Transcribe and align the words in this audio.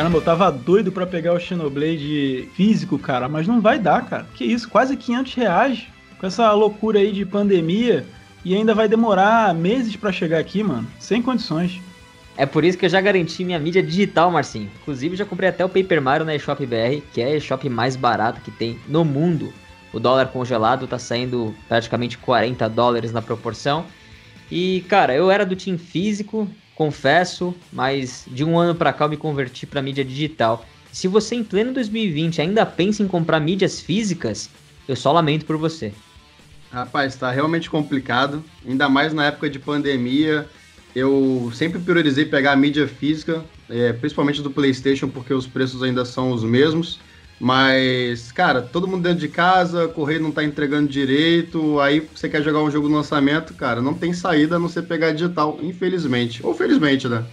Caramba, 0.00 0.16
eu 0.16 0.22
tava 0.22 0.50
doido 0.50 0.90
para 0.90 1.06
pegar 1.06 1.34
o 1.34 1.38
Xenoblade 1.38 2.48
físico, 2.54 2.98
cara, 2.98 3.28
mas 3.28 3.46
não 3.46 3.60
vai 3.60 3.78
dar, 3.78 4.06
cara. 4.06 4.26
Que 4.34 4.46
isso, 4.46 4.66
quase 4.66 4.96
500 4.96 5.34
reais 5.34 5.86
com 6.18 6.26
essa 6.26 6.50
loucura 6.52 7.00
aí 7.00 7.12
de 7.12 7.26
pandemia 7.26 8.06
e 8.42 8.54
ainda 8.54 8.74
vai 8.74 8.88
demorar 8.88 9.54
meses 9.54 9.94
para 9.96 10.10
chegar 10.10 10.38
aqui, 10.38 10.62
mano. 10.62 10.88
Sem 10.98 11.20
condições. 11.20 11.82
É 12.34 12.46
por 12.46 12.64
isso 12.64 12.78
que 12.78 12.86
eu 12.86 12.88
já 12.88 12.98
garanti 12.98 13.44
minha 13.44 13.58
mídia 13.58 13.82
digital, 13.82 14.30
Marcinho. 14.30 14.70
Inclusive, 14.80 15.16
já 15.16 15.26
comprei 15.26 15.50
até 15.50 15.62
o 15.66 15.68
Paper 15.68 16.00
Mario 16.00 16.24
na 16.24 16.34
eShop 16.34 16.64
BR, 16.64 17.02
que 17.12 17.20
é 17.20 17.26
a 17.26 17.36
eShop 17.36 17.68
mais 17.68 17.94
barata 17.94 18.40
que 18.40 18.50
tem 18.50 18.78
no 18.88 19.04
mundo. 19.04 19.52
O 19.92 20.00
dólar 20.00 20.28
congelado 20.28 20.86
tá 20.86 20.98
saindo 20.98 21.54
praticamente 21.68 22.16
40 22.16 22.66
dólares 22.70 23.12
na 23.12 23.20
proporção. 23.20 23.84
E, 24.50 24.82
cara, 24.88 25.14
eu 25.14 25.30
era 25.30 25.44
do 25.44 25.54
time 25.54 25.76
físico, 25.76 26.48
confesso, 26.80 27.54
mas 27.70 28.24
de 28.26 28.42
um 28.42 28.58
ano 28.58 28.74
para 28.74 28.90
cá 28.90 29.04
eu 29.04 29.10
me 29.10 29.16
converti 29.18 29.66
para 29.66 29.82
mídia 29.82 30.02
digital. 30.02 30.64
Se 30.90 31.06
você 31.08 31.34
em 31.34 31.44
pleno 31.44 31.74
2020 31.74 32.40
ainda 32.40 32.64
pensa 32.64 33.02
em 33.02 33.06
comprar 33.06 33.38
mídias 33.38 33.82
físicas, 33.82 34.48
eu 34.88 34.96
só 34.96 35.12
lamento 35.12 35.44
por 35.44 35.58
você. 35.58 35.92
Rapaz, 36.72 37.16
tá 37.16 37.30
realmente 37.30 37.68
complicado, 37.68 38.42
ainda 38.66 38.88
mais 38.88 39.12
na 39.12 39.26
época 39.26 39.50
de 39.50 39.58
pandemia. 39.58 40.48
Eu 40.96 41.52
sempre 41.54 41.78
priorizei 41.78 42.24
pegar 42.24 42.52
a 42.52 42.56
mídia 42.56 42.88
física, 42.88 43.44
é, 43.68 43.92
principalmente 43.92 44.40
do 44.40 44.50
PlayStation, 44.50 45.10
porque 45.10 45.34
os 45.34 45.46
preços 45.46 45.82
ainda 45.82 46.06
são 46.06 46.32
os 46.32 46.42
mesmos. 46.42 46.98
Mas, 47.40 48.30
cara, 48.30 48.60
todo 48.60 48.86
mundo 48.86 49.02
dentro 49.02 49.20
de 49.20 49.28
casa, 49.28 49.88
correio 49.88 50.20
não 50.20 50.30
tá 50.30 50.44
entregando 50.44 50.86
direito, 50.86 51.80
aí 51.80 52.06
você 52.14 52.28
quer 52.28 52.42
jogar 52.42 52.60
um 52.60 52.70
jogo 52.70 52.86
no 52.86 52.96
lançamento, 52.96 53.54
cara, 53.54 53.80
não 53.80 53.94
tem 53.94 54.12
saída 54.12 54.56
a 54.56 54.58
não 54.58 54.68
ser 54.68 54.82
pegar 54.82 55.12
digital, 55.12 55.58
infelizmente. 55.62 56.44
Ou 56.44 56.54
felizmente, 56.54 57.08
né? 57.08 57.24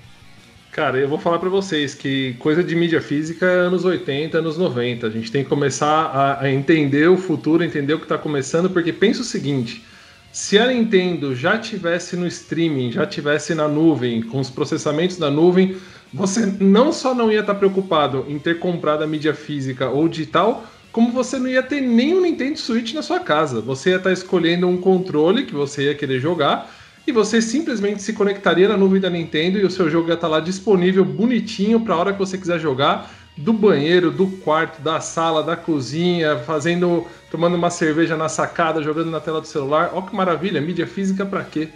Cara, 0.71 0.97
eu 0.97 1.09
vou 1.09 1.19
falar 1.19 1.39
para 1.39 1.49
vocês 1.49 1.93
que 1.93 2.35
coisa 2.39 2.63
de 2.63 2.73
mídia 2.73 3.01
física 3.01 3.45
é 3.45 3.59
anos 3.61 3.83
80, 3.83 4.37
anos 4.37 4.57
90. 4.57 5.07
A 5.07 5.09
gente 5.09 5.29
tem 5.29 5.43
que 5.43 5.49
começar 5.49 5.87
a, 5.87 6.43
a 6.43 6.51
entender 6.51 7.09
o 7.09 7.17
futuro, 7.17 7.63
entender 7.63 7.93
o 7.93 7.97
que 7.97 8.05
está 8.05 8.17
começando, 8.17 8.69
porque 8.69 8.93
pensa 8.93 9.21
o 9.21 9.25
seguinte: 9.25 9.83
se 10.31 10.57
a 10.59 10.67
Nintendo 10.67 11.35
já 11.35 11.57
tivesse 11.57 12.15
no 12.15 12.27
streaming, 12.27 12.91
já 12.91 13.05
tivesse 13.07 13.55
na 13.55 13.67
nuvem, 13.67 14.21
com 14.21 14.39
os 14.39 14.51
processamentos 14.51 15.17
da 15.17 15.31
nuvem, 15.31 15.75
você 16.17 16.47
não 16.59 16.91
só 16.91 17.13
não 17.13 17.31
ia 17.31 17.41
estar 17.41 17.53
tá 17.53 17.59
preocupado 17.59 18.25
em 18.27 18.39
ter 18.39 18.57
comprado 18.57 19.03
a 19.03 19.07
mídia 19.07 19.35
física 19.35 19.87
ou 19.87 20.09
digital, 20.09 20.65
como 20.91 21.11
você 21.11 21.37
não 21.37 21.47
ia 21.47 21.61
ter 21.61 21.79
nem 21.79 22.15
um 22.15 22.21
Nintendo 22.21 22.57
Switch 22.57 22.93
na 22.95 23.03
sua 23.03 23.19
casa. 23.19 23.61
Você 23.61 23.91
ia 23.91 23.97
estar 23.97 24.09
tá 24.09 24.13
escolhendo 24.13 24.67
um 24.67 24.77
controle 24.77 25.45
que 25.45 25.53
você 25.53 25.83
ia 25.83 25.95
querer 25.95 26.19
jogar 26.19 26.71
e 27.05 27.11
você 27.11 27.39
simplesmente 27.39 28.01
se 28.01 28.13
conectaria 28.13 28.67
na 28.67 28.75
nuvem 28.75 28.99
da 28.99 29.11
Nintendo 29.11 29.59
e 29.59 29.63
o 29.63 29.69
seu 29.69 29.91
jogo 29.91 30.07
ia 30.07 30.15
estar 30.15 30.27
tá 30.27 30.33
lá 30.33 30.39
disponível 30.39 31.05
bonitinho 31.05 31.79
para 31.81 31.93
a 31.93 31.97
hora 31.97 32.13
que 32.13 32.19
você 32.19 32.35
quiser 32.35 32.59
jogar, 32.59 33.11
do 33.37 33.53
banheiro, 33.53 34.09
do 34.09 34.25
quarto, 34.27 34.81
da 34.81 34.99
sala, 34.99 35.43
da 35.43 35.55
cozinha, 35.55 36.39
fazendo, 36.39 37.05
tomando 37.29 37.55
uma 37.55 37.69
cerveja 37.69 38.17
na 38.17 38.27
sacada, 38.27 38.81
jogando 38.81 39.11
na 39.11 39.19
tela 39.19 39.39
do 39.39 39.45
celular. 39.45 39.91
Olha 39.93 40.07
que 40.07 40.15
maravilha, 40.15 40.59
mídia 40.59 40.87
física 40.87 41.23
para 41.23 41.43
quê? 41.43 41.69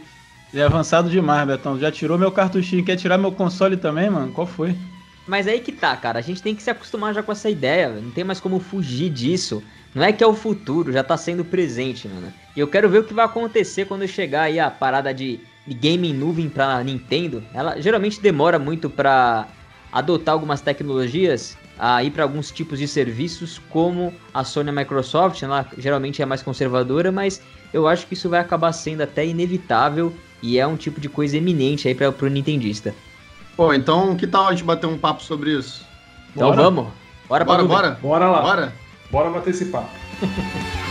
É 0.53 0.61
avançado 0.61 1.09
demais, 1.09 1.47
Betão. 1.47 1.79
Já 1.79 1.91
tirou 1.91 2.17
meu 2.17 2.31
cartuchinho, 2.31 2.83
quer 2.83 2.97
tirar 2.97 3.17
meu 3.17 3.31
console 3.31 3.77
também, 3.77 4.09
mano? 4.09 4.31
Qual 4.33 4.45
foi? 4.45 4.75
Mas 5.25 5.47
aí 5.47 5.59
que 5.59 5.71
tá, 5.71 5.95
cara. 5.95 6.19
A 6.19 6.21
gente 6.21 6.41
tem 6.41 6.53
que 6.53 6.61
se 6.61 6.69
acostumar 6.69 7.13
já 7.13 7.23
com 7.23 7.31
essa 7.31 7.49
ideia. 7.49 7.89
Não 7.89 8.11
tem 8.11 8.23
mais 8.23 8.39
como 8.39 8.59
fugir 8.59 9.09
disso. 9.09 9.63
Não 9.95 10.03
é 10.03 10.11
que 10.11 10.23
é 10.23 10.27
o 10.27 10.33
futuro, 10.33 10.91
já 10.91 11.03
tá 11.03 11.17
sendo 11.17 11.43
presente, 11.43 12.07
mano. 12.07 12.33
E 12.55 12.59
eu 12.59 12.67
quero 12.67 12.89
ver 12.89 12.99
o 12.99 13.03
que 13.03 13.13
vai 13.13 13.25
acontecer 13.25 13.85
quando 13.85 14.07
chegar 14.07 14.43
aí 14.43 14.59
a 14.59 14.69
parada 14.69 15.13
de, 15.13 15.39
de 15.67 15.73
game 15.73 16.09
em 16.09 16.13
nuvem 16.13 16.49
pra 16.49 16.83
Nintendo. 16.83 17.43
Ela 17.53 17.79
geralmente 17.79 18.21
demora 18.21 18.57
muito 18.57 18.89
pra 18.89 19.47
adotar 19.91 20.33
algumas 20.33 20.61
tecnologias, 20.61 21.57
a 21.77 22.03
ir 22.03 22.11
para 22.11 22.23
alguns 22.23 22.51
tipos 22.51 22.79
de 22.79 22.87
serviços, 22.87 23.59
como 23.69 24.13
a 24.33 24.43
Sony 24.45 24.67
e 24.67 24.71
a 24.71 24.73
Microsoft. 24.73 25.43
Ela 25.43 25.65
geralmente 25.77 26.21
é 26.21 26.25
mais 26.25 26.41
conservadora, 26.41 27.11
mas 27.11 27.41
eu 27.73 27.87
acho 27.87 28.07
que 28.07 28.13
isso 28.13 28.29
vai 28.29 28.39
acabar 28.39 28.71
sendo 28.71 29.01
até 29.01 29.25
inevitável 29.25 30.13
e 30.41 30.57
é 30.57 30.65
um 30.65 30.75
tipo 30.75 30.99
de 30.99 31.09
coisa 31.09 31.37
eminente 31.37 31.87
aí 31.87 31.95
para 31.95 32.11
pro 32.11 32.29
nintendista. 32.29 32.93
Pô, 33.55 33.73
então 33.73 34.15
que 34.15 34.27
tal 34.27 34.47
a 34.47 34.51
gente 34.51 34.63
bater 34.63 34.87
um 34.87 34.97
papo 34.97 35.23
sobre 35.23 35.51
isso? 35.51 35.85
Então 36.35 36.49
bora. 36.49 36.61
vamos. 36.63 36.87
Bora, 37.27 37.45
bora, 37.45 37.63
bora. 37.63 37.91
Bora 38.01 38.29
lá. 38.29 38.41
Bora. 38.41 38.73
Bora 39.11 39.29
bater 39.29 39.51
esse 39.51 39.65
papo. 39.65 39.89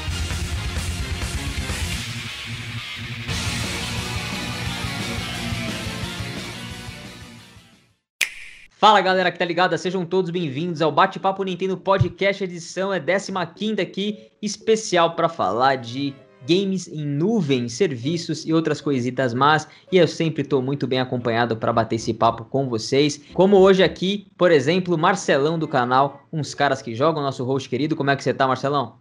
Fala 8.81 8.99
galera 8.99 9.31
que 9.31 9.37
tá 9.37 9.45
ligada, 9.45 9.77
sejam 9.77 10.03
todos 10.03 10.31
bem-vindos 10.31 10.81
ao 10.81 10.91
Bate-Papo 10.91 11.43
Nintendo 11.43 11.77
Podcast, 11.77 12.43
edição 12.43 12.91
é 12.91 12.99
15 12.99 13.79
aqui, 13.79 14.31
especial 14.41 15.15
para 15.15 15.29
falar 15.29 15.75
de 15.75 16.15
games 16.49 16.87
em 16.87 17.05
nuvem, 17.05 17.69
serviços 17.69 18.43
e 18.43 18.51
outras 18.51 18.81
coisitas 18.81 19.35
más. 19.35 19.67
E 19.91 19.97
eu 19.97 20.07
sempre 20.07 20.41
estou 20.41 20.63
muito 20.63 20.87
bem 20.87 20.99
acompanhado 20.99 21.55
para 21.55 21.71
bater 21.71 21.97
esse 21.97 22.11
papo 22.11 22.43
com 22.43 22.67
vocês. 22.67 23.21
Como 23.35 23.55
hoje 23.57 23.83
aqui, 23.83 24.25
por 24.35 24.49
exemplo, 24.49 24.97
Marcelão 24.97 25.59
do 25.59 25.67
canal, 25.67 26.27
uns 26.33 26.55
caras 26.55 26.81
que 26.81 26.95
jogam, 26.95 27.21
nosso 27.21 27.43
host 27.43 27.69
querido. 27.69 27.95
Como 27.95 28.09
é 28.09 28.15
que 28.15 28.23
você 28.23 28.33
tá, 28.33 28.47
Marcelão? 28.47 28.95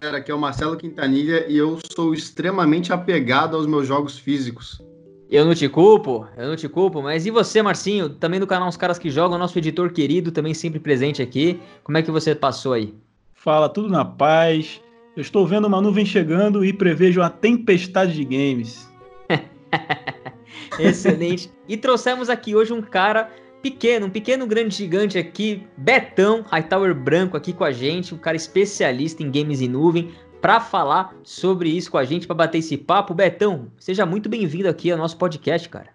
Galera, 0.00 0.18
aqui 0.18 0.30
é 0.30 0.34
o 0.36 0.38
Marcelo 0.38 0.76
Quintanilha 0.76 1.46
e 1.48 1.56
eu 1.56 1.80
sou 1.96 2.14
extremamente 2.14 2.92
apegado 2.92 3.56
aos 3.56 3.66
meus 3.66 3.88
jogos 3.88 4.16
físicos. 4.16 4.80
Eu 5.28 5.44
não 5.44 5.54
te 5.54 5.68
culpo, 5.68 6.26
eu 6.36 6.46
não 6.46 6.56
te 6.56 6.68
culpo, 6.68 7.02
mas 7.02 7.26
e 7.26 7.30
você, 7.30 7.60
Marcinho? 7.60 8.08
Também 8.08 8.38
do 8.38 8.46
canal 8.46 8.68
Os 8.68 8.76
Caras 8.76 8.98
que 8.98 9.10
Jogam, 9.10 9.36
nosso 9.36 9.58
editor 9.58 9.92
querido, 9.92 10.30
também 10.30 10.54
sempre 10.54 10.78
presente 10.78 11.20
aqui. 11.20 11.60
Como 11.82 11.98
é 11.98 12.02
que 12.02 12.10
você 12.12 12.32
passou 12.34 12.72
aí? 12.72 12.94
Fala, 13.34 13.68
tudo 13.68 13.88
na 13.88 14.04
paz. 14.04 14.80
Eu 15.16 15.20
estou 15.20 15.46
vendo 15.46 15.66
uma 15.66 15.80
nuvem 15.80 16.06
chegando 16.06 16.64
e 16.64 16.72
prevejo 16.72 17.20
uma 17.20 17.30
tempestade 17.30 18.12
de 18.12 18.24
games. 18.24 18.88
Excelente. 20.78 21.50
E 21.68 21.76
trouxemos 21.76 22.30
aqui 22.30 22.54
hoje 22.54 22.72
um 22.72 22.82
cara 22.82 23.28
pequeno, 23.62 24.06
um 24.06 24.10
pequeno 24.10 24.46
grande 24.46 24.76
gigante 24.76 25.18
aqui, 25.18 25.66
Betão, 25.76 26.44
Hightower 26.48 26.94
Branco 26.94 27.36
aqui 27.36 27.52
com 27.52 27.64
a 27.64 27.72
gente, 27.72 28.14
um 28.14 28.18
cara 28.18 28.36
especialista 28.36 29.24
em 29.24 29.30
games 29.30 29.60
em 29.60 29.68
nuvem 29.68 30.12
para 30.46 30.60
falar 30.60 31.12
sobre 31.24 31.68
isso 31.68 31.90
com 31.90 31.98
a 31.98 32.04
gente, 32.04 32.24
para 32.24 32.36
bater 32.36 32.58
esse 32.58 32.76
papo. 32.76 33.12
Betão, 33.12 33.66
seja 33.80 34.06
muito 34.06 34.28
bem-vindo 34.28 34.68
aqui 34.68 34.92
ao 34.92 34.96
nosso 34.96 35.16
podcast, 35.16 35.68
cara. 35.68 35.88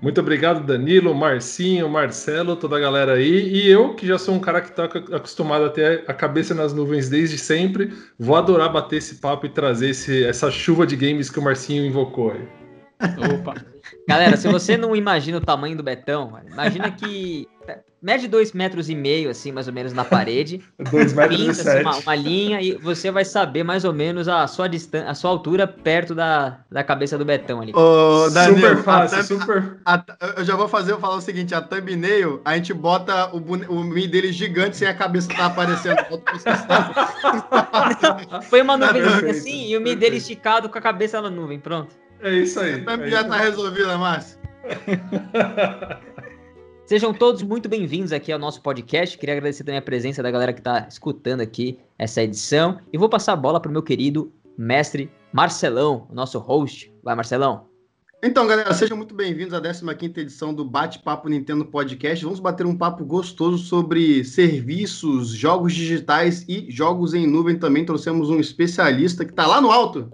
Muito 0.00 0.20
obrigado, 0.20 0.64
Danilo, 0.64 1.12
Marcinho, 1.12 1.88
Marcelo, 1.88 2.54
toda 2.54 2.76
a 2.76 2.78
galera 2.78 3.14
aí. 3.14 3.48
E 3.48 3.68
eu, 3.68 3.96
que 3.96 4.06
já 4.06 4.16
sou 4.16 4.36
um 4.36 4.38
cara 4.38 4.60
que 4.60 4.68
está 4.68 4.84
acostumado 4.84 5.64
a 5.64 5.70
ter 5.70 6.04
a 6.06 6.14
cabeça 6.14 6.54
nas 6.54 6.72
nuvens 6.72 7.08
desde 7.08 7.36
sempre, 7.36 7.92
vou 8.16 8.36
adorar 8.36 8.72
bater 8.72 8.98
esse 8.98 9.16
papo 9.16 9.46
e 9.46 9.48
trazer 9.48 9.90
esse, 9.90 10.24
essa 10.24 10.52
chuva 10.52 10.86
de 10.86 10.94
games 10.94 11.28
que 11.28 11.40
o 11.40 11.42
Marcinho 11.42 11.84
invocou 11.84 12.30
aí. 12.30 12.48
Opa! 13.34 13.54
Galera, 14.08 14.36
se 14.36 14.46
você 14.46 14.76
não 14.76 14.94
imagina 14.94 15.38
o 15.38 15.40
tamanho 15.40 15.76
do 15.76 15.82
Betão, 15.82 16.32
imagina 16.48 16.92
que 16.92 17.48
mede 18.06 18.28
dois 18.28 18.52
metros 18.52 18.88
e 18.88 18.94
meio, 18.94 19.28
assim, 19.28 19.50
mais 19.50 19.66
ou 19.66 19.74
menos, 19.74 19.92
na 19.92 20.04
parede. 20.04 20.62
dois 20.92 21.12
metros 21.12 21.40
e 21.40 21.50
assim, 21.50 21.80
uma, 21.80 21.96
uma, 21.96 22.14
linha 22.14 22.62
e 22.62 22.74
você 22.74 23.10
vai 23.10 23.24
saber 23.24 23.64
mais 23.64 23.84
ou 23.84 23.92
menos 23.92 24.28
a 24.28 24.46
sua 24.46 24.68
distância, 24.68 25.10
a 25.10 25.14
sua 25.14 25.30
altura 25.30 25.66
perto 25.66 26.14
da, 26.14 26.60
da 26.70 26.84
cabeça 26.84 27.18
do 27.18 27.24
Betão 27.24 27.60
ali. 27.60 27.72
Ô, 27.74 28.30
Danilo, 28.30 28.60
super 28.60 28.76
fácil, 28.84 29.24
super. 29.24 29.78
A, 29.84 29.96
a, 29.96 30.04
eu 30.36 30.44
já 30.44 30.54
vou 30.54 30.68
fazer, 30.68 30.92
eu 30.92 31.00
falar 31.00 31.16
o 31.16 31.20
seguinte, 31.20 31.52
a 31.52 31.60
thumbnail, 31.60 32.40
a 32.44 32.54
gente 32.54 32.72
bota 32.72 33.34
o, 33.34 33.38
o 33.38 33.82
Mi 33.82 34.06
dele 34.06 34.30
gigante 34.30 34.76
sem 34.76 34.86
a 34.86 34.94
cabeça 34.94 35.28
tá 35.34 35.46
aparecendo. 35.46 35.96
Foi 38.48 38.62
uma 38.62 38.76
nuvem 38.76 39.02
assim 39.30 39.66
e 39.66 39.76
o 39.76 39.80
Mi 39.80 39.96
dele 39.96 40.18
esticado 40.18 40.68
com 40.68 40.78
a 40.78 40.80
cabeça 40.80 41.20
na 41.20 41.28
nuvem, 41.28 41.58
pronto. 41.58 41.92
É 42.20 42.32
isso 42.32 42.60
aí. 42.60 42.84
A 42.86 42.92
é 42.92 43.10
já 43.10 43.24
tá 43.24 43.36
resolvida, 43.36 43.98
Márcio. 43.98 44.38
Sejam 46.86 47.12
todos 47.12 47.42
muito 47.42 47.68
bem-vindos 47.68 48.12
aqui 48.12 48.30
ao 48.30 48.38
nosso 48.38 48.62
podcast. 48.62 49.18
Queria 49.18 49.34
agradecer 49.34 49.64
também 49.64 49.78
a 49.78 49.82
presença 49.82 50.22
da 50.22 50.30
galera 50.30 50.52
que 50.52 50.60
está 50.60 50.86
escutando 50.88 51.40
aqui 51.40 51.80
essa 51.98 52.22
edição. 52.22 52.78
E 52.92 52.96
vou 52.96 53.08
passar 53.08 53.32
a 53.32 53.36
bola 53.36 53.58
para 53.58 53.68
o 53.68 53.72
meu 53.72 53.82
querido 53.82 54.32
mestre 54.56 55.10
Marcelão, 55.32 56.06
o 56.08 56.14
nosso 56.14 56.38
host. 56.38 56.94
Vai, 57.02 57.16
Marcelão. 57.16 57.66
Então, 58.22 58.46
galera, 58.46 58.72
sejam 58.72 58.96
muito 58.96 59.16
bem-vindos 59.16 59.52
à 59.52 59.60
15ª 59.60 60.18
edição 60.18 60.54
do 60.54 60.64
Bate-Papo 60.64 61.28
Nintendo 61.28 61.64
Podcast. 61.64 62.24
Vamos 62.24 62.38
bater 62.38 62.64
um 62.64 62.78
papo 62.78 63.04
gostoso 63.04 63.58
sobre 63.58 64.22
serviços, 64.22 65.30
jogos 65.30 65.74
digitais 65.74 66.44
e 66.48 66.70
jogos 66.70 67.14
em 67.14 67.26
nuvem 67.26 67.58
também. 67.58 67.84
Trouxemos 67.84 68.30
um 68.30 68.38
especialista 68.38 69.24
que 69.24 69.32
está 69.32 69.44
lá 69.44 69.60
no 69.60 69.72
alto. 69.72 70.08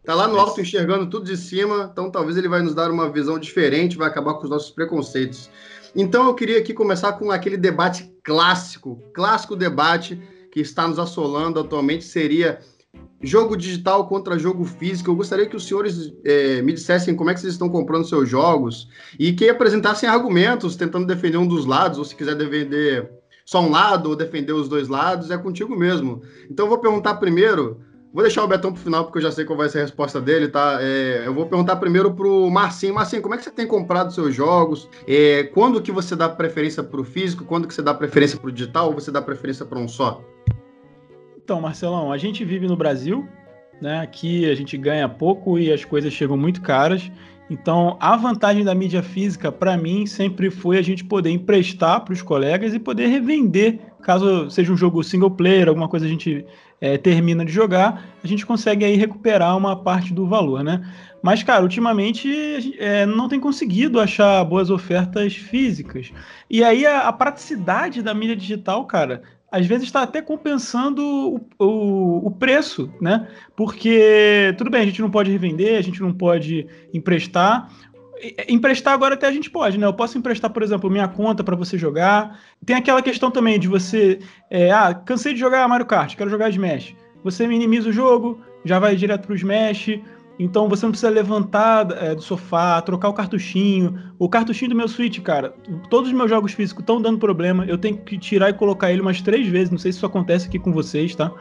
Está 0.00 0.14
lá 0.14 0.28
no 0.28 0.38
alto 0.38 0.60
enxergando 0.60 1.10
tudo 1.10 1.26
de 1.26 1.36
cima, 1.36 1.88
então 1.92 2.10
talvez 2.10 2.36
ele 2.36 2.48
vai 2.48 2.62
nos 2.62 2.76
dar 2.76 2.92
uma 2.92 3.10
visão 3.10 3.40
diferente, 3.40 3.96
vai 3.96 4.06
acabar 4.06 4.34
com 4.34 4.44
os 4.44 4.50
nossos 4.50 4.70
preconceitos. 4.70 5.50
Então 5.96 6.26
eu 6.26 6.34
queria 6.34 6.58
aqui 6.58 6.74
começar 6.74 7.14
com 7.14 7.30
aquele 7.30 7.56
debate 7.56 8.12
clássico, 8.22 9.02
clássico 9.14 9.56
debate 9.56 10.20
que 10.52 10.60
está 10.60 10.86
nos 10.86 10.98
assolando 10.98 11.58
atualmente, 11.58 12.04
seria 12.04 12.60
jogo 13.22 13.56
digital 13.56 14.06
contra 14.06 14.38
jogo 14.38 14.64
físico. 14.64 15.10
Eu 15.10 15.16
gostaria 15.16 15.46
que 15.46 15.56
os 15.56 15.66
senhores 15.66 16.12
é, 16.22 16.60
me 16.60 16.74
dissessem 16.74 17.14
como 17.14 17.30
é 17.30 17.34
que 17.34 17.40
vocês 17.40 17.54
estão 17.54 17.70
comprando 17.70 18.06
seus 18.06 18.28
jogos 18.28 18.88
e 19.18 19.32
que 19.32 19.48
apresentassem 19.48 20.06
argumentos 20.06 20.76
tentando 20.76 21.06
defender 21.06 21.38
um 21.38 21.46
dos 21.46 21.64
lados, 21.64 21.98
ou 21.98 22.04
se 22.04 22.14
quiser 22.14 22.34
defender 22.34 23.10
só 23.46 23.62
um 23.62 23.70
lado 23.70 24.10
ou 24.10 24.16
defender 24.16 24.52
os 24.52 24.68
dois 24.68 24.88
lados, 24.88 25.30
é 25.30 25.38
contigo 25.38 25.74
mesmo. 25.74 26.20
Então 26.50 26.66
eu 26.66 26.70
vou 26.70 26.78
perguntar 26.78 27.14
primeiro, 27.14 27.80
vou 28.16 28.22
deixar 28.22 28.42
o 28.42 28.48
Betão 28.48 28.72
para 28.72 28.80
o 28.80 28.82
final 28.82 29.04
porque 29.04 29.18
eu 29.18 29.22
já 29.22 29.30
sei 29.30 29.44
qual 29.44 29.58
vai 29.58 29.68
ser 29.68 29.80
a 29.80 29.82
resposta 29.82 30.18
dele, 30.18 30.48
tá? 30.48 30.78
É, 30.80 31.24
eu 31.26 31.34
vou 31.34 31.44
perguntar 31.44 31.76
primeiro 31.76 32.14
para 32.14 32.26
o 32.26 32.50
Marcinho. 32.50 32.94
Marcinho, 32.94 33.20
como 33.20 33.34
é 33.34 33.36
que 33.36 33.44
você 33.44 33.50
tem 33.50 33.66
comprado 33.66 34.10
seus 34.10 34.34
jogos? 34.34 34.88
É, 35.06 35.42
quando 35.52 35.82
que 35.82 35.92
você 35.92 36.16
dá 36.16 36.26
preferência 36.26 36.82
para 36.82 36.98
o 36.98 37.04
físico? 37.04 37.44
Quando 37.44 37.68
que 37.68 37.74
você 37.74 37.82
dá 37.82 37.92
preferência 37.92 38.38
para 38.38 38.48
o 38.48 38.52
digital 38.52 38.86
ou 38.86 38.94
você 38.94 39.10
dá 39.10 39.20
preferência 39.20 39.66
para 39.66 39.78
um 39.78 39.86
só? 39.86 40.24
Então, 41.36 41.60
Marcelão, 41.60 42.10
a 42.10 42.16
gente 42.16 42.42
vive 42.42 42.66
no 42.66 42.74
Brasil, 42.74 43.28
né? 43.82 44.00
Aqui 44.00 44.50
a 44.50 44.54
gente 44.54 44.78
ganha 44.78 45.06
pouco 45.06 45.58
e 45.58 45.70
as 45.70 45.84
coisas 45.84 46.10
chegam 46.10 46.38
muito 46.38 46.62
caras. 46.62 47.12
Então, 47.48 47.96
a 48.00 48.16
vantagem 48.16 48.64
da 48.64 48.74
mídia 48.74 49.02
física, 49.02 49.52
para 49.52 49.76
mim, 49.76 50.04
sempre 50.04 50.50
foi 50.50 50.78
a 50.78 50.82
gente 50.82 51.04
poder 51.04 51.30
emprestar 51.30 52.00
para 52.00 52.12
os 52.12 52.22
colegas 52.22 52.74
e 52.74 52.78
poder 52.78 53.06
revender, 53.06 53.78
caso 54.02 54.50
seja 54.50 54.72
um 54.72 54.76
jogo 54.76 55.02
single 55.04 55.30
player, 55.30 55.68
alguma 55.68 55.88
coisa 55.88 56.06
a 56.06 56.08
gente 56.08 56.44
é, 56.80 56.98
termina 56.98 57.44
de 57.44 57.52
jogar, 57.52 58.04
a 58.22 58.26
gente 58.26 58.44
consegue 58.44 58.84
aí 58.84 58.96
recuperar 58.96 59.56
uma 59.56 59.76
parte 59.76 60.12
do 60.12 60.26
valor, 60.26 60.62
né? 60.64 60.82
Mas, 61.22 61.42
cara, 61.42 61.62
ultimamente 61.62 62.76
é, 62.78 63.06
não 63.06 63.28
tem 63.28 63.40
conseguido 63.40 64.00
achar 64.00 64.44
boas 64.44 64.70
ofertas 64.70 65.34
físicas. 65.34 66.12
E 66.48 66.62
aí 66.62 66.84
a, 66.84 67.08
a 67.08 67.12
praticidade 67.12 68.02
da 68.02 68.14
mídia 68.14 68.36
digital, 68.36 68.84
cara, 68.84 69.22
às 69.50 69.66
vezes 69.66 69.84
está 69.84 70.02
até 70.02 70.20
compensando 70.20 71.02
o, 71.02 71.48
o, 71.58 72.26
o, 72.26 72.30
preço, 72.30 72.92
né? 73.00 73.28
Porque, 73.54 74.54
tudo 74.58 74.70
bem, 74.70 74.82
a 74.82 74.84
gente 74.84 75.00
não 75.00 75.10
pode 75.10 75.30
revender, 75.30 75.78
a 75.78 75.82
gente 75.82 76.00
não 76.00 76.12
pode 76.12 76.66
emprestar. 76.92 77.70
Emprestar 78.48 78.94
agora 78.94 79.14
até 79.14 79.26
a 79.26 79.32
gente 79.32 79.50
pode, 79.50 79.78
né? 79.78 79.86
Eu 79.86 79.94
posso 79.94 80.18
emprestar, 80.18 80.50
por 80.50 80.62
exemplo, 80.62 80.90
minha 80.90 81.06
conta 81.06 81.44
para 81.44 81.54
você 81.54 81.78
jogar. 81.78 82.40
Tem 82.64 82.74
aquela 82.74 83.02
questão 83.02 83.30
também 83.30 83.58
de 83.58 83.68
você. 83.68 84.18
É, 84.50 84.70
ah, 84.70 84.92
cansei 84.94 85.32
de 85.32 85.40
jogar 85.40 85.68
Mario 85.68 85.86
Kart, 85.86 86.16
quero 86.16 86.30
jogar 86.30 86.50
Smash. 86.50 86.94
Você 87.22 87.46
minimiza 87.46 87.88
o 87.88 87.92
jogo, 87.92 88.40
já 88.64 88.78
vai 88.78 88.96
direto 88.96 89.26
para 89.26 89.32
o 89.32 89.36
Smash. 89.36 90.00
Então 90.38 90.68
você 90.68 90.84
não 90.84 90.90
precisa 90.90 91.10
levantar 91.10 91.90
é, 91.92 92.14
do 92.14 92.20
sofá, 92.20 92.80
trocar 92.82 93.08
o 93.08 93.14
cartuchinho. 93.14 93.98
O 94.18 94.28
cartuchinho 94.28 94.70
do 94.70 94.76
meu 94.76 94.86
Switch, 94.86 95.20
cara, 95.20 95.54
todos 95.88 96.10
os 96.10 96.16
meus 96.16 96.28
jogos 96.28 96.52
físicos 96.52 96.82
estão 96.82 97.00
dando 97.00 97.18
problema. 97.18 97.64
Eu 97.64 97.78
tenho 97.78 97.96
que 97.96 98.18
tirar 98.18 98.50
e 98.50 98.54
colocar 98.54 98.92
ele 98.92 99.00
umas 99.00 99.22
três 99.22 99.46
vezes. 99.48 99.70
Não 99.70 99.78
sei 99.78 99.92
se 99.92 99.98
isso 99.98 100.06
acontece 100.06 100.46
aqui 100.46 100.58
com 100.58 100.72
vocês, 100.72 101.14
tá? 101.14 101.32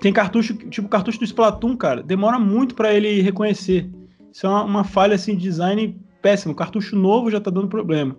Tem 0.00 0.12
cartucho, 0.12 0.54
tipo 0.54 0.88
cartucho 0.88 1.18
do 1.18 1.24
Splatoon, 1.24 1.76
cara, 1.76 2.02
demora 2.02 2.38
muito 2.38 2.74
para 2.74 2.94
ele 2.94 3.20
reconhecer. 3.20 3.90
Isso 4.30 4.46
é 4.46 4.50
uma, 4.50 4.62
uma, 4.62 4.84
falha 4.84 5.14
assim 5.14 5.34
de 5.34 5.42
design 5.42 5.98
péssimo. 6.22 6.54
Cartucho 6.54 6.94
novo 6.94 7.30
já 7.30 7.40
tá 7.40 7.50
dando 7.50 7.68
problema. 7.68 8.16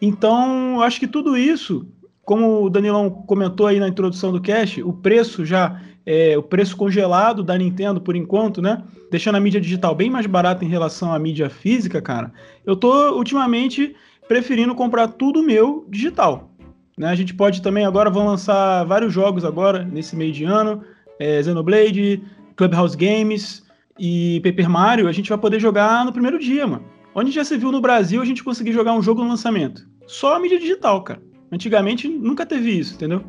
Então, 0.00 0.80
acho 0.82 1.00
que 1.00 1.08
tudo 1.08 1.36
isso, 1.36 1.88
como 2.22 2.64
o 2.64 2.70
Danilão 2.70 3.08
comentou 3.08 3.66
aí 3.66 3.80
na 3.80 3.88
introdução 3.88 4.30
do 4.30 4.40
cast, 4.40 4.82
o 4.82 4.92
preço 4.92 5.44
já 5.44 5.80
é, 6.06 6.38
o 6.38 6.42
preço 6.42 6.76
congelado 6.76 7.42
da 7.42 7.58
Nintendo 7.58 8.00
por 8.00 8.14
enquanto, 8.14 8.62
né? 8.62 8.82
Deixando 9.10 9.34
a 9.34 9.40
mídia 9.40 9.60
digital 9.60 9.94
bem 9.94 10.08
mais 10.08 10.24
barata 10.26 10.64
em 10.64 10.68
relação 10.68 11.12
à 11.12 11.18
mídia 11.18 11.50
física, 11.50 12.00
cara. 12.00 12.32
Eu 12.64 12.76
tô 12.76 13.16
ultimamente 13.16 13.94
preferindo 14.28 14.74
comprar 14.74 15.08
tudo 15.08 15.42
meu 15.42 15.84
digital. 15.88 16.50
Né? 16.96 17.08
A 17.08 17.14
gente 17.14 17.34
pode 17.34 17.60
também 17.60 17.84
agora 17.84 18.08
vão 18.08 18.26
lançar 18.26 18.84
vários 18.84 19.12
jogos 19.12 19.44
agora 19.44 19.84
nesse 19.84 20.14
meio 20.14 20.32
de 20.32 20.44
ano, 20.44 20.82
é, 21.18 21.42
Xenoblade, 21.42 22.22
Clubhouse 22.54 22.96
Games 22.96 23.64
e 23.98 24.40
Paper 24.44 24.70
Mario. 24.70 25.08
A 25.08 25.12
gente 25.12 25.28
vai 25.28 25.38
poder 25.38 25.58
jogar 25.58 26.04
no 26.04 26.12
primeiro 26.12 26.38
dia, 26.38 26.66
mano. 26.66 26.84
Onde 27.14 27.30
já 27.30 27.44
se 27.44 27.56
viu 27.56 27.72
no 27.72 27.80
Brasil 27.80 28.22
a 28.22 28.24
gente 28.24 28.44
conseguir 28.44 28.72
jogar 28.72 28.92
um 28.92 29.02
jogo 29.02 29.22
no 29.22 29.28
lançamento? 29.28 29.88
Só 30.06 30.36
a 30.36 30.38
mídia 30.38 30.58
digital, 30.58 31.02
cara. 31.02 31.20
Antigamente 31.50 32.08
nunca 32.08 32.44
teve 32.44 32.70
isso, 32.70 32.94
entendeu? 32.94 33.24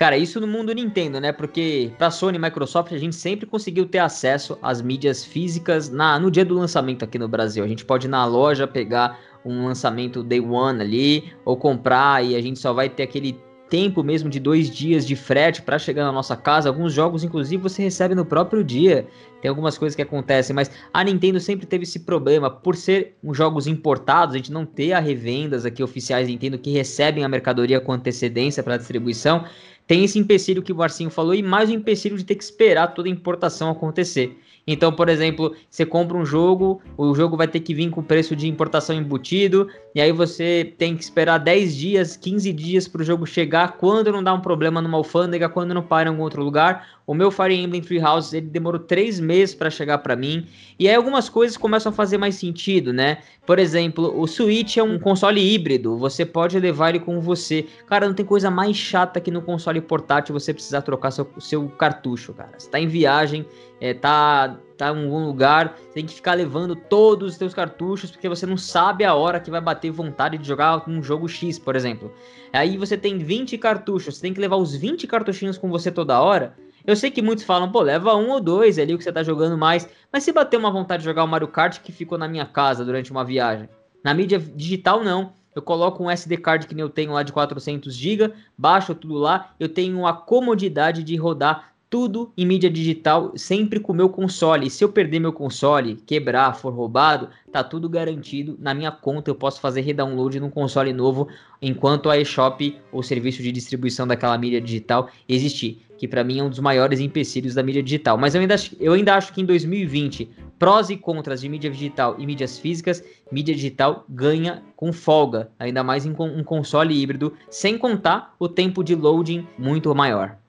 Cara, 0.00 0.16
isso 0.16 0.40
no 0.40 0.46
mundo 0.46 0.72
Nintendo, 0.72 1.20
né? 1.20 1.30
Porque 1.30 1.92
pra 1.98 2.10
Sony 2.10 2.38
e 2.38 2.40
Microsoft 2.40 2.90
a 2.90 2.96
gente 2.96 3.14
sempre 3.14 3.44
conseguiu 3.44 3.84
ter 3.84 3.98
acesso 3.98 4.58
às 4.62 4.80
mídias 4.80 5.22
físicas 5.22 5.90
na, 5.90 6.18
no 6.18 6.30
dia 6.30 6.42
do 6.42 6.54
lançamento 6.54 7.04
aqui 7.04 7.18
no 7.18 7.28
Brasil. 7.28 7.62
A 7.62 7.68
gente 7.68 7.84
pode 7.84 8.06
ir 8.06 8.08
na 8.08 8.24
loja 8.24 8.66
pegar 8.66 9.20
um 9.44 9.66
lançamento 9.66 10.22
day 10.22 10.40
one 10.40 10.80
ali, 10.80 11.30
ou 11.44 11.54
comprar 11.54 12.24
e 12.24 12.34
a 12.34 12.40
gente 12.40 12.58
só 12.58 12.72
vai 12.72 12.88
ter 12.88 13.02
aquele 13.02 13.38
tempo 13.68 14.02
mesmo 14.02 14.30
de 14.30 14.40
dois 14.40 14.70
dias 14.70 15.06
de 15.06 15.14
frete 15.14 15.60
para 15.60 15.78
chegar 15.78 16.04
na 16.04 16.12
nossa 16.12 16.34
casa. 16.34 16.70
Alguns 16.70 16.94
jogos, 16.94 17.22
inclusive, 17.22 17.62
você 17.62 17.82
recebe 17.82 18.14
no 18.14 18.24
próprio 18.24 18.64
dia. 18.64 19.06
Tem 19.42 19.50
algumas 19.50 19.76
coisas 19.76 19.94
que 19.94 20.02
acontecem, 20.02 20.56
mas 20.56 20.70
a 20.94 21.04
Nintendo 21.04 21.38
sempre 21.38 21.66
teve 21.66 21.84
esse 21.84 22.00
problema 22.00 22.50
por 22.50 22.74
ser 22.74 23.16
um 23.22 23.34
jogos 23.34 23.66
importados, 23.66 24.34
a 24.34 24.38
gente 24.38 24.50
não 24.50 24.64
ter 24.64 24.92
a 24.92 24.98
revendas 24.98 25.66
aqui 25.66 25.82
oficiais 25.82 26.26
Nintendo 26.26 26.58
que 26.58 26.70
recebem 26.70 27.22
a 27.22 27.28
mercadoria 27.28 27.80
com 27.80 27.92
antecedência 27.92 28.62
para 28.62 28.78
distribuição 28.78 29.44
tem 29.90 30.04
esse 30.04 30.20
empecilho 30.20 30.62
que 30.62 30.72
o 30.72 30.76
Marcinho 30.76 31.10
falou 31.10 31.34
e 31.34 31.42
mais 31.42 31.68
o 31.68 31.72
empecilho 31.72 32.16
de 32.16 32.22
ter 32.22 32.36
que 32.36 32.44
esperar 32.44 32.94
toda 32.94 33.08
a 33.08 33.10
importação 33.10 33.68
acontecer. 33.68 34.38
Então, 34.64 34.92
por 34.92 35.08
exemplo, 35.08 35.52
você 35.68 35.84
compra 35.84 36.16
um 36.16 36.24
jogo, 36.24 36.80
o 36.96 37.12
jogo 37.12 37.36
vai 37.36 37.48
ter 37.48 37.58
que 37.58 37.74
vir 37.74 37.90
com 37.90 38.00
preço 38.00 38.36
de 38.36 38.46
importação 38.46 38.94
embutido, 38.94 39.66
e 39.94 40.00
aí 40.00 40.12
você 40.12 40.74
tem 40.78 40.96
que 40.96 41.02
esperar 41.02 41.38
10 41.38 41.76
dias, 41.76 42.16
15 42.16 42.52
dias 42.52 42.86
para 42.86 43.02
o 43.02 43.04
jogo 43.04 43.26
chegar, 43.26 43.76
quando 43.76 44.12
não 44.12 44.22
dá 44.22 44.32
um 44.32 44.40
problema 44.40 44.80
numa 44.80 44.98
alfândega, 44.98 45.48
quando 45.48 45.74
não 45.74 45.82
para 45.82 46.08
em 46.08 46.12
algum 46.12 46.22
outro 46.22 46.42
lugar. 46.42 47.00
O 47.06 47.12
meu 47.14 47.30
Fire 47.30 47.54
Emblem 47.54 47.82
Three 47.82 48.00
Houses, 48.00 48.32
ele 48.34 48.46
demorou 48.46 48.80
3 48.80 49.18
meses 49.18 49.54
para 49.54 49.68
chegar 49.68 49.98
para 49.98 50.14
mim, 50.14 50.46
e 50.78 50.88
aí 50.88 50.94
algumas 50.94 51.28
coisas 51.28 51.56
começam 51.56 51.90
a 51.90 51.92
fazer 51.92 52.18
mais 52.18 52.36
sentido, 52.36 52.92
né? 52.92 53.18
Por 53.44 53.58
exemplo, 53.58 54.16
o 54.16 54.28
Switch 54.28 54.76
é 54.76 54.82
um 54.82 54.96
console 54.96 55.40
híbrido, 55.40 55.96
você 55.96 56.24
pode 56.24 56.58
levar 56.60 56.90
ele 56.90 57.00
com 57.00 57.20
você. 57.20 57.66
Cara, 57.86 58.06
não 58.06 58.14
tem 58.14 58.24
coisa 58.24 58.48
mais 58.48 58.76
chata 58.76 59.20
que 59.20 59.30
no 59.30 59.42
console 59.42 59.80
portátil 59.80 60.32
você 60.32 60.54
precisar 60.54 60.82
trocar 60.82 61.10
seu, 61.10 61.28
seu 61.40 61.68
cartucho, 61.68 62.32
cara. 62.32 62.52
Você 62.56 62.70
tá 62.70 62.78
em 62.78 62.86
viagem, 62.86 63.44
é, 63.80 63.92
tá, 63.92 64.56
tá 64.80 64.86
em 64.86 65.04
algum 65.04 65.26
lugar, 65.26 65.76
você 65.76 65.94
tem 65.94 66.06
que 66.06 66.14
ficar 66.14 66.34
levando 66.34 66.74
todos 66.74 67.32
os 67.32 67.36
seus 67.36 67.54
cartuchos, 67.54 68.10
porque 68.10 68.28
você 68.28 68.46
não 68.46 68.56
sabe 68.56 69.04
a 69.04 69.14
hora 69.14 69.38
que 69.38 69.50
vai 69.50 69.60
bater 69.60 69.90
vontade 69.90 70.38
de 70.38 70.46
jogar 70.46 70.88
um 70.88 71.02
jogo 71.02 71.28
X, 71.28 71.58
por 71.58 71.76
exemplo. 71.76 72.12
Aí 72.52 72.76
você 72.76 72.96
tem 72.96 73.18
20 73.18 73.56
cartuchos, 73.58 74.16
você 74.16 74.22
tem 74.22 74.34
que 74.34 74.40
levar 74.40 74.56
os 74.56 74.74
20 74.74 75.06
cartuchinhos 75.06 75.58
com 75.58 75.70
você 75.70 75.90
toda 75.90 76.20
hora. 76.20 76.56
Eu 76.86 76.96
sei 76.96 77.10
que 77.10 77.20
muitos 77.20 77.44
falam, 77.44 77.70
pô, 77.70 77.82
leva 77.82 78.16
um 78.16 78.30
ou 78.30 78.40
dois 78.40 78.78
ali 78.78 78.94
o 78.94 78.98
que 78.98 79.04
você 79.04 79.12
tá 79.12 79.22
jogando 79.22 79.56
mais. 79.56 79.88
Mas 80.12 80.24
se 80.24 80.32
bater 80.32 80.56
uma 80.56 80.70
vontade 80.70 81.02
de 81.02 81.08
jogar 81.08 81.24
o 81.24 81.28
Mario 81.28 81.48
Kart 81.48 81.78
que 81.80 81.92
ficou 81.92 82.16
na 82.16 82.26
minha 82.26 82.46
casa 82.46 82.84
durante 82.84 83.10
uma 83.10 83.24
viagem. 83.24 83.68
Na 84.02 84.14
mídia 84.14 84.38
digital, 84.38 85.04
não. 85.04 85.34
Eu 85.54 85.62
coloco 85.62 86.02
um 86.02 86.10
SD 86.10 86.36
card 86.36 86.66
que 86.66 86.80
eu 86.80 86.88
tenho 86.88 87.12
lá 87.12 87.22
de 87.22 87.32
400 87.32 87.92
GB, 87.92 88.32
baixo 88.56 88.94
tudo 88.94 89.14
lá. 89.14 89.52
Eu 89.58 89.68
tenho 89.68 90.06
a 90.06 90.12
comodidade 90.12 91.02
de 91.02 91.16
rodar 91.16 91.69
tudo 91.90 92.32
em 92.36 92.46
mídia 92.46 92.70
digital, 92.70 93.32
sempre 93.34 93.80
com 93.80 93.92
o 93.92 93.96
meu 93.96 94.08
console. 94.08 94.68
E 94.68 94.70
se 94.70 94.84
eu 94.84 94.88
perder 94.88 95.18
meu 95.18 95.32
console, 95.32 95.96
quebrar, 96.06 96.54
for 96.54 96.72
roubado, 96.72 97.28
tá 97.50 97.64
tudo 97.64 97.88
garantido 97.88 98.56
na 98.60 98.72
minha 98.72 98.92
conta. 98.92 99.28
Eu 99.28 99.34
posso 99.34 99.60
fazer 99.60 99.80
redownload 99.80 100.38
num 100.38 100.48
console 100.48 100.92
novo 100.92 101.26
enquanto 101.60 102.08
a 102.08 102.16
eShop, 102.16 102.78
ou 102.92 103.02
serviço 103.02 103.42
de 103.42 103.50
distribuição 103.50 104.06
daquela 104.06 104.38
mídia 104.38 104.60
digital, 104.60 105.10
existir. 105.28 105.84
Que 105.98 106.06
para 106.06 106.22
mim 106.22 106.38
é 106.38 106.44
um 106.44 106.48
dos 106.48 106.60
maiores 106.60 107.00
empecilhos 107.00 107.54
da 107.54 107.62
mídia 107.62 107.82
digital. 107.82 108.16
Mas 108.16 108.36
eu 108.36 108.40
ainda, 108.40 108.54
eu 108.78 108.92
ainda 108.92 109.16
acho 109.16 109.32
que 109.32 109.40
em 109.40 109.44
2020, 109.44 110.30
prós 110.60 110.90
e 110.90 110.96
contras 110.96 111.40
de 111.40 111.48
mídia 111.48 111.70
digital 111.70 112.14
e 112.18 112.24
mídias 112.24 112.56
físicas, 112.56 113.04
mídia 113.32 113.54
digital 113.54 114.04
ganha 114.08 114.62
com 114.76 114.92
folga, 114.92 115.50
ainda 115.58 115.82
mais 115.82 116.06
em 116.06 116.14
um 116.18 116.44
console 116.44 116.94
híbrido, 116.94 117.34
sem 117.50 117.76
contar 117.76 118.34
o 118.38 118.48
tempo 118.48 118.84
de 118.84 118.94
loading 118.94 119.46
muito 119.58 119.92
maior. 119.94 120.39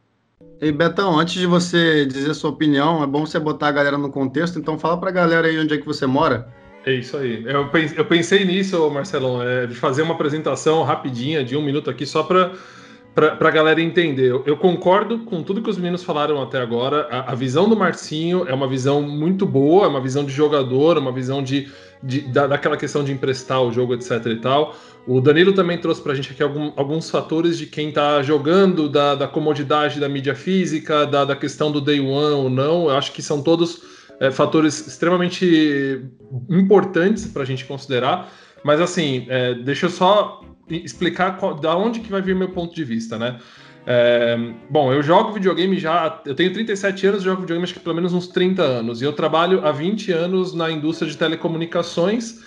E 0.61 0.71
Betão, 0.71 1.19
antes 1.19 1.33
de 1.33 1.47
você 1.47 2.05
dizer 2.05 2.35
sua 2.35 2.51
opinião, 2.51 3.01
é 3.01 3.07
bom 3.07 3.25
você 3.25 3.39
botar 3.39 3.69
a 3.69 3.71
galera 3.71 3.97
no 3.97 4.11
contexto, 4.11 4.59
então 4.59 4.77
fala 4.77 4.95
pra 4.95 5.09
galera 5.09 5.47
aí 5.47 5.57
onde 5.57 5.73
é 5.73 5.77
que 5.77 5.85
você 5.85 6.05
mora. 6.05 6.47
É 6.85 6.93
isso 6.93 7.17
aí. 7.17 7.43
Eu 7.47 7.67
pensei, 7.69 7.99
eu 7.99 8.05
pensei 8.05 8.45
nisso, 8.45 8.89
Marcelão, 8.91 9.41
é, 9.41 9.65
de 9.65 9.73
fazer 9.73 10.03
uma 10.03 10.13
apresentação 10.13 10.83
rapidinha, 10.83 11.43
de 11.43 11.57
um 11.57 11.63
minuto 11.63 11.89
aqui, 11.89 12.05
só 12.05 12.21
para 12.23 12.51
para 13.13 13.49
a 13.49 13.51
galera 13.51 13.81
entender. 13.81 14.31
Eu, 14.31 14.41
eu, 14.45 14.55
concordo 14.55 15.19
com 15.19 15.43
tudo 15.43 15.61
que 15.61 15.69
os 15.69 15.75
meninos 15.77 16.01
falaram 16.01 16.41
até 16.41 16.61
agora. 16.61 17.09
A, 17.11 17.33
a, 17.33 17.35
visão 17.35 17.67
do 17.67 17.75
Marcinho 17.75 18.47
é 18.47 18.53
uma 18.53 18.69
visão 18.69 19.01
muito 19.01 19.45
boa, 19.45 19.83
é 19.83 19.89
uma 19.89 19.99
visão 19.99 20.23
de 20.23 20.31
jogador, 20.31 20.97
uma 20.97 21.11
visão 21.11 21.43
de 21.43 21.69
de, 22.03 22.21
da, 22.21 22.47
daquela 22.47 22.75
questão 22.75 23.03
de 23.03 23.11
emprestar 23.11 23.61
o 23.61 23.71
jogo, 23.71 23.93
etc 23.93 24.25
e 24.27 24.35
tal. 24.37 24.75
O 25.07 25.19
Danilo 25.19 25.53
também 25.53 25.77
trouxe 25.79 26.01
para 26.01 26.11
a 26.11 26.15
gente 26.15 26.31
aqui 26.31 26.43
algum, 26.43 26.71
alguns 26.75 27.09
fatores 27.09 27.57
de 27.57 27.65
quem 27.65 27.89
está 27.89 28.21
jogando, 28.21 28.87
da, 28.87 29.15
da, 29.15 29.27
comodidade 29.27 29.99
da 29.99 30.07
mídia 30.07 30.35
física, 30.35 31.05
da, 31.05 31.25
da, 31.25 31.35
questão 31.35 31.71
do 31.71 31.81
day 31.81 31.99
one 31.99 32.35
ou 32.35 32.49
não. 32.49 32.83
Eu 32.83 32.95
acho 32.95 33.11
que 33.11 33.21
são 33.21 33.41
todos 33.41 33.81
é, 34.19 34.29
fatores 34.29 34.87
extremamente 34.87 36.03
importantes 36.49 37.25
para 37.25 37.41
a 37.41 37.45
gente 37.45 37.65
considerar. 37.65 38.31
Mas 38.63 38.79
assim, 38.79 39.25
é, 39.27 39.55
deixa 39.55 39.87
eu 39.87 39.89
só 39.89 40.41
explicar 40.69 41.37
qual, 41.37 41.55
da 41.55 41.75
onde 41.75 41.99
que 41.99 42.11
vai 42.11 42.21
vir 42.21 42.35
meu 42.35 42.49
ponto 42.49 42.73
de 42.75 42.83
vista, 42.83 43.17
né? 43.17 43.39
É, 43.85 44.37
bom, 44.69 44.93
eu 44.93 45.01
jogo 45.01 45.33
videogame 45.33 45.79
já. 45.79 46.21
Eu 46.25 46.35
tenho 46.35 46.53
37 46.53 47.07
anos, 47.07 47.23
jogo 47.23 47.41
videogame 47.41 47.63
acho 47.63 47.73
que 47.73 47.79
pelo 47.79 47.95
menos 47.95 48.13
uns 48.13 48.27
30 48.27 48.61
anos. 48.61 49.01
E 49.01 49.05
eu 49.05 49.13
trabalho 49.13 49.65
há 49.65 49.71
20 49.71 50.11
anos 50.11 50.53
na 50.53 50.69
indústria 50.69 51.09
de 51.09 51.17
telecomunicações. 51.17 52.39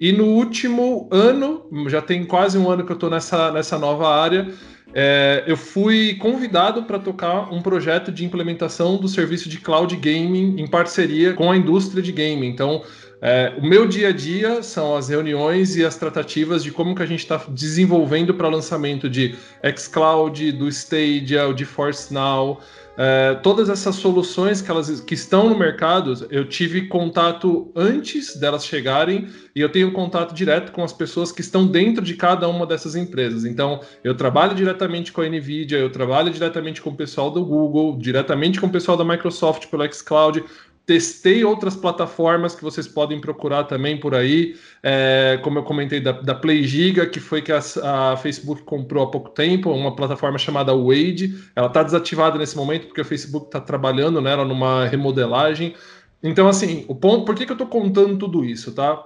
E 0.00 0.12
no 0.12 0.24
último 0.24 1.08
ano, 1.12 1.68
já 1.88 2.00
tem 2.00 2.24
quase 2.24 2.56
um 2.56 2.70
ano 2.70 2.86
que 2.86 2.90
eu 2.90 2.94
estou 2.94 3.10
nessa, 3.10 3.52
nessa 3.52 3.78
nova 3.78 4.08
área, 4.08 4.48
é, 4.94 5.44
eu 5.46 5.58
fui 5.58 6.14
convidado 6.14 6.84
para 6.84 6.98
tocar 6.98 7.52
um 7.52 7.60
projeto 7.60 8.10
de 8.10 8.24
implementação 8.24 8.96
do 8.96 9.06
serviço 9.06 9.48
de 9.48 9.58
cloud 9.58 9.94
gaming 9.96 10.58
em 10.58 10.66
parceria 10.66 11.34
com 11.34 11.50
a 11.50 11.56
indústria 11.56 12.02
de 12.02 12.12
gaming. 12.12 12.48
Então, 12.48 12.82
é, 13.20 13.52
o 13.58 13.62
meu 13.62 13.86
dia 13.86 14.08
a 14.08 14.12
dia 14.12 14.62
são 14.62 14.96
as 14.96 15.10
reuniões 15.10 15.76
e 15.76 15.84
as 15.84 15.96
tratativas 15.96 16.64
de 16.64 16.72
como 16.72 16.94
que 16.94 17.02
a 17.02 17.06
gente 17.06 17.20
está 17.20 17.38
desenvolvendo 17.50 18.32
para 18.32 18.48
lançamento 18.48 19.08
de 19.08 19.36
xCloud, 19.76 20.52
do 20.52 20.66
Stadia, 20.66 21.46
o 21.46 21.56
GeForce 21.56 22.12
Now, 22.12 22.58
é, 23.02 23.34
todas 23.36 23.70
essas 23.70 23.94
soluções 23.94 24.60
que 24.60 24.70
elas 24.70 25.00
que 25.00 25.14
estão 25.14 25.48
no 25.48 25.56
mercado, 25.56 26.12
eu 26.30 26.46
tive 26.46 26.86
contato 26.86 27.72
antes 27.74 28.36
delas 28.36 28.66
chegarem 28.66 29.26
e 29.56 29.60
eu 29.62 29.70
tenho 29.72 29.90
contato 29.90 30.34
direto 30.34 30.70
com 30.70 30.84
as 30.84 30.92
pessoas 30.92 31.32
que 31.32 31.40
estão 31.40 31.66
dentro 31.66 32.04
de 32.04 32.12
cada 32.12 32.46
uma 32.46 32.66
dessas 32.66 32.94
empresas. 32.94 33.46
Então, 33.46 33.80
eu 34.04 34.14
trabalho 34.14 34.54
diretamente 34.54 35.12
com 35.12 35.22
a 35.22 35.26
Nvidia, 35.26 35.78
eu 35.78 35.90
trabalho 35.90 36.30
diretamente 36.30 36.82
com 36.82 36.90
o 36.90 36.94
pessoal 36.94 37.30
do 37.30 37.42
Google, 37.42 37.96
diretamente 37.96 38.60
com 38.60 38.66
o 38.66 38.70
pessoal 38.70 38.98
da 38.98 39.04
Microsoft 39.04 39.68
pelo 39.68 39.90
xCloud, 39.90 40.44
Testei 40.86 41.44
outras 41.44 41.76
plataformas 41.76 42.54
que 42.54 42.62
vocês 42.62 42.88
podem 42.88 43.20
procurar 43.20 43.64
também 43.64 43.98
por 43.98 44.14
aí, 44.14 44.56
é, 44.82 45.38
como 45.42 45.58
eu 45.58 45.62
comentei 45.62 46.00
da, 46.00 46.12
da 46.12 46.34
PlayGiga, 46.34 47.06
que 47.06 47.20
foi 47.20 47.42
que 47.42 47.52
a, 47.52 47.60
a, 47.84 48.16
Facebook 48.16 48.62
comprou 48.62 49.04
há 49.04 49.10
pouco 49.10 49.30
tempo, 49.30 49.70
uma 49.70 49.94
plataforma 49.94 50.38
chamada 50.38 50.74
Wade. 50.74 51.38
Ela 51.54 51.68
está 51.68 51.82
desativada 51.82 52.38
nesse 52.38 52.56
momento 52.56 52.86
porque 52.86 53.00
o 53.00 53.04
Facebook 53.04 53.46
está 53.46 53.60
trabalhando 53.60 54.20
nela 54.20 54.44
numa 54.44 54.86
remodelagem. 54.86 55.74
Então, 56.22 56.48
assim, 56.48 56.84
o 56.88 56.94
ponto, 56.94 57.24
por 57.24 57.34
que, 57.34 57.46
que 57.46 57.52
eu 57.52 57.54
estou 57.54 57.68
contando 57.68 58.18
tudo 58.18 58.44
isso, 58.44 58.72
tá? 58.72 59.00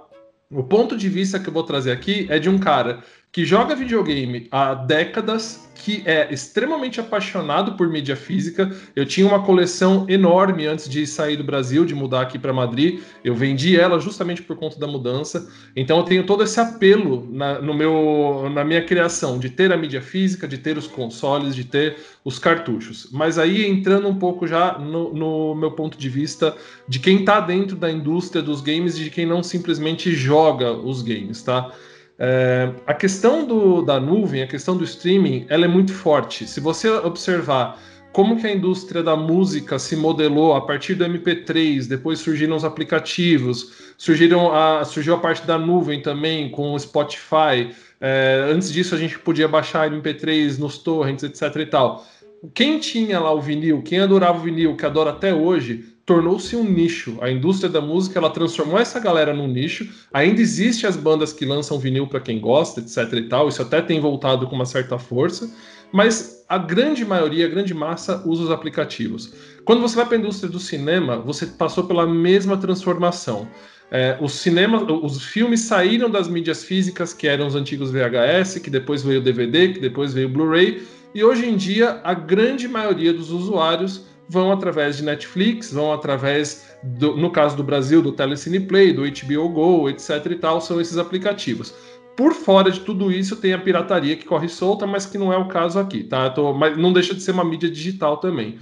O 0.51 0.63
ponto 0.63 0.95
de 0.95 1.09
vista 1.09 1.39
que 1.39 1.49
eu 1.49 1.53
vou 1.53 1.63
trazer 1.63 1.91
aqui 1.91 2.27
é 2.29 2.37
de 2.39 2.49
um 2.49 2.57
cara 2.57 3.03
que 3.35 3.43
joga 3.43 3.75
videogame 3.75 4.47
há 4.49 4.73
décadas, 4.73 5.67
que 5.75 6.01
é 6.05 6.33
extremamente 6.33 7.01
apaixonado 7.01 7.73
por 7.73 7.89
mídia 7.89 8.15
física. 8.15 8.73
Eu 8.95 9.05
tinha 9.05 9.27
uma 9.27 9.43
coleção 9.43 10.05
enorme 10.07 10.65
antes 10.65 10.87
de 10.87 11.05
sair 11.05 11.35
do 11.35 11.43
Brasil, 11.43 11.83
de 11.83 11.93
mudar 11.93 12.21
aqui 12.21 12.39
para 12.39 12.53
Madrid. 12.53 13.01
Eu 13.25 13.35
vendi 13.35 13.77
ela 13.77 13.99
justamente 13.99 14.41
por 14.41 14.55
conta 14.55 14.79
da 14.79 14.87
mudança. 14.87 15.51
Então 15.75 15.97
eu 15.97 16.03
tenho 16.05 16.25
todo 16.25 16.43
esse 16.43 16.57
apelo 16.61 17.27
na, 17.29 17.59
no 17.59 17.73
meu, 17.73 18.49
na 18.53 18.63
minha 18.63 18.81
criação 18.81 19.37
de 19.37 19.49
ter 19.49 19.69
a 19.73 19.75
mídia 19.75 20.01
física, 20.01 20.47
de 20.47 20.57
ter 20.57 20.77
os 20.77 20.87
consoles, 20.87 21.53
de 21.53 21.65
ter 21.65 21.97
os 22.23 22.39
cartuchos. 22.39 23.09
Mas 23.11 23.37
aí 23.37 23.67
entrando 23.67 24.07
um 24.07 24.15
pouco 24.15 24.47
já 24.47 24.79
no, 24.79 25.13
no 25.13 25.55
meu 25.55 25.71
ponto 25.71 25.97
de 25.97 26.07
vista 26.07 26.55
de 26.87 26.99
quem 26.99 27.19
está 27.19 27.41
dentro 27.41 27.75
da 27.75 27.91
indústria 27.91 28.41
dos 28.41 28.61
games 28.61 28.97
e 28.97 29.03
de 29.03 29.09
quem 29.09 29.25
não 29.25 29.43
simplesmente 29.43 30.15
joga 30.15 30.71
os 30.71 31.01
games, 31.01 31.41
tá? 31.41 31.73
É, 32.17 32.71
a 32.87 32.93
questão 32.93 33.45
do, 33.45 33.81
da 33.81 33.99
nuvem, 33.99 34.41
a 34.41 34.47
questão 34.47 34.77
do 34.77 34.83
streaming, 34.83 35.45
ela 35.49 35.65
é 35.65 35.67
muito 35.67 35.93
forte. 35.93 36.47
Se 36.47 36.59
você 36.59 36.89
observar 36.89 37.79
como 38.13 38.39
que 38.39 38.47
a 38.47 38.53
indústria 38.53 39.03
da 39.03 39.15
música 39.15 39.77
se 39.77 39.93
modelou 39.93 40.55
a 40.55 40.61
partir 40.61 40.95
do 40.95 41.03
MP3, 41.03 41.85
depois 41.85 42.19
surgiram 42.19 42.55
os 42.55 42.63
aplicativos, 42.63 43.93
surgiram 43.97 44.53
a, 44.55 44.85
surgiu 44.85 45.15
a 45.15 45.17
parte 45.17 45.45
da 45.45 45.57
nuvem 45.57 46.01
também 46.01 46.49
com 46.49 46.73
o 46.73 46.79
Spotify. 46.79 47.75
É, 47.99 48.47
antes 48.49 48.71
disso 48.71 48.95
a 48.95 48.97
gente 48.97 49.19
podia 49.19 49.49
baixar 49.49 49.91
MP3 49.91 50.57
nos 50.57 50.77
torrents, 50.77 51.23
etc 51.23 51.57
e 51.57 51.65
tal. 51.65 52.05
Quem 52.53 52.79
tinha 52.79 53.19
lá 53.19 53.33
o 53.33 53.41
vinil, 53.41 53.81
quem 53.81 53.99
adorava 53.99 54.37
o 54.37 54.41
vinil, 54.41 54.77
que 54.77 54.85
adora 54.85 55.09
até 55.09 55.33
hoje, 55.33 55.94
tornou-se 56.05 56.55
um 56.55 56.63
nicho. 56.63 57.17
A 57.19 57.31
indústria 57.31 57.69
da 57.69 57.81
música 57.81 58.19
ela 58.19 58.29
transformou 58.29 58.77
essa 58.77 58.99
galera 58.99 59.33
num 59.33 59.47
nicho. 59.47 59.89
Ainda 60.13 60.39
existe 60.39 60.85
as 60.85 60.95
bandas 60.95 61.33
que 61.33 61.45
lançam 61.45 61.79
vinil 61.79 62.05
para 62.05 62.19
quem 62.19 62.39
gosta, 62.39 62.79
etc 62.79 63.11
e 63.13 63.23
tal. 63.23 63.49
Isso 63.49 63.61
até 63.61 63.81
tem 63.81 63.99
voltado 63.99 64.47
com 64.47 64.55
uma 64.55 64.65
certa 64.65 64.99
força, 64.99 65.51
mas 65.91 66.45
a 66.47 66.59
grande 66.59 67.03
maioria, 67.03 67.45
a 67.45 67.49
grande 67.49 67.73
massa 67.73 68.21
usa 68.25 68.43
os 68.43 68.51
aplicativos. 68.51 69.33
Quando 69.65 69.81
você 69.81 69.95
vai 69.95 70.05
para 70.05 70.15
a 70.15 70.19
indústria 70.19 70.49
do 70.49 70.59
cinema, 70.59 71.17
você 71.17 71.47
passou 71.47 71.85
pela 71.85 72.05
mesma 72.05 72.55
transformação. 72.55 73.47
É, 73.89 74.17
os 74.19 74.33
cinemas, 74.33 74.83
os 74.87 75.23
filmes 75.23 75.61
saíram 75.61 76.09
das 76.09 76.27
mídias 76.27 76.63
físicas, 76.63 77.13
que 77.13 77.27
eram 77.27 77.47
os 77.47 77.55
antigos 77.55 77.91
VHS, 77.91 78.59
que 78.59 78.69
depois 78.69 79.03
veio 79.03 79.21
o 79.21 79.23
DVD, 79.23 79.73
que 79.73 79.79
depois 79.79 80.13
veio 80.13 80.27
o 80.27 80.31
Blu-ray, 80.31 80.83
e 81.13 81.23
hoje 81.23 81.45
em 81.45 81.55
dia 81.55 82.01
a 82.03 82.13
grande 82.13 82.67
maioria 82.67 83.13
dos 83.13 83.31
usuários 83.31 84.05
vão 84.27 84.51
através 84.51 84.97
de 84.97 85.03
Netflix, 85.03 85.71
vão 85.71 85.93
através, 85.93 86.77
do, 86.83 87.15
no 87.15 87.31
caso 87.31 87.55
do 87.55 87.63
Brasil, 87.63 88.01
do 88.01 88.11
Telecine 88.11 88.59
Play, 88.59 88.93
do 88.93 89.03
HBO 89.03 89.49
Go, 89.49 89.89
etc 89.89 90.25
e 90.31 90.35
tal, 90.35 90.61
são 90.61 90.79
esses 90.81 90.97
aplicativos. 90.97 91.73
Por 92.15 92.33
fora 92.33 92.71
de 92.71 92.79
tudo 92.79 93.11
isso 93.11 93.35
tem 93.35 93.53
a 93.53 93.59
pirataria 93.59 94.15
que 94.15 94.25
corre 94.25 94.47
solta, 94.47 94.87
mas 94.87 95.05
que 95.05 95.17
não 95.17 95.33
é 95.33 95.37
o 95.37 95.47
caso 95.47 95.77
aqui, 95.77 96.03
tá? 96.03 96.29
Tô, 96.29 96.53
mas 96.53 96.77
não 96.77 96.93
deixa 96.93 97.13
de 97.13 97.21
ser 97.21 97.31
uma 97.31 97.43
mídia 97.43 97.69
digital 97.69 98.17
também. 98.17 98.57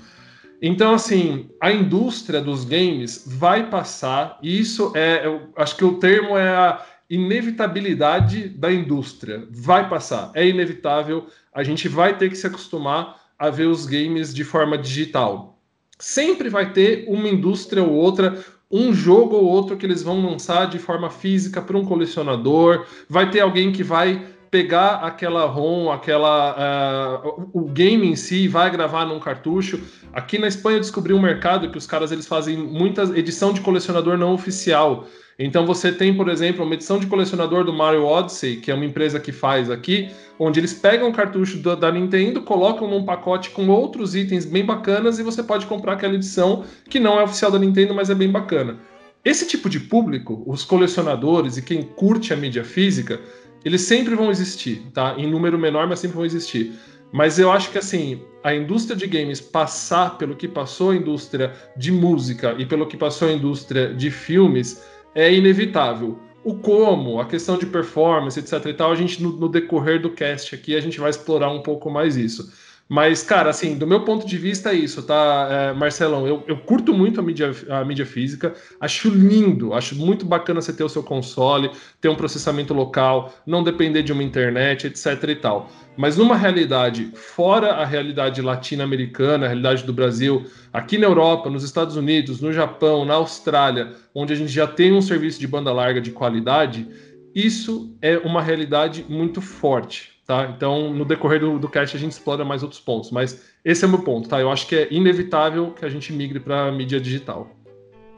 Então, 0.62 0.94
assim, 0.94 1.50
a 1.62 1.72
indústria 1.72 2.42
dos 2.42 2.64
games 2.64 3.26
vai 3.28 3.70
passar, 3.70 4.40
e 4.42 4.60
isso 4.60 4.92
é, 4.96 5.26
eu 5.26 5.50
acho 5.58 5.76
que 5.76 5.84
o 5.84 6.00
termo 6.00 6.38
é 6.38 6.48
a 6.48 6.82
inevitabilidade 7.10 8.48
da 8.50 8.72
indústria. 8.72 9.46
Vai 9.52 9.88
passar, 9.90 10.32
é 10.34 10.48
inevitável, 10.48 11.28
a 11.54 11.64
gente 11.64 11.88
vai 11.88 12.18
ter 12.18 12.30
que 12.30 12.36
se 12.36 12.48
acostumar 12.48 13.22
a 13.38 13.50
ver 13.50 13.66
os 13.66 13.86
games 13.86 14.34
de 14.34 14.44
forma 14.44 14.78
digital. 14.78 15.53
Sempre 16.00 16.50
vai 16.50 16.72
ter 16.74 17.06
uma 17.08 17.28
indústria 17.28 17.84
ou 17.84 17.92
outra, 17.92 18.44
um 18.72 18.94
jogo 18.94 19.36
ou 19.36 19.46
outro 19.46 19.78
que 19.78 19.86
eles 19.86 20.02
vão 20.02 20.26
lançar 20.26 20.66
de 20.66 20.80
forma 20.80 21.10
física 21.10 21.62
para 21.62 21.78
um 21.78 21.86
colecionador. 21.86 22.86
Vai 23.08 23.30
ter 23.30 23.42
alguém 23.42 23.72
que 23.72 23.84
vai 23.84 24.34
pegar 24.50 24.98
aquela 24.98 25.46
ROM, 25.46 25.92
aquela 25.92 27.24
uh, 27.26 27.50
o 27.54 27.66
game 27.66 28.08
em 28.08 28.16
si, 28.16 28.48
vai 28.48 28.70
gravar 28.70 29.04
num 29.04 29.20
cartucho. 29.20 29.82
Aqui 30.14 30.38
na 30.38 30.48
Espanha 30.48 30.78
eu 30.78 30.82
descobri 30.82 31.12
um 31.12 31.20
mercado 31.20 31.72
que 31.72 31.78
os 31.78 31.88
caras 31.88 32.12
eles 32.12 32.28
fazem 32.28 32.56
muita 32.56 33.02
edição 33.18 33.52
de 33.52 33.62
colecionador 33.62 34.16
não 34.16 34.32
oficial. 34.32 35.08
Então 35.38 35.66
você 35.66 35.92
tem, 35.92 36.16
por 36.16 36.30
exemplo, 36.30 36.64
uma 36.64 36.76
edição 36.76 37.00
de 37.00 37.08
colecionador 37.08 37.64
do 37.64 37.74
Mario 37.74 38.06
Odyssey, 38.06 38.58
que 38.58 38.70
é 38.70 38.74
uma 38.74 38.86
empresa 38.86 39.20
que 39.20 39.32
faz 39.32 39.70
aqui, 39.70 40.10
onde 40.38 40.60
eles 40.60 40.74
pegam 40.74 41.10
o 41.10 41.14
cartucho 41.14 41.58
da, 41.58 41.76
da 41.76 41.92
Nintendo, 41.92 42.42
colocam 42.42 42.88
num 42.88 43.04
pacote 43.04 43.50
com 43.50 43.68
outros 43.68 44.14
itens 44.14 44.46
bem 44.46 44.64
bacanas 44.64 45.18
e 45.18 45.24
você 45.24 45.42
pode 45.42 45.66
comprar 45.66 45.94
aquela 45.94 46.14
edição 46.14 46.64
que 46.90 47.00
não 47.00 47.20
é 47.20 47.24
oficial 47.24 47.50
da 47.50 47.58
Nintendo, 47.58 47.94
mas 47.94 48.10
é 48.10 48.16
bem 48.16 48.30
bacana. 48.30 48.78
Esse 49.26 49.48
tipo 49.48 49.70
de 49.70 49.80
público, 49.80 50.44
os 50.46 50.64
colecionadores 50.64 51.58
e 51.58 51.62
quem 51.62 51.82
curte 51.82 52.34
a 52.34 52.38
mídia 52.38 52.64
física, 52.64 53.20
eles 53.64 53.82
sempre 53.82 54.16
vão 54.16 54.30
existir, 54.30 54.84
tá? 54.94 55.16
Em 55.18 55.30
número 55.30 55.58
menor, 55.58 55.88
mas 55.88 56.00
sempre 56.00 56.18
vão 56.18 56.26
existir. 56.26 56.74
Mas 57.12 57.40
eu 57.40 57.52
acho 57.52 57.72
que 57.72 57.78
assim, 57.78 58.22
a 58.44 58.54
indústria 58.54 58.96
de 58.96 59.08
games 59.08 59.40
passar 59.40 60.18
pelo 60.18 60.36
que 60.36 60.48
passou 60.48 60.92
a 60.92 60.96
indústria 60.96 61.54
de 61.78 61.92
música 61.92 62.56
e 62.58 62.66
pelo 62.66 62.88
que 62.88 62.98
passou 62.98 63.30
a 63.30 63.32
indústria 63.32 63.94
de 63.94 64.12
filmes, 64.12 64.84
é 65.16 65.34
inevitável. 65.34 66.20
O 66.44 66.56
como, 66.56 67.22
a 67.22 67.26
questão 67.26 67.58
de 67.58 67.66
performance, 67.66 68.38
etc 68.38 68.66
e 68.66 68.74
tal, 68.74 68.92
a 68.92 68.96
gente 68.96 69.22
no, 69.24 69.32
no 69.32 69.48
decorrer 69.48 70.02
do 70.02 70.10
cast 70.10 70.54
aqui 70.54 70.76
a 70.76 70.82
gente 70.82 71.00
vai 71.00 71.10
explorar 71.10 71.50
um 71.50 71.62
pouco 71.62 71.90
mais 71.90 72.18
isso. 72.18 72.52
Mas, 72.88 73.24
cara, 73.24 73.50
assim, 73.50 73.78
do 73.78 73.88
meu 73.88 74.02
ponto 74.02 74.28
de 74.28 74.38
vista 74.38 74.72
é 74.72 74.76
isso, 74.76 75.02
tá, 75.04 75.48
é, 75.50 75.74
Marcelão? 75.74 76.28
Eu, 76.28 76.44
eu 76.48 76.58
curto 76.58 76.94
muito 76.94 77.20
a 77.20 77.24
mídia, 77.24 77.52
a 77.70 77.84
mídia 77.84 78.06
física, 78.06 78.54
acho 78.80 79.10
lindo, 79.10 79.74
acho 79.74 79.96
muito 79.96 80.26
bacana 80.26 80.62
você 80.62 80.74
ter 80.74 80.84
o 80.84 80.90
seu 80.90 81.02
console, 81.02 81.72
ter 82.02 82.10
um 82.10 82.16
processamento 82.16 82.74
local, 82.74 83.34
não 83.48 83.64
depender 83.64 84.04
de 84.04 84.12
uma 84.12 84.22
internet, 84.22 84.86
etc 84.88 85.24
e 85.30 85.36
tal. 85.36 85.72
Mas 85.96 86.18
numa 86.18 86.36
realidade 86.36 87.12
fora 87.16 87.72
a 87.74 87.86
realidade 87.86 88.42
latino-americana, 88.42 89.46
a 89.46 89.50
realidade 89.50 89.84
do 89.84 89.94
Brasil, 89.94 90.46
aqui 90.72 90.98
na 90.98 91.08
Europa, 91.08 91.50
nos 91.50 91.64
Estados 91.64 91.96
Unidos, 91.96 92.42
no 92.42 92.52
Japão, 92.52 93.06
na 93.06 93.14
Austrália, 93.14 93.94
onde 94.14 94.34
a 94.34 94.36
gente 94.36 94.52
já 94.52 94.68
tem 94.68 94.92
um 94.92 95.02
serviço 95.02 95.40
de 95.40 95.48
banda 95.48 95.72
larga 95.72 96.02
de 96.02 96.12
qualidade, 96.12 96.88
isso 97.34 97.96
é 98.02 98.18
uma 98.18 98.42
realidade 98.42 99.06
muito 99.08 99.42
forte. 99.42 100.13
Tá? 100.26 100.54
Então, 100.56 100.94
no 100.94 101.04
decorrer 101.04 101.42
do, 101.42 101.60
do 101.60 101.68
cast, 101.68 101.98
a 101.98 102.00
gente 102.00 102.14
explora 102.14 102.46
mais 102.46 102.64
outros 102.64 102.80
pontos, 102.80 103.12
mas 103.12 103.44
esse 103.64 103.84
é 103.84 103.88
o 103.88 103.90
meu 103.90 104.00
ponto, 104.00 104.30
tá? 104.30 104.40
Eu 104.40 104.50
acho 104.50 104.66
que 104.68 104.76
é 104.76 104.88
inevitável 104.90 105.72
que 105.72 105.84
a 105.84 105.90
gente 105.90 106.14
migre 106.14 106.40
para 106.40 106.72
mídia 106.72 107.00
digital. 107.00 107.50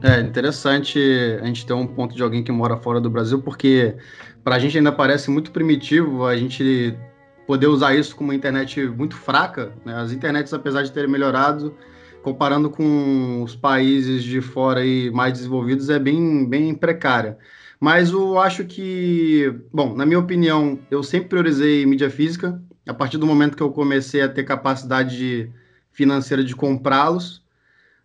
É 0.02 0.20
interessante 0.20 1.00
a 1.42 1.46
gente 1.46 1.66
ter 1.66 1.72
um 1.72 1.86
ponto 1.86 2.14
de 2.14 2.22
alguém 2.22 2.44
que 2.44 2.52
mora 2.52 2.76
fora 2.76 3.00
do 3.00 3.10
Brasil, 3.10 3.40
porque 3.42 3.96
para 4.44 4.54
a 4.54 4.58
gente 4.58 4.76
ainda 4.78 4.92
parece 4.92 5.30
muito 5.30 5.50
primitivo 5.50 6.24
a 6.26 6.36
gente 6.36 6.96
poder 7.46 7.66
usar 7.66 7.94
isso 7.94 8.14
com 8.14 8.22
uma 8.22 8.34
internet 8.34 8.80
muito 8.86 9.16
fraca. 9.16 9.72
Né? 9.84 9.94
As 9.94 10.12
internets, 10.12 10.52
apesar 10.52 10.82
de 10.82 10.92
terem 10.92 11.10
melhorado, 11.10 11.74
comparando 12.22 12.68
com 12.68 13.42
os 13.42 13.56
países 13.56 14.22
de 14.22 14.40
fora 14.40 14.84
e 14.84 15.10
mais 15.10 15.32
desenvolvidos, 15.32 15.88
é 15.88 15.98
bem, 15.98 16.46
bem 16.48 16.74
precária. 16.74 17.38
Mas 17.80 18.10
eu 18.10 18.38
acho 18.38 18.64
que, 18.64 19.54
bom, 19.72 19.94
na 19.94 20.06
minha 20.06 20.18
opinião, 20.18 20.78
eu 20.90 21.02
sempre 21.02 21.28
priorizei 21.28 21.84
mídia 21.84 22.10
física. 22.10 22.60
A 22.88 22.94
partir 22.94 23.18
do 23.18 23.26
momento 23.26 23.56
que 23.56 23.62
eu 23.62 23.70
comecei 23.70 24.22
a 24.22 24.28
ter 24.28 24.44
capacidade 24.44 25.16
de, 25.16 25.50
financeira 25.92 26.44
de 26.44 26.54
comprá-los, 26.54 27.44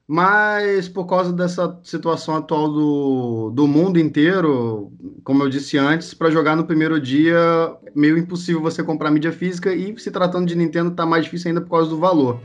mas 0.08 0.90
por 0.90 1.06
causa 1.06 1.32
dessa 1.32 1.80
situação 1.84 2.36
atual 2.36 2.68
do, 2.70 3.52
do 3.52 3.68
mundo 3.68 4.00
inteiro, 4.00 4.92
como 5.24 5.44
eu 5.44 5.50
disse 5.50 5.78
antes, 5.78 6.14
para 6.14 6.30
jogar 6.30 6.56
no 6.56 6.66
primeiro 6.66 7.00
dia, 7.00 7.38
meio 7.96 8.18
impossível 8.18 8.62
você 8.62 8.84
comprar 8.84 9.12
mídia 9.12 9.32
física 9.32 9.74
e 9.74 9.98
se 9.98 10.12
tratando 10.12 10.48
de 10.48 10.56
Nintendo 10.56 10.92
tá 10.92 11.06
mais 11.06 11.26
difícil 11.26 11.50
ainda 11.50 11.62
por 11.62 11.70
causa 11.70 11.90
do 11.90 11.98
valor. 11.98 12.42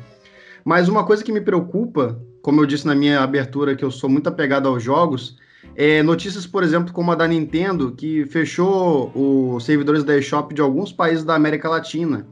Mas 0.64 0.88
uma 0.88 1.04
coisa 1.04 1.24
que 1.24 1.32
me 1.32 1.40
preocupa, 1.40 2.20
como 2.42 2.60
eu 2.60 2.66
disse 2.66 2.86
na 2.86 2.94
minha 2.94 3.20
abertura, 3.20 3.74
que 3.74 3.84
eu 3.84 3.90
sou 3.90 4.10
muito 4.10 4.28
apegado 4.28 4.68
aos 4.68 4.82
jogos, 4.82 5.36
é 5.74 6.02
notícias, 6.02 6.46
por 6.46 6.62
exemplo, 6.62 6.92
como 6.92 7.12
a 7.12 7.14
da 7.14 7.26
Nintendo, 7.28 7.92
que 7.92 8.24
fechou 8.26 9.12
os 9.14 9.64
servidores 9.64 10.04
da 10.04 10.16
eShop 10.16 10.54
de 10.54 10.60
alguns 10.60 10.92
países 10.92 11.24
da 11.24 11.34
América 11.34 11.68
Latina. 11.68 12.26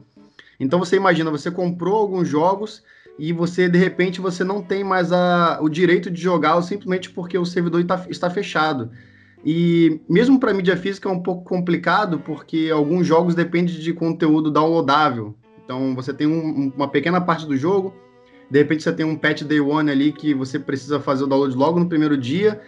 Então 0.59 0.79
você 0.79 0.95
imagina, 0.95 1.29
você 1.29 1.51
comprou 1.51 1.95
alguns 1.95 2.27
jogos 2.27 2.83
e 3.17 3.31
você 3.31 3.69
de 3.69 3.77
repente 3.77 4.19
você 4.19 4.43
não 4.43 4.61
tem 4.61 4.83
mais 4.83 5.11
a, 5.11 5.59
o 5.61 5.69
direito 5.69 6.09
de 6.09 6.21
jogá-lo 6.21 6.61
simplesmente 6.61 7.09
porque 7.09 7.37
o 7.37 7.45
servidor 7.45 7.81
está, 7.81 8.05
está 8.09 8.29
fechado. 8.29 8.89
E 9.45 10.01
mesmo 10.09 10.39
para 10.39 10.53
mídia 10.53 10.75
física 10.75 11.07
é 11.07 11.11
um 11.11 11.21
pouco 11.21 11.43
complicado 11.43 12.19
porque 12.19 12.69
alguns 12.73 13.05
jogos 13.05 13.35
dependem 13.35 13.75
de 13.75 13.93
conteúdo 13.93 14.49
downloadável. 14.49 15.35
Então 15.63 15.93
você 15.93 16.13
tem 16.13 16.25
um, 16.25 16.71
uma 16.75 16.87
pequena 16.87 17.21
parte 17.21 17.45
do 17.45 17.55
jogo, 17.55 17.93
de 18.49 18.59
repente 18.59 18.83
você 18.83 18.91
tem 18.91 19.05
um 19.05 19.15
patch 19.15 19.43
day 19.43 19.59
one 19.59 19.89
ali 19.91 20.11
que 20.11 20.33
você 20.33 20.57
precisa 20.57 20.99
fazer 20.99 21.23
o 21.23 21.27
download 21.27 21.55
logo 21.55 21.79
no 21.79 21.87
primeiro 21.87 22.17
dia. 22.17 22.61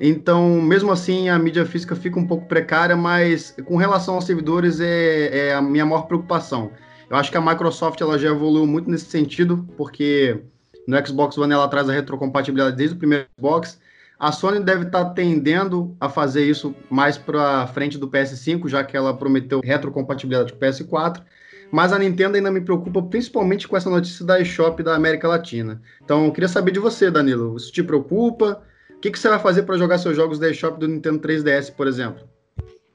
Então, 0.00 0.60
mesmo 0.60 0.90
assim, 0.90 1.28
a 1.28 1.38
mídia 1.38 1.64
física 1.64 1.94
fica 1.94 2.18
um 2.18 2.26
pouco 2.26 2.46
precária, 2.46 2.96
mas 2.96 3.54
com 3.64 3.76
relação 3.76 4.14
aos 4.16 4.24
servidores 4.24 4.80
é, 4.80 5.48
é 5.48 5.54
a 5.54 5.62
minha 5.62 5.86
maior 5.86 6.02
preocupação. 6.02 6.72
Eu 7.08 7.16
acho 7.16 7.30
que 7.30 7.36
a 7.36 7.40
Microsoft 7.40 8.00
ela 8.00 8.18
já 8.18 8.28
evoluiu 8.28 8.66
muito 8.66 8.90
nesse 8.90 9.06
sentido, 9.06 9.66
porque 9.76 10.40
no 10.86 11.06
Xbox 11.06 11.38
One 11.38 11.52
ela 11.52 11.68
traz 11.68 11.88
a 11.88 11.92
retrocompatibilidade 11.92 12.76
desde 12.76 12.96
o 12.96 12.98
primeiro 12.98 13.26
Xbox. 13.38 13.78
A 14.18 14.32
Sony 14.32 14.60
deve 14.60 14.86
estar 14.86 15.04
tá 15.04 15.10
tendendo 15.10 15.96
a 16.00 16.08
fazer 16.08 16.44
isso 16.44 16.74
mais 16.88 17.18
para 17.18 17.66
frente 17.68 17.98
do 17.98 18.08
PS5, 18.08 18.68
já 18.68 18.82
que 18.82 18.96
ela 18.96 19.16
prometeu 19.16 19.60
retrocompatibilidade 19.62 20.52
com 20.52 20.58
o 20.58 20.60
PS4. 20.60 21.22
Mas 21.70 21.92
a 21.92 21.98
Nintendo 21.98 22.36
ainda 22.36 22.50
me 22.50 22.60
preocupa 22.60 23.02
principalmente 23.02 23.66
com 23.66 23.76
essa 23.76 23.90
notícia 23.90 24.24
da 24.24 24.40
eShop 24.40 24.82
da 24.82 24.94
América 24.94 25.26
Latina. 25.26 25.80
Então, 26.02 26.24
eu 26.24 26.32
queria 26.32 26.48
saber 26.48 26.70
de 26.70 26.78
você, 26.78 27.10
Danilo. 27.10 27.56
Isso 27.56 27.72
te 27.72 27.82
preocupa? 27.82 28.62
Que, 29.04 29.10
que 29.10 29.18
você 29.18 29.28
vai 29.28 29.38
fazer 29.38 29.64
para 29.64 29.76
jogar 29.76 29.98
seus 29.98 30.16
jogos 30.16 30.38
da 30.38 30.48
eShop 30.48 30.80
do 30.80 30.88
Nintendo 30.88 31.18
3DS, 31.18 31.70
por 31.74 31.86
exemplo? 31.86 32.26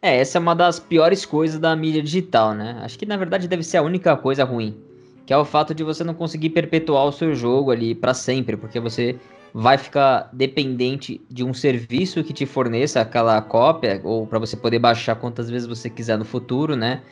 É, 0.01 0.17
essa 0.17 0.39
é 0.39 0.41
uma 0.41 0.55
das 0.55 0.79
piores 0.79 1.23
coisas 1.23 1.59
da 1.59 1.75
mídia 1.75 2.01
digital, 2.01 2.55
né? 2.55 2.79
Acho 2.81 2.97
que 2.97 3.05
na 3.05 3.15
verdade 3.15 3.47
deve 3.47 3.61
ser 3.61 3.77
a 3.77 3.83
única 3.83 4.17
coisa 4.17 4.43
ruim, 4.43 4.75
que 5.23 5.31
é 5.31 5.37
o 5.37 5.45
fato 5.45 5.71
de 5.71 5.83
você 5.83 6.03
não 6.03 6.15
conseguir 6.15 6.49
perpetuar 6.49 7.05
o 7.05 7.11
seu 7.11 7.35
jogo 7.35 7.69
ali 7.69 7.93
para 7.93 8.15
sempre, 8.15 8.57
porque 8.57 8.79
você 8.79 9.17
vai 9.53 9.77
ficar 9.77 10.31
dependente 10.33 11.21
de 11.29 11.43
um 11.43 11.53
serviço 11.53 12.23
que 12.23 12.33
te 12.33 12.47
forneça 12.47 13.01
aquela 13.01 13.39
cópia 13.39 14.01
ou 14.03 14.25
para 14.25 14.39
você 14.39 14.57
poder 14.57 14.79
baixar 14.79 15.13
quantas 15.13 15.47
vezes 15.47 15.67
você 15.67 15.91
quiser 15.91 16.17
no 16.17 16.25
futuro, 16.25 16.75
né? 16.75 17.03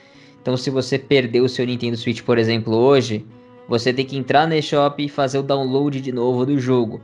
Então, 0.42 0.58
se 0.58 0.72
você 0.72 0.98
perder 0.98 1.42
o 1.42 1.48
seu 1.48 1.68
Nintendo 1.68 1.98
Switch, 1.98 2.24
por 2.24 2.40
exemplo, 2.40 2.74
hoje, 2.74 3.24
você 3.70 3.94
tem 3.94 4.08
que 4.08 4.18
entrar 4.18 4.48
na 4.48 4.58
eShop 4.58 5.06
e 5.06 5.08
fazer 5.08 5.38
o 5.38 5.44
download 5.44 6.02
de 6.02 6.12
novo 6.12 6.48
do 6.48 6.58
jogo. 6.58 7.00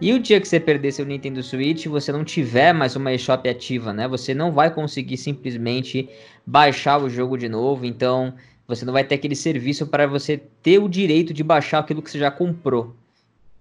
E 0.00 0.12
o 0.12 0.18
dia 0.20 0.40
que 0.40 0.46
você 0.46 0.60
perder 0.60 0.92
seu 0.92 1.04
Nintendo 1.04 1.42
Switch, 1.42 1.86
você 1.86 2.12
não 2.12 2.24
tiver 2.24 2.72
mais 2.72 2.94
uma 2.94 3.12
eShop 3.12 3.48
ativa, 3.48 3.92
né? 3.92 4.06
Você 4.06 4.32
não 4.32 4.52
vai 4.52 4.72
conseguir 4.72 5.16
simplesmente 5.16 6.08
baixar 6.46 7.02
o 7.02 7.10
jogo 7.10 7.36
de 7.36 7.48
novo, 7.48 7.84
então 7.84 8.32
você 8.66 8.84
não 8.84 8.92
vai 8.92 9.02
ter 9.02 9.16
aquele 9.16 9.34
serviço 9.34 9.88
para 9.88 10.06
você 10.06 10.40
ter 10.62 10.78
o 10.78 10.88
direito 10.88 11.34
de 11.34 11.42
baixar 11.42 11.80
aquilo 11.80 12.00
que 12.00 12.10
você 12.10 12.18
já 12.18 12.30
comprou. 12.30 12.94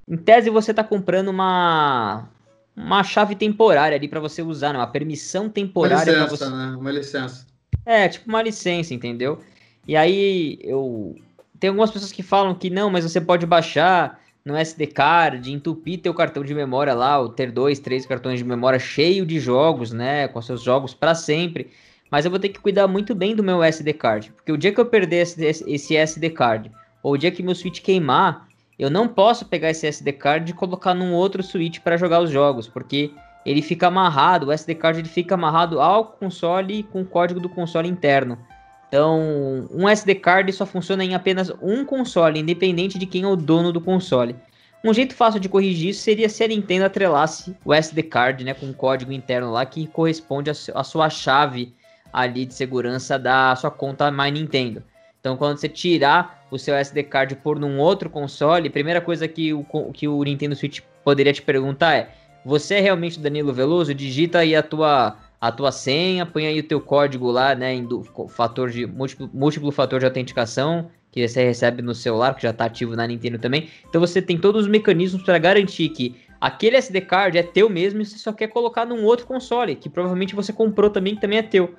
Em 0.08 0.16
tese, 0.16 0.52
você 0.52 0.72
está 0.72 0.84
comprando 0.84 1.30
uma 1.30 2.30
uma 2.76 3.04
chave 3.04 3.34
temporária 3.34 3.98
ali 3.98 4.08
para 4.08 4.20
você 4.20 4.44
usar, 4.44 4.72
né? 4.72 4.78
uma 4.78 4.86
permissão 4.86 5.50
temporária 5.50 6.14
para 6.14 6.28
você. 6.28 6.48
Né? 6.48 6.76
Uma 6.80 6.92
licença. 6.92 7.48
É, 7.84 8.08
tipo 8.08 8.30
uma 8.30 8.44
licença, 8.44 8.94
entendeu? 8.94 9.40
E 9.88 9.96
aí 9.96 10.60
eu 10.62 11.16
tem 11.60 11.70
algumas 11.70 11.90
pessoas 11.90 12.12
que 12.12 12.22
falam 12.22 12.54
que 12.54 12.70
não, 12.70 12.92
mas 12.92 13.04
você 13.04 13.20
pode 13.20 13.48
baixar 13.48 14.22
no 14.48 14.56
SD 14.56 14.88
card, 14.88 15.52
entupir 15.52 16.00
teu 16.00 16.14
cartão 16.14 16.42
de 16.42 16.56
memória 16.56 16.94
lá, 16.94 17.20
ou 17.20 17.28
ter 17.28 17.52
dois, 17.52 17.80
três 17.80 18.06
cartões 18.06 18.40
de 18.40 18.46
memória 18.46 18.80
cheio 18.80 19.26
de 19.26 19.42
jogos, 19.42 19.92
né, 19.92 20.30
com 20.30 20.42
seus 20.42 20.64
jogos 20.64 20.94
para 20.94 21.14
sempre. 21.14 21.70
Mas 22.10 22.24
eu 22.24 22.32
vou 22.32 22.40
ter 22.40 22.48
que 22.48 22.60
cuidar 22.60 22.88
muito 22.88 23.14
bem 23.14 23.36
do 23.36 23.44
meu 23.44 23.62
SD 23.62 23.92
card, 23.92 24.32
porque 24.32 24.54
o 24.54 24.58
dia 24.58 24.72
que 24.72 24.80
eu 24.80 24.86
perder 24.86 25.18
esse, 25.18 25.98
SD 25.98 26.30
card, 26.30 26.72
ou 27.04 27.14
o 27.14 27.18
dia 27.18 27.30
que 27.30 27.44
meu 27.44 27.54
Switch 27.54 27.82
queimar, 27.82 28.48
eu 28.80 28.90
não 28.90 29.10
posso 29.10 29.46
pegar 29.46 29.70
esse 29.70 29.86
SD 29.86 30.14
card 30.14 30.50
e 30.50 30.56
colocar 30.56 30.94
num 30.94 31.14
outro 31.14 31.44
Switch 31.44 31.80
para 31.82 31.98
jogar 31.98 32.22
os 32.22 32.30
jogos, 32.30 32.70
porque 32.70 33.12
ele 33.46 33.62
fica 33.62 33.88
amarrado, 33.88 34.48
o 34.48 34.52
SD 34.54 34.76
card 34.76 35.00
ele 35.00 35.10
fica 35.10 35.36
amarrado 35.36 35.82
ao 35.82 36.06
console 36.06 36.84
com 36.84 37.02
o 37.02 37.06
código 37.06 37.42
do 37.42 37.50
console 37.50 37.90
interno. 37.90 38.40
Então, 38.88 39.68
um 39.72 39.88
SD 39.88 40.16
card 40.16 40.52
só 40.54 40.66
funciona 40.66 41.04
em 41.04 41.14
apenas 41.14 41.52
um 41.62 41.84
console, 41.84 42.40
independente 42.40 42.98
de 42.98 43.06
quem 43.06 43.24
é 43.24 43.28
o 43.28 43.36
dono 43.36 43.72
do 43.72 43.82
console. 43.82 44.36
Um 44.84 44.94
jeito 44.94 45.16
fácil 45.16 45.40
de 45.40 45.50
corrigir 45.50 45.90
isso 45.90 46.02
seria 46.02 46.30
se 46.30 46.44
a 46.44 46.48
Nintendo 46.48 46.86
atrelasse 46.86 47.56
o 47.66 47.74
SD 47.74 48.04
card, 48.04 48.44
né, 48.44 48.54
com 48.54 48.68
um 48.68 48.74
código 48.74 49.12
interno 49.12 49.52
lá 49.52 49.66
que 49.66 49.88
corresponde 49.88 50.50
à 50.50 50.84
sua 50.84 51.10
chave 51.10 51.74
ali 52.14 52.46
de 52.46 52.54
segurança 52.54 53.20
da 53.20 53.56
sua 53.56 53.70
conta 53.72 54.10
My 54.10 54.32
Nintendo. 54.32 54.82
Então, 55.20 55.36
quando 55.36 55.58
você 55.58 55.68
tirar 55.68 56.46
o 56.50 56.58
seu 56.58 56.74
SD 56.76 57.04
card 57.04 57.36
por 57.38 57.60
num 57.60 57.80
outro 57.80 58.10
console, 58.10 58.70
a 58.70 58.72
primeira 58.72 59.02
coisa 59.02 59.28
que 59.28 59.54
o, 59.54 59.66
que 59.94 60.08
o 60.08 60.24
Nintendo 60.24 60.56
Switch 60.56 60.80
poderia 61.04 61.34
te 61.34 61.42
perguntar 61.42 61.96
é: 61.96 62.10
você 62.46 62.76
é 62.76 62.80
realmente 62.80 63.20
Danilo 63.20 63.54
Veloso? 63.54 63.94
Digita 63.94 64.40
aí 64.40 64.56
a 64.56 64.64
tua 64.64 65.18
a 65.40 65.52
tua 65.52 65.72
senha, 65.72 66.26
põe 66.26 66.48
aí 66.48 66.60
o 66.60 66.64
teu 66.64 66.82
código 66.82 67.30
lá, 67.30 67.54
né, 67.54 67.74
em 67.74 67.86
do, 67.86 68.04
fator 68.28 68.70
de 68.70 68.86
múltiplo, 68.88 69.30
múltiplo 69.34 69.72
fator 69.72 70.00
de 70.00 70.06
autenticação 70.06 70.90
que 71.12 71.28
você 71.28 71.44
recebe 71.44 71.82
no 71.82 71.96
celular, 71.96 72.36
que 72.36 72.44
já 72.44 72.50
está 72.50 72.66
ativo 72.66 72.96
na 72.96 73.08
Nintendo 73.08 73.40
também. 73.40 73.70
Então 73.88 74.02
você 74.02 74.22
tem 74.22 74.38
todos 74.38 74.64
os 74.64 74.68
mecanismos 74.68 75.24
para 75.24 75.38
garantir 75.38 75.90
que 75.90 76.16
aquele 76.40 76.78
SD 76.78 77.02
card 77.02 77.38
é 77.38 77.44
teu 77.44 77.70
mesmo 77.70 78.02
e 78.02 78.06
você 78.06 78.18
só 78.18 78.32
quer 78.32 78.48
colocar 78.48 78.86
num 78.86 79.04
outro 79.04 79.26
console, 79.26 79.76
que 79.76 79.90
provavelmente 79.90 80.36
você 80.36 80.52
comprou 80.52 80.90
também, 80.90 81.16
que 81.16 81.22
também 81.22 81.40
é 81.40 81.44
teu. 81.44 81.74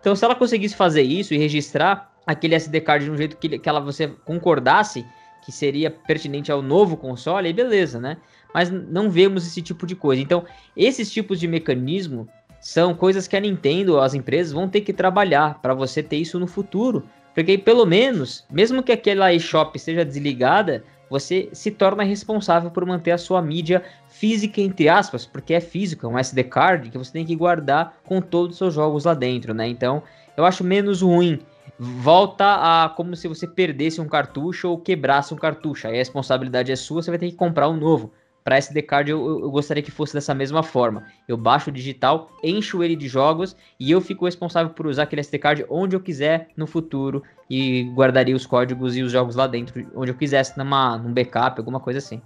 Então 0.00 0.14
se 0.14 0.24
ela 0.24 0.34
conseguisse 0.34 0.76
fazer 0.76 1.02
isso 1.02 1.34
e 1.34 1.38
registrar 1.38 2.12
aquele 2.26 2.54
SD 2.54 2.80
card 2.80 3.04
de 3.04 3.10
um 3.10 3.16
jeito 3.16 3.36
que, 3.36 3.58
que 3.58 3.68
ela 3.68 3.80
você 3.80 4.08
concordasse 4.24 5.04
que 5.44 5.52
seria 5.52 5.90
pertinente 5.90 6.50
ao 6.50 6.62
novo 6.62 6.96
console, 6.96 7.46
aí 7.46 7.52
beleza, 7.52 8.00
né? 8.00 8.16
Mas 8.52 8.70
não 8.70 9.10
vemos 9.10 9.46
esse 9.46 9.60
tipo 9.60 9.86
de 9.86 9.94
coisa. 9.94 10.22
Então, 10.22 10.44
esses 10.74 11.12
tipos 11.12 11.38
de 11.38 11.46
mecanismo 11.46 12.26
são 12.64 12.94
coisas 12.94 13.28
que 13.28 13.36
a 13.36 13.40
Nintendo, 13.40 14.00
as 14.00 14.14
empresas 14.14 14.50
vão 14.50 14.66
ter 14.66 14.80
que 14.80 14.94
trabalhar 14.94 15.60
para 15.60 15.74
você 15.74 16.02
ter 16.02 16.16
isso 16.16 16.40
no 16.40 16.46
futuro. 16.46 17.04
Porque 17.34 17.58
pelo 17.58 17.84
menos, 17.84 18.42
mesmo 18.50 18.82
que 18.82 18.90
aquela 18.90 19.34
eShop 19.34 19.78
seja 19.78 20.02
desligada, 20.02 20.82
você 21.10 21.50
se 21.52 21.70
torna 21.70 22.02
responsável 22.02 22.70
por 22.70 22.86
manter 22.86 23.10
a 23.10 23.18
sua 23.18 23.42
mídia 23.42 23.84
física, 24.08 24.62
entre 24.62 24.88
aspas, 24.88 25.26
porque 25.26 25.52
é 25.52 25.60
físico, 25.60 26.06
é 26.06 26.08
um 26.08 26.18
SD 26.18 26.44
card 26.44 26.88
que 26.88 26.96
você 26.96 27.12
tem 27.12 27.26
que 27.26 27.36
guardar 27.36 27.98
com 28.02 28.22
todos 28.22 28.52
os 28.52 28.58
seus 28.58 28.72
jogos 28.72 29.04
lá 29.04 29.12
dentro, 29.12 29.52
né? 29.52 29.68
Então, 29.68 30.02
eu 30.34 30.46
acho 30.46 30.64
menos 30.64 31.02
ruim. 31.02 31.40
Volta 31.78 32.84
a 32.84 32.88
como 32.88 33.14
se 33.14 33.28
você 33.28 33.46
perdesse 33.46 34.00
um 34.00 34.08
cartucho 34.08 34.70
ou 34.70 34.78
quebrasse 34.78 35.34
um 35.34 35.36
cartucho. 35.36 35.86
Aí 35.86 35.92
a 35.92 35.98
responsabilidade 35.98 36.72
é 36.72 36.76
sua, 36.76 37.02
você 37.02 37.10
vai 37.10 37.18
ter 37.18 37.28
que 37.28 37.36
comprar 37.36 37.68
um 37.68 37.76
novo. 37.76 38.10
Para 38.44 38.58
SD 38.58 38.82
card 38.82 39.10
eu, 39.10 39.40
eu, 39.40 39.50
gostaria 39.50 39.82
que 39.82 39.90
fosse 39.90 40.12
dessa 40.12 40.34
mesma 40.34 40.62
forma. 40.62 41.06
Eu 41.26 41.34
baixo 41.34 41.70
o 41.70 41.72
digital, 41.72 42.30
encho 42.44 42.84
ele 42.84 42.94
de 42.94 43.08
jogos 43.08 43.56
e 43.80 43.90
eu 43.90 44.02
fico 44.02 44.26
responsável 44.26 44.70
por 44.74 44.86
usar 44.86 45.04
aquele 45.04 45.20
SD 45.20 45.38
card 45.38 45.64
onde 45.70 45.96
eu 45.96 46.00
quiser 46.00 46.48
no 46.54 46.66
futuro 46.66 47.22
e 47.48 47.84
guardaria 47.94 48.36
os 48.36 48.44
códigos 48.44 48.98
e 48.98 49.02
os 49.02 49.10
jogos 49.10 49.34
lá 49.34 49.46
dentro 49.46 49.90
onde 49.96 50.10
eu 50.10 50.14
quisesse, 50.14 50.58
numa, 50.58 50.98
num 50.98 51.10
backup, 51.10 51.58
alguma 51.58 51.80
coisa 51.80 51.98
assim. 51.98 52.20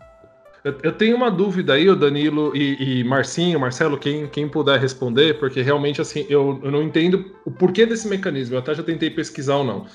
Eu, 0.65 0.93
tenho 0.93 1.17
uma 1.17 1.31
dúvida 1.31 1.75
aí, 1.75 1.89
o 1.89 1.95
Danilo 1.95 2.55
e, 2.55 3.01
e, 3.01 3.05
Marcinho, 3.05 3.61
Marcelo, 3.61 3.97
quem, 3.97 4.27
quem 4.27 4.49
puder 4.49 4.79
responder, 4.81 5.39
porque 5.39 5.63
realmente 5.63 6.01
assim 6.01 6.27
eu, 6.29 6.61
eu 6.65 6.71
não 6.73 6.83
entendo 6.83 7.33
o 7.45 7.51
porquê 7.51 7.87
desse 7.87 8.09
mecanismo. 8.09 8.57
Eu 8.57 8.59
até 8.59 8.75
já 8.75 8.83
tentei 8.83 9.09
pesquisar 9.09 9.57
ou 9.57 9.65
não. 9.65 9.87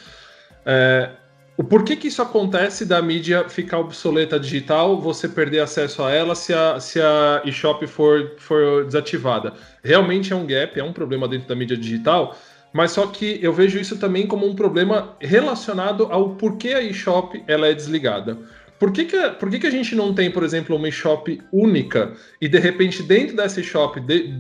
É, 0.66 1.12
o 1.56 1.64
porquê 1.64 1.96
que 1.96 2.08
isso 2.08 2.22
acontece 2.22 2.84
da 2.84 3.00
mídia 3.00 3.48
ficar 3.48 3.78
obsoleta 3.78 4.40
digital, 4.40 5.00
você 5.00 5.30
perder 5.30 5.60
acesso 5.60 6.02
a 6.02 6.12
ela 6.12 6.34
se 6.34 6.52
a, 6.52 6.80
se 6.80 7.00
a 7.00 7.44
eShop 7.46 7.86
for, 7.86 8.34
for 8.38 8.86
desativada? 8.86 9.54
Realmente 9.84 10.34
é 10.34 10.36
um 10.36 10.48
gap, 10.48 10.80
é 10.80 10.84
um 10.84 10.92
problema 10.92 11.28
dentro 11.28 11.48
da 11.48 11.56
mídia 11.56 11.78
digital, 11.78 12.36
mas 12.74 12.92
só 12.92 13.06
que 13.06 13.38
eu 13.40 13.54
vejo 13.54 13.78
isso 13.78 14.00
também 14.00 14.26
como 14.26 14.48
um 14.48 14.56
problema 14.56 15.16
relacionado 15.20 16.08
ao 16.10 16.32
porquê 16.32 16.70
a 16.70 16.82
eShop 16.82 17.44
ela 17.48 17.68
é 17.68 17.74
desligada. 17.74 18.36
Por 18.80 18.92
que, 18.92 19.06
que, 19.06 19.30
por 19.40 19.50
que, 19.52 19.60
que 19.60 19.68
a 19.68 19.72
gente 19.72 19.96
não 19.96 20.12
tem, 20.12 20.32
por 20.32 20.44
exemplo, 20.44 20.76
uma 20.76 20.90
eShop 20.90 21.40
única 21.52 22.14
e 22.42 22.50
de 22.50 22.58
repente 22.58 23.04
dentro 23.04 23.36
dessa 23.36 23.60
eShop, 23.60 24.00
de, 24.00 24.34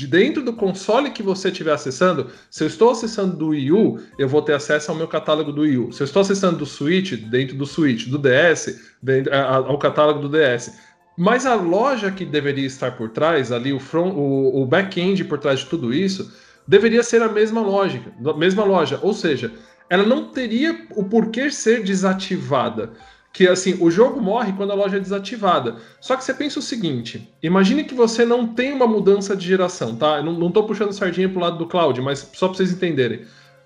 de 0.00 0.06
dentro 0.06 0.42
do 0.42 0.54
console 0.54 1.10
que 1.10 1.22
você 1.22 1.48
estiver 1.48 1.74
acessando, 1.74 2.30
se 2.50 2.64
eu 2.64 2.66
estou 2.66 2.90
acessando 2.90 3.36
do 3.36 3.48
Wii 3.48 3.70
U, 3.70 4.00
eu 4.18 4.26
vou 4.26 4.40
ter 4.40 4.54
acesso 4.54 4.90
ao 4.90 4.96
meu 4.96 5.06
catálogo 5.06 5.52
do 5.52 5.60
Wii 5.60 5.76
U. 5.76 5.92
Se 5.92 6.02
eu 6.02 6.06
estou 6.06 6.22
acessando 6.22 6.56
do 6.56 6.64
Switch, 6.64 7.12
dentro 7.12 7.54
do 7.54 7.66
Switch, 7.66 8.06
do 8.06 8.16
DS, 8.16 8.80
dentro, 9.02 9.30
ao 9.34 9.78
catálogo 9.78 10.26
do 10.26 10.28
DS. 10.30 10.72
Mas 11.18 11.44
a 11.44 11.54
loja 11.54 12.10
que 12.10 12.24
deveria 12.24 12.66
estar 12.66 12.92
por 12.92 13.10
trás, 13.10 13.52
ali 13.52 13.74
o, 13.74 13.78
front, 13.78 14.14
o, 14.16 14.62
o 14.62 14.64
back-end 14.64 15.22
por 15.24 15.38
trás 15.38 15.60
de 15.60 15.66
tudo 15.66 15.92
isso, 15.92 16.32
deveria 16.66 17.02
ser 17.02 17.20
a 17.20 17.28
mesma 17.28 17.60
lógica, 17.60 18.10
mesma 18.38 18.64
loja. 18.64 18.98
Ou 19.02 19.12
seja, 19.12 19.52
ela 19.90 20.04
não 20.04 20.30
teria 20.30 20.86
o 20.96 21.04
porquê 21.04 21.50
ser 21.50 21.84
desativada 21.84 22.92
que 23.32 23.46
assim, 23.46 23.76
o 23.80 23.90
jogo 23.90 24.20
morre 24.20 24.52
quando 24.52 24.72
a 24.72 24.74
loja 24.74 24.96
é 24.96 25.00
desativada. 25.00 25.76
Só 26.00 26.16
que 26.16 26.24
você 26.24 26.34
pensa 26.34 26.58
o 26.58 26.62
seguinte: 26.62 27.32
imagine 27.42 27.84
que 27.84 27.94
você 27.94 28.24
não 28.24 28.46
tem 28.46 28.72
uma 28.72 28.86
mudança 28.86 29.36
de 29.36 29.46
geração, 29.46 29.94
tá? 29.94 30.16
Eu 30.16 30.24
não, 30.24 30.32
não 30.32 30.50
tô 30.50 30.64
puxando 30.64 30.92
sardinha 30.92 31.28
pro 31.28 31.40
lado 31.40 31.58
do 31.58 31.66
cloud, 31.66 32.00
mas 32.00 32.28
só 32.32 32.48
para 32.48 32.56
vocês 32.56 32.72
entenderem. 32.72 33.22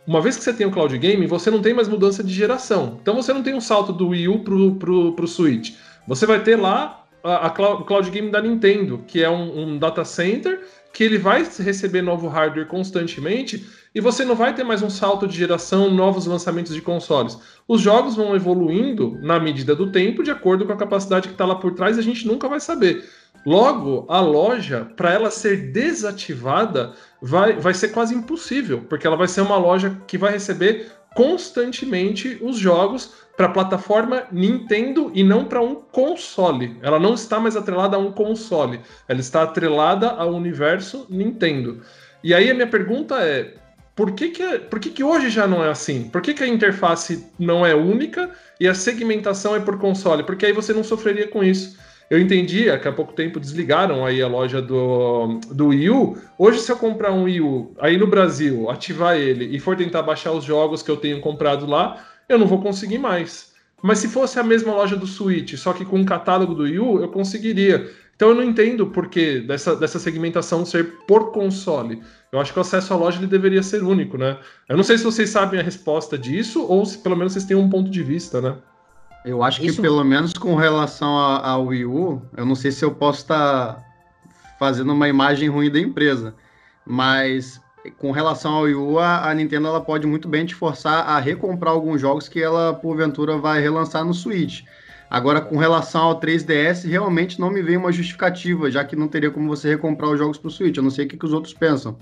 Uma 0.06 0.20
vez 0.20 0.36
que 0.36 0.44
você 0.44 0.52
tem 0.52 0.66
o 0.66 0.70
cloud 0.70 0.96
gaming, 0.98 1.26
você 1.26 1.50
não 1.50 1.62
tem 1.62 1.72
mais 1.72 1.88
mudança 1.88 2.22
de 2.22 2.32
geração. 2.32 2.98
Então 3.00 3.14
você 3.14 3.32
não 3.32 3.42
tem 3.42 3.54
um 3.54 3.60
salto 3.60 3.90
do 3.90 4.08
Wii 4.08 4.28
U 4.28 4.38
pro, 4.40 4.74
pro, 4.74 5.12
pro 5.12 5.26
Switch. 5.26 5.72
Você 6.06 6.26
vai 6.26 6.42
ter 6.42 6.56
lá 6.56 7.06
a, 7.22 7.46
a 7.46 7.72
o 7.72 7.84
cloud 7.84 8.10
gaming 8.10 8.30
da 8.30 8.42
Nintendo, 8.42 9.02
que 9.06 9.22
é 9.22 9.30
um, 9.30 9.60
um 9.60 9.78
data 9.78 10.04
center 10.04 10.60
que 10.94 11.02
ele 11.02 11.18
vai 11.18 11.42
receber 11.58 12.02
novo 12.02 12.28
hardware 12.28 12.68
constantemente 12.68 13.66
e 13.92 14.00
você 14.00 14.24
não 14.24 14.36
vai 14.36 14.54
ter 14.54 14.62
mais 14.62 14.80
um 14.80 14.88
salto 14.88 15.26
de 15.26 15.36
geração, 15.36 15.90
novos 15.90 16.24
lançamentos 16.24 16.72
de 16.72 16.80
consoles. 16.80 17.36
Os 17.66 17.80
jogos 17.80 18.14
vão 18.14 18.34
evoluindo 18.34 19.18
na 19.20 19.40
medida 19.40 19.74
do 19.74 19.90
tempo, 19.90 20.22
de 20.22 20.30
acordo 20.30 20.64
com 20.64 20.72
a 20.72 20.76
capacidade 20.76 21.26
que 21.26 21.34
está 21.34 21.44
lá 21.44 21.56
por 21.56 21.74
trás, 21.74 21.98
a 21.98 22.02
gente 22.02 22.24
nunca 22.24 22.48
vai 22.48 22.60
saber. 22.60 23.04
Logo, 23.44 24.06
a 24.08 24.20
loja, 24.20 24.88
para 24.96 25.12
ela 25.12 25.32
ser 25.32 25.72
desativada, 25.72 26.92
vai, 27.20 27.54
vai 27.54 27.74
ser 27.74 27.88
quase 27.88 28.14
impossível, 28.14 28.84
porque 28.88 29.06
ela 29.06 29.16
vai 29.16 29.26
ser 29.26 29.40
uma 29.40 29.58
loja 29.58 30.00
que 30.06 30.16
vai 30.16 30.30
receber 30.30 30.92
constantemente 31.14 32.38
os 32.40 32.56
jogos 32.56 33.14
para 33.36 33.46
a 33.46 33.50
plataforma 33.50 34.24
Nintendo 34.30 35.10
e 35.14 35.24
não 35.24 35.44
para 35.44 35.60
um 35.60 35.74
console. 35.74 36.76
Ela 36.82 36.98
não 36.98 37.14
está 37.14 37.40
mais 37.40 37.56
atrelada 37.56 37.96
a 37.96 38.00
um 38.00 38.12
console, 38.12 38.80
ela 39.08 39.20
está 39.20 39.42
atrelada 39.42 40.10
ao 40.10 40.32
universo 40.32 41.06
Nintendo. 41.10 41.80
E 42.22 42.32
aí 42.32 42.50
a 42.50 42.54
minha 42.54 42.66
pergunta 42.66 43.16
é: 43.16 43.54
por 43.94 44.12
que, 44.12 44.30
que, 44.30 44.58
por 44.58 44.80
que, 44.80 44.90
que 44.90 45.04
hoje 45.04 45.30
já 45.30 45.46
não 45.46 45.64
é 45.64 45.70
assim? 45.70 46.08
Por 46.08 46.20
que, 46.20 46.34
que 46.34 46.42
a 46.42 46.48
interface 46.48 47.26
não 47.38 47.64
é 47.64 47.74
única 47.74 48.30
e 48.58 48.66
a 48.66 48.74
segmentação 48.74 49.54
é 49.54 49.60
por 49.60 49.78
console? 49.78 50.22
Porque 50.22 50.46
aí 50.46 50.52
você 50.52 50.72
não 50.72 50.84
sofreria 50.84 51.28
com 51.28 51.42
isso. 51.42 51.76
Eu 52.10 52.20
entendi, 52.20 52.64
que 52.78 52.88
há 52.88 52.92
pouco 52.92 53.14
tempo 53.14 53.40
desligaram 53.40 54.04
aí 54.04 54.20
a 54.20 54.28
loja 54.28 54.60
do, 54.60 55.40
do 55.50 55.68
Wii 55.68 55.90
U. 55.90 56.18
Hoje, 56.36 56.60
se 56.60 56.70
eu 56.70 56.76
comprar 56.76 57.12
um 57.12 57.24
Wii 57.24 57.40
U 57.40 57.74
aí 57.80 57.96
no 57.96 58.06
Brasil, 58.06 58.68
ativar 58.68 59.16
ele 59.16 59.46
e 59.46 59.58
for 59.58 59.74
tentar 59.74 60.02
baixar 60.02 60.32
os 60.32 60.44
jogos 60.44 60.82
que 60.82 60.90
eu 60.90 60.98
tenho 60.98 61.20
comprado 61.20 61.66
lá, 61.66 62.04
eu 62.28 62.38
não 62.38 62.46
vou 62.46 62.60
conseguir 62.60 62.98
mais. 62.98 63.52
Mas 63.82 63.98
se 63.98 64.08
fosse 64.08 64.40
a 64.40 64.42
mesma 64.42 64.72
loja 64.72 64.96
do 64.96 65.06
Switch, 65.06 65.56
só 65.56 65.72
que 65.72 65.84
com 65.84 66.00
o 66.00 66.06
catálogo 66.06 66.54
do 66.54 66.62
Wii 66.62 66.78
U, 66.78 67.00
eu 67.00 67.08
conseguiria. 67.08 67.90
Então 68.16 68.30
eu 68.30 68.34
não 68.34 68.42
entendo 68.42 68.86
por 68.86 69.08
que 69.08 69.40
dessa, 69.40 69.76
dessa 69.76 69.98
segmentação 69.98 70.64
ser 70.64 70.98
por 71.06 71.32
console. 71.32 72.02
Eu 72.32 72.40
acho 72.40 72.52
que 72.52 72.58
o 72.58 72.62
acesso 72.62 72.94
à 72.94 72.96
loja 72.96 73.18
ele 73.18 73.26
deveria 73.26 73.62
ser 73.62 73.82
único, 73.82 74.16
né? 74.16 74.38
Eu 74.68 74.76
não 74.76 74.84
sei 74.84 74.96
se 74.96 75.04
vocês 75.04 75.28
sabem 75.28 75.60
a 75.60 75.62
resposta 75.62 76.16
disso 76.16 76.64
ou 76.66 76.86
se 76.86 76.98
pelo 76.98 77.16
menos 77.16 77.32
vocês 77.32 77.44
têm 77.44 77.56
um 77.56 77.68
ponto 77.68 77.90
de 77.90 78.02
vista, 78.02 78.40
né? 78.40 78.56
Eu 79.24 79.42
acho 79.42 79.60
que 79.60 79.66
Isso... 79.66 79.82
pelo 79.82 80.04
menos 80.04 80.32
com 80.34 80.54
relação 80.54 81.16
ao 81.16 81.66
Wii 81.66 81.86
U, 81.86 82.22
eu 82.36 82.44
não 82.44 82.54
sei 82.54 82.70
se 82.70 82.84
eu 82.84 82.90
posso 82.90 83.20
estar 83.20 83.74
tá 83.74 83.84
fazendo 84.58 84.92
uma 84.92 85.08
imagem 85.08 85.48
ruim 85.48 85.70
da 85.70 85.78
empresa, 85.78 86.34
mas 86.86 87.60
com 87.90 88.10
relação 88.10 88.54
ao 88.54 88.62
Wii 88.62 88.74
U, 88.74 88.98
a, 88.98 89.28
a, 89.28 89.34
Nintendo 89.34 89.68
ela 89.68 89.80
pode 89.80 90.06
muito 90.06 90.28
bem 90.28 90.44
te 90.46 90.54
forçar 90.54 91.06
a 91.06 91.18
recomprar 91.18 91.72
alguns 91.72 92.00
jogos 92.00 92.28
que 92.28 92.42
ela, 92.42 92.74
porventura, 92.74 93.36
vai 93.36 93.60
relançar 93.60 94.04
no 94.04 94.14
Switch. 94.14 94.62
Agora, 95.10 95.40
com 95.40 95.56
relação 95.56 96.02
ao 96.02 96.20
3DS, 96.20 96.88
realmente 96.88 97.38
não 97.40 97.50
me 97.50 97.62
vem 97.62 97.76
uma 97.76 97.92
justificativa, 97.92 98.70
já 98.70 98.84
que 98.84 98.96
não 98.96 99.06
teria 99.06 99.30
como 99.30 99.48
você 99.48 99.68
recomprar 99.68 100.10
os 100.10 100.18
jogos 100.18 100.38
para 100.38 100.48
o 100.48 100.50
Switch. 100.50 100.76
Eu 100.76 100.82
não 100.82 100.90
sei 100.90 101.04
o 101.04 101.08
que, 101.08 101.16
que 101.16 101.26
os 101.26 101.32
outros 101.32 101.54
pensam. 101.54 101.96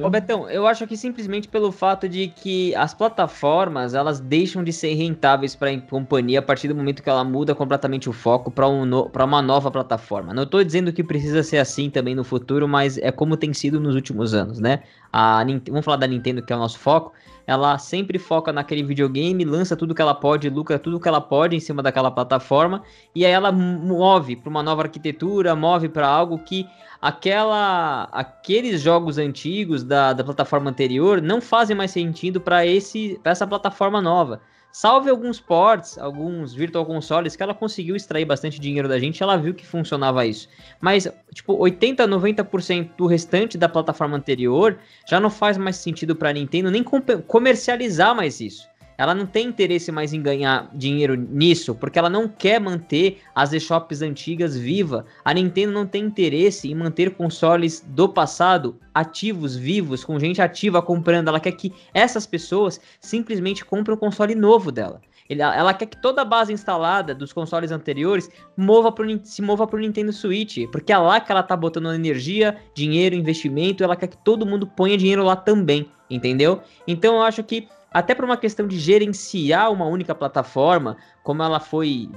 Ô 0.00 0.08
Betão, 0.08 0.48
eu 0.48 0.66
acho 0.66 0.86
que 0.86 0.96
simplesmente 0.96 1.48
pelo 1.48 1.70
fato 1.70 2.08
de 2.08 2.28
que 2.28 2.74
as 2.74 2.94
plataformas 2.94 3.94
elas 3.94 4.20
deixam 4.20 4.64
de 4.64 4.72
ser 4.72 4.94
rentáveis 4.94 5.54
para 5.54 5.70
a 5.70 5.80
companhia 5.80 6.38
a 6.38 6.42
partir 6.42 6.68
do 6.68 6.74
momento 6.74 7.02
que 7.02 7.10
ela 7.10 7.22
muda 7.22 7.54
completamente 7.54 8.08
o 8.08 8.12
foco 8.12 8.50
para 8.50 8.66
um 8.66 8.86
no, 8.86 9.10
uma 9.14 9.42
nova 9.42 9.70
plataforma. 9.70 10.32
Não 10.32 10.44
estou 10.44 10.64
dizendo 10.64 10.92
que 10.92 11.04
precisa 11.04 11.42
ser 11.42 11.58
assim 11.58 11.90
também 11.90 12.14
no 12.14 12.24
futuro, 12.24 12.66
mas 12.66 12.96
é 12.96 13.12
como 13.12 13.36
tem 13.36 13.52
sido 13.52 13.78
nos 13.78 13.94
últimos 13.94 14.32
anos, 14.32 14.58
né? 14.58 14.82
A, 15.12 15.44
vamos 15.68 15.84
falar 15.84 15.98
da 15.98 16.06
Nintendo, 16.06 16.42
que 16.42 16.52
é 16.52 16.56
o 16.56 16.58
nosso 16.58 16.78
foco. 16.78 17.12
Ela 17.46 17.78
sempre 17.78 18.18
foca 18.18 18.52
naquele 18.52 18.82
videogame, 18.82 19.44
lança 19.44 19.76
tudo 19.76 19.94
que 19.94 20.02
ela 20.02 20.14
pode, 20.14 20.48
lucra 20.48 20.78
tudo 20.78 21.00
que 21.00 21.08
ela 21.08 21.20
pode 21.20 21.56
em 21.56 21.60
cima 21.60 21.82
daquela 21.82 22.10
plataforma, 22.10 22.82
e 23.14 23.24
aí 23.24 23.32
ela 23.32 23.50
move 23.52 24.36
para 24.36 24.50
uma 24.50 24.62
nova 24.62 24.82
arquitetura, 24.82 25.54
move 25.56 25.88
para 25.88 26.06
algo 26.06 26.38
que 26.38 26.66
aquela 27.00 28.04
aqueles 28.12 28.80
jogos 28.80 29.18
antigos 29.18 29.82
da, 29.82 30.12
da 30.12 30.22
plataforma 30.22 30.70
anterior 30.70 31.20
não 31.20 31.40
fazem 31.40 31.76
mais 31.76 31.90
sentido 31.90 32.40
para 32.40 32.62
essa 32.66 33.46
plataforma 33.46 34.00
nova. 34.00 34.40
Salve 34.72 35.10
alguns 35.10 35.38
ports, 35.38 35.98
alguns 35.98 36.54
virtual 36.54 36.86
consoles 36.86 37.36
que 37.36 37.42
ela 37.42 37.54
conseguiu 37.54 37.94
extrair 37.94 38.24
bastante 38.24 38.58
dinheiro 38.58 38.88
da 38.88 38.98
gente, 38.98 39.22
ela 39.22 39.36
viu 39.36 39.52
que 39.52 39.66
funcionava 39.66 40.24
isso. 40.24 40.48
Mas, 40.80 41.06
tipo, 41.34 41.54
80, 41.54 42.08
90% 42.08 42.90
do 42.96 43.06
restante 43.06 43.58
da 43.58 43.68
plataforma 43.68 44.16
anterior 44.16 44.78
já 45.06 45.20
não 45.20 45.28
faz 45.28 45.58
mais 45.58 45.76
sentido 45.76 46.16
para 46.16 46.32
Nintendo 46.32 46.70
nem 46.70 46.82
comercializar 46.82 48.16
mais 48.16 48.40
isso 48.40 48.71
ela 48.96 49.14
não 49.14 49.26
tem 49.26 49.46
interesse 49.46 49.90
mais 49.90 50.12
em 50.12 50.22
ganhar 50.22 50.70
dinheiro 50.74 51.16
nisso, 51.16 51.74
porque 51.74 51.98
ela 51.98 52.10
não 52.10 52.28
quer 52.28 52.60
manter 52.60 53.20
as 53.34 53.52
eShops 53.52 54.02
antigas 54.02 54.56
viva. 54.56 55.04
A 55.24 55.32
Nintendo 55.34 55.72
não 55.72 55.86
tem 55.86 56.04
interesse 56.04 56.70
em 56.70 56.74
manter 56.74 57.14
consoles 57.14 57.84
do 57.86 58.08
passado 58.08 58.78
ativos, 58.94 59.56
vivos, 59.56 60.04
com 60.04 60.18
gente 60.18 60.40
ativa 60.40 60.82
comprando. 60.82 61.28
Ela 61.28 61.40
quer 61.40 61.52
que 61.52 61.72
essas 61.94 62.26
pessoas 62.26 62.80
simplesmente 63.00 63.64
comprem 63.64 63.96
o 63.96 63.98
console 63.98 64.34
novo 64.34 64.70
dela. 64.70 65.00
Ela 65.28 65.72
quer 65.72 65.86
que 65.86 65.96
toda 65.96 66.22
a 66.22 66.24
base 66.24 66.52
instalada 66.52 67.14
dos 67.14 67.32
consoles 67.32 67.70
anteriores 67.70 68.28
mova 68.56 68.92
pro, 68.92 69.06
se 69.24 69.40
mova 69.40 69.66
para 69.66 69.76
o 69.76 69.80
Nintendo 69.80 70.12
Switch, 70.12 70.68
porque 70.70 70.92
é 70.92 70.98
lá 70.98 71.20
que 71.20 71.30
ela 71.30 71.42
tá 71.42 71.56
botando 71.56 71.92
energia, 71.92 72.58
dinheiro, 72.74 73.14
investimento, 73.14 73.82
ela 73.82 73.96
quer 73.96 74.08
que 74.08 74.16
todo 74.18 74.44
mundo 74.44 74.66
ponha 74.66 74.98
dinheiro 74.98 75.24
lá 75.24 75.36
também, 75.36 75.88
entendeu? 76.10 76.60
Então 76.86 77.16
eu 77.16 77.22
acho 77.22 77.42
que 77.42 77.68
até 77.92 78.14
por 78.14 78.24
uma 78.24 78.36
questão 78.36 78.66
de 78.66 78.78
gerenciar 78.78 79.70
uma 79.72 79.86
única 79.86 80.14
plataforma, 80.14 80.96
como 81.22 81.42
ela 81.42 81.60
foi 81.60 82.08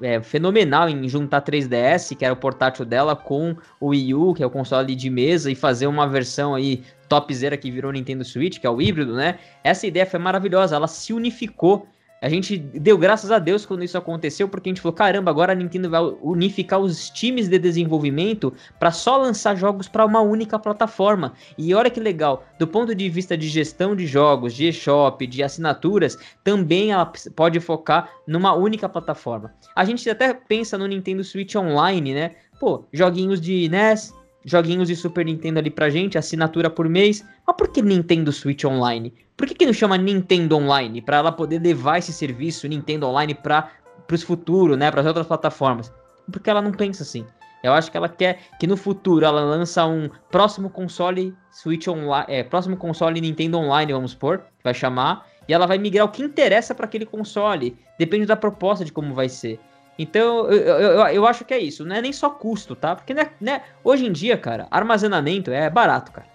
é, 0.00 0.20
fenomenal 0.22 0.88
em 0.88 1.08
juntar 1.08 1.42
3DS, 1.42 2.16
que 2.16 2.24
era 2.24 2.34
o 2.34 2.36
portátil 2.36 2.84
dela, 2.84 3.14
com 3.16 3.56
o 3.80 3.88
Wii 3.88 4.14
U, 4.14 4.34
que 4.34 4.42
é 4.42 4.46
o 4.46 4.50
console 4.50 4.94
de 4.94 5.10
mesa, 5.10 5.50
e 5.50 5.54
fazer 5.54 5.86
uma 5.86 6.06
versão 6.06 6.54
aí 6.54 6.82
topzera 7.08 7.56
que 7.56 7.70
virou 7.70 7.92
Nintendo 7.92 8.24
Switch, 8.24 8.58
que 8.58 8.66
é 8.66 8.70
o 8.70 8.80
híbrido, 8.80 9.14
né? 9.14 9.38
Essa 9.64 9.86
ideia 9.86 10.06
foi 10.06 10.20
maravilhosa, 10.20 10.76
ela 10.76 10.86
se 10.86 11.12
unificou 11.12 11.88
a 12.20 12.28
gente 12.28 12.58
deu 12.58 12.98
graças 12.98 13.30
a 13.30 13.38
Deus 13.38 13.64
quando 13.64 13.82
isso 13.82 13.96
aconteceu, 13.96 14.46
porque 14.48 14.68
a 14.68 14.70
gente 14.70 14.82
falou: 14.82 14.94
caramba, 14.94 15.30
agora 15.30 15.52
a 15.52 15.54
Nintendo 15.54 15.88
vai 15.88 16.02
unificar 16.20 16.78
os 16.78 17.08
times 17.08 17.48
de 17.48 17.58
desenvolvimento 17.58 18.52
para 18.78 18.90
só 18.90 19.16
lançar 19.16 19.56
jogos 19.56 19.88
para 19.88 20.04
uma 20.04 20.20
única 20.20 20.58
plataforma. 20.58 21.32
E 21.56 21.74
olha 21.74 21.88
que 21.88 21.98
legal, 21.98 22.44
do 22.58 22.66
ponto 22.66 22.94
de 22.94 23.08
vista 23.08 23.38
de 23.38 23.48
gestão 23.48 23.96
de 23.96 24.06
jogos, 24.06 24.54
de 24.54 24.66
eShop, 24.66 25.26
de 25.26 25.42
assinaturas, 25.42 26.18
também 26.44 26.92
ela 26.92 27.10
pode 27.34 27.58
focar 27.58 28.10
numa 28.26 28.54
única 28.54 28.88
plataforma. 28.88 29.54
A 29.74 29.84
gente 29.84 30.08
até 30.10 30.34
pensa 30.34 30.76
no 30.76 30.86
Nintendo 30.86 31.24
Switch 31.24 31.54
Online, 31.54 32.12
né? 32.12 32.34
Pô, 32.60 32.84
joguinhos 32.92 33.40
de 33.40 33.70
NES, 33.70 34.12
joguinhos 34.44 34.88
de 34.88 34.96
Super 34.96 35.24
Nintendo 35.24 35.58
ali 35.58 35.70
pra 35.70 35.90
gente, 35.90 36.18
assinatura 36.18 36.70
por 36.70 36.88
mês. 36.88 37.24
Mas 37.46 37.56
por 37.56 37.68
que 37.68 37.82
Nintendo 37.82 38.32
Switch 38.32 38.64
Online? 38.64 39.12
Por 39.36 39.46
que, 39.46 39.54
que 39.54 39.66
não 39.66 39.72
chama 39.72 39.96
Nintendo 39.96 40.56
Online? 40.56 41.00
Para 41.00 41.18
ela 41.18 41.32
poder 41.32 41.60
levar 41.60 41.98
esse 41.98 42.12
serviço 42.12 42.68
Nintendo 42.68 43.06
Online 43.06 43.34
para 43.34 43.70
os 44.12 44.22
futuros, 44.22 44.76
né? 44.76 44.90
Para 44.90 45.00
as 45.00 45.06
outras 45.06 45.26
plataformas. 45.26 45.92
Porque 46.30 46.50
ela 46.50 46.60
não 46.60 46.72
pensa 46.72 47.02
assim. 47.02 47.24
Eu 47.62 47.72
acho 47.72 47.90
que 47.90 47.96
ela 47.96 48.08
quer 48.08 48.38
que 48.58 48.66
no 48.66 48.76
futuro 48.76 49.24
ela 49.24 49.42
lança 49.42 49.84
um 49.86 50.08
próximo 50.30 50.70
console 50.70 51.34
Switch 51.50 51.86
Online, 51.88 52.24
é, 52.28 52.42
próximo 52.42 52.76
console 52.76 53.20
Nintendo 53.20 53.58
Online, 53.58 53.92
vamos 53.92 54.12
supor, 54.12 54.42
vai 54.64 54.72
chamar, 54.72 55.26
e 55.46 55.52
ela 55.52 55.66
vai 55.66 55.76
migrar 55.76 56.06
o 56.06 56.10
que 56.10 56.22
interessa 56.22 56.74
para 56.74 56.86
aquele 56.86 57.04
console. 57.04 57.76
Depende 57.98 58.24
da 58.24 58.36
proposta 58.36 58.84
de 58.84 58.92
como 58.92 59.14
vai 59.14 59.28
ser. 59.28 59.60
Então, 60.02 60.50
eu, 60.50 60.78
eu, 60.78 61.06
eu, 61.08 61.26
acho 61.26 61.44
que 61.44 61.52
é 61.52 61.58
isso. 61.58 61.84
Não 61.84 61.94
é 61.94 62.00
nem 62.00 62.10
só 62.10 62.30
custo, 62.30 62.74
tá? 62.74 62.96
Porque 62.96 63.12
né, 63.12 63.32
né, 63.38 63.62
hoje 63.84 64.06
em 64.06 64.10
dia, 64.10 64.34
cara, 64.34 64.66
armazenamento 64.70 65.50
é 65.50 65.68
barato, 65.68 66.10
cara. 66.10 66.26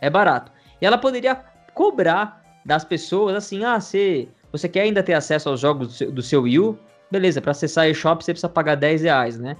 É 0.00 0.08
barato. 0.08 0.50
E 0.80 0.86
ela 0.86 0.96
poderia 0.96 1.34
cobrar 1.74 2.42
das 2.64 2.82
pessoas 2.82 3.36
assim: 3.36 3.64
ah, 3.64 3.78
você, 3.78 4.28
você 4.50 4.66
quer 4.66 4.80
ainda 4.80 5.02
ter 5.02 5.12
acesso 5.12 5.50
aos 5.50 5.60
jogos 5.60 5.88
do 5.88 5.92
seu, 5.92 6.10
do 6.10 6.22
seu 6.22 6.42
Wii 6.44 6.58
U? 6.58 6.78
Beleza, 7.10 7.42
para 7.42 7.50
acessar 7.50 7.86
eShop 7.86 8.24
você 8.24 8.32
precisa 8.32 8.48
pagar 8.48 8.76
10 8.76 9.02
reais, 9.02 9.38
né? 9.38 9.58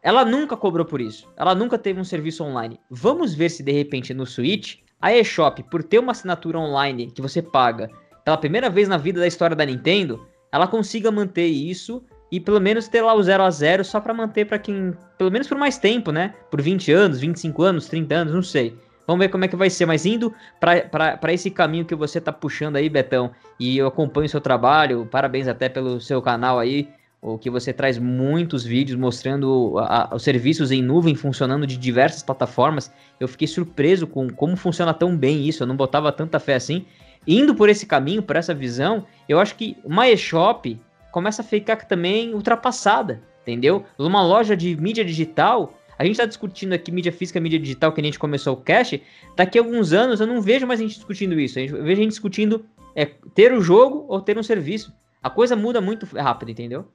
Ela 0.00 0.24
nunca 0.24 0.56
cobrou 0.56 0.86
por 0.86 1.00
isso. 1.00 1.28
Ela 1.36 1.56
nunca 1.56 1.76
teve 1.76 2.00
um 2.00 2.04
serviço 2.04 2.44
online. 2.44 2.78
Vamos 2.88 3.34
ver 3.34 3.48
se 3.48 3.64
de 3.64 3.72
repente 3.72 4.14
no 4.14 4.24
Switch 4.24 4.76
a 5.00 5.12
eShop, 5.12 5.60
por 5.64 5.82
ter 5.82 5.98
uma 5.98 6.12
assinatura 6.12 6.56
online 6.56 7.10
que 7.10 7.20
você 7.20 7.42
paga 7.42 7.90
pela 8.24 8.38
primeira 8.38 8.70
vez 8.70 8.88
na 8.88 8.96
vida 8.96 9.18
da 9.18 9.26
história 9.26 9.56
da 9.56 9.66
Nintendo, 9.66 10.24
ela 10.52 10.68
consiga 10.68 11.10
manter 11.10 11.46
isso 11.46 12.04
e 12.30 12.38
pelo 12.38 12.60
menos 12.60 12.88
ter 12.88 13.02
lá 13.02 13.14
o 13.14 13.22
0 13.22 13.42
a 13.42 13.50
0 13.50 13.84
só 13.84 14.00
para 14.00 14.14
manter 14.14 14.46
para 14.46 14.58
quem, 14.58 14.94
pelo 15.18 15.30
menos 15.30 15.48
por 15.48 15.58
mais 15.58 15.78
tempo, 15.78 16.12
né? 16.12 16.34
Por 16.50 16.62
20 16.62 16.92
anos, 16.92 17.20
25 17.20 17.62
anos, 17.62 17.86
30 17.88 18.14
anos, 18.14 18.34
não 18.34 18.42
sei. 18.42 18.76
Vamos 19.06 19.24
ver 19.24 19.28
como 19.28 19.44
é 19.44 19.48
que 19.48 19.56
vai 19.56 19.68
ser. 19.68 19.86
Mas 19.86 20.06
indo 20.06 20.32
para 20.60 21.32
esse 21.32 21.50
caminho 21.50 21.84
que 21.84 21.96
você 21.96 22.20
tá 22.20 22.32
puxando 22.32 22.76
aí, 22.76 22.88
Betão, 22.88 23.32
e 23.58 23.76
eu 23.76 23.88
acompanho 23.88 24.26
o 24.26 24.28
seu 24.28 24.40
trabalho, 24.40 25.08
parabéns 25.10 25.48
até 25.48 25.68
pelo 25.68 26.00
seu 26.00 26.22
canal 26.22 26.60
aí, 26.60 26.88
o 27.20 27.36
que 27.36 27.50
você 27.50 27.72
traz 27.72 27.98
muitos 27.98 28.64
vídeos 28.64 28.98
mostrando 28.98 29.76
a, 29.78 30.12
a, 30.12 30.14
os 30.14 30.22
serviços 30.22 30.70
em 30.70 30.80
nuvem 30.80 31.16
funcionando 31.16 31.66
de 31.66 31.76
diversas 31.76 32.22
plataformas. 32.22 32.92
Eu 33.18 33.26
fiquei 33.26 33.48
surpreso 33.48 34.06
com 34.06 34.30
como 34.30 34.56
funciona 34.56 34.94
tão 34.94 35.16
bem 35.16 35.44
isso, 35.44 35.64
eu 35.64 35.66
não 35.66 35.76
botava 35.76 36.12
tanta 36.12 36.38
fé 36.38 36.54
assim. 36.54 36.86
Indo 37.26 37.54
por 37.54 37.68
esse 37.68 37.86
caminho, 37.86 38.22
por 38.22 38.36
essa 38.36 38.54
visão, 38.54 39.04
eu 39.28 39.40
acho 39.40 39.56
que 39.56 39.76
uma 39.84 40.08
eShop 40.08 40.78
começa 41.10 41.42
a 41.42 41.44
ficar 41.44 41.76
também 41.76 42.34
ultrapassada, 42.34 43.22
entendeu? 43.42 43.84
Uma 43.98 44.22
loja 44.22 44.56
de 44.56 44.76
mídia 44.76 45.04
digital 45.04 45.74
a 46.00 46.04
gente 46.04 46.12
está 46.12 46.24
discutindo 46.24 46.72
aqui 46.72 46.90
mídia 46.90 47.12
física, 47.12 47.38
mídia 47.38 47.58
digital, 47.58 47.92
que 47.92 48.00
a 48.00 48.04
gente 48.04 48.18
começou 48.18 48.54
o 48.54 48.56
cache. 48.56 49.02
Daqui 49.36 49.58
a 49.58 49.60
alguns 49.60 49.92
anos 49.92 50.18
eu 50.18 50.26
não 50.26 50.40
vejo 50.40 50.66
mais 50.66 50.80
a 50.80 50.82
gente 50.82 50.94
discutindo 50.94 51.38
isso. 51.38 51.58
Eu 51.58 51.84
vejo 51.84 52.00
a 52.00 52.04
gente 52.04 52.12
discutindo 52.12 52.64
é, 52.96 53.04
ter 53.34 53.52
o 53.52 53.60
jogo 53.60 54.06
ou 54.08 54.18
ter 54.18 54.38
um 54.38 54.42
serviço. 54.42 54.94
A 55.22 55.28
coisa 55.28 55.54
muda 55.54 55.78
muito 55.78 56.06
rápido, 56.16 56.52
entendeu? 56.52 56.86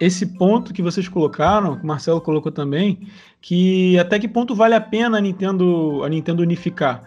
Esse 0.00 0.24
ponto 0.24 0.72
que 0.72 0.80
vocês 0.80 1.06
colocaram, 1.06 1.76
que 1.76 1.84
o 1.84 1.86
Marcelo 1.86 2.18
colocou 2.18 2.50
também, 2.50 3.06
que 3.42 3.98
até 3.98 4.18
que 4.18 4.26
ponto 4.26 4.54
vale 4.54 4.74
a 4.74 4.80
pena 4.80 5.18
a 5.18 5.20
Nintendo, 5.20 6.02
a 6.02 6.08
Nintendo 6.08 6.42
unificar? 6.42 7.04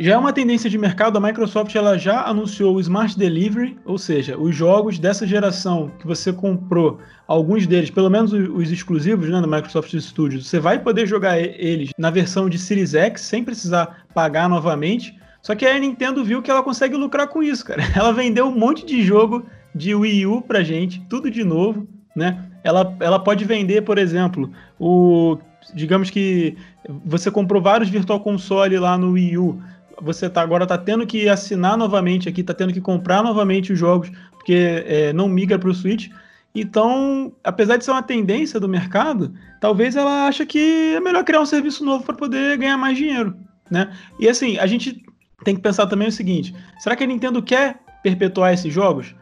Já 0.00 0.14
é 0.14 0.18
uma 0.18 0.32
tendência 0.32 0.68
de 0.68 0.76
mercado, 0.76 1.16
a 1.16 1.20
Microsoft 1.20 1.72
ela 1.76 1.96
já 1.96 2.24
anunciou 2.24 2.74
o 2.74 2.80
Smart 2.80 3.16
Delivery, 3.16 3.78
ou 3.84 3.96
seja, 3.96 4.36
os 4.36 4.54
jogos 4.54 4.98
dessa 4.98 5.24
geração 5.24 5.88
que 6.00 6.06
você 6.06 6.32
comprou, 6.32 6.98
alguns 7.28 7.64
deles, 7.64 7.90
pelo 7.90 8.10
menos 8.10 8.32
os 8.32 8.72
exclusivos 8.72 9.28
né, 9.28 9.40
da 9.40 9.46
Microsoft 9.46 9.94
Studios, 9.96 10.48
você 10.48 10.58
vai 10.58 10.80
poder 10.80 11.06
jogar 11.06 11.38
eles 11.38 11.90
na 11.96 12.10
versão 12.10 12.48
de 12.48 12.58
Series 12.58 12.92
X 12.92 13.20
sem 13.20 13.44
precisar 13.44 14.04
pagar 14.12 14.48
novamente. 14.48 15.16
Só 15.40 15.54
que 15.54 15.64
a 15.64 15.78
Nintendo 15.78 16.24
viu 16.24 16.42
que 16.42 16.50
ela 16.50 16.62
consegue 16.62 16.96
lucrar 16.96 17.28
com 17.28 17.40
isso, 17.40 17.64
cara. 17.64 17.82
Ela 17.94 18.12
vendeu 18.12 18.46
um 18.46 18.58
monte 18.58 18.84
de 18.84 19.02
jogo 19.02 19.46
de 19.74 19.94
Wii 19.94 20.26
U 20.26 20.40
pra 20.40 20.64
gente, 20.64 21.04
tudo 21.08 21.30
de 21.30 21.44
novo, 21.44 21.86
né? 22.16 22.48
Ela, 22.64 22.96
ela 22.98 23.18
pode 23.18 23.44
vender, 23.44 23.82
por 23.82 23.98
exemplo, 23.98 24.50
o 24.80 25.36
digamos 25.74 26.10
que 26.10 26.56
você 27.04 27.30
comprou 27.30 27.62
vários 27.62 27.88
Virtual 27.88 28.20
Console 28.20 28.78
lá 28.78 28.98
no 28.98 29.12
Wii 29.12 29.38
U 29.38 29.62
você 30.00 30.28
tá, 30.28 30.42
agora 30.42 30.64
está 30.64 30.78
tendo 30.78 31.06
que 31.06 31.28
assinar 31.28 31.76
novamente 31.76 32.28
aqui, 32.28 32.40
está 32.40 32.54
tendo 32.54 32.72
que 32.72 32.80
comprar 32.80 33.22
novamente 33.22 33.72
os 33.72 33.78
jogos, 33.78 34.10
porque 34.30 34.84
é, 34.86 35.12
não 35.12 35.28
migra 35.28 35.58
para 35.58 35.68
o 35.68 35.74
Switch. 35.74 36.08
Então, 36.54 37.32
apesar 37.42 37.76
de 37.76 37.84
ser 37.84 37.90
uma 37.90 38.02
tendência 38.02 38.60
do 38.60 38.68
mercado, 38.68 39.34
talvez 39.60 39.96
ela 39.96 40.28
ache 40.28 40.46
que 40.46 40.94
é 40.94 41.00
melhor 41.00 41.24
criar 41.24 41.40
um 41.40 41.46
serviço 41.46 41.84
novo 41.84 42.04
para 42.04 42.14
poder 42.14 42.56
ganhar 42.56 42.78
mais 42.78 42.96
dinheiro, 42.96 43.36
né? 43.68 43.92
E 44.20 44.28
assim, 44.28 44.56
a 44.58 44.66
gente 44.66 45.02
tem 45.44 45.56
que 45.56 45.60
pensar 45.60 45.86
também 45.86 46.08
o 46.08 46.12
seguinte: 46.12 46.54
será 46.78 46.94
que 46.94 47.02
a 47.02 47.06
Nintendo 47.06 47.42
quer 47.42 47.80
perpetuar 48.02 48.52
esses 48.52 48.72
jogos? 48.72 49.14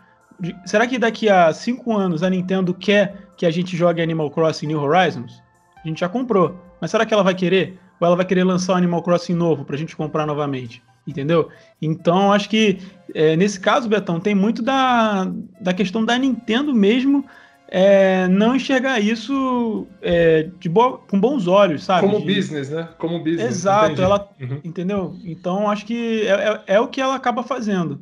Será 0.67 0.87
que 0.87 0.99
daqui 0.99 1.29
a 1.29 1.53
cinco 1.53 1.97
anos 1.97 2.23
a 2.23 2.29
Nintendo 2.29 2.75
quer 2.75 3.31
que 3.37 3.47
a 3.47 3.51
gente 3.51 3.77
jogue 3.77 4.03
Animal 4.03 4.31
Crossing 4.31 4.67
New 4.67 4.81
Horizons? 4.81 5.43
A 5.83 5.89
gente 5.89 6.01
já 6.01 6.09
comprou, 6.09 6.61
mas 6.81 6.91
será 6.91 7.07
que 7.07 7.15
ela 7.15 7.23
vai 7.23 7.35
querer? 7.35 7.79
Ou 8.03 8.07
ela 8.07 8.17
vai 8.17 8.27
querer 8.27 8.43
lançar 8.43 8.73
um 8.73 8.77
Animal 8.77 9.03
Crossing 9.03 9.35
novo 9.35 9.65
para 9.65 9.77
a 9.77 9.79
gente 9.79 9.95
comprar 9.95 10.27
novamente. 10.27 10.83
Entendeu? 11.07 11.49
Então, 11.81 12.33
acho 12.33 12.49
que 12.49 12.79
é, 13.15 13.37
nesse 13.37 13.61
caso, 13.61 13.88
Betão, 13.88 14.19
tem 14.19 14.35
muito 14.35 14.61
da, 14.61 15.31
da 15.61 15.73
questão 15.73 16.05
da 16.05 16.19
Nintendo 16.19 16.75
mesmo 16.75 17.25
é, 17.69 18.27
não 18.29 18.57
enxergar 18.57 19.01
isso 19.01 19.87
é, 20.01 20.49
de 20.59 20.69
bo 20.69 20.99
com 21.09 21.19
bons 21.19 21.47
olhos, 21.47 21.85
sabe? 21.85 22.07
Como 22.07 22.25
de... 22.25 22.35
business, 22.35 22.71
né? 22.71 22.88
Como 22.99 23.19
business. 23.21 23.51
Exato, 23.51 24.03
ela, 24.03 24.29
uhum. 24.41 24.61
entendeu? 24.65 25.17
Então, 25.25 25.71
acho 25.71 25.87
que 25.87 26.27
é, 26.27 26.33
é, 26.33 26.62
é, 26.75 26.81
o 26.81 26.88
que 26.88 27.01
ela 27.01 27.15
acaba 27.15 27.43
fazendo. 27.43 28.01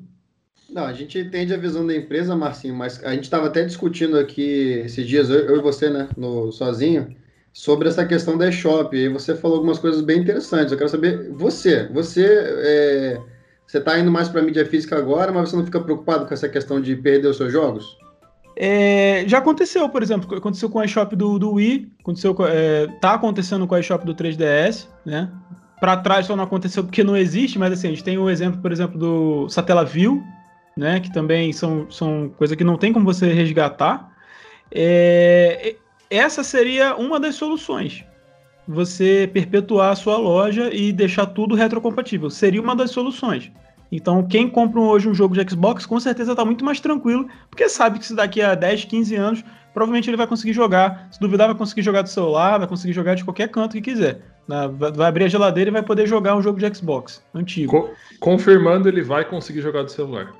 Não, 0.68 0.84
a 0.84 0.92
gente 0.92 1.18
entende 1.18 1.52
a 1.52 1.58
visão 1.58 1.86
da 1.86 1.94
empresa, 1.94 2.34
Marcinho, 2.34 2.74
mas 2.74 3.02
a 3.04 3.12
gente 3.12 3.24
estava 3.24 3.48
até 3.48 3.64
discutindo 3.64 4.18
aqui 4.18 4.82
esses 4.84 5.06
dias, 5.06 5.28
eu, 5.28 5.40
eu 5.40 5.56
e 5.58 5.62
você, 5.62 5.90
né, 5.90 6.08
no, 6.16 6.52
sozinho, 6.52 7.14
sobre 7.52 7.88
essa 7.88 8.04
questão 8.04 8.38
da 8.38 8.48
eShop. 8.48 8.96
E 8.96 9.08
você 9.08 9.34
falou 9.34 9.56
algumas 9.58 9.78
coisas 9.78 10.00
bem 10.00 10.20
interessantes. 10.20 10.72
Eu 10.72 10.78
quero 10.78 10.90
saber, 10.90 11.30
você, 11.32 11.88
você 11.88 12.26
é, 12.26 13.20
você 13.70 13.78
está 13.78 13.96
indo 13.96 14.10
mais 14.10 14.28
para 14.28 14.42
mídia 14.42 14.66
física 14.66 14.98
agora, 14.98 15.30
mas 15.30 15.48
você 15.48 15.56
não 15.56 15.64
fica 15.64 15.80
preocupado 15.80 16.26
com 16.26 16.34
essa 16.34 16.48
questão 16.48 16.80
de 16.80 16.96
perder 16.96 17.28
os 17.28 17.36
seus 17.36 17.52
jogos? 17.52 17.96
É, 18.56 19.22
já 19.28 19.38
aconteceu, 19.38 19.88
por 19.88 20.02
exemplo, 20.02 20.36
aconteceu 20.36 20.68
com 20.68 20.80
a 20.80 20.84
eShop 20.84 21.14
do, 21.14 21.38
do 21.38 21.52
Wii, 21.52 21.92
aconteceu, 22.00 22.36
é, 22.48 22.88
tá 23.00 23.14
acontecendo 23.14 23.68
com 23.68 23.76
a 23.76 23.78
eShop 23.78 24.04
do 24.04 24.12
3DS, 24.12 24.88
né? 25.06 25.30
Para 25.78 25.96
trás 25.98 26.26
só 26.26 26.34
não 26.34 26.42
aconteceu 26.42 26.82
porque 26.82 27.04
não 27.04 27.16
existe, 27.16 27.60
mas 27.60 27.72
assim, 27.72 27.86
a 27.86 27.90
gente 27.90 28.02
tem 28.02 28.18
o 28.18 28.24
um 28.24 28.30
exemplo, 28.30 28.60
por 28.60 28.72
exemplo, 28.72 28.98
do 28.98 29.48
Satellaview, 29.48 30.20
né? 30.76 30.98
Que 30.98 31.12
também 31.12 31.52
são, 31.52 31.88
são 31.90 32.28
coisas 32.36 32.56
que 32.56 32.64
não 32.64 32.76
tem 32.76 32.92
como 32.92 33.04
você 33.04 33.32
resgatar. 33.32 34.12
É, 34.72 35.76
essa 36.10 36.42
seria 36.42 36.96
uma 36.96 37.20
das 37.20 37.36
soluções. 37.36 38.04
Você 38.66 39.30
perpetuar 39.32 39.92
a 39.92 39.96
sua 39.96 40.16
loja 40.16 40.70
e 40.72 40.92
deixar 40.92 41.26
tudo 41.26 41.54
retrocompatível. 41.54 42.28
Seria 42.28 42.60
uma 42.60 42.74
das 42.76 42.90
soluções. 42.90 43.50
Então, 43.92 44.22
quem 44.26 44.48
compra 44.48 44.80
hoje 44.80 45.08
um 45.08 45.14
jogo 45.14 45.34
de 45.34 45.48
Xbox, 45.48 45.84
com 45.84 45.98
certeza 45.98 46.32
está 46.32 46.44
muito 46.44 46.64
mais 46.64 46.78
tranquilo, 46.78 47.28
porque 47.48 47.68
sabe 47.68 47.98
que 47.98 48.06
se 48.06 48.14
daqui 48.14 48.40
a 48.40 48.54
10, 48.54 48.84
15 48.84 49.16
anos, 49.16 49.44
provavelmente 49.74 50.08
ele 50.08 50.16
vai 50.16 50.26
conseguir 50.26 50.52
jogar. 50.52 51.08
Se 51.10 51.18
duvidar, 51.18 51.48
vai 51.48 51.56
conseguir 51.56 51.82
jogar 51.82 52.02
do 52.02 52.08
celular, 52.08 52.58
vai 52.58 52.68
conseguir 52.68 52.92
jogar 52.92 53.14
de 53.14 53.24
qualquer 53.24 53.48
canto 53.48 53.72
que 53.72 53.80
quiser. 53.80 54.20
Vai 54.96 55.08
abrir 55.08 55.24
a 55.24 55.28
geladeira 55.28 55.70
e 55.70 55.72
vai 55.72 55.82
poder 55.82 56.06
jogar 56.06 56.36
um 56.36 56.42
jogo 56.42 56.58
de 56.58 56.74
Xbox 56.74 57.22
antigo. 57.34 57.70
Co 57.70 57.90
confirmando, 58.20 58.88
ele 58.88 59.02
vai 59.02 59.24
conseguir 59.24 59.60
jogar 59.60 59.82
do 59.82 59.90
celular. 59.90 60.32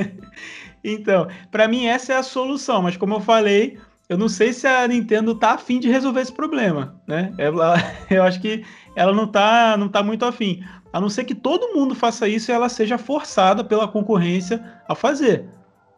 então, 0.84 1.28
para 1.50 1.68
mim, 1.68 1.86
essa 1.86 2.12
é 2.14 2.16
a 2.16 2.22
solução, 2.22 2.82
mas 2.82 2.96
como 2.96 3.14
eu 3.14 3.20
falei, 3.20 3.78
eu 4.08 4.16
não 4.16 4.28
sei 4.28 4.52
se 4.52 4.66
a 4.66 4.86
Nintendo 4.86 5.34
tá 5.34 5.52
afim 5.52 5.80
de 5.80 5.90
resolver 5.90 6.20
esse 6.20 6.32
problema, 6.32 7.00
né? 7.06 7.32
Ela, 7.38 7.74
eu 8.10 8.22
acho 8.22 8.40
que 8.40 8.64
ela 8.94 9.12
não 9.12 9.26
tá, 9.26 9.76
não 9.76 9.88
tá 9.88 10.02
muito 10.02 10.24
afim. 10.24 10.62
A 10.92 11.00
não 11.00 11.08
ser 11.08 11.24
que 11.24 11.34
todo 11.34 11.74
mundo 11.74 11.94
faça 11.94 12.28
isso 12.28 12.50
e 12.50 12.54
ela 12.54 12.68
seja 12.68 12.96
forçada 12.96 13.64
pela 13.64 13.88
concorrência 13.88 14.62
a 14.88 14.94
fazer, 14.94 15.44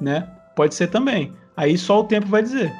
né? 0.01 0.29
Pode 0.57 0.75
ser 0.75 0.89
também. 0.89 1.33
Aí 1.57 1.77
só 1.77 2.01
o 2.01 2.05
tempo 2.05 2.27
vai 2.27 2.43
dizer. 2.43 2.73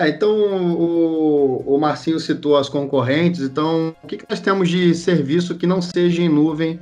É, 0.00 0.08
então, 0.08 0.30
o, 0.78 1.74
o 1.74 1.78
Marcinho 1.78 2.18
citou 2.18 2.56
as 2.56 2.70
concorrentes, 2.70 3.42
então, 3.42 3.94
o 4.02 4.06
que, 4.06 4.16
que, 4.16 4.24
nós 4.30 4.40
temos 4.40 4.70
de 4.70 4.94
serviço 4.94 5.58
que 5.58 5.66
não 5.66 5.82
seja 5.82 6.22
em 6.22 6.28
nuvem 6.28 6.80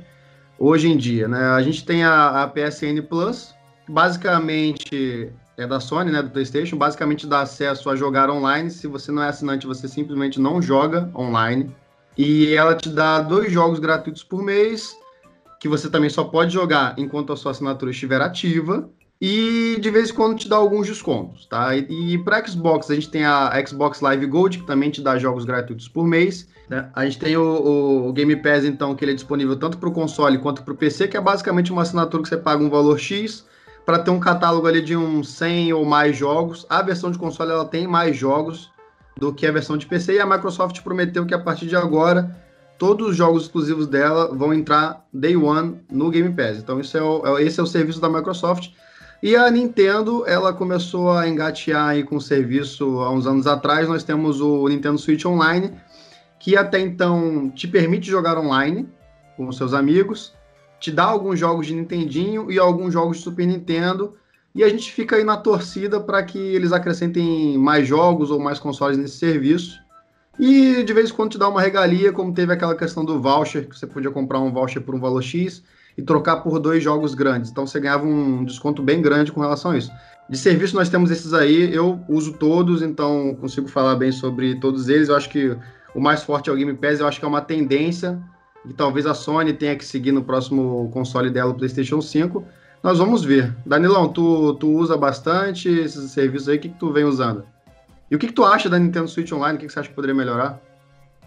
hoje 0.57 0.87
em 0.87 0.95
dia? 0.95 1.27
Né? 1.27 1.37
A 1.37 1.61
gente 1.61 1.83
tem 1.83 2.01
a, 2.01 2.43
a 2.43 2.47
PSN 2.47 3.01
Plus, 3.09 3.53
que 3.85 3.91
basicamente 3.91 5.33
é 5.57 5.67
da 5.67 5.81
Sony, 5.81 6.11
né, 6.11 6.23
do 6.23 6.29
PlayStation, 6.29 6.77
basicamente 6.77 7.27
dá 7.27 7.41
acesso 7.41 7.89
a 7.89 7.95
jogar 7.97 8.29
online. 8.29 8.71
Se 8.71 8.87
você 8.87 9.11
não 9.11 9.21
é 9.21 9.27
assinante, 9.27 9.67
você 9.67 9.85
simplesmente 9.85 10.39
não 10.39 10.61
joga 10.61 11.11
online. 11.13 11.75
E 12.17 12.53
ela 12.53 12.73
te 12.73 12.87
dá 12.87 13.19
dois 13.19 13.51
jogos 13.51 13.79
gratuitos 13.79 14.23
por 14.23 14.41
mês, 14.41 14.95
que 15.59 15.67
você 15.67 15.89
também 15.89 16.09
só 16.09 16.23
pode 16.23 16.53
jogar 16.53 16.95
enquanto 16.97 17.33
a 17.33 17.35
sua 17.35 17.51
assinatura 17.51 17.91
estiver 17.91 18.21
ativa 18.21 18.89
e 19.21 19.77
de 19.81 19.89
vez 19.89 20.09
em 20.09 20.13
quando 20.13 20.37
te 20.37 20.47
dá 20.47 20.55
alguns 20.55 20.87
descontos, 20.87 21.45
tá? 21.45 21.75
E, 21.75 22.13
e 22.13 22.17
para 22.23 22.45
Xbox 22.45 22.89
a 22.89 22.95
gente 22.95 23.09
tem 23.09 23.25
a 23.25 23.51
Xbox 23.65 23.99
Live 23.99 24.25
Gold 24.27 24.59
que 24.59 24.65
também 24.65 24.89
te 24.89 25.01
dá 25.01 25.17
jogos 25.17 25.43
gratuitos 25.43 25.87
por 25.89 26.05
mês. 26.05 26.47
Né? 26.69 26.89
A 26.93 27.03
gente 27.03 27.19
tem 27.19 27.35
o, 27.35 28.07
o, 28.07 28.13
Game 28.13 28.35
Pass 28.37 28.63
então 28.63 28.95
que 28.95 29.03
ele 29.03 29.11
é 29.11 29.15
disponível 29.15 29.57
tanto 29.57 29.77
para 29.77 29.89
o 29.89 29.91
console 29.91 30.37
quanto 30.37 30.63
para 30.63 30.73
o 30.73 30.77
PC, 30.77 31.07
que 31.07 31.17
é 31.17 31.21
basicamente 31.21 31.71
uma 31.71 31.81
assinatura 31.81 32.23
que 32.23 32.29
você 32.29 32.37
paga 32.37 32.63
um 32.63 32.69
valor 32.69 32.97
X 32.97 33.45
para 33.85 33.99
ter 33.99 34.11
um 34.11 34.19
catálogo 34.19 34.67
ali 34.67 34.81
de 34.81 34.95
uns 34.95 35.29
100 35.33 35.73
ou 35.73 35.83
mais 35.83 36.15
jogos. 36.15 36.65
A 36.69 36.81
versão 36.81 37.11
de 37.11 37.17
console 37.17 37.51
ela 37.51 37.65
tem 37.65 37.87
mais 37.87 38.15
jogos 38.15 38.71
do 39.17 39.33
que 39.33 39.45
a 39.45 39.51
versão 39.51 39.75
de 39.77 39.85
PC, 39.85 40.13
e 40.13 40.19
a 40.19 40.25
Microsoft 40.25 40.81
prometeu 40.81 41.25
que 41.25 41.33
a 41.33 41.39
partir 41.39 41.65
de 41.65 41.75
agora 41.75 42.33
todos 42.77 43.09
os 43.09 43.15
jogos 43.15 43.43
exclusivos 43.43 43.85
dela 43.85 44.33
vão 44.33 44.53
entrar 44.53 45.05
day 45.13 45.35
one 45.35 45.81
no 45.91 46.09
Game 46.09 46.33
Pass. 46.33 46.59
Então 46.59 46.79
isso 46.79 46.97
é 46.97 47.01
o, 47.01 47.37
é, 47.37 47.43
esse 47.43 47.59
é 47.59 47.63
o 47.63 47.67
serviço 47.67 47.99
da 47.99 48.07
Microsoft. 48.07 48.69
E 49.21 49.35
a 49.35 49.51
Nintendo, 49.51 50.25
ela 50.25 50.53
começou 50.53 51.11
a 51.11 51.27
engatear 51.27 51.89
aí 51.89 52.03
com 52.03 52.15
o 52.15 52.21
serviço 52.21 52.99
há 52.99 53.11
uns 53.11 53.27
anos 53.27 53.47
atrás. 53.47 53.89
Nós 53.89 54.01
temos 54.01 54.39
o 54.39 54.65
Nintendo 54.69 54.97
Switch 54.97 55.25
Online, 55.25 55.73
que 56.39 56.55
até 56.55 56.79
então 56.79 57.49
te 57.49 57.67
permite 57.67 58.09
jogar 58.09 58.37
online 58.37 58.87
com 59.35 59.51
seus 59.51 59.73
amigos, 59.73 60.33
te 60.79 60.89
dá 60.89 61.03
alguns 61.03 61.37
jogos 61.37 61.67
de 61.67 61.75
Nintendinho 61.75 62.49
e 62.49 62.57
alguns 62.57 62.93
jogos 62.93 63.17
de 63.17 63.23
Super 63.23 63.45
Nintendo. 63.45 64.15
E 64.55 64.63
a 64.63 64.69
gente 64.69 64.89
fica 64.89 65.17
aí 65.17 65.23
na 65.25 65.35
torcida 65.35 65.99
para 65.99 66.23
que 66.23 66.39
eles 66.39 66.71
acrescentem 66.71 67.57
mais 67.57 67.85
jogos 67.85 68.31
ou 68.31 68.39
mais 68.39 68.57
consoles 68.57 68.97
nesse 68.97 69.17
serviço. 69.17 69.77
E 70.39 70.81
de 70.81 70.93
vez 70.93 71.09
em 71.09 71.13
quando 71.13 71.31
te 71.31 71.37
dá 71.37 71.49
uma 71.49 71.61
regalia, 71.61 72.13
como 72.13 72.33
teve 72.33 72.53
aquela 72.53 72.73
questão 72.73 73.03
do 73.03 73.21
voucher, 73.21 73.67
que 73.67 73.77
você 73.77 73.85
podia 73.85 74.11
comprar 74.11 74.39
um 74.39 74.51
voucher 74.51 74.81
por 74.81 74.95
um 74.95 74.99
valor 74.99 75.21
X 75.21 75.61
e 75.99 76.01
trocar 76.01 76.37
por 76.37 76.59
dois 76.59 76.81
jogos 76.81 77.13
grandes. 77.13 77.51
Então 77.51 77.67
você 77.67 77.77
ganhava 77.77 78.05
um 78.05 78.45
desconto 78.45 78.81
bem 78.81 79.01
grande 79.01 79.33
com 79.33 79.41
relação 79.41 79.71
a 79.71 79.77
isso. 79.77 79.91
De 80.29 80.37
serviço 80.37 80.73
nós 80.73 80.87
temos 80.87 81.11
esses 81.11 81.33
aí, 81.33 81.75
eu 81.75 81.99
uso 82.07 82.33
todos, 82.33 82.81
então 82.81 83.35
consigo 83.35 83.67
falar 83.67 83.95
bem 83.95 84.09
sobre 84.09 84.55
todos 84.61 84.87
eles. 84.87 85.09
Eu 85.09 85.17
acho 85.17 85.29
que 85.29 85.57
o 85.93 85.99
mais 85.99 86.23
forte 86.23 86.49
é 86.49 86.53
o 86.53 86.55
Game 86.55 86.73
Pass, 86.73 87.01
eu 87.01 87.07
acho 87.07 87.19
que 87.19 87.25
é 87.25 87.27
uma 87.27 87.41
tendência 87.41 88.17
e 88.65 88.71
talvez 88.71 89.05
a 89.05 89.13
Sony 89.13 89.51
tenha 89.51 89.75
que 89.75 89.83
seguir 89.83 90.13
no 90.13 90.23
próximo 90.23 90.89
console 90.93 91.29
dela, 91.29 91.51
o 91.51 91.55
PlayStation 91.55 91.99
5. 91.99 92.45
Nós 92.81 92.97
vamos 92.97 93.25
ver. 93.25 93.53
Danilão, 93.65 94.07
tu, 94.07 94.53
tu 94.53 94.69
usa 94.69 94.95
bastante 94.95 95.67
esses 95.67 96.11
serviços 96.11 96.47
aí, 96.47 96.55
o 96.55 96.59
que, 96.61 96.69
que 96.69 96.79
tu 96.79 96.93
vem 96.93 97.03
usando? 97.03 97.43
E 98.09 98.15
o 98.15 98.19
que, 98.19 98.27
que 98.27 98.33
tu 98.33 98.45
acha 98.45 98.69
da 98.69 98.79
Nintendo 98.79 99.09
Switch 99.09 99.33
Online? 99.33 99.57
O 99.57 99.59
que, 99.59 99.67
que 99.67 99.73
você 99.73 99.79
acha 99.79 99.89
que 99.89 99.95
poderia 99.95 100.15
melhorar? 100.15 100.61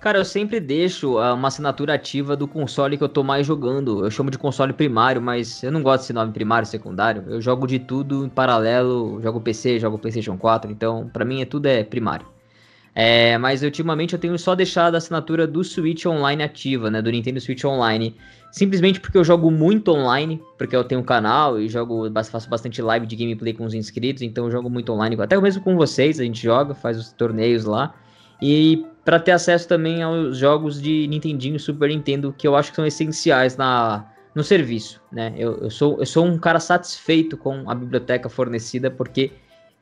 Cara, 0.02 0.18
eu 0.18 0.24
sempre 0.24 0.58
deixo 0.58 1.12
uh, 1.12 1.32
uma 1.32 1.46
assinatura 1.46 1.94
ativa 1.94 2.34
do 2.34 2.48
console 2.48 2.98
que 2.98 3.04
eu 3.04 3.08
tô 3.08 3.22
mais 3.22 3.46
jogando. 3.46 4.04
Eu 4.04 4.10
chamo 4.10 4.32
de 4.32 4.36
console 4.36 4.72
primário, 4.72 5.22
mas 5.22 5.62
eu 5.62 5.70
não 5.70 5.80
gosto 5.80 6.00
desse 6.00 6.12
nome 6.12 6.32
primário, 6.32 6.66
secundário. 6.66 7.22
Eu 7.28 7.40
jogo 7.40 7.68
de 7.68 7.78
tudo 7.78 8.26
em 8.26 8.28
paralelo, 8.28 9.20
jogo 9.22 9.40
PC, 9.40 9.78
jogo 9.78 10.00
PlayStation 10.00 10.36
4, 10.36 10.72
então 10.72 11.08
para 11.12 11.24
mim 11.24 11.40
é 11.40 11.44
tudo 11.44 11.66
é 11.66 11.84
primário. 11.84 12.26
É, 12.92 13.38
mas 13.38 13.62
ultimamente 13.62 14.12
eu 14.12 14.18
tenho 14.18 14.36
só 14.40 14.56
deixado 14.56 14.96
a 14.96 14.98
assinatura 14.98 15.46
do 15.46 15.62
Switch 15.62 16.04
Online 16.04 16.42
ativa, 16.42 16.90
né, 16.90 17.00
do 17.00 17.08
Nintendo 17.08 17.40
Switch 17.40 17.64
Online, 17.64 18.16
simplesmente 18.50 18.98
porque 18.98 19.16
eu 19.16 19.22
jogo 19.22 19.52
muito 19.52 19.92
online, 19.92 20.42
porque 20.58 20.74
eu 20.74 20.82
tenho 20.82 21.00
um 21.00 21.04
canal 21.04 21.60
e 21.60 21.68
jogo, 21.68 22.10
faço 22.28 22.50
bastante 22.50 22.82
live 22.82 23.06
de 23.06 23.14
gameplay 23.14 23.54
com 23.54 23.64
os 23.64 23.72
inscritos, 23.72 24.20
então 24.22 24.46
eu 24.46 24.50
jogo 24.50 24.68
muito 24.68 24.92
online, 24.92 25.16
até 25.20 25.40
mesmo 25.40 25.62
com 25.62 25.76
vocês, 25.76 26.18
a 26.18 26.24
gente 26.24 26.42
joga, 26.42 26.74
faz 26.74 26.98
os 26.98 27.12
torneios 27.12 27.64
lá. 27.64 27.94
E 28.42 28.84
para 29.04 29.18
ter 29.18 29.32
acesso 29.32 29.66
também 29.66 30.02
aos 30.02 30.38
jogos 30.38 30.80
de 30.80 31.06
Nintendinho 31.08 31.56
e 31.56 31.60
Super 31.60 31.88
Nintendo, 31.88 32.34
que 32.36 32.46
eu 32.46 32.54
acho 32.54 32.70
que 32.70 32.76
são 32.76 32.86
essenciais 32.86 33.56
na, 33.56 34.06
no 34.34 34.44
serviço, 34.44 35.00
né? 35.10 35.34
Eu, 35.36 35.58
eu, 35.58 35.70
sou, 35.70 35.98
eu 35.98 36.06
sou 36.06 36.24
um 36.24 36.38
cara 36.38 36.60
satisfeito 36.60 37.36
com 37.36 37.68
a 37.68 37.74
biblioteca 37.74 38.28
fornecida, 38.28 38.90
porque 38.90 39.32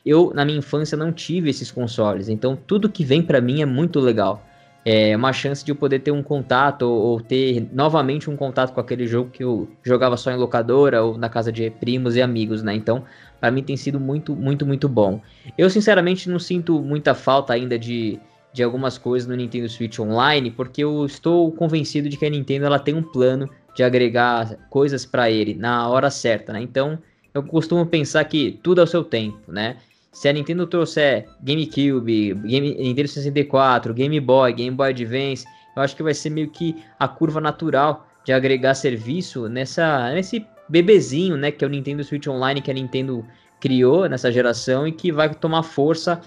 eu, 0.04 0.33
na 0.35 0.44
minha 0.44 0.59
infância, 0.59 0.96
não 0.96 1.12
tive 1.12 1.50
esses 1.50 1.70
consoles. 1.70 2.28
Então, 2.28 2.56
tudo 2.56 2.88
que 2.88 3.04
vem 3.04 3.22
para 3.22 3.40
mim 3.40 3.61
é 3.61 3.66
muito 3.66 4.00
legal. 4.00 4.42
É 4.83 5.14
uma 5.14 5.30
chance 5.30 5.62
de 5.62 5.70
eu 5.70 5.76
poder 5.76 5.98
ter 5.98 6.11
um 6.11 6.22
contato 6.22 6.83
ou, 6.83 6.98
ou, 6.98 7.20
ter 7.20 7.68
novamente 7.70 8.30
um 8.30 8.37
contato 8.37 8.72
com 8.72 8.80
aquele 8.80 9.06
jogo 9.06 9.28
que 9.28 9.44
eu 9.44 9.68
jogava 9.85 10.16
só 10.16 10.30
em 10.30 10.37
locadora 10.37 11.02
ou 11.02 11.18
na 11.18 11.28
casa 11.28 11.52
de 11.52 11.68
primos 11.68 12.16
e 12.16 12.22
amigos, 12.22 12.62
né? 12.62 12.74
Então, 12.74 13.04
para 13.38 13.50
mim 13.50 13.62
tem 13.62 13.76
sido 13.76 14.00
muito, 14.00 14.35
muito, 14.35 14.64
muito 14.64 14.88
bom. 14.88 15.20
Eu, 15.59 15.68
sinceramente, 15.68 16.30
não 16.30 16.38
sinto 16.38 16.80
muita 16.80 17.14
falta 17.14 17.52
ainda 17.52 17.78
de 17.78 18.18
de 18.52 18.62
algumas 18.62 18.98
coisas 18.98 19.28
no 19.28 19.36
Nintendo 19.36 19.68
Switch 19.68 19.98
Online, 19.98 20.50
porque 20.50 20.82
eu 20.82 21.04
estou 21.06 21.52
convencido 21.52 22.08
de 22.08 22.16
que 22.16 22.26
a 22.26 22.30
Nintendo 22.30 22.66
ela 22.66 22.78
tem 22.78 22.94
um 22.94 23.02
plano 23.02 23.48
de 23.74 23.82
agregar 23.82 24.56
coisas 24.68 25.06
para 25.06 25.30
ele 25.30 25.54
na 25.54 25.88
hora 25.88 26.10
certa, 26.10 26.52
né? 26.52 26.60
Então, 26.60 26.98
eu 27.32 27.42
costumo 27.42 27.86
pensar 27.86 28.24
que 28.24 28.58
tudo 28.62 28.80
ao 28.80 28.86
seu 28.86 29.04
tempo, 29.04 29.52
né? 29.52 29.76
Se 30.12 30.28
a 30.28 30.32
Nintendo 30.32 30.66
trouxer 30.66 31.26
GameCube, 31.40 32.34
Game, 32.34 32.74
Nintendo 32.74 33.08
64, 33.08 33.94
Game 33.94 34.18
Boy, 34.18 34.52
Game 34.52 34.76
Boy 34.76 34.90
Advance, 34.90 35.44
eu 35.76 35.82
acho 35.82 35.94
que 35.94 36.02
vai 36.02 36.14
ser 36.14 36.30
meio 36.30 36.50
que 36.50 36.82
a 36.98 37.06
curva 37.06 37.40
natural 37.40 38.06
de 38.24 38.32
agregar 38.32 38.74
serviço 38.74 39.48
nessa 39.48 40.12
nesse 40.12 40.44
bebezinho, 40.68 41.36
né, 41.36 41.50
que 41.50 41.64
é 41.64 41.66
o 41.66 41.70
Nintendo 41.70 42.02
Switch 42.02 42.26
Online 42.26 42.60
que 42.60 42.70
a 42.70 42.74
Nintendo 42.74 43.24
criou 43.60 44.08
nessa 44.08 44.32
geração 44.32 44.86
e 44.86 44.92
que 44.92 45.12
vai 45.12 45.32
tomar 45.34 45.62
força 45.62 46.20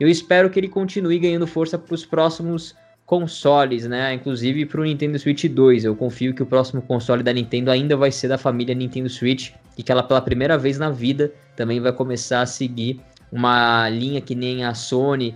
eu 0.00 0.08
espero 0.08 0.48
que 0.48 0.58
ele 0.58 0.68
continue 0.68 1.18
ganhando 1.18 1.46
força 1.46 1.78
para 1.78 1.94
os 1.94 2.06
próximos 2.06 2.74
consoles, 3.04 3.86
né? 3.86 4.14
Inclusive 4.14 4.64
para 4.64 4.80
o 4.80 4.84
Nintendo 4.84 5.18
Switch 5.18 5.44
2. 5.44 5.84
Eu 5.84 5.94
confio 5.94 6.32
que 6.32 6.42
o 6.42 6.46
próximo 6.46 6.80
console 6.80 7.22
da 7.22 7.32
Nintendo 7.32 7.70
ainda 7.70 7.96
vai 7.96 8.10
ser 8.10 8.28
da 8.28 8.38
família 8.38 8.74
Nintendo 8.74 9.10
Switch 9.10 9.50
e 9.76 9.82
que 9.82 9.92
ela 9.92 10.02
pela 10.02 10.20
primeira 10.20 10.56
vez 10.56 10.78
na 10.78 10.90
vida 10.90 11.32
também 11.54 11.80
vai 11.80 11.92
começar 11.92 12.40
a 12.40 12.46
seguir 12.46 13.00
uma 13.30 13.88
linha 13.90 14.20
que 14.20 14.34
nem 14.34 14.64
a 14.64 14.74
Sony 14.74 15.34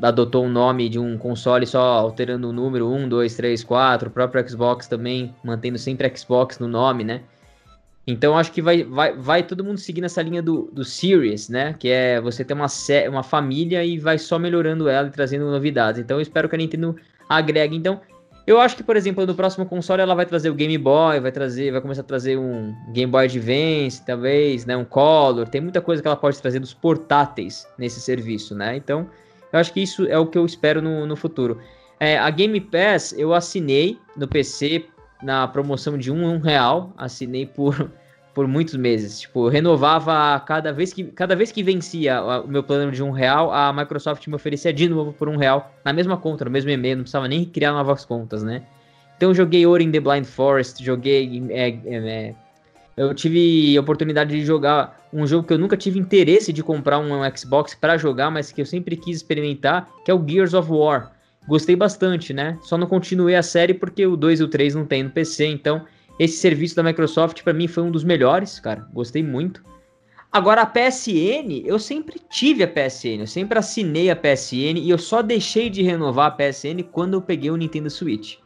adotou 0.00 0.44
o 0.44 0.46
um 0.46 0.50
nome 0.50 0.88
de 0.88 0.98
um 0.98 1.18
console 1.18 1.66
só 1.66 1.80
alterando 1.80 2.48
o 2.48 2.52
número 2.52 2.88
1, 2.88 3.08
2, 3.08 3.34
3, 3.34 3.64
4, 3.64 4.08
o 4.08 4.12
próprio 4.12 4.48
Xbox 4.48 4.86
também 4.86 5.34
mantendo 5.44 5.78
sempre 5.78 6.10
Xbox 6.16 6.58
no 6.58 6.68
nome, 6.68 7.04
né? 7.04 7.22
Então 8.10 8.36
acho 8.36 8.52
que 8.52 8.60
vai, 8.60 8.82
vai, 8.84 9.16
vai 9.16 9.42
todo 9.42 9.62
mundo 9.64 9.78
seguir 9.78 10.00
nessa 10.00 10.22
linha 10.22 10.42
do, 10.42 10.70
do 10.72 10.84
Series, 10.84 11.48
né? 11.48 11.74
Que 11.78 11.88
é 11.88 12.20
você 12.20 12.44
ter 12.44 12.54
uma, 12.54 12.66
uma 13.08 13.22
família 13.22 13.84
e 13.84 13.98
vai 13.98 14.18
só 14.18 14.38
melhorando 14.38 14.88
ela 14.88 15.08
e 15.08 15.10
trazendo 15.10 15.50
novidades. 15.50 16.00
Então 16.00 16.16
eu 16.16 16.20
espero 16.20 16.48
que 16.48 16.54
a 16.54 16.58
Nintendo 16.58 16.96
agregue. 17.28 17.76
Então, 17.76 18.00
eu 18.46 18.60
acho 18.60 18.76
que, 18.76 18.82
por 18.82 18.96
exemplo, 18.96 19.24
no 19.24 19.34
próximo 19.34 19.64
console 19.64 20.02
ela 20.02 20.14
vai 20.14 20.26
trazer 20.26 20.50
o 20.50 20.54
Game 20.54 20.76
Boy, 20.76 21.20
vai 21.20 21.30
trazer, 21.30 21.70
vai 21.70 21.80
começar 21.80 22.00
a 22.00 22.04
trazer 22.04 22.36
um 22.36 22.74
Game 22.92 23.10
Boy 23.10 23.26
Advance, 23.26 24.04
talvez, 24.04 24.66
né? 24.66 24.76
Um 24.76 24.84
Color. 24.84 25.48
Tem 25.48 25.60
muita 25.60 25.80
coisa 25.80 26.02
que 26.02 26.08
ela 26.08 26.16
pode 26.16 26.40
trazer 26.40 26.58
dos 26.58 26.74
portáteis 26.74 27.66
nesse 27.78 28.00
serviço, 28.00 28.54
né? 28.54 28.76
Então, 28.76 29.08
eu 29.52 29.58
acho 29.58 29.72
que 29.72 29.80
isso 29.80 30.06
é 30.06 30.18
o 30.18 30.26
que 30.26 30.36
eu 30.36 30.44
espero 30.44 30.82
no, 30.82 31.06
no 31.06 31.14
futuro. 31.14 31.60
É, 32.00 32.18
a 32.18 32.30
Game 32.30 32.60
Pass 32.60 33.12
eu 33.16 33.34
assinei 33.34 33.98
no 34.16 34.26
PC 34.26 34.86
na 35.22 35.46
promoção 35.46 35.98
de 35.98 36.10
um, 36.10 36.24
um 36.24 36.38
real, 36.38 36.92
assinei 36.96 37.46
por 37.46 37.90
por 38.34 38.46
muitos 38.46 38.74
meses. 38.76 39.20
Tipo, 39.20 39.46
eu 39.46 39.48
renovava 39.48 40.38
cada 40.40 40.72
vez 40.72 40.92
que 40.92 41.04
cada 41.04 41.34
vez 41.34 41.50
que 41.50 41.62
vencia 41.62 42.22
o 42.22 42.48
meu 42.48 42.62
plano 42.62 42.92
de 42.92 43.02
um 43.02 43.10
real, 43.10 43.52
a 43.52 43.72
Microsoft 43.72 44.26
me 44.26 44.34
oferecia 44.34 44.72
de 44.72 44.88
novo 44.88 45.12
por 45.12 45.28
um 45.28 45.36
real 45.36 45.72
na 45.84 45.92
mesma 45.92 46.16
conta, 46.16 46.44
no 46.44 46.50
mesmo 46.50 46.70
e-mail, 46.70 46.96
não 46.96 47.02
precisava 47.02 47.28
nem 47.28 47.44
criar 47.44 47.72
novas 47.72 48.04
contas, 48.04 48.42
né? 48.42 48.62
Então 49.16 49.34
joguei 49.34 49.66
Ori 49.66 49.84
in 49.84 49.90
the 49.90 50.00
Blind 50.00 50.24
Forest, 50.24 50.82
joguei 50.82 51.42
é, 51.50 51.68
é, 51.68 51.74
é, 51.84 52.34
eu 52.96 53.14
tive 53.14 53.78
oportunidade 53.78 54.30
de 54.30 54.44
jogar 54.44 55.08
um 55.12 55.26
jogo 55.26 55.46
que 55.46 55.52
eu 55.52 55.58
nunca 55.58 55.76
tive 55.76 55.98
interesse 55.98 56.52
de 56.52 56.62
comprar 56.62 56.98
um 56.98 57.20
Xbox 57.36 57.74
para 57.74 57.96
jogar, 57.96 58.30
mas 58.30 58.52
que 58.52 58.60
eu 58.60 58.66
sempre 58.66 58.96
quis 58.96 59.16
experimentar, 59.16 59.88
que 60.04 60.10
é 60.10 60.14
o 60.14 60.26
Gears 60.26 60.54
of 60.54 60.70
War. 60.70 61.12
Gostei 61.48 61.74
bastante, 61.74 62.32
né? 62.32 62.58
Só 62.62 62.76
não 62.76 62.86
continuei 62.86 63.34
a 63.34 63.42
série 63.42 63.74
porque 63.74 64.06
o 64.06 64.16
2 64.16 64.40
e 64.40 64.44
o 64.44 64.48
3 64.48 64.74
não 64.74 64.84
tem 64.84 65.02
no 65.02 65.10
PC, 65.10 65.46
então 65.46 65.84
esse 66.20 66.36
serviço 66.36 66.76
da 66.76 66.82
Microsoft 66.82 67.42
para 67.42 67.54
mim 67.54 67.66
foi 67.66 67.82
um 67.82 67.90
dos 67.90 68.04
melhores, 68.04 68.60
cara. 68.60 68.86
Gostei 68.92 69.22
muito. 69.22 69.64
Agora 70.30 70.60
a 70.60 70.66
PSN, 70.66 71.62
eu 71.64 71.78
sempre 71.78 72.20
tive 72.28 72.62
a 72.62 72.68
PSN, 72.68 73.20
eu 73.20 73.26
sempre 73.26 73.58
assinei 73.58 74.10
a 74.10 74.14
PSN 74.14 74.76
e 74.76 74.90
eu 74.90 74.98
só 74.98 75.22
deixei 75.22 75.70
de 75.70 75.82
renovar 75.82 76.26
a 76.26 76.30
PSN 76.30 76.82
quando 76.92 77.14
eu 77.14 77.22
peguei 77.22 77.50
o 77.50 77.56
Nintendo 77.56 77.88
Switch. 77.88 78.36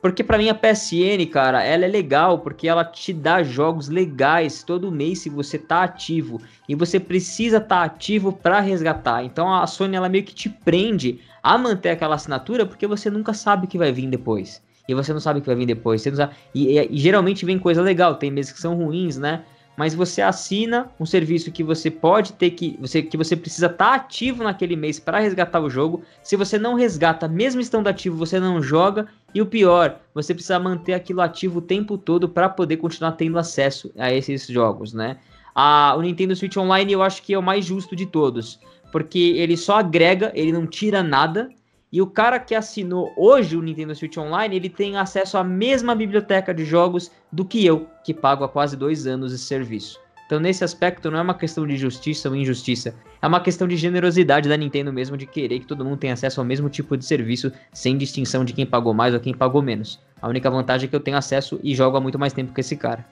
Porque 0.00 0.22
para 0.22 0.38
mim 0.38 0.48
a 0.48 0.54
PSN, 0.54 1.26
cara, 1.28 1.64
ela 1.64 1.84
é 1.84 1.88
legal 1.88 2.38
porque 2.38 2.68
ela 2.68 2.84
te 2.84 3.12
dá 3.12 3.42
jogos 3.42 3.88
legais 3.88 4.62
todo 4.62 4.92
mês 4.92 5.18
se 5.18 5.28
você 5.28 5.58
tá 5.58 5.82
ativo 5.82 6.40
e 6.68 6.76
você 6.76 7.00
precisa 7.00 7.56
estar 7.56 7.80
tá 7.80 7.82
ativo 7.82 8.32
para 8.32 8.60
resgatar. 8.60 9.24
Então 9.24 9.52
a 9.52 9.66
Sony 9.66 9.96
ela 9.96 10.08
meio 10.08 10.22
que 10.22 10.36
te 10.36 10.48
prende 10.48 11.18
a 11.42 11.58
manter 11.58 11.90
aquela 11.90 12.14
assinatura 12.14 12.64
porque 12.64 12.86
você 12.86 13.10
nunca 13.10 13.34
sabe 13.34 13.66
o 13.66 13.68
que 13.68 13.76
vai 13.76 13.90
vir 13.90 14.06
depois 14.06 14.62
e 14.88 14.94
você 14.94 15.12
não 15.12 15.20
sabe 15.20 15.38
o 15.38 15.42
que 15.42 15.46
vai 15.46 15.56
vir 15.56 15.66
depois. 15.66 16.00
Você 16.00 16.16
sabe, 16.16 16.34
e, 16.54 16.78
e, 16.78 16.88
e, 16.90 16.98
geralmente 16.98 17.44
vem 17.44 17.58
coisa 17.58 17.82
legal, 17.82 18.14
tem 18.14 18.30
meses 18.30 18.50
que 18.50 18.60
são 18.60 18.74
ruins, 18.74 19.18
né? 19.18 19.44
Mas 19.76 19.94
você 19.94 20.20
assina 20.20 20.90
um 20.98 21.06
serviço 21.06 21.52
que 21.52 21.62
você 21.62 21.88
pode 21.88 22.32
ter 22.32 22.50
que. 22.50 22.76
Você, 22.80 23.00
que 23.00 23.16
você 23.16 23.36
precisa 23.36 23.66
estar 23.66 23.90
tá 23.90 23.94
ativo 23.94 24.42
naquele 24.42 24.74
mês 24.74 24.98
para 24.98 25.20
resgatar 25.20 25.60
o 25.60 25.70
jogo. 25.70 26.02
Se 26.20 26.34
você 26.34 26.58
não 26.58 26.74
resgata, 26.74 27.28
mesmo 27.28 27.60
estando 27.60 27.86
ativo, 27.86 28.16
você 28.16 28.40
não 28.40 28.60
joga. 28.60 29.06
E 29.32 29.40
o 29.40 29.46
pior, 29.46 30.00
você 30.12 30.34
precisa 30.34 30.58
manter 30.58 30.94
aquilo 30.94 31.20
ativo 31.20 31.58
o 31.58 31.62
tempo 31.62 31.96
todo 31.96 32.28
para 32.28 32.48
poder 32.48 32.78
continuar 32.78 33.12
tendo 33.12 33.38
acesso 33.38 33.92
a 33.96 34.12
esses 34.12 34.48
jogos, 34.48 34.92
né? 34.92 35.18
A, 35.54 35.94
o 35.96 36.02
Nintendo 36.02 36.34
Switch 36.34 36.56
Online 36.56 36.92
eu 36.92 37.02
acho 37.02 37.22
que 37.22 37.34
é 37.34 37.38
o 37.38 37.42
mais 37.42 37.64
justo 37.64 37.94
de 37.94 38.06
todos. 38.06 38.58
Porque 38.90 39.34
ele 39.36 39.56
só 39.56 39.78
agrega, 39.78 40.32
ele 40.34 40.50
não 40.50 40.66
tira 40.66 41.04
nada 41.04 41.50
e 41.90 42.02
o 42.02 42.06
cara 42.06 42.38
que 42.38 42.54
assinou 42.54 43.12
hoje 43.16 43.56
o 43.56 43.62
Nintendo 43.62 43.94
Switch 43.94 44.16
Online, 44.18 44.54
ele 44.54 44.68
tem 44.68 44.96
acesso 44.96 45.38
à 45.38 45.44
mesma 45.44 45.94
biblioteca 45.94 46.52
de 46.52 46.64
jogos 46.64 47.10
do 47.32 47.44
que 47.44 47.64
eu, 47.64 47.86
que 48.04 48.12
pago 48.12 48.44
há 48.44 48.48
quase 48.48 48.76
dois 48.76 49.06
anos 49.06 49.32
esse 49.32 49.44
serviço. 49.44 49.98
Então, 50.26 50.38
nesse 50.38 50.62
aspecto, 50.62 51.10
não 51.10 51.18
é 51.18 51.22
uma 51.22 51.32
questão 51.32 51.66
de 51.66 51.74
justiça 51.78 52.28
ou 52.28 52.36
injustiça, 52.36 52.94
é 53.22 53.26
uma 53.26 53.40
questão 53.40 53.66
de 53.66 53.78
generosidade 53.78 54.46
da 54.46 54.58
Nintendo 54.58 54.92
mesmo 54.92 55.16
de 55.16 55.24
querer 55.24 55.60
que 55.60 55.66
todo 55.66 55.82
mundo 55.82 55.96
tenha 55.96 56.12
acesso 56.12 56.38
ao 56.38 56.46
mesmo 56.46 56.68
tipo 56.68 56.94
de 56.98 57.04
serviço, 57.06 57.50
sem 57.72 57.96
distinção 57.96 58.44
de 58.44 58.52
quem 58.52 58.66
pagou 58.66 58.92
mais 58.92 59.14
ou 59.14 59.20
quem 59.20 59.32
pagou 59.32 59.62
menos. 59.62 59.98
A 60.20 60.28
única 60.28 60.50
vantagem 60.50 60.86
é 60.86 60.90
que 60.90 60.94
eu 60.94 61.00
tenho 61.00 61.16
acesso 61.16 61.58
e 61.62 61.74
jogo 61.74 61.96
há 61.96 62.00
muito 62.00 62.18
mais 62.18 62.34
tempo 62.34 62.52
que 62.52 62.60
esse 62.60 62.76
cara. 62.76 63.06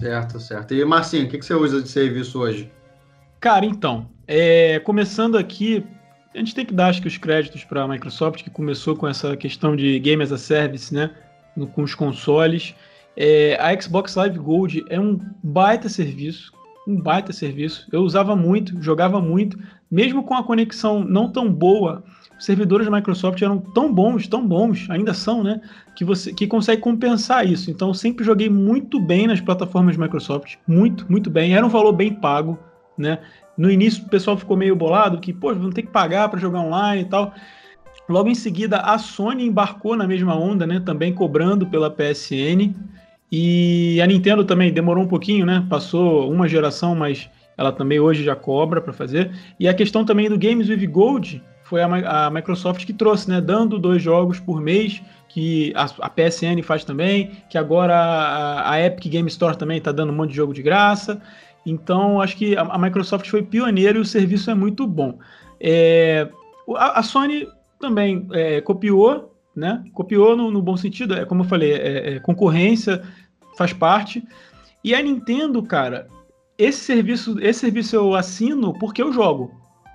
Certo, 0.00 0.40
certo. 0.40 0.74
E 0.74 0.84
Marcinho, 0.84 1.26
o 1.26 1.28
que, 1.28 1.38
que 1.38 1.44
você 1.44 1.54
usa 1.54 1.80
de 1.80 1.88
serviço 1.88 2.40
hoje? 2.40 2.68
Cara, 3.38 3.64
então, 3.64 4.08
é, 4.26 4.80
começando 4.80 5.38
aqui, 5.38 5.86
a 6.34 6.38
gente 6.38 6.54
tem 6.54 6.64
que 6.64 6.72
dar 6.72 6.88
acho 6.88 7.02
que 7.02 7.08
os 7.08 7.18
créditos 7.18 7.64
para 7.64 7.82
a 7.82 7.88
Microsoft, 7.88 8.42
que 8.42 8.50
começou 8.50 8.96
com 8.96 9.06
essa 9.06 9.36
questão 9.36 9.76
de 9.76 9.98
Game 9.98 10.22
as 10.22 10.32
a 10.32 10.38
Service, 10.38 10.92
né? 10.94 11.10
No, 11.56 11.66
com 11.66 11.82
os 11.82 11.94
consoles. 11.94 12.74
É, 13.16 13.58
a 13.60 13.78
Xbox 13.78 14.14
Live 14.14 14.38
Gold 14.38 14.84
é 14.88 14.98
um 14.98 15.20
baita 15.42 15.88
serviço, 15.88 16.52
um 16.88 16.98
baita 16.98 17.32
serviço. 17.32 17.86
Eu 17.92 18.02
usava 18.02 18.34
muito, 18.34 18.80
jogava 18.82 19.20
muito, 19.20 19.58
mesmo 19.90 20.22
com 20.24 20.34
a 20.34 20.42
conexão 20.42 21.04
não 21.04 21.30
tão 21.30 21.52
boa. 21.52 22.02
Os 22.38 22.46
servidores 22.46 22.86
da 22.86 22.96
Microsoft 22.96 23.40
eram 23.42 23.58
tão 23.58 23.92
bons, 23.92 24.26
tão 24.26 24.46
bons, 24.46 24.88
ainda 24.88 25.12
são, 25.12 25.44
né? 25.44 25.60
Que 25.94 26.04
você 26.04 26.32
que 26.32 26.46
consegue 26.46 26.80
compensar 26.80 27.46
isso. 27.46 27.70
Então, 27.70 27.92
sempre 27.92 28.24
joguei 28.24 28.48
muito 28.48 28.98
bem 28.98 29.26
nas 29.26 29.40
plataformas 29.40 29.96
Microsoft, 29.96 30.56
muito, 30.66 31.06
muito 31.10 31.28
bem. 31.28 31.54
Era 31.54 31.64
um 31.66 31.68
valor 31.68 31.92
bem 31.92 32.14
pago, 32.14 32.58
né? 32.96 33.18
No 33.62 33.70
início 33.70 34.04
o 34.04 34.08
pessoal 34.08 34.36
ficou 34.36 34.56
meio 34.56 34.74
bolado 34.74 35.20
que, 35.20 35.32
pô, 35.32 35.54
vão 35.54 35.70
ter 35.70 35.82
que 35.82 35.88
pagar 35.88 36.28
para 36.28 36.40
jogar 36.40 36.58
online 36.58 37.02
e 37.02 37.04
tal. 37.04 37.32
Logo 38.08 38.28
em 38.28 38.34
seguida, 38.34 38.78
a 38.78 38.98
Sony 38.98 39.46
embarcou 39.46 39.96
na 39.96 40.04
mesma 40.04 40.36
onda, 40.36 40.66
né? 40.66 40.82
Também 40.84 41.14
cobrando 41.14 41.64
pela 41.64 41.88
PSN. 41.88 42.74
E 43.30 44.02
a 44.02 44.06
Nintendo 44.08 44.44
também 44.44 44.72
demorou 44.72 45.04
um 45.04 45.06
pouquinho, 45.06 45.46
né? 45.46 45.64
Passou 45.70 46.28
uma 46.28 46.48
geração, 46.48 46.96
mas 46.96 47.30
ela 47.56 47.70
também 47.70 48.00
hoje 48.00 48.24
já 48.24 48.34
cobra 48.34 48.80
para 48.80 48.92
fazer. 48.92 49.30
E 49.60 49.68
a 49.68 49.74
questão 49.74 50.04
também 50.04 50.28
do 50.28 50.36
Games 50.36 50.68
with 50.68 50.84
Gold 50.88 51.40
foi 51.62 51.82
a, 51.82 52.26
a, 52.26 52.30
Microsoft 52.30 52.84
que 52.84 52.92
trouxe, 52.92 53.30
né? 53.30 53.40
Dando 53.40 53.78
dois 53.78 54.02
jogos 54.02 54.40
por 54.40 54.60
mês, 54.60 55.00
que 55.28 55.72
a, 55.76 55.84
a 56.00 56.10
PSN 56.10 56.60
faz 56.64 56.84
também, 56.84 57.30
que 57.48 57.56
agora 57.56 57.94
a, 57.94 58.72
a, 58.72 58.80
Epic 58.84 59.06
Game 59.08 59.28
Store 59.28 59.56
também 59.56 59.78
está 59.78 59.92
dando 59.92 60.12
um 60.12 60.16
monte 60.16 60.30
de 60.30 60.36
jogo 60.36 60.52
de 60.52 60.62
graça. 60.62 61.22
Então, 61.64 62.20
acho 62.20 62.36
que 62.36 62.56
a, 62.56 62.78
Microsoft 62.78 63.28
foi 63.28 63.42
pioneira 63.42 63.98
e 63.98 64.00
o 64.00 64.04
serviço 64.04 64.50
é 64.50 64.54
muito 64.54 64.86
bom. 64.86 65.18
É, 65.60 66.28
a, 66.76 67.02
Sony 67.02 67.48
também 67.78 68.26
é, 68.32 68.60
copiou, 68.60 69.34
né? 69.54 69.84
Copiou 69.92 70.36
no, 70.36 70.50
no, 70.50 70.60
bom 70.60 70.76
sentido, 70.76 71.14
é 71.14 71.24
como 71.24 71.42
eu 71.42 71.48
falei, 71.48 71.72
é, 71.72 72.14
é 72.14 72.20
concorrência, 72.20 73.02
faz 73.56 73.72
parte. 73.72 74.24
E 74.82 74.94
a 74.94 75.02
Nintendo, 75.02 75.62
cara, 75.62 76.08
esse 76.58 76.80
serviço, 76.80 77.38
esse 77.40 77.60
serviço 77.60 77.94
eu 77.94 78.14
assino 78.14 78.72
porque 78.78 79.02
eu 79.02 79.12
jogo, 79.12 79.52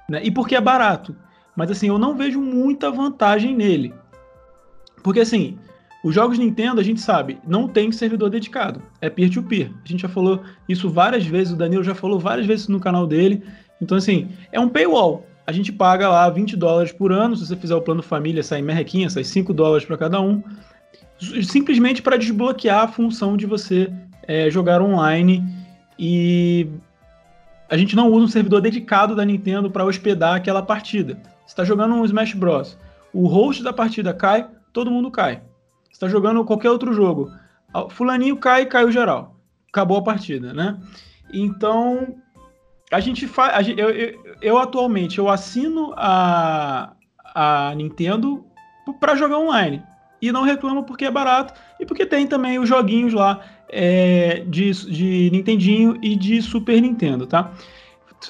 né? 0.10 0.22
E 0.24 0.32
porque 0.32 0.56
é 0.56 0.62
barato. 0.62 1.16
Mas 1.56 1.72
assim, 1.72 1.88
eu 1.88 1.98
não 1.98 2.16
vejo 2.16 2.40
muita 2.40 2.92
vantagem 2.92 3.56
nele. 3.56 3.94
Porque 5.04 5.20
assim, 5.20 5.58
os 6.08 6.16
jogos 6.16 6.38
Nintendo, 6.38 6.80
a 6.80 6.84
gente 6.84 7.02
sabe, 7.02 7.40
não 7.48 7.68
tem 7.68 7.92
servidor 7.92 8.30
dedicado. 8.30 8.82
É 9.02 9.10
peer-to-peer. 9.10 9.70
-peer. 9.70 9.76
A 9.84 9.88
gente 9.88 10.02
já 10.02 10.10
falou 10.10 10.42
isso 10.68 10.90
várias 10.90 11.26
vezes, 11.26 11.54
o 11.54 11.58
Danilo 11.58 11.84
já 11.84 11.96
falou 11.96 12.20
várias 12.20 12.46
vezes 12.46 12.68
no 12.68 12.80
canal 12.80 13.06
dele. 13.08 13.44
Então, 13.82 13.98
assim, 13.98 14.30
é 14.52 14.60
um 14.60 14.70
paywall. 14.70 15.26
A 15.46 15.52
gente 15.52 15.72
paga 15.72 16.10
lá 16.10 16.30
20 16.30 16.58
dólares 16.58 16.92
por 16.92 17.12
ano. 17.12 17.36
Se 17.36 17.46
você 17.46 17.56
fizer 17.56 17.76
o 17.76 17.82
plano 17.82 18.04
família, 18.04 18.44
sai 18.44 18.62
merrequinha, 18.62 19.10
sai 19.10 19.24
5 19.24 19.54
dólares 19.54 19.86
para 19.86 19.98
cada 19.98 20.20
um 20.20 20.44
simplesmente 21.44 22.02
para 22.02 22.18
desbloquear 22.18 22.84
a 22.84 22.88
função 22.88 23.36
de 23.36 23.46
você 23.46 23.92
é, 24.24 24.50
jogar 24.50 24.82
online 24.82 25.44
e 25.98 26.68
a 27.70 27.76
gente 27.76 27.96
não 27.96 28.10
usa 28.12 28.26
um 28.26 28.30
servidor 28.30 28.62
dedicado 28.62 29.16
da 29.16 29.26
Nintendo 29.26 29.70
para 29.70 29.86
hospedar 29.86 30.36
aquela 30.36 30.62
partida. 30.62 31.16
Você 31.46 31.54
está 31.54 31.64
jogando 31.64 31.96
um 31.96 32.06
Smash 32.06 32.34
Bros. 32.34 32.78
O 33.14 33.28
host 33.28 33.64
da 33.64 33.74
partida 33.74 34.14
cai, 34.14 34.48
todo 34.72 34.92
mundo 34.92 35.10
cai. 35.10 35.42
Você 35.98 36.06
está 36.06 36.10
jogando 36.10 36.46
qualquer 36.46 36.70
outro 36.70 36.94
jogo. 36.94 37.32
Fulaninho 37.90 38.38
cai, 38.38 38.68
caiu 38.68 38.92
geral. 38.92 39.36
Acabou 39.68 39.98
a 39.98 40.04
partida, 40.04 40.54
né? 40.54 40.80
Então, 41.34 42.18
a 42.92 43.00
gente 43.00 43.26
faz. 43.26 43.68
Eu, 43.68 43.90
eu, 43.90 44.36
eu, 44.40 44.58
atualmente 44.60 45.18
eu 45.18 45.28
assino 45.28 45.96
a, 45.98 46.94
a 47.34 47.74
Nintendo 47.76 48.46
para 49.00 49.16
jogar 49.16 49.40
online 49.40 49.82
e 50.22 50.32
não 50.32 50.44
reclamo 50.44 50.84
porque 50.84 51.06
é 51.06 51.10
barato 51.10 51.60
e 51.80 51.86
porque 51.86 52.06
tem 52.06 52.28
também 52.28 52.60
os 52.60 52.70
joguinhos 52.70 53.14
lá 53.14 53.42
é, 53.68 54.44
de, 54.48 54.70
de 54.72 55.32
Nintendinho 55.32 55.98
e 56.04 56.16
de 56.16 56.44
Super 56.44 56.80
Nintendo, 56.80 57.26
tá? 57.26 57.54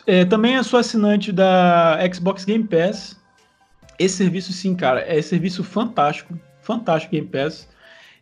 É, 0.06 0.24
também 0.24 0.64
sou 0.64 0.80
assinante 0.80 1.34
da 1.34 2.00
Xbox 2.14 2.46
Game 2.46 2.64
Pass. 2.64 3.20
Esse 4.00 4.16
serviço, 4.16 4.54
sim, 4.54 4.74
cara, 4.74 5.02
é 5.02 5.22
serviço 5.22 5.66
fantástico, 5.66 6.34
fantástico 6.68 7.14
Game 7.14 7.28
Pass. 7.28 7.68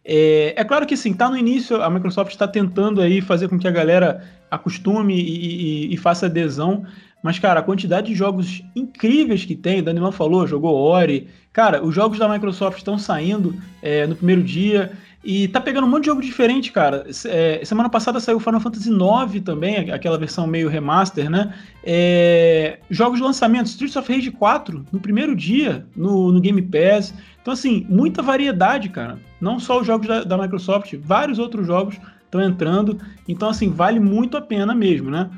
É, 0.06 0.54
é 0.56 0.64
claro 0.64 0.86
que 0.86 0.96
sim, 0.96 1.14
tá 1.14 1.28
no 1.28 1.36
início, 1.36 1.82
a 1.82 1.90
Microsoft 1.90 2.32
está 2.32 2.48
tentando 2.48 3.02
aí 3.02 3.20
fazer 3.20 3.50
com 3.50 3.58
que 3.58 3.68
a 3.68 3.72
galera 3.72 4.24
acostume 4.52 5.16
e, 5.20 5.88
e, 5.88 5.94
e 5.94 5.98
faça 5.98 6.28
adesão, 6.28 6.86
mas, 7.26 7.40
cara, 7.40 7.60
a 7.60 7.64
quantidade 7.64 8.06
de 8.06 8.14
jogos 8.14 8.64
incríveis 8.76 9.44
que 9.44 9.56
tem, 9.56 9.80
o 9.80 9.84
Danilão 9.84 10.12
falou, 10.12 10.46
jogou 10.46 10.76
Ori. 10.76 11.28
Cara, 11.52 11.84
os 11.84 11.96
jogos 11.96 12.20
da 12.20 12.30
Microsoft 12.30 12.78
estão 12.78 13.00
saindo 13.00 13.56
é, 13.82 14.06
no 14.06 14.16
primeiro 14.16 14.44
dia. 14.44 14.92
E 15.24 15.48
tá 15.48 15.60
pegando 15.60 15.88
um 15.88 15.90
monte 15.90 16.04
de 16.04 16.10
jogo 16.10 16.22
diferente, 16.22 16.72
cara. 16.72 17.04
É, 17.26 17.66
semana 17.66 17.90
passada 17.90 18.20
saiu 18.20 18.40
Final 18.40 18.62
Fantasy 18.62 18.92
IX 18.92 19.44
também, 19.44 19.90
aquela 19.90 20.20
versão 20.20 20.46
meio 20.46 20.70
remaster, 20.70 21.28
né? 21.28 21.52
É, 21.84 22.78
jogos 22.92 23.18
de 23.18 23.24
lançamento, 23.24 23.66
Streets 23.66 23.96
of 23.96 24.14
Rage 24.14 24.30
4, 24.30 24.86
no 24.92 25.00
primeiro 25.00 25.36
dia, 25.36 25.84
no, 25.96 26.32
no, 26.32 26.40
Game 26.40 26.62
Pass. 26.62 27.12
Então, 27.46 27.54
assim, 27.54 27.86
muita 27.88 28.24
variedade, 28.24 28.90
cara. 28.90 29.20
Não 29.40 29.60
só 29.60 29.80
os 29.80 29.86
jogos 29.86 30.08
da, 30.08 30.24
da 30.24 30.36
Microsoft, 30.36 30.96
vários 31.00 31.38
outros 31.38 31.68
jogos 31.68 31.96
estão 32.24 32.42
entrando. 32.42 33.00
Então, 33.28 33.48
assim, 33.48 33.70
vale 33.70 34.00
muito 34.00 34.36
a 34.36 34.42
pena 34.42 34.74
mesmo, 34.74 35.12
né? 35.12 35.30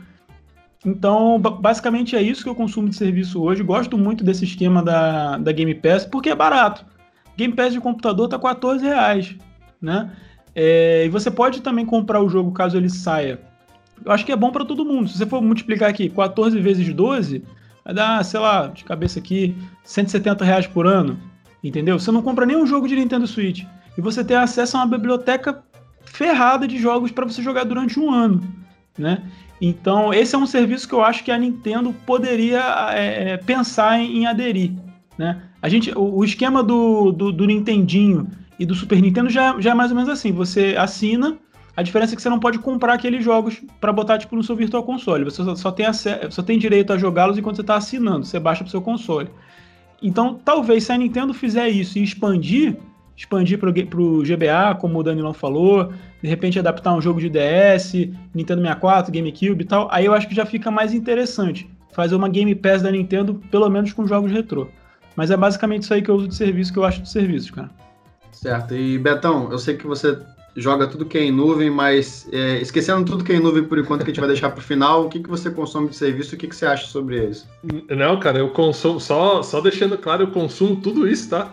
Então, 0.86 1.38
basicamente 1.38 2.16
é 2.16 2.22
isso 2.22 2.43
que 2.43 2.49
eu 2.49 2.55
consumo 2.55 2.88
de 2.88 2.95
serviço 2.95 3.43
hoje. 3.43 3.62
Gosto 3.62 3.97
muito 3.97 4.24
desse 4.24 4.45
esquema 4.45 4.82
da, 4.82 5.38
da 5.38 5.51
Game 5.51 5.76
Pass, 5.76 6.05
porque 6.05 6.30
é 6.30 6.36
barato. 6.36 6.86
Game 7.36 7.53
Pass 7.53 7.74
de 7.74 7.82
computador 7.82 8.30
tá 8.30 8.39
14 8.39 8.86
reais, 8.86 9.36
né? 9.82 10.10
É, 10.55 11.08
e 11.08 11.10
você 11.10 11.30
pode 11.30 11.62
também 11.62 11.86
comprar 11.86 12.22
o 12.22 12.30
jogo 12.30 12.53
caso 12.53 12.78
ele 12.78 12.89
saia. 12.89 13.41
Eu 14.05 14.14
acho 14.14 14.26
que 14.26 14.32
é 14.32 14.38
bom 14.38 14.53
para 14.53 14.64
todo 14.64 14.86
mundo. 14.86 15.10
Se 15.10 15.18
você 15.18 15.26
for 15.26 15.41
multiplicar 15.41 15.89
aqui 15.89 16.08
14 16.08 16.58
vezes 16.62 16.88
12, 16.93 17.43
vai 17.84 17.93
dar, 17.93 18.24
sei 18.24 18.39
lá, 18.39 18.68
de 18.68 18.86
cabeça 18.86 19.20
aqui, 19.20 19.58
170 19.84 20.45
reais 20.45 20.66
por 20.66 20.88
ano. 20.88 21.20
Entendeu? 21.64 21.99
Você 21.99 22.12
não 22.12 22.22
compra 22.22 22.45
nenhum 22.45 22.66
jogo 22.66 22.88
de 22.88 22.95
Nintendo 22.95 23.28
Switch. 23.28 23.64
E 23.97 24.01
você 24.01 24.24
tem 24.24 24.38
acesso 24.38 24.78
a 24.78 24.82
uma 24.82 24.97
biblioteca 24.97 25.64
ferrada 26.05 26.68
de 26.68 26.78
jogos 26.78 27.12
para 27.12 27.26
você 27.26 27.41
jogar 27.41 27.64
durante 27.64 27.99
um 27.99 28.12
ano, 28.12 28.43
né? 28.97 29.24
Então, 29.60 30.14
esse 30.14 30.36
é 30.36 30.38
um 30.38 30.45
serviço 30.45 30.88
que 30.88 30.93
eu 30.93 31.03
acho 31.03 31.24
que 31.24 31.32
a 31.32 31.38
Nintendo 31.38 31.93
poderia 32.05 32.62
é, 32.91 33.32
é, 33.32 33.38
pensar 33.38 33.99
em, 33.99 34.20
em, 34.20 34.26
aderir. 34.28 34.72
Né? 35.18 35.41
A 35.62 35.68
gente, 35.68 35.91
o, 35.97 36.18
o 36.18 36.24
esquema 36.24 36.64
do, 36.64 37.12
do, 37.12 37.32
do, 37.32 37.45
Nintendinho 37.45 38.28
e 38.60 38.66
do 38.66 38.76
Super 38.76 39.01
Nintendo 39.01 39.30
já, 39.30 39.60
já 39.60 39.72
é 39.72 39.74
mais 39.74 39.89
ou 39.89 39.97
menos 39.97 40.10
assim: 40.12 40.32
você 40.32 40.76
assina, 40.78 41.38
a 41.76 41.82
diferença 41.82 42.14
é 42.14 42.16
que 42.16 42.22
você 42.22 42.30
não 42.30 42.39
pode 42.39 42.60
comprar 42.60 42.93
aqueles 42.93 43.24
jogos 43.24 43.60
para 43.82 43.91
botar 43.91 44.20
tipo, 44.20 44.36
no 44.36 44.43
seu 44.43 44.55
Virtual 44.55 44.84
Console. 44.84 45.24
Você 45.24 45.43
só, 45.43 45.55
só 45.55 45.72
tem, 45.72 45.88
acesso, 45.88 46.32
só 46.32 46.43
tem 46.43 46.60
direito 46.60 46.93
a 46.93 46.97
jogá-los 46.97 47.38
enquanto 47.38 47.55
você 47.55 47.62
está 47.62 47.78
assinando, 47.78 48.26
você 48.26 48.39
baixa 48.39 48.64
para 48.64 48.68
o 48.68 48.72
seu 48.72 48.82
console. 48.82 49.30
Então, 50.02 50.39
talvez 50.43 50.84
se 50.84 50.91
a 50.91 50.98
Nintendo 50.98 51.34
fizer 51.34 51.70
isso 51.70 51.98
e 51.98 52.04
expandir, 52.04 52.78
expandir 53.16 53.58
para 53.60 53.70
o 53.70 54.22
GBA, 54.22 54.76
como 54.80 55.00
o 55.00 55.04
Danilão 55.04 55.34
falou, 55.34 55.91
de 56.22 56.30
repente 56.30 56.60
adaptar 56.60 56.93
um 56.93 57.02
jogo 57.02 57.20
de 57.20 57.30
DS, 57.30 57.93
Nintendo 58.34 58.62
64, 58.62 59.12
GameCube 59.12 59.64
e 59.64 59.66
tal, 59.66 59.88
aí 59.91 60.06
eu 60.06 60.14
acho 60.14 60.28
que 60.28 60.36
já 60.36 60.45
fica 60.45 60.70
mais 60.70 60.93
interessante 60.93 61.70
fazer 61.91 62.16
uma 62.16 62.30
Game 62.30 62.54
Pass 62.54 62.84
da 62.84 62.91
Nintendo, 62.91 63.41
pelo 63.50 63.68
menos 63.70 63.91
com 63.91 64.06
jogos 64.06 64.32
retrô. 64.32 64.68
Mas 65.16 65.32
é 65.32 65.38
basicamente 65.38 65.82
isso 65.82 65.93
aí 65.95 66.02
que 66.04 66.12
eu 66.12 66.16
uso 66.16 66.28
de 66.28 66.36
serviço, 66.36 66.72
que 66.72 66.78
eu 66.78 66.86
acho 66.86 67.02
de 67.02 67.10
serviço, 67.10 67.52
cara. 67.52 67.72
Certo. 68.32 68.76
E 68.76 69.00
Betão, 69.00 69.52
eu 69.52 69.58
sei 69.58 69.76
que 69.76 69.88
você 69.88 70.16
joga 70.58 70.88
tudo 70.88 71.05
que 71.05 71.18
é 71.18 71.24
em 71.24 71.32
nuvem, 71.32 71.70
mas 71.70 72.28
é, 72.32 72.60
esquecendo 72.60 73.05
tudo 73.05 73.24
que 73.24 73.32
é 73.32 73.36
em 73.36 73.39
nuvem 73.39 73.64
por 73.64 73.78
enquanto 73.78 74.03
que 74.03 74.10
a 74.10 74.14
gente 74.14 74.20
vai 74.20 74.28
deixar 74.28 74.49
para 74.49 74.60
o 74.60 74.64
final, 74.64 75.05
o 75.05 75.10
que, 75.10 75.20
que 75.20 75.30
você 75.30 75.51
consome 75.51 75.89
de 75.89 75.95
serviço 75.95 76.36
o 76.36 76.38
que, 76.38 76.47
que 76.47 76.55
você 76.55 76.66
acha 76.66 76.88
sobre 76.88 77.18
eles? 77.18 77.47
Não, 77.89 78.20
cara, 78.20 78.39
eu 78.39 78.49
consumo, 78.49 78.99
só, 78.99 79.43
só 79.43 79.62
deixando 79.62 79.97
claro, 79.97 80.24
eu 80.24 80.28
consumo 80.28 80.76
tudo 80.78 81.08
isso, 81.08 81.30
tá? 81.30 81.51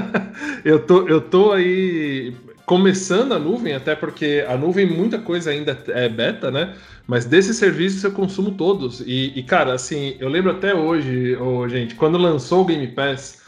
eu, 0.64 0.78
tô, 0.78 1.06
eu 1.06 1.20
tô 1.20 1.52
aí 1.52 2.34
começando 2.64 3.32
a 3.32 3.38
nuvem, 3.38 3.74
até 3.74 3.94
porque 3.94 4.44
a 4.48 4.56
nuvem 4.56 4.86
muita 4.86 5.18
coisa 5.18 5.50
ainda 5.50 5.78
é 5.88 6.08
beta, 6.08 6.50
né? 6.50 6.74
Mas 7.06 7.24
desses 7.24 7.56
serviços 7.56 8.04
eu 8.04 8.12
consumo 8.12 8.52
todos. 8.52 9.00
E, 9.00 9.32
e 9.34 9.42
cara, 9.42 9.72
assim, 9.74 10.16
eu 10.18 10.28
lembro 10.28 10.50
até 10.50 10.74
hoje, 10.74 11.36
oh, 11.36 11.66
gente, 11.68 11.94
quando 11.94 12.18
lançou 12.18 12.62
o 12.62 12.64
Game 12.64 12.86
Pass, 12.88 13.42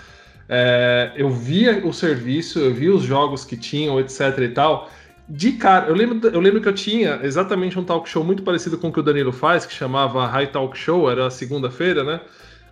é, 0.53 1.13
eu 1.15 1.31
via 1.31 1.87
o 1.87 1.93
serviço, 1.93 2.59
eu 2.59 2.75
via 2.75 2.93
os 2.93 3.05
jogos 3.05 3.45
que 3.45 3.57
tinham, 3.57 4.01
etc 4.01 4.37
e 4.41 4.49
tal. 4.49 4.91
de 5.29 5.53
cara, 5.53 5.87
eu 5.87 5.95
lembro, 5.95 6.29
eu 6.29 6.41
lembro 6.41 6.61
que 6.61 6.69
eu 6.69 6.75
tinha 6.75 7.21
exatamente 7.23 7.79
um 7.79 7.85
talk 7.85 8.09
show 8.09 8.25
muito 8.25 8.43
parecido 8.43 8.77
com 8.77 8.89
o 8.89 8.93
que 8.93 8.99
o 8.99 9.03
Danilo 9.03 9.31
faz, 9.31 9.65
que 9.65 9.73
chamava 9.73 10.27
High 10.27 10.49
Talk 10.49 10.77
Show, 10.77 11.09
era 11.09 11.31
segunda-feira, 11.31 12.03
né? 12.03 12.21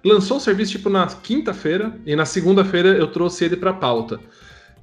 Lançou 0.05 0.39
o 0.39 0.41
serviço 0.41 0.73
tipo 0.73 0.91
na 0.91 1.07
quinta-feira, 1.07 1.93
e 2.05 2.17
na 2.17 2.25
segunda-feira 2.25 2.89
eu 2.89 3.07
trouxe 3.07 3.45
ele 3.45 3.57
para 3.57 3.73
pauta. 3.73 4.19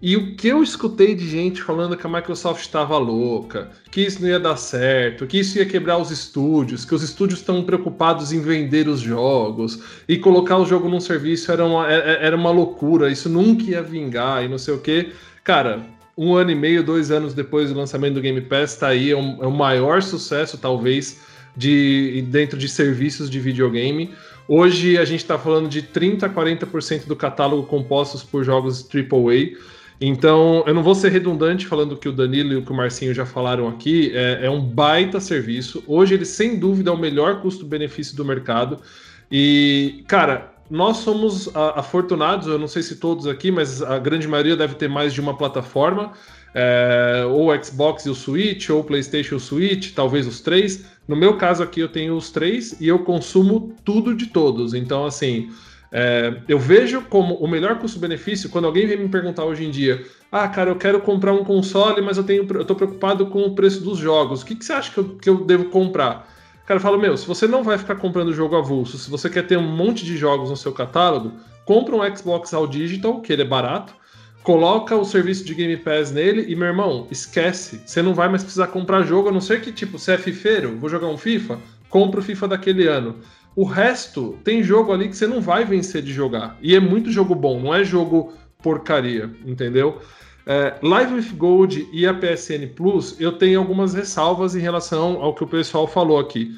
E 0.02 0.18
o 0.18 0.36
que 0.36 0.48
eu 0.50 0.62
escutei 0.62 1.16
de 1.16 1.28
gente 1.28 1.64
falando 1.64 1.96
que 1.96 2.06
a 2.06 2.10
Microsoft 2.10 2.62
estava 2.62 2.98
louca, 2.98 3.72
que 3.90 4.02
isso 4.02 4.22
não 4.22 4.28
ia 4.28 4.40
dar 4.40 4.58
certo, 4.58 5.26
que 5.26 5.40
isso 5.40 5.58
ia 5.58 5.66
quebrar 5.66 5.98
os 5.98 6.12
estúdios, 6.12 6.84
que 6.84 6.94
os 6.94 7.02
estúdios 7.02 7.40
estão 7.40 7.64
preocupados 7.64 8.32
em 8.34 8.42
vender 8.42 8.88
os 8.88 9.00
jogos 9.00 9.80
e 10.08 10.18
colocar 10.18 10.58
o 10.58 10.66
jogo 10.66 10.90
num 10.90 11.00
serviço 11.00 11.52
era 11.52 11.66
uma, 11.66 11.92
é, 11.92 11.96
é, 11.96 12.26
era 12.26 12.36
uma 12.36 12.52
loucura, 12.52 13.10
isso 13.10 13.30
nunca 13.30 13.64
ia 13.64 13.82
vingar 13.82 14.44
e 14.44 14.48
não 14.48 14.58
sei 14.58 14.74
o 14.74 14.80
que. 14.80 15.14
Cara, 15.44 15.82
um 16.18 16.36
ano 16.36 16.52
e 16.52 16.56
meio, 16.56 16.84
dois 16.84 17.10
anos 17.10 17.34
depois 17.34 17.70
do 17.70 17.78
lançamento 17.78 18.16
do 18.16 18.22
Game 18.22 18.42
Pass, 18.42 18.74
está 18.74 18.90
aí, 18.90 19.12
é, 19.12 19.18
um, 19.18 19.44
é 19.44 19.48
o 19.48 19.52
maior 19.52 20.04
sucesso, 20.04 20.58
talvez, 20.58 21.22
de 21.56 22.24
dentro 22.30 22.58
de 22.58 22.68
serviços 22.68 23.30
de 23.30 23.40
videogame. 23.40 24.14
Hoje 24.48 24.98
a 24.98 25.06
gente 25.06 25.22
está 25.22 25.40
falando 25.40 25.68
de 25.68 25.82
30% 25.82 26.24
a 26.24 26.30
40% 26.30 27.08
do 27.08 27.16
catálogo 27.16 27.64
compostos 27.64 28.22
por 28.22 28.44
jogos 28.44 28.88
AAA. 28.94 29.58
Então, 30.00 30.64
eu 30.68 30.74
não 30.74 30.84
vou 30.84 30.94
ser 30.94 31.10
redundante 31.12 31.66
falando 31.66 31.96
que 31.96 32.10
o 32.10 32.12
Danilo 32.12 32.54
e 32.54 32.56
o 32.58 32.66
que 32.66 32.72
o 32.72 32.76
Marcinho 32.76 33.14
já 33.14 33.26
falaram 33.26 33.68
aqui, 33.68 34.12
é, 34.14 34.46
é 34.46 34.50
um 34.50 34.62
baita 34.62 35.20
serviço. 35.20 35.84
Hoje 35.88 36.14
ele, 36.14 36.26
sem 36.26 36.60
dúvida, 36.60 36.90
é 36.90 36.94
o 36.94 36.98
melhor 36.98 37.42
custo-benefício 37.42 38.16
do 38.16 38.26
mercado. 38.26 38.80
E, 39.32 40.04
cara, 40.08 40.54
nós 40.70 40.98
somos 40.98 41.50
afortunados, 41.56 42.48
eu 42.48 42.58
não 42.58 42.68
sei 42.68 42.82
se 42.82 42.98
todos 42.98 43.28
aqui, 43.28 43.52
mas 43.52 43.82
a 43.82 44.00
grande 44.00 44.28
maioria 44.28 44.56
deve 44.56 44.76
ter 44.76 44.90
mais 44.90 45.14
de 45.14 45.22
uma 45.22 45.38
plataforma, 45.38 46.12
é, 46.54 47.24
ou 47.30 47.52
Xbox 47.64 48.06
e 48.06 48.10
o 48.10 48.16
Switch, 48.16 48.70
ou 48.70 48.84
PlayStation 48.84 49.36
e 49.36 49.38
o 49.38 49.40
Switch, 49.40 49.94
talvez 49.94 50.28
os 50.28 50.42
três. 50.42 50.86
No 51.08 51.16
meu 51.16 51.38
caso 51.38 51.62
aqui, 51.62 51.80
eu 51.80 51.90
tenho 51.90 52.16
os 52.16 52.32
três 52.32 52.80
e 52.82 52.88
eu 52.88 53.00
consumo 53.00 53.76
tudo 53.86 54.16
de 54.16 54.28
todos. 54.28 54.74
Então, 54.74 55.06
assim, 55.06 55.50
é, 55.98 56.42
eu 56.50 56.60
vejo 56.60 57.04
como 57.04 57.36
o 57.36 57.48
melhor 57.48 57.80
custo-benefício 57.80 58.50
quando 58.50 58.66
alguém 58.66 58.86
vem 58.86 58.98
me 58.98 59.08
perguntar 59.08 59.46
hoje 59.46 59.64
em 59.64 59.72
dia: 59.72 60.06
ah, 60.30 60.46
cara, 60.46 60.70
eu 60.70 60.76
quero 60.76 61.00
comprar 61.00 61.32
um 61.32 61.46
console, 61.46 62.02
mas 62.02 62.18
eu 62.18 62.24
tenho, 62.26 62.46
eu 62.54 62.66
tô 62.66 62.76
preocupado 62.76 63.28
com 63.28 63.44
o 63.44 63.56
preço 63.56 63.82
dos 63.82 63.98
jogos. 63.98 64.42
O 64.42 64.46
que, 64.46 64.58
que 64.58 64.66
você 64.66 64.74
acha 64.74 64.92
que 64.92 64.98
eu, 64.98 65.16
que 65.16 65.30
eu 65.30 65.46
devo 65.46 65.66
comprar? 65.66 66.30
Cara, 66.66 66.80
eu 66.80 66.82
falo, 66.82 66.98
meu, 66.98 67.16
se 67.16 67.26
você 67.26 67.48
não 67.48 67.64
vai 67.64 67.78
ficar 67.78 67.96
comprando 67.96 68.34
jogo 68.34 68.58
avulso, 68.58 68.98
se 68.98 69.10
você 69.10 69.30
quer 69.30 69.48
ter 69.48 69.58
um 69.58 69.62
monte 69.62 70.04
de 70.04 70.18
jogos 70.18 70.50
no 70.50 70.58
seu 70.58 70.74
catálogo, 70.74 71.32
compra 71.64 71.96
um 71.96 72.18
Xbox 72.18 72.54
All 72.54 72.68
Digital, 72.68 73.22
que 73.22 73.32
ele 73.32 73.44
é 73.44 73.46
barato, 73.46 73.94
coloca 74.44 74.98
o 74.98 75.06
serviço 75.06 75.46
de 75.46 75.56
Game 75.56 75.78
Pass 75.78 76.12
nele 76.12 76.52
e, 76.52 76.58
meu 76.58 76.68
irmão, 76.68 77.08
esquece. 77.10 77.82
Você 77.86 78.02
não 78.02 78.14
vai 78.14 78.28
mais 78.28 78.44
precisar 78.44 78.68
comprar 78.68 79.04
jogo, 79.04 79.30
a 79.30 79.32
não 79.32 79.40
ser 79.40 79.62
que, 79.62 79.72
tipo, 79.72 79.98
você 79.98 80.12
é 80.12 80.18
fifeiro, 80.18 80.78
vou 80.78 80.90
jogar 80.90 81.08
um 81.08 81.18
FIFA, 81.18 81.58
compra 81.88 82.20
o 82.20 82.24
FIFA 82.24 82.50
daquele 82.50 82.86
ano. 82.86 83.16
O 83.56 83.64
resto 83.64 84.38
tem 84.44 84.62
jogo 84.62 84.92
ali 84.92 85.08
que 85.08 85.16
você 85.16 85.26
não 85.26 85.40
vai 85.40 85.64
vencer 85.64 86.02
de 86.02 86.12
jogar. 86.12 86.58
E 86.62 86.76
é 86.76 86.80
muito 86.80 87.12
jogo 87.12 87.34
bom, 87.34 87.60
não 87.60 87.74
é 87.74 87.84
jogo 87.84 88.34
porcaria, 88.62 89.30
entendeu? 89.46 90.02
É, 90.46 90.76
Live 90.82 91.14
with 91.14 91.34
Gold 91.38 91.88
e 91.92 92.06
a 92.06 92.14
PSN 92.14 92.68
Plus, 92.76 93.16
eu 93.20 93.32
tenho 93.32 93.60
algumas 93.60 93.94
ressalvas 93.94 94.56
em 94.56 94.60
relação 94.60 95.22
ao 95.22 95.34
que 95.34 95.44
o 95.44 95.48
pessoal 95.48 95.88
falou 95.88 96.20
aqui. 96.20 96.52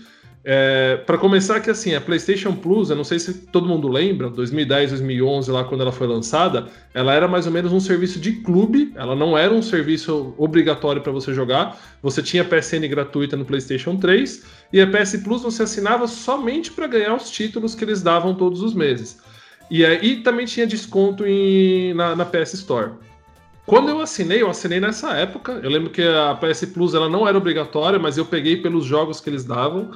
É, 0.49 0.95
para 1.05 1.17
começar, 1.17 1.59
que 1.59 1.69
assim, 1.69 1.93
a 1.93 1.99
PlayStation 1.99 2.55
Plus, 2.55 2.89
eu 2.89 2.95
não 2.95 3.03
sei 3.03 3.19
se 3.19 3.33
todo 3.33 3.67
mundo 3.67 3.89
lembra, 3.89 4.29
2010, 4.29 4.91
2011, 4.91 5.51
lá 5.51 5.65
quando 5.65 5.81
ela 5.81 5.91
foi 5.91 6.07
lançada, 6.07 6.69
ela 6.93 7.13
era 7.13 7.27
mais 7.27 7.45
ou 7.45 7.51
menos 7.51 7.73
um 7.73 7.81
serviço 7.81 8.17
de 8.17 8.31
clube, 8.31 8.93
ela 8.95 9.13
não 9.13 9.37
era 9.37 9.53
um 9.53 9.61
serviço 9.61 10.33
obrigatório 10.37 11.01
para 11.01 11.11
você 11.11 11.33
jogar. 11.33 11.77
Você 12.01 12.23
tinha 12.23 12.45
PSN 12.45 12.87
gratuita 12.89 13.35
no 13.35 13.43
PlayStation 13.43 13.97
3 13.97 14.45
e 14.71 14.79
a 14.79 14.87
PS 14.87 15.17
Plus 15.21 15.41
você 15.41 15.63
assinava 15.63 16.07
somente 16.07 16.71
para 16.71 16.87
ganhar 16.87 17.13
os 17.13 17.29
títulos 17.29 17.75
que 17.75 17.83
eles 17.83 18.01
davam 18.01 18.33
todos 18.33 18.61
os 18.61 18.73
meses. 18.73 19.17
E 19.69 19.85
aí 19.85 20.21
também 20.21 20.45
tinha 20.45 20.65
desconto 20.65 21.25
em, 21.27 21.93
na, 21.93 22.15
na 22.15 22.23
PS 22.23 22.53
Store. 22.53 22.91
Quando 23.65 23.89
eu 23.89 23.99
assinei, 23.99 24.41
eu 24.41 24.49
assinei 24.49 24.79
nessa 24.79 25.11
época. 25.11 25.59
Eu 25.61 25.69
lembro 25.69 25.89
que 25.89 26.01
a 26.01 26.33
PS 26.35 26.67
Plus 26.73 26.93
ela 26.93 27.09
não 27.09 27.27
era 27.27 27.37
obrigatória, 27.37 27.99
mas 27.99 28.17
eu 28.17 28.23
peguei 28.23 28.55
pelos 28.55 28.85
jogos 28.85 29.19
que 29.19 29.29
eles 29.29 29.43
davam. 29.43 29.91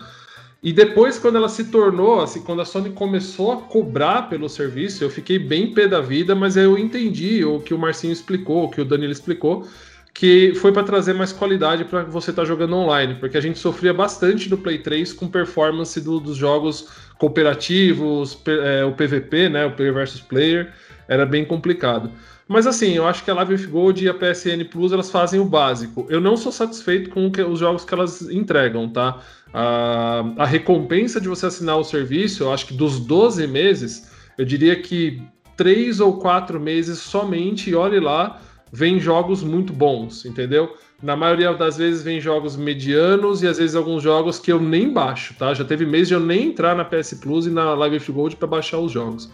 E 0.64 0.72
depois, 0.72 1.18
quando 1.18 1.38
ela 1.38 1.50
se 1.50 1.66
tornou, 1.66 2.22
assim, 2.22 2.42
quando 2.44 2.62
a 2.62 2.66
Sony 2.66 2.92
começou 2.92 3.52
a 3.52 3.58
cobrar 3.58 4.30
pelo 4.30 4.48
serviço, 4.48 5.04
eu 5.04 5.10
fiquei 5.10 5.40
bem 5.40 5.74
pé 5.74 5.88
da 5.88 6.00
vida, 6.00 6.36
mas 6.36 6.56
eu 6.56 6.78
entendi 6.78 7.44
o 7.44 7.60
que 7.60 7.74
o 7.74 7.80
Marcinho 7.80 8.14
explicou, 8.14 8.66
o 8.66 8.70
que 8.70 8.80
o 8.80 8.86
Danilo 8.86 9.12
explicou, 9.12 9.68
que 10.14 10.54
foi 10.56 10.72
para 10.72 10.84
trazer 10.84 11.14
mais 11.14 11.32
qualidade 11.34 11.86
para 11.86 12.04
você 12.04 12.30
estar 12.30 12.44
tá 12.44 12.48
jogando 12.48 12.76
online, 12.76 13.16
porque 13.16 13.38
a 13.38 13.42
gente 13.42 13.58
sofria 13.58 13.92
bastante 13.92 14.52
no 14.52 14.58
Play 14.58 14.78
3 14.78 15.14
com 15.14 15.28
performance 15.28 16.00
do, 16.00 16.20
dos 16.20 16.38
jogos 16.38 16.90
cooperativos, 17.18 18.38
é, 18.46 18.86
o 18.86 18.92
PVP, 18.92 19.50
né, 19.50 19.66
o 19.66 19.72
Player 19.72 19.94
versus 19.94 20.22
Player, 20.22 20.72
era 21.08 21.26
bem 21.26 21.44
complicado. 21.44 22.12
Mas 22.52 22.68
assim, 22.68 22.92
eu 22.92 23.08
acho 23.08 23.24
que 23.24 23.32
a 23.32 23.34
Live 23.34 23.66
Gold 23.68 24.04
e 24.04 24.10
a 24.10 24.14
PSN 24.14 24.66
Plus 24.70 24.92
elas 24.92 25.10
fazem 25.10 25.40
o 25.40 25.46
básico. 25.46 26.06
Eu 26.10 26.20
não 26.20 26.36
sou 26.36 26.52
satisfeito 26.52 27.10
com 27.10 27.32
os 27.50 27.60
jogos 27.60 27.86
que 27.86 27.94
elas 27.94 28.22
entregam, 28.24 28.90
tá? 28.90 29.22
A, 29.54 30.22
a 30.38 30.46
recompensa 30.46 31.22
de 31.22 31.30
você 31.30 31.46
assinar 31.46 31.78
o 31.78 31.84
serviço, 31.86 32.44
eu 32.44 32.52
acho 32.52 32.66
que 32.66 32.74
dos 32.74 33.00
12 33.00 33.48
meses, 33.48 34.12
eu 34.38 34.44
diria 34.44 34.76
que 34.76 35.24
3 35.56 36.02
ou 36.02 36.18
4 36.18 36.60
meses 36.60 37.00
somente, 37.00 37.70
e 37.70 37.76
olhe 37.76 38.02
lá, 38.02 38.42
vem 38.70 39.00
jogos 39.00 39.42
muito 39.42 39.72
bons, 39.72 40.26
entendeu? 40.26 40.76
Na 41.02 41.16
maioria 41.16 41.54
das 41.54 41.78
vezes 41.78 42.04
vem 42.04 42.20
jogos 42.20 42.58
medianos 42.58 43.42
e 43.42 43.48
às 43.48 43.60
vezes 43.60 43.78
alguns 43.78 44.04
jogos 44.04 44.40
que 44.40 44.52
eu 44.52 44.60
nem 44.60 44.92
baixo, 44.92 45.34
tá? 45.40 45.54
Já 45.54 45.64
teve 45.64 45.86
mês 45.86 46.10
de 46.10 46.16
eu 46.16 46.20
nem 46.20 46.48
entrar 46.48 46.76
na 46.76 46.84
PS 46.84 47.14
Plus 47.14 47.48
e 47.48 47.50
na 47.50 47.74
Live 47.76 48.12
Gold 48.12 48.36
para 48.36 48.48
baixar 48.50 48.80
os 48.80 48.92
jogos. 48.92 49.32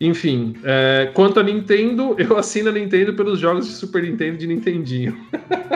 Enfim, 0.00 0.56
é, 0.64 1.10
quanto 1.12 1.38
a 1.38 1.42
Nintendo, 1.42 2.16
eu 2.18 2.38
assino 2.38 2.70
a 2.70 2.72
Nintendo 2.72 3.12
pelos 3.12 3.38
jogos 3.38 3.66
de 3.66 3.72
Super 3.72 4.02
Nintendo 4.02 4.38
de 4.38 4.46
Nintendinho. 4.46 5.14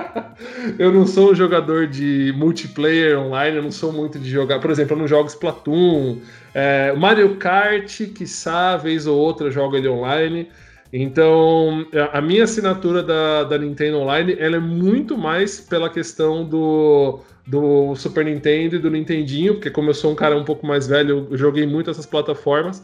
eu 0.79 0.91
não 0.91 1.07
sou 1.07 1.33
um 1.33 1.35
jogador 1.35 1.87
de 1.87 2.33
multiplayer 2.35 3.19
online, 3.19 3.59
eu 3.59 3.63
não 3.63 3.71
sou 3.71 3.93
muito 3.93 4.19
de 4.19 4.31
jogar. 4.31 4.61
Por 4.61 4.71
exemplo, 4.71 4.95
eu 4.95 5.01
não 5.01 5.07
jogo 5.07 5.29
Splatoon, 5.29 6.21
é, 6.55 6.95
Mario 6.95 7.37
Kart, 7.37 8.01
quiçá, 8.15 8.79
vez 8.79 9.07
ou 9.07 9.19
outra, 9.19 9.51
jogo 9.51 9.77
ele 9.77 9.89
online. 9.89 10.49
Então, 10.91 11.85
a 12.13 12.21
minha 12.23 12.45
assinatura 12.45 13.03
da, 13.03 13.43
da 13.43 13.59
Nintendo 13.59 13.99
Online 13.99 14.37
ela 14.39 14.57
é 14.57 14.61
muito 14.61 15.19
mais 15.19 15.61
pela 15.61 15.91
questão 15.91 16.45
do, 16.45 17.19
do 17.45 17.97
Super 17.97 18.25
Nintendo 18.25 18.77
e 18.77 18.79
do 18.79 18.89
Nintendinho, 18.89 19.55
porque 19.55 19.71
como 19.71 19.91
eu 19.91 19.95
sou 19.95 20.13
um 20.13 20.15
cara 20.15 20.37
um 20.37 20.45
pouco 20.45 20.65
mais 20.65 20.87
velho, 20.87 21.27
eu 21.33 21.37
joguei 21.37 21.67
muito 21.67 21.91
essas 21.91 22.07
plataformas 22.07 22.81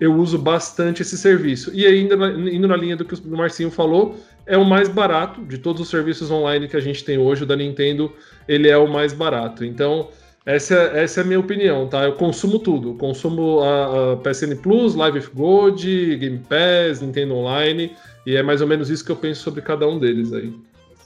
eu 0.00 0.14
uso 0.16 0.38
bastante 0.38 1.02
esse 1.02 1.16
serviço. 1.18 1.70
E 1.74 1.86
ainda 1.86 2.14
indo 2.50 2.66
na 2.66 2.76
linha 2.76 2.96
do 2.96 3.04
que 3.04 3.14
o 3.14 3.36
Marcinho 3.36 3.70
falou, 3.70 4.16
é 4.46 4.56
o 4.56 4.64
mais 4.64 4.88
barato 4.88 5.42
de 5.42 5.58
todos 5.58 5.82
os 5.82 5.88
serviços 5.88 6.30
online 6.30 6.66
que 6.66 6.76
a 6.76 6.80
gente 6.80 7.04
tem 7.04 7.18
hoje, 7.18 7.42
o 7.42 7.46
da 7.46 7.54
Nintendo, 7.54 8.10
ele 8.48 8.68
é 8.68 8.76
o 8.78 8.88
mais 8.88 9.12
barato. 9.12 9.64
Então, 9.64 10.08
essa, 10.46 10.74
essa 10.74 11.20
é 11.20 11.22
a 11.22 11.26
minha 11.26 11.38
opinião, 11.38 11.86
tá? 11.86 12.04
Eu 12.04 12.14
consumo 12.14 12.58
tudo. 12.58 12.94
consumo 12.94 13.60
a, 13.60 14.12
a 14.12 14.16
PSN 14.16 14.56
Plus, 14.62 14.94
Live 14.94 15.18
with 15.18 15.28
Gold, 15.34 16.16
Game 16.16 16.38
Pass, 16.38 17.02
Nintendo 17.02 17.34
Online, 17.34 17.92
e 18.26 18.36
é 18.36 18.42
mais 18.42 18.62
ou 18.62 18.66
menos 18.66 18.88
isso 18.88 19.04
que 19.04 19.12
eu 19.12 19.16
penso 19.16 19.42
sobre 19.42 19.60
cada 19.60 19.86
um 19.86 19.98
deles 19.98 20.32
aí. 20.32 20.52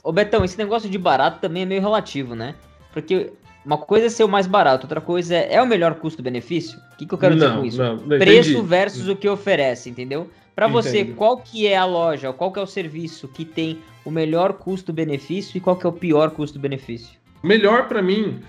Ô 0.01 0.11
Betão, 0.13 0.45
esse 0.45 0.57
negócio 0.57 0.89
de 0.89 0.97
barato 0.97 1.39
também 1.41 1.63
é 1.63 1.65
meio 1.65 1.81
relativo, 1.81 2.33
né? 2.33 2.55
Porque 2.93 3.33
uma 3.65 3.77
coisa 3.77 4.05
é 4.05 4.09
ser 4.09 4.23
o 4.23 4.29
mais 4.29 4.45
barato, 4.45 4.85
outra 4.85 5.01
coisa 5.01 5.35
é, 5.35 5.55
é 5.55 5.61
o 5.61 5.65
melhor 5.65 5.95
custo-benefício? 5.95 6.77
O 6.93 6.97
que, 6.97 7.05
que 7.05 7.13
eu 7.13 7.17
quero 7.17 7.35
não, 7.35 7.47
dizer 7.47 7.59
com 7.59 7.65
isso? 7.65 7.77
Não, 7.77 7.95
não, 7.97 8.19
Preço 8.19 8.63
versus 8.63 9.07
o 9.09 9.15
que 9.15 9.27
oferece, 9.27 9.89
entendeu? 9.89 10.29
Para 10.55 10.67
você, 10.67 11.03
qual 11.03 11.37
que 11.37 11.67
é 11.67 11.75
a 11.75 11.83
loja, 11.83 12.31
qual 12.31 12.51
que 12.51 12.59
é 12.59 12.61
o 12.61 12.67
serviço 12.67 13.27
que 13.27 13.43
tem 13.43 13.79
o 14.05 14.11
melhor 14.11 14.53
custo-benefício 14.53 15.57
e 15.57 15.59
qual 15.59 15.75
que 15.75 15.85
é 15.85 15.89
o 15.89 15.91
pior 15.91 16.31
custo-benefício? 16.31 17.17
Melhor 17.43 17.89
para 17.89 18.01
mim, 18.01 18.39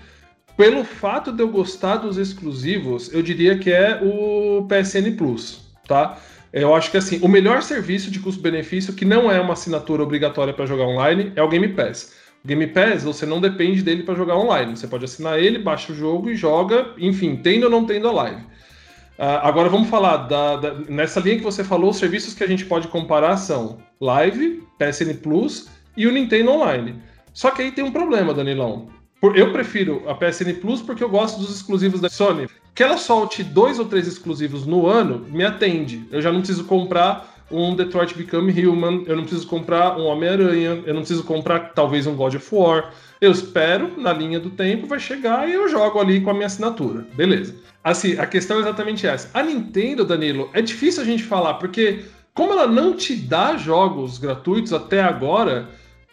pelo 0.55 0.85
fato 0.85 1.31
de 1.31 1.43
eu 1.43 1.49
gostar 1.49 1.97
dos 1.97 2.17
exclusivos, 2.17 3.13
eu 3.13 3.21
diria 3.21 3.57
que 3.57 3.71
é 3.71 3.99
o 4.01 4.65
PSN 4.67 5.17
Plus, 5.17 5.61
tá? 5.87 6.17
Eu 6.53 6.73
acho 6.73 6.89
que 6.89 6.97
assim, 6.97 7.19
o 7.21 7.27
melhor 7.27 7.61
serviço 7.61 8.09
de 8.09 8.19
custo-benefício 8.19 8.93
que 8.93 9.03
não 9.03 9.29
é 9.29 9.39
uma 9.41 9.53
assinatura 9.53 10.01
obrigatória 10.01 10.53
para 10.53 10.65
jogar 10.65 10.85
online 10.85 11.33
é 11.35 11.43
o 11.43 11.49
Game 11.49 11.67
Pass. 11.69 12.15
Game 12.47 12.65
Pass, 12.67 13.03
você 13.03 13.25
não 13.25 13.41
depende 13.41 13.83
dele 13.83 14.03
para 14.03 14.15
jogar 14.15 14.37
online. 14.37 14.77
Você 14.77 14.87
pode 14.87 15.03
assinar 15.03 15.37
ele, 15.37 15.59
baixa 15.59 15.91
o 15.91 15.95
jogo 15.95 16.29
e 16.29 16.35
joga, 16.35 16.93
enfim, 16.97 17.35
tendo 17.35 17.65
ou 17.65 17.69
não 17.69 17.85
tendo 17.85 18.07
a 18.07 18.11
live. 18.13 18.41
Uh, 18.41 19.43
agora 19.43 19.67
vamos 19.67 19.89
falar 19.89 20.15
da, 20.27 20.55
da, 20.55 20.73
nessa 20.87 21.19
linha 21.19 21.35
que 21.35 21.43
você 21.43 21.61
falou, 21.61 21.89
os 21.89 21.97
serviços 21.97 22.33
que 22.33 22.43
a 22.45 22.47
gente 22.47 22.65
pode 22.65 22.87
comparar 22.87 23.35
são 23.35 23.79
Live, 23.99 24.63
PSN 24.79 25.13
Plus 25.21 25.67
e 25.97 26.07
o 26.07 26.11
Nintendo 26.11 26.51
Online. 26.51 26.95
Só 27.33 27.51
que 27.51 27.63
aí 27.63 27.71
tem 27.71 27.83
um 27.83 27.91
problema, 27.91 28.33
Danilão. 28.33 28.87
Eu 29.35 29.51
prefiro 29.51 30.03
a 30.07 30.15
PSN 30.15 30.53
Plus 30.61 30.81
porque 30.81 31.03
eu 31.03 31.09
gosto 31.09 31.39
dos 31.39 31.53
exclusivos 31.53 31.99
da 31.99 32.07
Sony. 32.07 32.47
Que 32.73 32.83
ela 32.83 32.95
solte 32.95 33.43
dois 33.43 33.77
ou 33.77 33.85
três 33.85 34.07
exclusivos 34.07 34.65
no 34.65 34.87
ano, 34.87 35.25
me 35.29 35.43
atende. 35.43 36.07
Eu 36.11 36.21
já 36.21 36.31
não 36.31 36.39
preciso 36.39 36.63
comprar 36.63 37.36
um 37.49 37.75
Detroit 37.75 38.13
Become 38.13 38.51
Human, 38.51 39.03
eu 39.05 39.15
não 39.15 39.23
preciso 39.23 39.47
comprar 39.47 39.97
um 39.97 40.05
Homem-Aranha, 40.05 40.83
eu 40.85 40.93
não 40.93 41.01
preciso 41.01 41.23
comprar 41.23 41.71
talvez 41.73 42.05
um 42.05 42.15
God 42.15 42.35
of 42.35 42.47
War. 42.53 42.93
Eu 43.21 43.31
espero, 43.31 43.91
na 43.97 44.13
linha 44.13 44.39
do 44.39 44.49
tempo, 44.49 44.87
vai 44.87 44.99
chegar 44.99 45.47
e 45.49 45.53
eu 45.53 45.67
jogo 45.69 45.99
ali 45.99 46.21
com 46.21 46.29
a 46.29 46.33
minha 46.33 46.45
assinatura. 46.45 47.05
Beleza. 47.15 47.55
Assim, 47.83 48.19
a 48.19 48.25
questão 48.25 48.57
é 48.57 48.61
exatamente 48.61 49.07
essa. 49.07 49.29
A 49.33 49.41
Nintendo, 49.41 50.03
Danilo, 50.03 50.49
é 50.53 50.61
difícil 50.61 51.01
a 51.01 51.05
gente 51.05 51.23
falar, 51.23 51.55
porque 51.55 52.03
como 52.33 52.51
ela 52.51 52.67
não 52.67 52.93
te 52.93 53.15
dá 53.15 53.55
jogos 53.57 54.17
gratuitos 54.17 54.73
até 54.73 55.01
agora, 55.01 55.69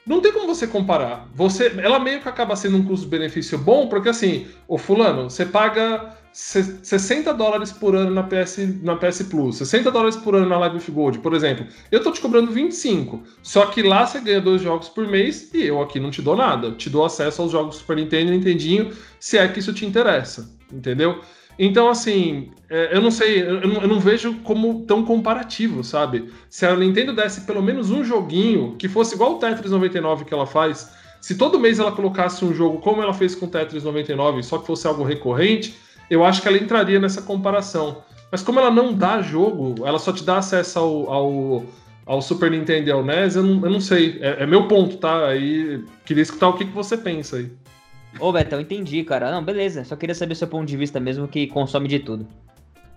não 0.07 0.20
tem 0.20 0.32
como 0.32 0.47
você 0.47 0.66
comparar. 0.66 1.28
Você, 1.35 1.72
ela 1.78 1.99
meio 1.99 2.20
que 2.20 2.28
acaba 2.28 2.55
sendo 2.57 2.76
um 2.76 2.85
custo-benefício 2.85 3.59
bom, 3.59 3.89
porque 3.89 4.09
assim, 4.09 4.47
o 4.68 4.78
fulano, 4.78 5.28
você 5.28 5.45
paga 5.45 6.14
60 6.35 7.32
dólares 7.32 7.70
por 7.70 7.95
ano 7.95 8.11
na 8.11 8.24
PS, 8.24 8.59
na 8.82 8.97
PS 8.97 9.22
Plus, 9.22 9.57
60 9.59 9.89
dólares 9.89 10.16
por 10.16 10.35
ano 10.35 10.49
na 10.49 10.59
Live 10.59 10.78
of 10.78 10.91
Gold, 10.91 11.20
por 11.20 11.32
exemplo. 11.32 11.64
Eu 11.93 12.03
tô 12.03 12.11
te 12.11 12.20
cobrando 12.20 12.51
25. 12.51 13.22
Só 13.41 13.66
que 13.66 13.82
lá 13.82 14.05
você 14.05 14.18
ganha 14.18 14.41
dois 14.41 14.61
jogos 14.61 14.89
por 14.89 15.07
mês 15.07 15.55
e 15.55 15.62
eu 15.62 15.80
aqui 15.80 16.01
não 16.01 16.11
te 16.11 16.20
dou 16.20 16.35
nada. 16.35 16.72
Te 16.72 16.91
dou 16.91 17.05
acesso 17.05 17.41
aos 17.41 17.53
jogos 17.53 17.76
Super 17.76 17.97
Nintendo 17.97 18.32
e 18.32 18.37
Nintendinho, 18.37 18.91
se 19.20 19.39
é 19.39 19.47
que 19.47 19.61
isso 19.61 19.72
te 19.72 19.87
interessa. 19.87 20.51
Entendeu? 20.72 21.20
Então, 21.57 21.89
assim, 21.89 22.51
é, 22.68 22.97
eu 22.97 23.01
não 23.01 23.12
sei, 23.12 23.41
eu 23.41 23.68
não, 23.68 23.82
eu 23.82 23.87
não, 23.87 24.01
vejo 24.01 24.35
como 24.43 24.85
tão 24.87 25.05
comparativo, 25.05 25.85
sabe? 25.85 26.32
Se 26.51 26.66
a 26.66 26.74
Nintendo 26.74 27.14
desse 27.14 27.43
pelo 27.43 27.62
menos 27.62 27.93
um 27.93 28.03
joguinho 28.03 28.74
que 28.76 28.89
fosse 28.89 29.14
igual 29.14 29.37
o 29.37 29.39
Tetris 29.39 29.70
99 29.70 30.24
que 30.24 30.35
ela 30.35 30.47
faz, 30.47 30.91
se 31.20 31.37
todo 31.37 31.61
mês 31.61 31.78
ela 31.78 31.93
colocasse 31.93 32.45
um 32.45 32.53
jogo 32.53 32.80
como 32.80 33.01
ela 33.01 33.14
fez 33.14 33.37
com 33.37 33.47
o 33.47 33.49
Tetris 33.49 33.85
99, 33.85 34.43
só 34.43 34.59
que 34.59 34.66
fosse 34.66 34.85
algo 34.89 35.05
recorrente, 35.05 35.84
eu 36.11 36.25
acho 36.25 36.43
que 36.43 36.49
ela 36.49 36.59
entraria 36.59 37.01
nessa 37.01 37.23
comparação. 37.23 38.03
Mas 38.31 38.43
como 38.43 38.59
ela 38.59 38.71
não 38.71 38.93
dá 38.93 39.23
jogo, 39.23 39.87
ela 39.87 39.99
só 39.99 40.13
te 40.13 40.25
dá 40.25 40.39
acesso 40.39 40.79
ao, 40.79 41.13
ao, 41.13 41.65
ao 42.05 42.23
Super 42.23 42.51
Nintendo 42.51 42.89
e 42.89 42.93
ao 42.93 43.05
NES, 43.05 43.37
eu 43.37 43.43
não, 43.43 43.65
eu 43.65 43.71
não 43.71 43.81
sei. 43.81 44.19
É, 44.21 44.43
é, 44.43 44.47
meu 44.47 44.67
ponto, 44.67 44.97
tá? 44.97 45.29
Aí 45.29 45.85
queria 46.05 46.23
escutar 46.23 46.49
o 46.49 46.55
que, 46.55 46.65
que 46.65 46.73
você 46.73 46.97
pensa 46.97 47.37
aí. 47.37 47.51
Ô, 48.19 48.33
Betão, 48.33 48.61
entendi, 48.61 49.03
cara. 49.05 49.31
Não, 49.31 49.43
beleza. 49.43 49.85
Só 49.85 49.97
queria 49.97 50.15
saber 50.15 50.35
seu 50.35 50.49
ponto 50.49 50.67
de 50.67 50.77
vista 50.77 50.99
mesmo, 51.01 51.29
que 51.29 51.47
consome 51.47 51.89
de 51.89 52.01
tudo. 52.01 52.27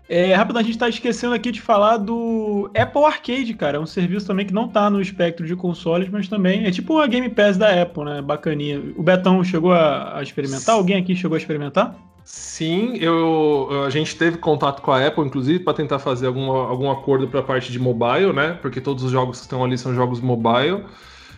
É, 0.09 0.33
rápido, 0.33 0.57
a 0.57 0.63
gente 0.63 0.77
tá 0.77 0.87
esquecendo 0.87 1.33
aqui 1.33 1.51
de 1.51 1.59
falar 1.59 1.97
do 1.97 2.71
Apple 2.75 3.03
Arcade, 3.03 3.53
cara. 3.53 3.77
É 3.77 3.79
um 3.79 3.85
serviço 3.85 4.25
também 4.25 4.45
que 4.45 4.53
não 4.53 4.67
tá 4.67 4.89
no 4.89 5.01
espectro 5.01 5.45
de 5.45 5.55
consoles, 5.55 6.07
mas 6.07 6.29
também 6.29 6.65
é 6.65 6.71
tipo 6.71 6.97
a 6.99 7.07
Game 7.07 7.27
Pass 7.29 7.57
da 7.57 7.81
Apple, 7.81 8.05
né? 8.05 8.21
Bacaninha. 8.21 8.81
O 8.95 9.03
Betão 9.03 9.43
chegou 9.43 9.73
a, 9.73 10.17
a 10.17 10.23
experimentar? 10.23 10.75
Alguém 10.75 10.97
aqui 10.97 11.13
chegou 11.15 11.35
a 11.35 11.37
experimentar? 11.37 11.95
Sim, 12.29 12.97
eu, 12.97 13.69
a 13.85 13.89
gente 13.89 14.17
teve 14.17 14.37
contato 14.37 14.81
com 14.81 14.91
a 14.91 15.07
Apple, 15.07 15.23
inclusive, 15.23 15.59
para 15.59 15.73
tentar 15.73 15.97
fazer 15.97 16.27
algum, 16.27 16.51
algum 16.51 16.91
acordo 16.91 17.25
para 17.25 17.39
a 17.39 17.43
parte 17.43 17.71
de 17.71 17.79
mobile, 17.79 18.33
né? 18.33 18.59
Porque 18.61 18.81
todos 18.81 19.01
os 19.05 19.11
jogos 19.13 19.37
que 19.37 19.43
estão 19.43 19.63
ali 19.63 19.77
são 19.77 19.95
jogos 19.95 20.19
mobile. 20.19 20.83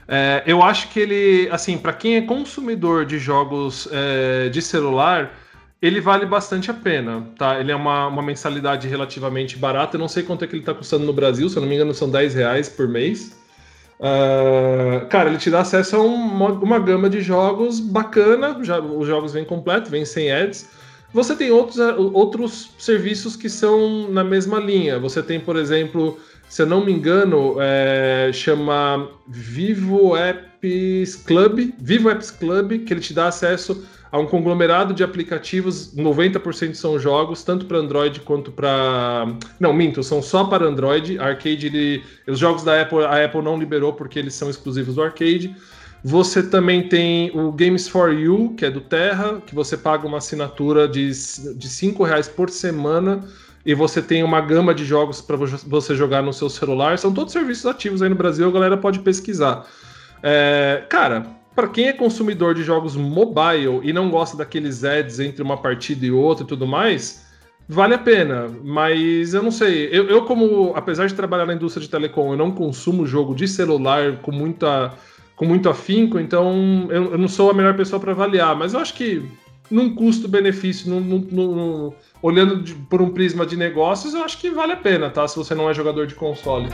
É, 0.08 0.42
eu 0.48 0.64
acho 0.64 0.90
que 0.90 1.00
ele, 1.00 1.48
assim, 1.52 1.78
para 1.78 1.94
quem 1.94 2.16
é 2.16 2.22
consumidor 2.24 3.06
de 3.06 3.20
jogos 3.20 3.88
é, 3.92 4.50
de 4.50 4.64
celular, 4.64 5.38
ele 5.80 6.02
vale 6.02 6.26
bastante 6.26 6.72
a 6.72 6.74
pena, 6.74 7.24
tá? 7.38 7.60
Ele 7.60 7.72
é 7.72 7.76
uma, 7.76 8.08
uma 8.08 8.24
mensalidade 8.24 8.88
relativamente 8.88 9.58
barata. 9.58 9.96
Eu 9.96 10.00
não 10.00 10.08
sei 10.08 10.24
quanto 10.24 10.44
é 10.44 10.48
que 10.48 10.56
ele 10.56 10.64
está 10.64 10.74
custando 10.74 11.06
no 11.06 11.14
Brasil, 11.14 11.48
se 11.50 11.56
eu 11.56 11.62
não 11.62 11.70
me 11.70 11.76
engano, 11.76 11.94
são 11.94 12.10
10 12.10 12.34
reais 12.34 12.68
por 12.68 12.88
mês. 12.88 13.38
Uh, 14.00 15.06
cara, 15.08 15.30
ele 15.30 15.38
te 15.38 15.52
dá 15.52 15.60
acesso 15.60 15.98
a 15.98 16.00
uma, 16.00 16.48
uma 16.54 16.80
gama 16.80 17.08
de 17.12 17.22
jogos 17.22 17.80
bacana. 17.80 18.58
Já, 18.64 18.80
os 18.80 19.08
jogos 19.08 19.34
vêm 19.34 19.46
completos, 19.46 19.92
vêm 19.92 20.04
sem 20.04 20.32
ads. 20.32 20.79
Você 21.14 21.36
tem 21.36 21.52
outros, 21.52 21.80
eh, 21.80 21.96
outros 21.98 22.72
serviços 22.78 23.36
que 23.36 23.50
são 23.50 24.10
na 24.12 24.24
mesma 24.24 24.60
linha. 24.60 25.00
Você 25.00 25.24
tem, 25.24 25.40
por 25.40 25.56
exemplo, 25.56 26.20
se 26.48 26.62
eu 26.62 26.66
não 26.66 26.84
me 26.84 26.92
engano, 26.92 27.56
é, 27.60 28.32
chama 28.34 29.10
Vivo 29.28 30.16
Apps 30.16 31.16
Club, 31.16 31.72
Vivo 31.80 32.10
Apps 32.10 32.32
Club, 32.32 32.86
que 32.86 32.94
ele 32.94 33.02
te 33.02 33.14
dá 33.14 33.28
acesso 33.28 33.84
a 34.12 34.18
um 34.18 34.26
conglomerado 34.26 34.94
de 34.94 35.04
aplicativos, 35.04 35.96
90% 35.96 36.74
são 36.74 36.98
jogos, 36.98 37.44
tanto 37.44 37.66
para 37.66 37.78
Android 37.78 38.20
quanto 38.22 38.52
para. 38.52 39.28
Não, 39.60 39.72
minto, 39.72 40.02
são 40.02 40.22
só 40.22 40.46
para 40.46 40.66
Android. 40.66 41.20
Arcade, 41.20 41.68
ele... 41.68 42.04
os 42.28 42.40
jogos 42.40 42.64
da 42.64 42.82
Apple, 42.82 43.06
a 43.06 43.24
Apple 43.24 43.44
não 43.44 43.60
liberou 43.60 43.94
porque 43.94 44.18
eles 44.18 44.34
são 44.34 44.50
exclusivos 44.50 44.96
do 44.96 45.04
arcade. 45.04 45.56
Você 46.04 46.42
também 46.42 46.88
tem 46.88 47.30
o 47.38 47.52
Games 47.52 47.88
for 47.88 48.14
You, 48.14 48.54
que 48.58 48.66
é 48.66 48.72
do 48.72 48.80
Terra, 48.80 49.42
que 49.46 49.54
você 49.54 49.76
paga 49.76 50.08
uma 50.08 50.20
assinatura 50.20 50.88
de, 50.88 51.08
de 51.08 51.70
5 51.70 52.04
reais 52.04 52.28
por 52.28 52.50
semana 52.50 53.26
e 53.66 53.74
você 53.74 54.02
tem 54.02 54.24
uma 54.24 54.40
gama 54.40 54.74
de 54.74 54.86
jogos 54.86 55.22
para 55.22 55.36
você 55.36 55.96
jogar 55.96 56.22
no 56.22 56.32
seu 56.32 56.50
celular. 56.50 56.98
São 56.98 57.14
todos 57.14 57.34
serviços 57.34 57.66
ativos 57.66 58.02
aí 58.02 58.10
no 58.10 58.16
Brasil, 58.16 58.48
a 58.48 58.52
galera 58.52 58.78
pode 58.78 59.00
pesquisar. 59.00 59.68
É, 60.24 60.84
cara, 60.90 61.26
para 61.54 61.68
quem 61.68 61.90
é 61.90 61.94
consumidor 61.94 62.56
de 62.56 62.64
jogos 62.64 62.96
mobile 62.96 63.82
e 63.84 63.92
não 63.92 64.10
gosta 64.10 64.38
daqueles 64.38 64.86
ads 64.86 65.20
entre 65.20 65.44
uma 65.44 65.58
partida 65.58 66.06
e 66.06 66.12
outra 66.12 66.46
e 66.46 66.48
tudo 66.48 66.66
mais, 66.66 67.26
vale 67.68 67.94
a 67.94 67.98
pena. 67.98 68.48
Mas 68.64 69.34
eu 69.34 69.44
não 69.44 69.52
sei, 69.52 69.90
eu, 69.92 70.08
eu 70.08 70.24
como, 70.24 70.72
apesar 70.76 71.08
de 71.08 71.14
trabalhar 71.14 71.46
na 71.46 71.54
indústria 71.54 71.84
de 71.84 71.90
telecom, 71.90 72.32
eu 72.32 72.38
não 72.38 72.52
consumo 72.52 73.06
jogo 73.06 73.36
de 73.36 73.46
celular 73.50 74.18
com 74.22 74.32
muita 74.32 74.94
com 75.40 75.46
muito 75.46 75.70
afinco, 75.70 76.20
então 76.20 76.90
eu, 76.90 77.14
eu 77.14 77.18
não 77.18 77.30
sou 77.30 77.50
a 77.50 77.54
melhor 77.54 77.74
pessoa 77.74 77.98
para 77.98 78.12
avaliar, 78.12 78.58
mas 78.58 78.74
eu 78.74 78.80
acho 78.82 78.94
que 78.94 79.26
num 79.72 79.96
custo-benefício, 79.96 80.92
olhando 82.22 82.62
de, 82.62 82.76
por 82.76 83.02
um 83.02 83.12
prisma 83.12 83.46
de 83.46 83.56
negócios, 83.56 84.14
eu 84.14 84.22
acho 84.22 84.38
que 84.38 84.50
vale 84.50 84.74
a 84.74 84.76
pena, 84.76 85.10
tá? 85.10 85.26
Se 85.30 85.38
você 85.38 85.56
não 85.56 85.70
é 85.70 85.74
jogador 85.74 86.06
de 86.06 86.14
console. 86.14 86.68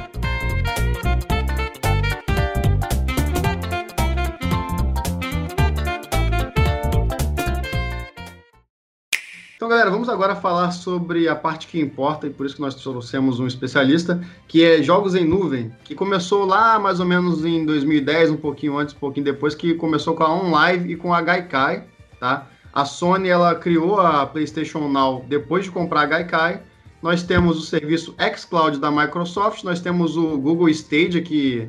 Então, 9.66 9.76
galera, 9.76 9.90
vamos 9.90 10.10
agora 10.10 10.36
falar 10.36 10.70
sobre 10.70 11.28
a 11.28 11.36
parte 11.36 11.66
que 11.66 11.82
importa, 11.82 12.28
e 12.28 12.30
por 12.30 12.46
isso 12.46 12.54
que 12.54 12.62
nós 12.62 12.76
trouxemos 12.76 13.40
um 13.40 13.48
especialista, 13.48 14.22
que 14.48 14.64
é 14.64 14.84
jogos 14.84 15.16
em 15.16 15.26
nuvem, 15.26 15.74
que 15.84 15.96
começou 15.96 16.46
lá 16.46 16.78
mais 16.78 17.00
ou 17.00 17.06
menos 17.08 17.44
em 17.44 17.66
2010, 17.66 18.30
um 18.30 18.38
pouquinho 18.38 18.78
antes, 18.78 18.94
um 18.94 19.00
pouquinho 19.00 19.26
depois, 19.26 19.56
que 19.56 19.74
começou 19.74 20.14
com 20.14 20.22
a 20.22 20.32
OnLive 20.32 20.92
e 20.92 20.96
com 20.96 21.12
a 21.12 21.20
Gaikai, 21.20 21.84
tá? 22.20 22.48
A 22.72 22.86
Sony, 22.86 23.28
ela 23.28 23.56
criou 23.56 24.00
a 24.00 24.28
PlayStation 24.28 24.88
Now 24.88 25.26
depois 25.28 25.64
de 25.64 25.72
comprar 25.72 26.02
a 26.02 26.06
Gaikai. 26.06 26.62
Nós 27.02 27.24
temos 27.24 27.58
o 27.58 27.62
serviço 27.62 28.14
xCloud 28.38 28.78
da 28.78 28.92
Microsoft, 28.92 29.64
nós 29.64 29.80
temos 29.80 30.16
o 30.16 30.38
Google 30.38 30.70
Stadia, 30.70 31.24
que, 31.24 31.68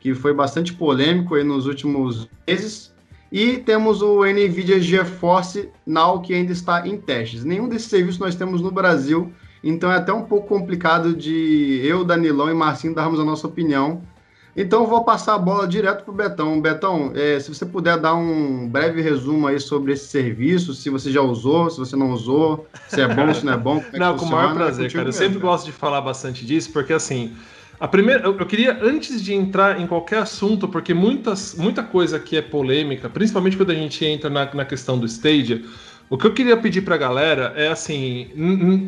que 0.00 0.14
foi 0.14 0.34
bastante 0.34 0.74
polêmico 0.74 1.34
nos 1.42 1.64
últimos 1.64 2.28
meses, 2.46 2.92
e 3.30 3.58
temos 3.58 4.00
o 4.02 4.24
NVIDIA 4.24 4.80
GeForce 4.80 5.68
Now, 5.86 6.20
que 6.20 6.34
ainda 6.34 6.52
está 6.52 6.86
em 6.86 6.96
testes. 6.96 7.44
Nenhum 7.44 7.68
desses 7.68 7.88
serviços 7.88 8.18
nós 8.18 8.34
temos 8.34 8.60
no 8.62 8.70
Brasil, 8.70 9.32
então 9.62 9.92
é 9.92 9.96
até 9.96 10.12
um 10.12 10.22
pouco 10.22 10.48
complicado 10.48 11.14
de 11.14 11.80
eu, 11.84 12.04
Danilão 12.04 12.50
e 12.50 12.54
Marcinho 12.54 12.94
darmos 12.94 13.20
a 13.20 13.24
nossa 13.24 13.46
opinião. 13.46 14.02
Então 14.56 14.86
vou 14.86 15.04
passar 15.04 15.34
a 15.34 15.38
bola 15.38 15.68
direto 15.68 16.02
para 16.02 16.12
o 16.12 16.16
Betão. 16.16 16.60
Betão, 16.60 17.12
é, 17.14 17.38
se 17.38 17.54
você 17.54 17.64
puder 17.64 17.96
dar 17.96 18.16
um 18.16 18.68
breve 18.68 19.00
resumo 19.00 19.46
aí 19.46 19.60
sobre 19.60 19.92
esse 19.92 20.06
serviço, 20.06 20.74
se 20.74 20.90
você 20.90 21.12
já 21.12 21.20
usou, 21.20 21.70
se 21.70 21.78
você 21.78 21.94
não 21.94 22.10
usou, 22.10 22.66
se 22.88 23.00
é 23.00 23.06
bom, 23.06 23.32
se 23.32 23.46
não 23.46 23.52
é 23.52 23.56
bom. 23.56 23.84
É 23.92 23.98
não, 23.98 24.16
com 24.16 24.24
o 24.24 24.30
maior 24.30 24.54
prazer, 24.54 24.86
é 24.86 24.90
cara. 24.90 25.08
Eu 25.08 25.12
sempre 25.12 25.38
gosto 25.38 25.66
de 25.66 25.72
falar 25.72 26.00
bastante 26.00 26.44
disso, 26.44 26.72
porque 26.72 26.92
assim, 26.92 27.36
a 27.80 27.86
primeira, 27.86 28.24
eu, 28.24 28.46
queria, 28.46 28.76
antes 28.82 29.22
de 29.22 29.32
entrar 29.32 29.80
em 29.80 29.86
qualquer 29.86 30.18
assunto, 30.18 30.66
porque 30.66 30.92
muitas, 30.92 31.54
muita 31.54 31.82
coisa 31.82 32.16
aqui 32.16 32.36
é 32.36 32.42
polêmica, 32.42 33.08
principalmente 33.08 33.56
quando 33.56 33.70
a 33.70 33.74
gente 33.74 34.04
entra 34.04 34.28
na, 34.28 34.52
na 34.52 34.64
questão 34.64 34.98
do 34.98 35.06
Stadia, 35.06 35.62
o 36.10 36.18
que 36.18 36.26
eu 36.26 36.32
queria 36.32 36.56
pedir 36.56 36.80
pra 36.80 36.96
galera 36.96 37.52
é 37.54 37.68
assim: 37.68 38.28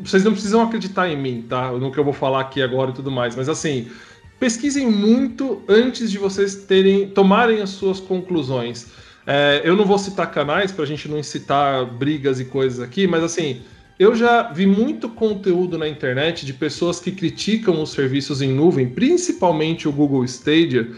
vocês 0.03 0.24
não 0.24 0.32
precisam 0.32 0.62
acreditar 0.62 1.09
em 1.09 1.16
mim, 1.16 1.45
tá? 1.49 1.70
No 1.70 1.93
que 1.93 1.99
eu 1.99 2.05
vou 2.05 2.12
falar 2.12 2.41
aqui 2.41 2.62
agora 2.62 2.91
e 2.91 2.95
tudo 2.95 3.11
mais, 3.11 3.36
mas 3.36 3.49
assim, 3.49 3.88
pesquisem 4.41 4.91
muito 4.91 5.62
antes 5.68 6.11
de 6.11 6.18
vocês 6.18 6.57
terem 6.64 7.09
tomarem 7.11 7.61
as 7.61 7.70
suas 7.70 8.01
conclusões. 8.01 8.88
É, 9.26 9.61
eu 9.62 9.76
não 9.76 9.84
vou 9.84 9.99
citar 9.99 10.30
canais 10.30 10.72
para 10.72 10.82
a 10.82 10.86
gente 10.86 11.09
não 11.09 11.18
incitar 11.18 11.84
brigas 11.84 12.41
e 12.41 12.47
coisas 12.47 12.80
aqui, 12.80 13.07
mas 13.07 13.22
assim 13.22 13.61
eu 14.01 14.14
já 14.14 14.51
vi 14.51 14.66
muito 14.66 15.11
conteúdo 15.11 15.76
na 15.76 15.86
internet 15.86 16.46
de 16.46 16.55
pessoas 16.55 16.98
que 16.98 17.12
criticam 17.12 17.82
os 17.82 17.92
serviços 17.92 18.40
em 18.40 18.51
nuvem, 18.51 18.88
principalmente 18.88 19.86
o 19.86 19.92
Google 19.92 20.24
Stadia, 20.24 20.90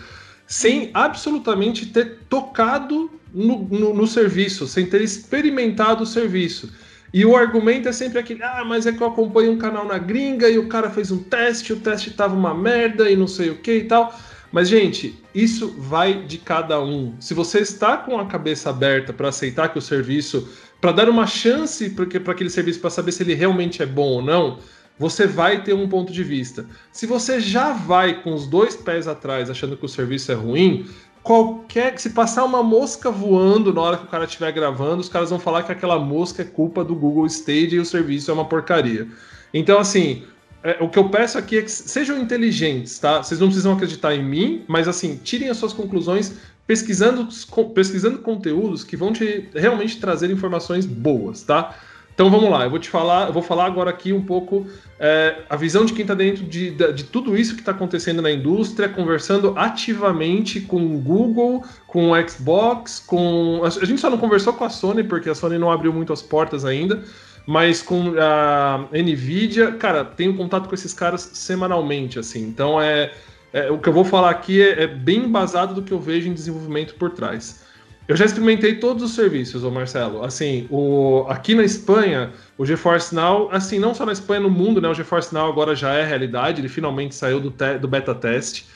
sem 0.47 0.89
absolutamente 0.95 1.87
ter 1.87 2.19
tocado 2.29 3.11
no, 3.35 3.65
no, 3.65 3.93
no 3.93 4.07
serviço, 4.07 4.69
sem 4.69 4.87
ter 4.87 5.01
experimentado 5.01 6.05
o 6.05 6.07
serviço. 6.07 6.73
E 7.13 7.27
o 7.27 7.37
argumento 7.37 7.89
é 7.89 7.93
sempre 7.93 8.21
aquele: 8.21 8.45
ah, 8.45 8.65
mas 8.65 8.87
é 8.87 8.93
que 8.93 9.03
eu 9.03 9.09
acompanho 9.09 9.51
um 9.51 9.59
canal 9.59 9.85
na 9.85 9.99
gringa 9.99 10.49
e 10.49 10.57
o 10.57 10.69
cara 10.69 10.89
fez 10.89 11.11
um 11.11 11.19
teste, 11.19 11.73
o 11.73 11.81
teste 11.81 12.13
tava 12.13 12.37
uma 12.37 12.55
merda 12.55 13.11
e 13.11 13.17
não 13.17 13.27
sei 13.27 13.51
o 13.51 13.59
que 13.59 13.79
e 13.79 13.85
tal. 13.85 14.17
Mas, 14.53 14.69
gente, 14.69 15.21
isso 15.35 15.75
vai 15.79 16.25
de 16.25 16.39
cada 16.39 16.83
um. 16.83 17.15
Se 17.21 17.35
você 17.35 17.61
está 17.61 17.97
com 17.97 18.19
a 18.19 18.27
cabeça 18.27 18.71
aberta 18.71 19.13
para 19.13 19.29
aceitar 19.29 19.69
que 19.69 19.79
o 19.79 19.83
serviço 19.83 20.49
para 20.81 20.93
dar 20.93 21.09
uma 21.09 21.27
chance 21.27 21.91
para 21.91 22.33
aquele 22.33 22.51
serviço 22.51 22.81
para 22.81 22.91
saber 22.91 23.13
se 23.13 23.23
ele 23.23 23.35
realmente 23.35 23.83
é 23.83 23.87
bom 23.87 24.09
ou 24.09 24.23
não, 24.23 24.59
você 24.99 25.27
vai 25.27 25.63
ter 25.63 25.75
um 25.75 25.89
ponto 25.89 26.13
de 26.13 26.23
vista. 26.23 26.67
Se 26.91 27.07
você 27.07 27.41
já 27.41 27.73
vai 27.73 28.23
com 28.23 28.35
os 28.35 28.47
dois 28.47 28.77
pés 28.77 29.07
atrás 29.07 29.49
achando 29.49 29.77
que 29.77 29.85
o 29.85 29.89
serviço 29.89 30.33
é 30.33 30.35
ruim, 30.35 30.87
qualquer 31.23 31.99
se 31.99 32.11
passar 32.11 32.45
uma 32.45 32.63
mosca 32.63 33.11
voando 33.11 33.73
na 33.73 33.81
hora 33.81 33.97
que 33.97 34.05
o 34.05 34.09
cara 34.09 34.25
estiver 34.25 34.53
gravando, 34.53 35.01
os 35.01 35.09
caras 35.09 35.31
vão 35.31 35.39
falar 35.39 35.63
que 35.63 35.73
aquela 35.73 35.99
mosca 35.99 36.43
é 36.43 36.45
culpa 36.45 36.85
do 36.85 36.95
Google 36.95 37.27
Stage 37.27 37.77
e 37.77 37.81
o 37.81 37.85
serviço 37.85 38.31
é 38.31 38.35
uma 38.35 38.45
porcaria. 38.45 39.07
Então, 39.55 39.79
assim, 39.79 40.25
é, 40.63 40.79
o 40.81 40.89
que 40.89 40.99
eu 40.99 41.09
peço 41.09 41.37
aqui 41.37 41.59
é 41.59 41.63
que 41.63 41.71
sejam 41.71 42.19
inteligentes, 42.19 42.99
tá? 42.99 43.23
Vocês 43.23 43.41
não 43.41 43.49
precisam 43.49 43.73
acreditar 43.73 44.15
em 44.15 44.23
mim, 44.23 44.65
mas 44.69 44.87
assim, 44.87 45.17
tirem 45.23 45.49
as 45.49 45.57
suas 45.57 45.73
conclusões 45.73 46.35
pesquisando, 46.67 47.29
pesquisando 47.75 48.19
conteúdos 48.19 48.85
que 48.85 48.97
vão 48.97 49.13
te 49.13 49.49
realmente 49.55 49.99
trazer 49.99 50.31
informações 50.31 50.87
boas, 50.87 51.43
tá? 51.43 51.75
Então 52.15 52.31
vamos 52.31 52.51
lá, 52.51 52.65
eu 52.65 52.71
vou 52.71 52.79
te 52.79 52.91
falar, 52.91 53.29
eu 53.29 53.33
vou 53.33 53.43
falar 53.43 53.65
agora 53.65 53.89
aqui 53.89 54.13
um 54.13 54.23
pouco 54.23 54.67
é, 55.01 55.39
a 55.49 55.57
visão 55.57 55.85
de 55.85 55.95
quem 55.95 56.03
está 56.03 56.15
dentro 56.15 56.45
de, 56.45 56.71
de, 56.71 56.93
de, 56.93 57.05
tudo 57.05 57.37
isso 57.37 57.55
que 57.55 57.61
está 57.61 57.73
acontecendo 57.73 58.21
na 58.21 58.31
indústria, 58.31 58.89
conversando 58.89 59.55
ativamente 59.57 60.61
com 60.61 60.95
o 60.95 60.99
Google, 60.99 61.65
com 61.87 62.11
o 62.11 62.29
Xbox, 62.29 63.03
com. 63.05 63.63
A 63.65 63.71
gente 63.85 64.01
só 64.01 64.11
não 64.11 64.19
conversou 64.19 64.53
com 64.53 64.63
a 64.63 64.69
Sony, 64.69 65.03
porque 65.03 65.31
a 65.31 65.35
Sony 65.35 65.59
não 65.59 65.73
abriu 65.73 65.93
muito 65.93 66.13
as 66.13 66.21
portas 66.21 66.67
ainda, 66.67 67.03
mas 67.47 67.83
com 67.83 68.15
a 68.19 68.87
Nvidia, 68.93 69.73
cara, 69.73 70.05
tenho 70.05 70.37
contato 70.37 70.69
com 70.69 70.75
esses 70.75 70.93
caras 70.93 71.31
semanalmente, 71.33 72.19
assim. 72.19 72.43
Então 72.43 72.81
é, 72.81 73.13
é 73.53 73.71
o 73.71 73.79
que 73.79 73.89
eu 73.89 73.93
vou 73.93 74.05
falar 74.05 74.31
aqui 74.31 74.63
é, 74.63 74.85
é 74.85 74.87
bem 74.87 75.25
embasado 75.25 75.75
do 75.75 75.83
que 75.83 75.93
eu 75.93 76.01
vejo 76.01 76.29
em 76.29 76.35
desenvolvimento 76.35 76.95
por 76.95 77.11
trás. 77.11 77.63
Eu 78.09 78.17
já 78.17 78.25
experimentei 78.25 78.77
todos 78.77 79.03
os 79.03 79.15
serviços, 79.15 79.63
ô 79.63 79.71
Marcelo. 79.71 80.25
Assim, 80.25 80.67
o, 80.71 81.25
aqui 81.29 81.55
na 81.55 81.63
Espanha, 81.63 82.33
o 82.59 82.67
GeForce 82.67 83.15
Now, 83.15 83.49
assim, 83.53 83.79
não 83.79 83.95
só 83.95 84.05
na 84.05 84.13
Espanha, 84.13 84.41
no 84.41 84.51
mundo, 84.51 84.81
né? 84.81 84.89
O 84.89 84.95
GeForce 84.95 85.33
Now 85.33 85.49
agora 85.49 85.75
já 85.77 85.95
é 85.95 86.05
realidade, 86.05 86.61
ele 86.61 86.69
finalmente 86.69 87.15
saiu 87.15 87.39
do, 87.39 87.51
te, 87.51 87.79
do 87.79 87.87
beta 87.87 88.15
teste. 88.15 88.67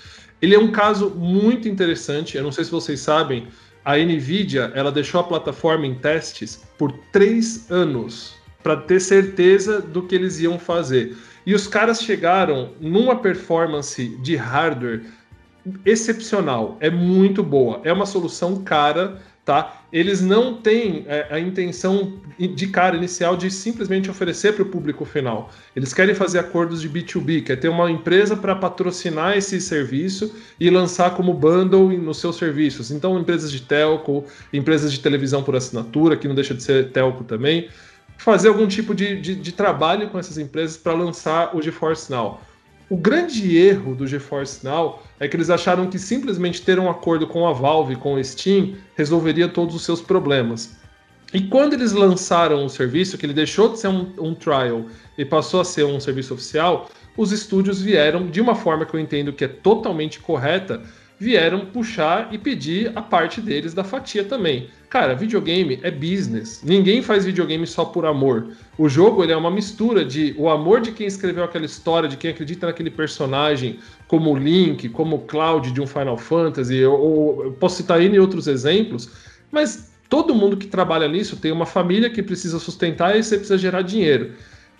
Ele 0.40 0.54
é 0.54 0.58
um 0.58 0.70
caso 0.70 1.10
muito 1.10 1.68
interessante. 1.68 2.36
Eu 2.36 2.44
não 2.44 2.52
sei 2.52 2.64
se 2.64 2.70
vocês 2.70 3.00
sabem, 3.00 3.48
a 3.84 3.96
Nvidia 3.96 4.70
ela 4.74 4.92
deixou 4.92 5.20
a 5.20 5.24
plataforma 5.24 5.86
em 5.86 5.94
testes 5.94 6.62
por 6.78 6.92
três 7.12 7.70
anos 7.70 8.35
para 8.66 8.78
ter 8.78 8.98
certeza 8.98 9.80
do 9.80 10.02
que 10.02 10.16
eles 10.16 10.40
iam 10.40 10.58
fazer. 10.58 11.16
E 11.46 11.54
os 11.54 11.68
caras 11.68 12.02
chegaram 12.02 12.72
numa 12.80 13.14
performance 13.14 14.08
de 14.20 14.34
hardware 14.34 15.02
excepcional, 15.84 16.76
é 16.80 16.90
muito 16.90 17.44
boa, 17.44 17.80
é 17.84 17.92
uma 17.92 18.06
solução 18.06 18.64
cara, 18.64 19.22
tá? 19.44 19.84
Eles 19.92 20.20
não 20.20 20.54
têm 20.54 21.04
é, 21.06 21.28
a 21.30 21.38
intenção 21.38 22.14
de 22.36 22.66
cara 22.66 22.96
inicial 22.96 23.36
de 23.36 23.52
simplesmente 23.52 24.10
oferecer 24.10 24.54
para 24.54 24.64
o 24.64 24.66
público 24.66 25.04
final. 25.04 25.48
Eles 25.76 25.94
querem 25.94 26.16
fazer 26.16 26.40
acordos 26.40 26.82
de 26.82 26.90
B2B, 26.90 27.44
quer 27.44 27.60
ter 27.60 27.68
uma 27.68 27.88
empresa 27.88 28.36
para 28.36 28.56
patrocinar 28.56 29.36
esse 29.36 29.60
serviço 29.60 30.34
e 30.58 30.68
lançar 30.70 31.14
como 31.14 31.32
bundle 31.32 31.96
nos 31.96 32.18
seus 32.18 32.34
serviços. 32.34 32.90
Então, 32.90 33.16
empresas 33.16 33.52
de 33.52 33.62
telco, 33.62 34.24
empresas 34.52 34.92
de 34.92 34.98
televisão 34.98 35.44
por 35.44 35.54
assinatura, 35.54 36.16
que 36.16 36.26
não 36.26 36.34
deixa 36.34 36.52
de 36.52 36.64
ser 36.64 36.90
telco 36.90 37.22
também, 37.22 37.68
fazer 38.18 38.48
algum 38.48 38.66
tipo 38.66 38.94
de, 38.94 39.20
de, 39.20 39.34
de 39.34 39.52
trabalho 39.52 40.08
com 40.08 40.18
essas 40.18 40.38
empresas 40.38 40.76
para 40.76 40.92
lançar 40.92 41.54
o 41.54 41.62
GeForce 41.62 42.10
Now. 42.10 42.40
O 42.88 42.96
grande 42.96 43.56
erro 43.56 43.96
do 43.96 44.06
GeForce 44.06 44.64
Now 44.64 45.02
é 45.18 45.26
que 45.26 45.34
eles 45.34 45.50
acharam 45.50 45.88
que 45.88 45.98
simplesmente 45.98 46.62
ter 46.62 46.78
um 46.78 46.88
acordo 46.88 47.26
com 47.26 47.46
a 47.46 47.52
Valve, 47.52 47.96
com 47.96 48.14
o 48.14 48.22
Steam, 48.22 48.76
resolveria 48.94 49.48
todos 49.48 49.74
os 49.74 49.84
seus 49.84 50.00
problemas. 50.00 50.76
E 51.34 51.40
quando 51.40 51.72
eles 51.72 51.92
lançaram 51.92 52.64
o 52.64 52.70
serviço, 52.70 53.18
que 53.18 53.26
ele 53.26 53.32
deixou 53.32 53.70
de 53.70 53.80
ser 53.80 53.88
um, 53.88 54.12
um 54.18 54.34
trial 54.34 54.84
e 55.18 55.24
passou 55.24 55.60
a 55.60 55.64
ser 55.64 55.84
um 55.84 55.98
serviço 55.98 56.32
oficial, 56.34 56.88
os 57.16 57.32
estúdios 57.32 57.82
vieram, 57.82 58.28
de 58.28 58.40
uma 58.40 58.54
forma 58.54 58.86
que 58.86 58.94
eu 58.94 59.00
entendo 59.00 59.32
que 59.32 59.44
é 59.44 59.48
totalmente 59.48 60.20
correta, 60.20 60.82
vieram 61.18 61.66
puxar 61.66 62.28
e 62.32 62.38
pedir 62.38 62.92
a 62.94 63.00
parte 63.00 63.40
deles 63.40 63.72
da 63.72 63.82
fatia 63.82 64.22
também. 64.24 64.68
Cara, 64.90 65.14
videogame 65.14 65.80
é 65.82 65.90
business. 65.90 66.62
Ninguém 66.62 67.02
faz 67.02 67.24
videogame 67.24 67.66
só 67.66 67.84
por 67.84 68.04
amor. 68.04 68.48
O 68.78 68.88
jogo 68.88 69.24
ele 69.24 69.32
é 69.32 69.36
uma 69.36 69.50
mistura 69.50 70.04
de 70.04 70.34
o 70.38 70.48
amor 70.48 70.80
de 70.80 70.92
quem 70.92 71.06
escreveu 71.06 71.44
aquela 71.44 71.64
história, 71.64 72.08
de 72.08 72.16
quem 72.16 72.30
acredita 72.30 72.66
naquele 72.66 72.90
personagem, 72.90 73.78
como 74.06 74.36
Link, 74.36 74.88
como 74.90 75.20
Cloud 75.20 75.72
de 75.72 75.80
um 75.80 75.86
Final 75.86 76.18
Fantasy, 76.18 76.84
ou, 76.84 77.52
posso 77.58 77.76
citar 77.76 78.00
N 78.00 78.18
outros 78.18 78.46
exemplos, 78.46 79.10
mas 79.50 79.90
todo 80.08 80.34
mundo 80.34 80.56
que 80.56 80.66
trabalha 80.66 81.08
nisso 81.08 81.36
tem 81.36 81.50
uma 81.50 81.66
família 81.66 82.10
que 82.10 82.22
precisa 82.22 82.58
sustentar 82.58 83.18
e 83.18 83.22
você 83.22 83.36
precisa 83.36 83.58
gerar 83.58 83.82
dinheiro. 83.82 84.32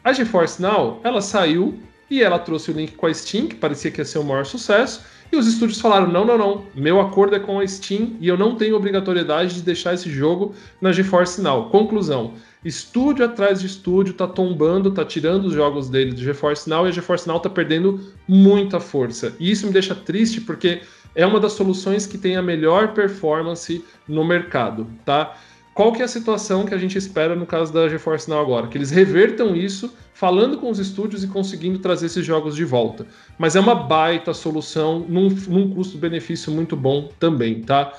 A 0.05 0.13
GeForce 0.13 0.63
Now, 0.63 1.01
ela 1.03 1.21
saiu 1.21 1.79
e 2.09 2.23
ela 2.23 2.39
trouxe 2.39 2.71
o 2.71 2.75
link 2.75 2.93
com 2.93 3.07
a 3.07 3.13
Steam, 3.13 3.49
que 3.49 3.57
parecia 3.57 3.91
que 3.91 4.01
ia 4.01 4.05
ser 4.05 4.19
o 4.19 4.25
maior 4.25 4.47
sucesso, 4.47 5.03
e 5.31 5.37
os 5.37 5.47
estúdios 5.47 5.81
falaram: 5.81 6.07
não, 6.07 6.25
não, 6.25 6.39
não, 6.39 6.63
meu 6.75 7.01
acordo 7.01 7.37
é 7.37 7.39
com 7.39 7.59
a 7.59 7.67
Steam 7.67 8.17
e 8.21 8.29
eu 8.29 8.37
não 8.37 8.55
tenho 8.55 8.77
obrigatoriedade 8.77 9.55
de 9.55 9.63
deixar 9.63 9.95
esse 9.95 10.11
jogo 10.11 10.55
na 10.81 10.93
GeForce 10.93 11.41
Now. 11.43 11.69
Conclusão: 11.71 12.35
estúdio 12.65 13.25
atrás 13.25 13.61
de 13.61 13.67
estúdio 13.67 14.15
tá 14.15 14.27
tombando, 14.27 14.91
tá 14.91 15.05
tirando 15.05 15.47
os 15.47 15.53
jogos 15.53 15.89
dele 15.89 16.13
do 16.13 16.21
GeForce 16.21 16.69
Now 16.69 16.87
e 16.87 16.91
a 16.91 16.93
GeForce 16.93 17.27
Now 17.27 17.41
tá 17.41 17.51
perdendo 17.51 18.01
muita 18.27 18.81
força. 18.81 19.35
E 19.39 19.51
isso 19.51 19.67
me 19.67 19.73
deixa 19.73 19.95
triste 19.95 20.41
porque 20.41 20.83
é 21.15 21.27
uma 21.27 21.41
das 21.41 21.53
soluções 21.53 22.07
que 22.07 22.19
tem 22.19 22.37
a 22.37 22.43
melhor 22.43 22.93
performance 22.93 23.85
no 24.07 24.25
mercado, 24.25 24.87
tá? 25.05 25.35
Qual 25.77 25.93
que 25.93 26.01
é 26.01 26.07
a 26.07 26.09
situação 26.09 26.65
que 26.65 26.73
a 26.73 26.79
gente 26.79 26.97
espera 26.97 27.37
no 27.37 27.45
caso 27.45 27.71
da 27.71 27.87
GeForce 27.87 28.31
Now 28.31 28.41
agora? 28.41 28.67
Que 28.67 28.79
eles 28.79 28.91
revertam 28.91 29.55
isso, 29.55 29.95
falando 30.15 30.57
com 30.57 30.71
os 30.71 30.79
estúdios 30.79 31.23
e 31.23 31.29
conseguindo 31.29 31.79
trazer 31.79 32.07
esses 32.07 32.25
jogos 32.25 32.57
de 32.57 32.65
volta. 32.65 33.07
Mas 33.39 33.57
é 33.57 33.61
uma 33.61 33.75
baita 33.75 34.33
solução 34.33 35.01
num, 35.01 35.29
num 35.29 35.75
custo-benefício 35.75 36.51
muito 36.51 36.75
bom 36.75 37.11
também, 37.21 37.61
tá? 37.61 37.93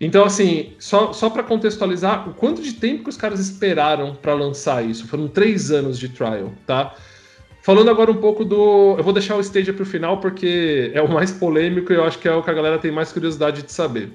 Então, 0.00 0.24
assim, 0.24 0.72
só, 0.80 1.12
só 1.12 1.30
para 1.30 1.44
contextualizar, 1.44 2.28
o 2.28 2.34
quanto 2.34 2.60
de 2.60 2.72
tempo 2.72 3.04
que 3.04 3.10
os 3.10 3.16
caras 3.16 3.38
esperaram 3.38 4.16
para 4.16 4.34
lançar 4.34 4.84
isso? 4.84 5.06
Foram 5.06 5.28
três 5.28 5.70
anos 5.70 6.00
de 6.00 6.08
trial, 6.08 6.52
tá? 6.66 6.92
Falando 7.62 7.88
agora 7.88 8.10
um 8.10 8.16
pouco 8.16 8.44
do. 8.44 8.96
Eu 8.98 9.04
vou 9.04 9.12
deixar 9.12 9.36
o 9.36 9.40
Stadia 9.40 9.72
para 9.72 9.84
o 9.84 9.86
final 9.86 10.18
porque 10.18 10.90
é 10.92 11.00
o 11.00 11.08
mais 11.08 11.30
polêmico 11.30 11.92
e 11.92 11.94
eu 11.94 12.02
acho 12.02 12.18
que 12.18 12.26
é 12.26 12.34
o 12.34 12.42
que 12.42 12.50
a 12.50 12.52
galera 12.52 12.80
tem 12.80 12.90
mais 12.90 13.12
curiosidade 13.12 13.62
de 13.62 13.70
saber. 13.70 14.10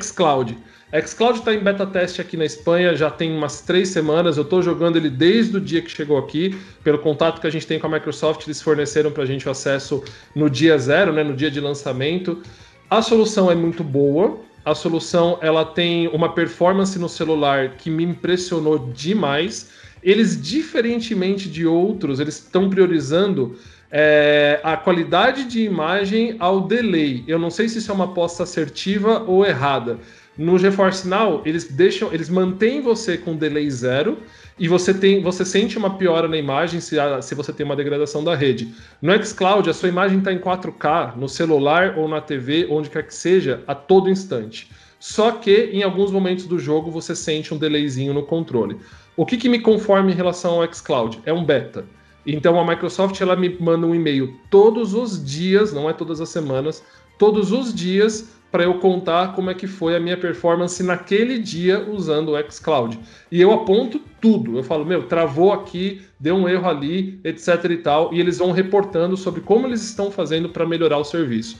xCloud. 0.00 0.56
xCloud 0.92 1.38
está 1.38 1.54
em 1.54 1.60
beta 1.60 1.86
teste 1.86 2.20
aqui 2.20 2.36
na 2.36 2.44
Espanha 2.44 2.96
já 2.96 3.08
tem 3.10 3.30
umas 3.30 3.60
três 3.60 3.90
semanas. 3.90 4.36
Eu 4.36 4.42
estou 4.42 4.60
jogando 4.60 4.96
ele 4.96 5.08
desde 5.08 5.56
o 5.56 5.60
dia 5.60 5.80
que 5.80 5.90
chegou 5.90 6.18
aqui. 6.18 6.58
Pelo 6.82 6.98
contato 6.98 7.40
que 7.40 7.46
a 7.46 7.50
gente 7.50 7.66
tem 7.66 7.78
com 7.78 7.86
a 7.86 7.90
Microsoft, 7.90 8.44
eles 8.44 8.60
forneceram 8.60 9.12
para 9.12 9.22
a 9.22 9.26
gente 9.26 9.46
o 9.46 9.50
acesso 9.52 10.02
no 10.34 10.50
dia 10.50 10.76
zero, 10.78 11.12
né, 11.12 11.22
no 11.22 11.36
dia 11.36 11.50
de 11.50 11.60
lançamento. 11.60 12.42
A 12.88 13.00
solução 13.02 13.48
é 13.50 13.54
muito 13.54 13.84
boa. 13.84 14.40
A 14.64 14.74
solução 14.74 15.38
ela 15.40 15.64
tem 15.64 16.08
uma 16.08 16.34
performance 16.34 16.98
no 16.98 17.08
celular 17.08 17.76
que 17.76 17.88
me 17.88 18.02
impressionou 18.02 18.90
demais. 18.92 19.70
Eles, 20.02 20.40
diferentemente 20.40 21.48
de 21.48 21.66
outros, 21.66 22.18
eles 22.18 22.34
estão 22.34 22.68
priorizando 22.68 23.56
é, 23.90 24.60
a 24.62 24.76
qualidade 24.76 25.44
de 25.44 25.62
imagem 25.62 26.36
ao 26.38 26.62
delay. 26.62 27.24
Eu 27.26 27.38
não 27.38 27.50
sei 27.50 27.68
se 27.68 27.78
isso 27.78 27.90
é 27.90 27.94
uma 27.94 28.04
aposta 28.04 28.42
assertiva 28.42 29.24
ou 29.26 29.44
errada. 29.44 29.98
No 30.40 30.58
GeForce 30.58 31.06
Now, 31.06 31.42
eles 31.44 31.64
deixam, 31.64 32.10
eles 32.14 32.30
mantêm 32.30 32.80
você 32.80 33.18
com 33.18 33.36
delay 33.36 33.70
zero 33.70 34.16
e 34.58 34.68
você 34.68 34.94
tem, 34.94 35.22
você 35.22 35.44
sente 35.44 35.76
uma 35.76 35.98
piora 35.98 36.26
na 36.26 36.38
imagem 36.38 36.80
se, 36.80 36.96
se 37.20 37.34
você 37.34 37.52
tem 37.52 37.66
uma 37.66 37.76
degradação 37.76 38.24
da 38.24 38.34
rede. 38.34 38.74
No 39.02 39.12
xCloud, 39.22 39.68
a 39.68 39.74
sua 39.74 39.90
imagem 39.90 40.16
está 40.16 40.32
em 40.32 40.38
4K 40.38 41.14
no 41.14 41.28
celular 41.28 41.98
ou 41.98 42.08
na 42.08 42.22
TV, 42.22 42.66
onde 42.70 42.88
quer 42.88 43.06
que 43.06 43.14
seja, 43.14 43.62
a 43.66 43.74
todo 43.74 44.08
instante. 44.08 44.70
Só 44.98 45.30
que 45.30 45.68
em 45.74 45.82
alguns 45.82 46.10
momentos 46.10 46.46
do 46.46 46.58
jogo 46.58 46.90
você 46.90 47.14
sente 47.14 47.52
um 47.52 47.58
delayzinho 47.58 48.14
no 48.14 48.22
controle. 48.22 48.78
O 49.18 49.26
que, 49.26 49.36
que 49.36 49.46
me 49.46 49.60
conforma 49.60 50.10
em 50.10 50.14
relação 50.14 50.62
ao 50.62 50.72
xCloud? 50.72 51.20
É 51.26 51.34
um 51.34 51.44
beta. 51.44 51.84
Então 52.26 52.58
a 52.58 52.66
Microsoft 52.66 53.20
ela 53.20 53.36
me 53.36 53.58
manda 53.60 53.86
um 53.86 53.94
e-mail 53.94 54.34
todos 54.48 54.94
os 54.94 55.22
dias, 55.22 55.70
não 55.74 55.90
é 55.90 55.92
todas 55.92 56.18
as 56.18 56.30
semanas, 56.30 56.82
todos 57.18 57.52
os 57.52 57.74
dias 57.74 58.39
para 58.50 58.64
eu 58.64 58.74
contar 58.74 59.34
como 59.34 59.50
é 59.50 59.54
que 59.54 59.66
foi 59.66 59.94
a 59.94 60.00
minha 60.00 60.16
performance 60.16 60.82
naquele 60.82 61.38
dia 61.38 61.88
usando 61.88 62.32
o 62.32 62.50
xCloud. 62.50 62.98
E 63.30 63.40
eu 63.40 63.52
aponto 63.52 64.00
tudo. 64.20 64.58
Eu 64.58 64.62
falo, 64.62 64.84
meu, 64.84 65.04
travou 65.04 65.52
aqui, 65.52 66.02
deu 66.18 66.34
um 66.34 66.48
erro 66.48 66.68
ali, 66.68 67.20
etc 67.24 67.64
e 67.70 67.76
tal, 67.76 68.12
e 68.12 68.20
eles 68.20 68.38
vão 68.38 68.50
reportando 68.50 69.16
sobre 69.16 69.40
como 69.40 69.66
eles 69.66 69.82
estão 69.82 70.10
fazendo 70.10 70.48
para 70.48 70.66
melhorar 70.66 70.98
o 70.98 71.04
serviço. 71.04 71.58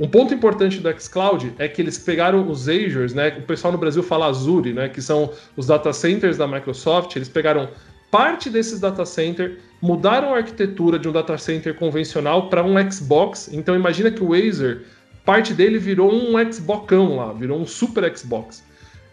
Um 0.00 0.08
ponto 0.08 0.34
importante 0.34 0.80
do 0.80 1.00
xCloud 1.00 1.52
é 1.58 1.68
que 1.68 1.80
eles 1.80 1.98
pegaram 1.98 2.48
os 2.48 2.68
Azures, 2.68 3.14
né? 3.14 3.36
O 3.38 3.42
pessoal 3.42 3.72
no 3.72 3.78
Brasil 3.78 4.02
fala 4.02 4.26
Azure, 4.26 4.72
né? 4.72 4.88
Que 4.88 5.02
são 5.02 5.30
os 5.56 5.66
data 5.66 5.92
centers 5.92 6.38
da 6.38 6.46
Microsoft. 6.46 7.14
Eles 7.14 7.28
pegaram 7.28 7.68
parte 8.10 8.50
desses 8.50 8.80
data 8.80 9.04
centers, 9.04 9.58
mudaram 9.80 10.34
a 10.34 10.38
arquitetura 10.38 10.98
de 10.98 11.08
um 11.08 11.12
data 11.12 11.36
center 11.38 11.74
convencional 11.74 12.48
para 12.48 12.64
um 12.64 12.74
Xbox. 12.90 13.50
Então 13.52 13.74
imagina 13.76 14.10
que 14.10 14.24
o 14.24 14.34
Azer, 14.34 14.82
parte 15.24 15.54
dele 15.54 15.78
virou 15.78 16.12
um 16.12 16.52
Xboxão 16.52 17.16
lá, 17.16 17.32
virou 17.32 17.60
um 17.60 17.66
super 17.66 18.16
Xbox. 18.16 18.64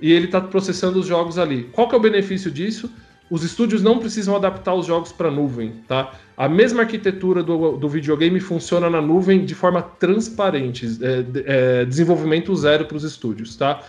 E 0.02 0.12
ele 0.12 0.26
está 0.26 0.40
processando 0.40 1.00
os 1.00 1.06
jogos 1.06 1.38
ali. 1.38 1.70
Qual 1.72 1.88
que 1.88 1.96
é 1.96 1.98
o 1.98 2.02
benefício 2.02 2.50
disso? 2.50 2.90
os 3.30 3.44
estúdios 3.44 3.82
não 3.82 4.00
precisam 4.00 4.36
adaptar 4.36 4.74
os 4.74 4.88
jogos 4.88 5.12
para 5.12 5.30
nuvem, 5.30 5.74
tá? 5.88 6.14
A 6.36 6.50
mesma 6.50 6.82
arquitetura 6.82 7.44
do, 7.44 7.78
do 7.78 7.88
videogame 7.88 8.40
funciona 8.40 8.90
na 8.90 9.02
nuvem 9.02 9.46
de 9.46 9.54
forma 9.54 9.82
transparente, 9.82 10.88
é, 11.02 11.82
é, 11.82 11.86
desenvolvimento 11.86 12.56
zero 12.56 12.86
para 12.86 12.98
os 12.98 13.04
estúdios, 13.04 13.56
tá? 13.56 13.82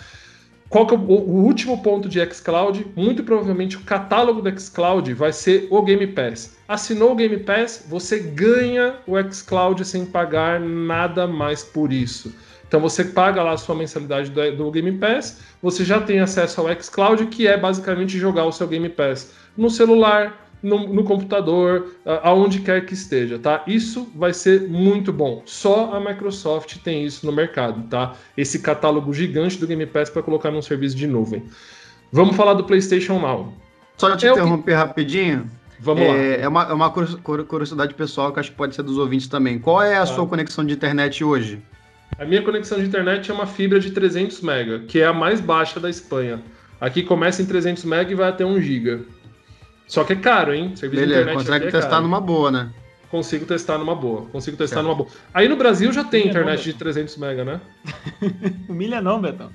Qual 0.71 0.87
que 0.87 0.95
é 0.95 0.97
o, 0.97 1.01
o, 1.01 1.45
último 1.45 1.83
ponto 1.83 2.09
de 2.09 2.25
xCloud? 2.25 2.87
Muito 2.95 3.25
provavelmente 3.25 3.77
o 3.77 3.81
catálogo 3.81 4.41
do 4.41 4.61
xCloud 4.61 5.13
vai 5.15 5.33
ser 5.33 5.67
o 5.69 5.83
Game 5.83 6.07
Pass. 6.07 6.57
Assinou 6.69 7.11
o 7.11 7.17
Game 7.17 7.37
Pass, 7.39 7.85
você 7.89 8.21
ganha 8.21 8.95
o 9.05 9.21
xCloud 9.33 9.85
sem 9.85 10.07
pagar 10.07 10.61
nada 10.61 11.27
mais 11.27 11.65
por 11.65 11.93
isso. 11.93 12.33
Então 12.69 12.79
você 12.79 13.03
paga 13.03 13.43
lá 13.43 13.55
a 13.55 13.57
sua 13.57 13.75
mensalidade 13.75 14.31
do, 14.31 14.57
do 14.57 14.71
Game 14.71 14.93
Pass, 14.93 15.41
você 15.61 15.85
já 15.85 16.01
tem 16.01 16.21
acesso 16.21 16.61
ao 16.61 16.81
xCloud, 16.81 17.27
que 17.27 17.49
é 17.49 17.57
basicamente 17.57 18.17
jogar 18.17 18.45
o 18.45 18.53
seu 18.53 18.69
Game 18.69 18.89
Pass 18.89 19.33
no 19.57 19.69
celular, 19.69 20.50
no, 20.63 20.87
no, 20.89 21.05
computador, 21.05 21.95
aonde 22.23 22.61
quer 22.61 22.85
que 22.85 22.95
esteja, 22.95 23.39
tá? 23.39 23.63
Isso 23.67 24.11
vai 24.15 24.33
ser 24.33 24.69
muito 24.69 25.13
bom. 25.13 25.43
Só 25.47 25.95
a 25.95 26.01
Microsoft 26.01 26.79
tem 26.79 27.05
isso 27.05 27.25
no 27.25 27.33
mercado, 27.33 27.83
tá? 27.89 28.15
Esse 28.37 28.59
catálogo 28.59 29.13
gigante 29.13 29.59
do 29.59 29.67
Game 29.67 29.87
Pass 29.87 30.11
para 30.11 30.23
colocar 30.23 30.51
num 30.51 30.63
serviço 30.63 30.97
de 30.97 31.07
nuvem. 31.07 31.45
Vamos 32.13 32.37
falar 32.37 32.55
do 32.55 32.65
PlayStation 32.65 33.19
Now. 33.19 33.53
Só 33.97 34.17
te 34.17 34.27
é 34.27 34.31
interromper 34.31 34.73
que... 34.73 34.79
rapidinho. 34.79 35.51
Vamos 35.79 36.03
é, 36.03 36.07
lá. 36.07 36.15
É 36.15 36.49
uma, 36.49 36.63
é 36.65 36.73
uma 36.73 36.91
curiosidade 36.91 37.95
pessoal 37.95 38.33
que 38.33 38.41
acho 38.41 38.51
que 38.51 38.57
pode 38.57 38.75
ser 38.75 38.83
dos 38.83 38.99
ouvintes 38.99 39.29
também. 39.29 39.59
Qual 39.59 39.83
é 39.83 39.97
a 39.97 40.03
ah. 40.03 40.07
sua 40.07 40.27
conexão 40.27 40.65
de 40.65 40.75
internet 40.75 41.25
hoje? 41.25 41.63
A 42.19 42.25
minha 42.25 42.43
conexão 42.43 42.79
de 42.79 42.85
internet 42.85 43.31
é 43.31 43.35
uma 43.35 43.47
fibra 43.47 43.81
de 43.81 43.91
300 43.93 44.43
MB, 44.43 44.87
que 44.89 45.01
é 45.01 45.07
a 45.07 45.13
mais 45.13 45.41
baixa 45.41 45.81
da 45.81 45.89
Espanha. 45.89 46.43
Aqui 46.81 47.03
começa 47.03 47.41
em 47.41 47.47
300 47.47 47.85
MB 47.85 48.11
e 48.11 48.15
vai 48.15 48.29
até 48.29 48.45
1 48.45 48.61
GB. 48.61 49.07
Só 49.91 50.05
que 50.05 50.13
é 50.13 50.17
caro, 50.17 50.55
hein? 50.55 50.77
Serviço 50.77 51.03
Beleza, 51.03 51.25
de 51.25 51.31
internet 51.31 51.45
consegue 51.45 51.67
é 51.67 51.71
testar 51.73 51.91
caro. 51.91 52.03
numa 52.03 52.21
boa, 52.21 52.51
né? 52.53 52.71
Consigo 53.11 53.45
testar 53.45 53.77
numa 53.77 53.97
boa. 53.97 54.27
Consigo 54.27 54.57
testar 54.57 54.77
certo. 54.77 54.87
numa 54.87 54.95
boa. 54.95 55.09
Aí 55.35 55.49
no 55.49 55.57
Brasil 55.57 55.93
já 55.93 56.05
tem 56.05 56.29
internet 56.29 56.59
não, 56.59 56.65
de 56.65 56.75
300 56.75 57.17
MB, 57.17 57.45
né? 57.45 57.61
Humilha 58.71 59.01
não, 59.01 59.21
Betão. 59.21 59.51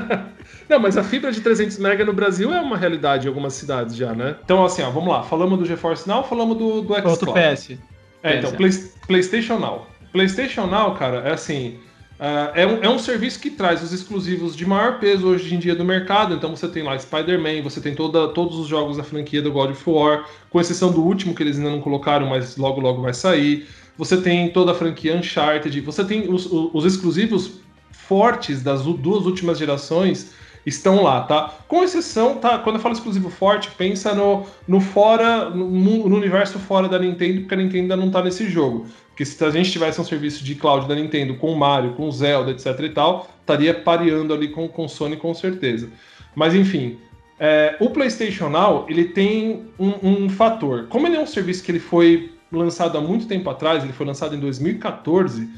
não, 0.66 0.80
mas 0.80 0.96
a 0.96 1.04
fibra 1.04 1.30
de 1.30 1.42
300 1.42 1.78
MB 1.78 2.04
no 2.06 2.14
Brasil 2.14 2.54
é 2.54 2.58
uma 2.58 2.78
realidade 2.78 3.26
em 3.26 3.28
algumas 3.28 3.52
cidades 3.52 3.94
já, 3.94 4.14
né? 4.14 4.36
Então, 4.42 4.64
assim, 4.64 4.80
ó, 4.80 4.88
vamos 4.88 5.10
lá. 5.10 5.22
Falamos 5.22 5.58
do 5.58 5.66
GeForce 5.66 6.08
Now, 6.08 6.24
falamos 6.24 6.56
do, 6.56 6.80
do 6.80 6.94
Xbox. 6.94 7.04
Outro 7.04 7.34
PS. 7.34 7.78
É, 8.22 8.38
então, 8.38 8.52
Play, 8.52 8.70
PlayStation 9.06 9.58
Now. 9.58 9.86
PlayStation 10.10 10.66
Now, 10.66 10.94
cara, 10.94 11.18
é 11.18 11.34
assim 11.34 11.78
Uh, 12.18 12.48
é, 12.54 12.66
um, 12.66 12.82
é 12.82 12.88
um 12.88 12.98
serviço 12.98 13.38
que 13.38 13.50
traz 13.50 13.82
os 13.82 13.92
exclusivos 13.92 14.56
de 14.56 14.64
maior 14.64 14.98
peso 14.98 15.26
hoje 15.26 15.54
em 15.54 15.58
dia 15.58 15.74
do 15.74 15.84
mercado. 15.84 16.34
Então 16.34 16.54
você 16.56 16.66
tem 16.66 16.82
lá 16.82 16.98
Spider-Man, 16.98 17.62
você 17.62 17.80
tem 17.80 17.94
toda, 17.94 18.28
todos 18.28 18.58
os 18.58 18.66
jogos 18.66 18.96
da 18.96 19.04
franquia 19.04 19.42
do 19.42 19.52
God 19.52 19.70
of 19.70 19.82
War, 19.86 20.26
com 20.48 20.60
exceção 20.60 20.90
do 20.90 21.02
último 21.02 21.34
que 21.34 21.42
eles 21.42 21.58
ainda 21.58 21.70
não 21.70 21.80
colocaram, 21.80 22.26
mas 22.26 22.56
logo 22.56 22.80
logo 22.80 23.02
vai 23.02 23.12
sair. 23.12 23.66
Você 23.98 24.16
tem 24.16 24.50
toda 24.50 24.72
a 24.72 24.74
franquia 24.74 25.14
Uncharted, 25.14 25.80
você 25.82 26.04
tem 26.04 26.32
os, 26.32 26.48
os 26.50 26.84
exclusivos 26.84 27.60
fortes 27.90 28.62
das 28.62 28.82
duas 28.82 29.26
últimas 29.26 29.58
gerações 29.58 30.34
estão 30.64 31.02
lá, 31.02 31.22
tá? 31.22 31.54
Com 31.68 31.84
exceção, 31.84 32.36
tá? 32.36 32.58
Quando 32.58 32.76
eu 32.76 32.82
falo 32.82 32.94
exclusivo 32.94 33.30
forte, 33.30 33.70
pensa 33.78 34.12
no, 34.14 34.44
no 34.66 34.80
fora, 34.80 35.48
no, 35.50 36.08
no 36.08 36.16
universo 36.16 36.58
fora 36.58 36.88
da 36.88 36.98
Nintendo, 36.98 37.40
porque 37.42 37.54
a 37.54 37.56
Nintendo 37.56 37.82
ainda 37.82 37.96
não 37.96 38.10
tá 38.10 38.22
nesse 38.22 38.48
jogo. 38.48 38.86
Porque 39.16 39.24
se 39.24 39.42
a 39.42 39.48
gente 39.48 39.72
tivesse 39.72 39.98
um 39.98 40.04
serviço 40.04 40.44
de 40.44 40.54
cloud 40.54 40.86
da 40.86 40.94
Nintendo 40.94 41.36
com 41.36 41.54
Mario, 41.54 41.94
com 41.94 42.12
Zelda, 42.12 42.50
etc 42.50 42.78
e 42.80 42.90
tal, 42.90 43.26
estaria 43.40 43.72
pareando 43.72 44.34
ali 44.34 44.48
com 44.48 44.70
o 44.76 44.88
Sony 44.90 45.16
com 45.16 45.32
certeza. 45.32 45.88
Mas 46.34 46.54
enfim, 46.54 46.98
é, 47.40 47.78
o 47.80 47.88
PlayStation 47.88 48.50
Now 48.50 48.84
ele 48.90 49.06
tem 49.06 49.70
um, 49.78 50.24
um, 50.24 50.28
fator. 50.28 50.86
Como 50.90 51.06
ele 51.06 51.16
é 51.16 51.20
um 51.20 51.26
serviço 51.26 51.64
que 51.64 51.70
ele 51.72 51.80
foi 51.80 52.30
lançado 52.52 52.98
há 52.98 53.00
muito 53.00 53.26
tempo 53.26 53.48
atrás, 53.48 53.82
ele 53.82 53.94
foi 53.94 54.04
lançado 54.04 54.36
em 54.36 54.38
2014, 54.38 55.48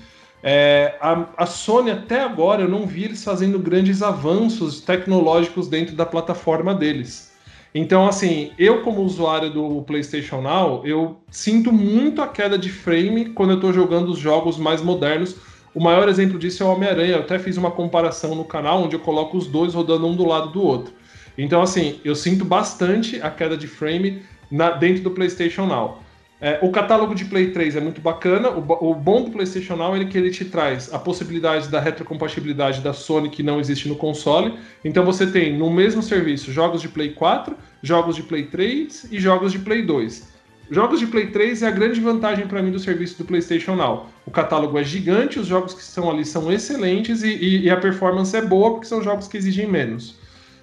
é, 0.40 0.94
a, 1.00 1.26
a, 1.36 1.44
Sony 1.44 1.90
até 1.90 2.20
agora 2.20 2.62
eu 2.62 2.68
não 2.68 2.86
vi 2.86 3.06
eles 3.06 3.24
fazendo 3.24 3.58
grandes 3.58 4.02
avanços 4.04 4.80
tecnológicos 4.80 5.66
dentro 5.66 5.96
da 5.96 6.06
plataforma 6.06 6.72
deles. 6.72 7.27
Então, 7.74 8.06
assim, 8.06 8.52
eu 8.58 8.82
como 8.82 9.02
usuário 9.02 9.50
do 9.50 9.82
PlayStation 9.82 10.40
Now, 10.40 10.86
eu 10.86 11.18
sinto 11.30 11.72
muito 11.72 12.22
a 12.22 12.28
queda 12.28 12.58
de 12.58 12.70
frame 12.70 13.26
quando 13.26 13.50
eu 13.50 13.56
estou 13.56 13.72
jogando 13.72 14.10
os 14.10 14.18
jogos 14.18 14.56
mais 14.56 14.80
modernos. 14.80 15.36
O 15.74 15.80
maior 15.80 16.08
exemplo 16.08 16.38
disso 16.38 16.62
é 16.62 16.66
o 16.66 16.70
Homem-Aranha. 16.72 17.16
Eu 17.16 17.20
até 17.20 17.38
fiz 17.38 17.56
uma 17.56 17.70
comparação 17.70 18.34
no 18.34 18.44
canal 18.44 18.82
onde 18.82 18.96
eu 18.96 19.00
coloco 19.00 19.36
os 19.36 19.46
dois 19.46 19.74
rodando 19.74 20.06
um 20.06 20.16
do 20.16 20.26
lado 20.26 20.50
do 20.50 20.62
outro. 20.62 20.94
Então, 21.36 21.60
assim, 21.62 22.00
eu 22.04 22.16
sinto 22.16 22.44
bastante 22.44 23.20
a 23.22 23.30
queda 23.30 23.56
de 23.56 23.68
frame 23.68 24.22
na, 24.50 24.70
dentro 24.70 25.02
do 25.02 25.10
PlayStation 25.10 25.66
Now. 25.66 26.02
É, 26.40 26.60
o 26.62 26.70
catálogo 26.70 27.16
de 27.16 27.24
Play 27.24 27.50
3 27.50 27.76
é 27.76 27.80
muito 27.80 28.00
bacana. 28.00 28.50
O, 28.50 28.90
o, 28.90 28.94
bom 28.94 29.24
do 29.24 29.30
PlayStation 29.30 29.74
Now 29.74 29.96
é 29.96 30.04
que 30.04 30.16
ele 30.16 30.30
te 30.30 30.44
traz 30.44 30.92
a 30.94 30.98
possibilidade 30.98 31.68
da 31.68 31.80
retrocompatibilidade 31.80 32.80
da 32.80 32.92
Sony 32.92 33.28
que 33.28 33.42
não 33.42 33.58
existe 33.58 33.88
no 33.88 33.96
console. 33.96 34.54
Então 34.84 35.04
você 35.04 35.26
tem 35.26 35.56
no 35.56 35.68
mesmo 35.68 36.00
serviço 36.00 36.52
jogos 36.52 36.80
de 36.80 36.88
Play 36.88 37.10
4, 37.10 37.56
jogos 37.82 38.14
de 38.14 38.22
Play 38.22 38.44
3 38.44 39.08
e 39.10 39.18
jogos 39.18 39.50
de 39.50 39.58
Play 39.58 39.82
2. 39.82 40.38
Jogos 40.70 41.00
de 41.00 41.06
Play 41.06 41.28
3 41.28 41.62
é 41.62 41.66
a 41.66 41.70
grande 41.70 41.98
vantagem 41.98 42.46
para 42.46 42.62
mim 42.62 42.70
do 42.70 42.78
serviço 42.78 43.18
do 43.18 43.24
PlayStation 43.24 43.74
Now. 43.74 44.06
O 44.24 44.30
catálogo 44.30 44.78
é 44.78 44.84
gigante, 44.84 45.40
os 45.40 45.46
jogos 45.46 45.74
que 45.74 45.80
estão 45.80 46.08
ali 46.08 46.24
são 46.24 46.52
excelentes 46.52 47.22
e, 47.22 47.30
e, 47.30 47.62
e 47.62 47.70
a 47.70 47.76
performance 47.78 48.36
é 48.36 48.42
boa 48.42 48.72
porque 48.72 48.86
são 48.86 49.02
jogos 49.02 49.26
que 49.26 49.38
exigem 49.38 49.66
menos. 49.66 50.16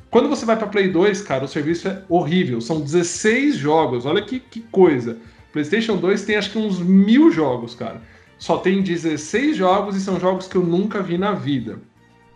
Quando 0.09 0.29
você 0.29 0.45
vai 0.45 0.55
para 0.55 0.67
Play 0.67 0.87
2, 0.87 1.21
cara, 1.23 1.43
o 1.43 1.47
serviço 1.47 1.89
é 1.89 2.01
horrível. 2.07 2.61
São 2.61 2.79
16 2.79 3.57
jogos, 3.57 4.05
olha 4.05 4.21
que, 4.21 4.39
que 4.39 4.61
coisa. 4.71 5.17
PlayStation 5.55 5.95
2 5.95 6.23
tem 6.23 6.35
acho 6.35 6.51
que 6.51 6.57
uns 6.57 6.79
mil 6.79 7.31
jogos, 7.31 7.73
cara. 7.73 8.01
Só 8.37 8.57
tem 8.57 8.81
16 8.81 9.55
jogos 9.55 9.95
e 9.95 10.01
são 10.01 10.19
jogos 10.19 10.49
que 10.49 10.57
eu 10.57 10.61
nunca 10.61 11.01
vi 11.01 11.17
na 11.17 11.31
vida. 11.31 11.79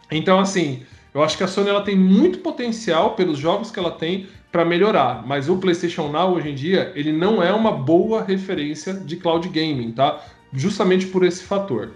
Então, 0.09 0.39
assim, 0.39 0.83
eu 1.13 1.21
acho 1.21 1.37
que 1.37 1.43
a 1.43 1.47
Sony 1.47 1.67
ela 1.67 1.81
tem 1.81 1.97
muito 1.97 2.39
potencial 2.39 3.15
pelos 3.15 3.37
jogos 3.37 3.71
que 3.71 3.77
ela 3.77 3.91
tem 3.91 4.27
para 4.53 4.63
melhorar, 4.63 5.27
mas 5.27 5.49
o 5.49 5.57
PlayStation 5.57 6.07
Now 6.07 6.33
hoje 6.33 6.49
em 6.49 6.55
dia 6.55 6.93
ele 6.95 7.11
não 7.11 7.43
é 7.43 7.51
uma 7.51 7.73
boa 7.73 8.23
referência 8.23 8.93
de 8.93 9.17
cloud 9.17 9.49
gaming, 9.49 9.91
tá? 9.91 10.23
Justamente 10.53 11.05
por 11.07 11.25
esse 11.25 11.43
fator. 11.43 11.89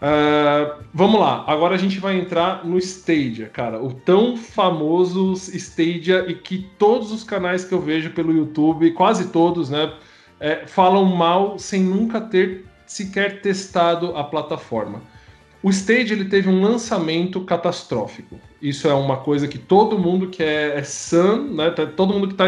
Uh, 0.00 0.84
vamos 0.94 1.20
lá, 1.20 1.44
agora 1.48 1.74
a 1.74 1.78
gente 1.78 1.98
vai 1.98 2.16
entrar 2.16 2.64
no 2.64 2.78
Stadia, 2.78 3.48
cara, 3.48 3.82
o 3.82 3.92
tão 3.92 4.36
famoso 4.36 5.32
Stadia 5.32 6.26
e 6.28 6.34
que 6.34 6.64
todos 6.78 7.10
os 7.10 7.24
canais 7.24 7.64
que 7.64 7.74
eu 7.74 7.80
vejo 7.80 8.10
pelo 8.10 8.32
YouTube, 8.32 8.92
quase 8.92 9.30
todos, 9.30 9.68
né? 9.68 9.92
É, 10.40 10.66
falam 10.66 11.04
mal 11.04 11.58
sem 11.58 11.82
nunca 11.82 12.20
ter 12.20 12.64
sequer 12.86 13.40
testado 13.40 14.16
a 14.16 14.24
plataforma. 14.24 15.02
O 15.62 15.68
Stage 15.68 16.14
ele 16.14 16.24
teve 16.24 16.48
um 16.48 16.62
lançamento 16.62 17.42
catastrófico. 17.42 18.40
Isso 18.62 18.88
é 18.88 18.94
uma 18.94 19.18
coisa 19.18 19.46
que 19.46 19.58
todo 19.58 19.98
mundo 19.98 20.28
que 20.28 20.42
é, 20.42 20.78
é 20.78 20.82
san, 20.82 21.42
né, 21.50 21.70
tá, 21.70 21.86
todo 21.86 22.14
mundo 22.14 22.28
que 22.28 22.32
está 22.32 22.46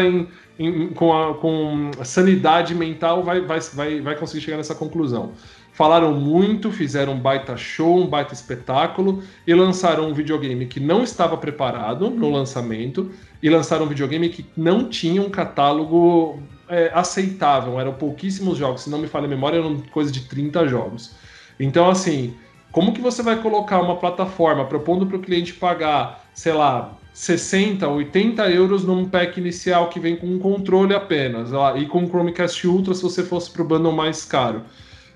com, 0.95 1.13
a, 1.13 1.35
com 1.35 1.91
sanidade 2.03 2.73
mental 2.73 3.23
vai, 3.23 3.41
vai, 3.41 3.59
vai, 3.59 4.01
vai 4.01 4.15
conseguir 4.15 4.41
chegar 4.41 4.57
nessa 4.57 4.73
conclusão. 4.73 5.33
Falaram 5.71 6.13
muito, 6.13 6.71
fizeram 6.71 7.13
um 7.13 7.19
baita 7.19 7.55
show, 7.55 7.97
um 7.97 8.07
baita 8.07 8.33
espetáculo 8.33 9.23
e 9.45 9.53
lançaram 9.53 10.07
um 10.07 10.13
videogame 10.13 10.65
que 10.65 10.79
não 10.79 11.03
estava 11.03 11.37
preparado 11.37 12.09
no 12.09 12.31
lançamento 12.31 13.11
e 13.41 13.49
lançaram 13.49 13.85
um 13.85 13.89
videogame 13.89 14.29
que 14.29 14.45
não 14.55 14.87
tinha 14.87 15.21
um 15.21 15.29
catálogo 15.29 16.41
é, 16.73 16.91
aceitável, 16.91 17.79
eram 17.79 17.93
pouquíssimos 17.93 18.57
jogos, 18.57 18.81
se 18.81 18.89
não 18.89 18.97
me 18.97 19.07
falha 19.07 19.25
a 19.25 19.29
memória, 19.29 19.57
eram 19.57 19.79
coisa 19.91 20.11
de 20.11 20.21
30 20.21 20.67
jogos. 20.67 21.11
Então, 21.59 21.87
assim, 21.87 22.33
como 22.71 22.93
que 22.93 22.99
você 22.99 23.21
vai 23.21 23.39
colocar 23.39 23.79
uma 23.79 23.97
plataforma 23.97 24.65
propondo 24.65 25.05
para 25.05 25.17
o 25.17 25.19
cliente 25.19 25.53
pagar, 25.53 26.25
sei 26.33 26.53
lá, 26.53 26.97
60, 27.13 27.87
80 27.87 28.49
euros 28.49 28.83
num 28.83 29.07
pack 29.07 29.39
inicial 29.39 29.89
que 29.89 29.99
vem 29.99 30.15
com 30.15 30.25
um 30.25 30.39
controle 30.39 30.95
apenas, 30.95 31.53
ó, 31.53 31.77
e 31.77 31.85
com 31.85 32.03
o 32.03 32.07
Chromecast 32.07 32.67
Ultra 32.67 32.95
se 32.95 33.03
você 33.03 33.21
fosse 33.21 33.51
para 33.51 33.61
o 33.61 33.65
bundle 33.65 33.91
mais 33.91 34.25
caro. 34.25 34.63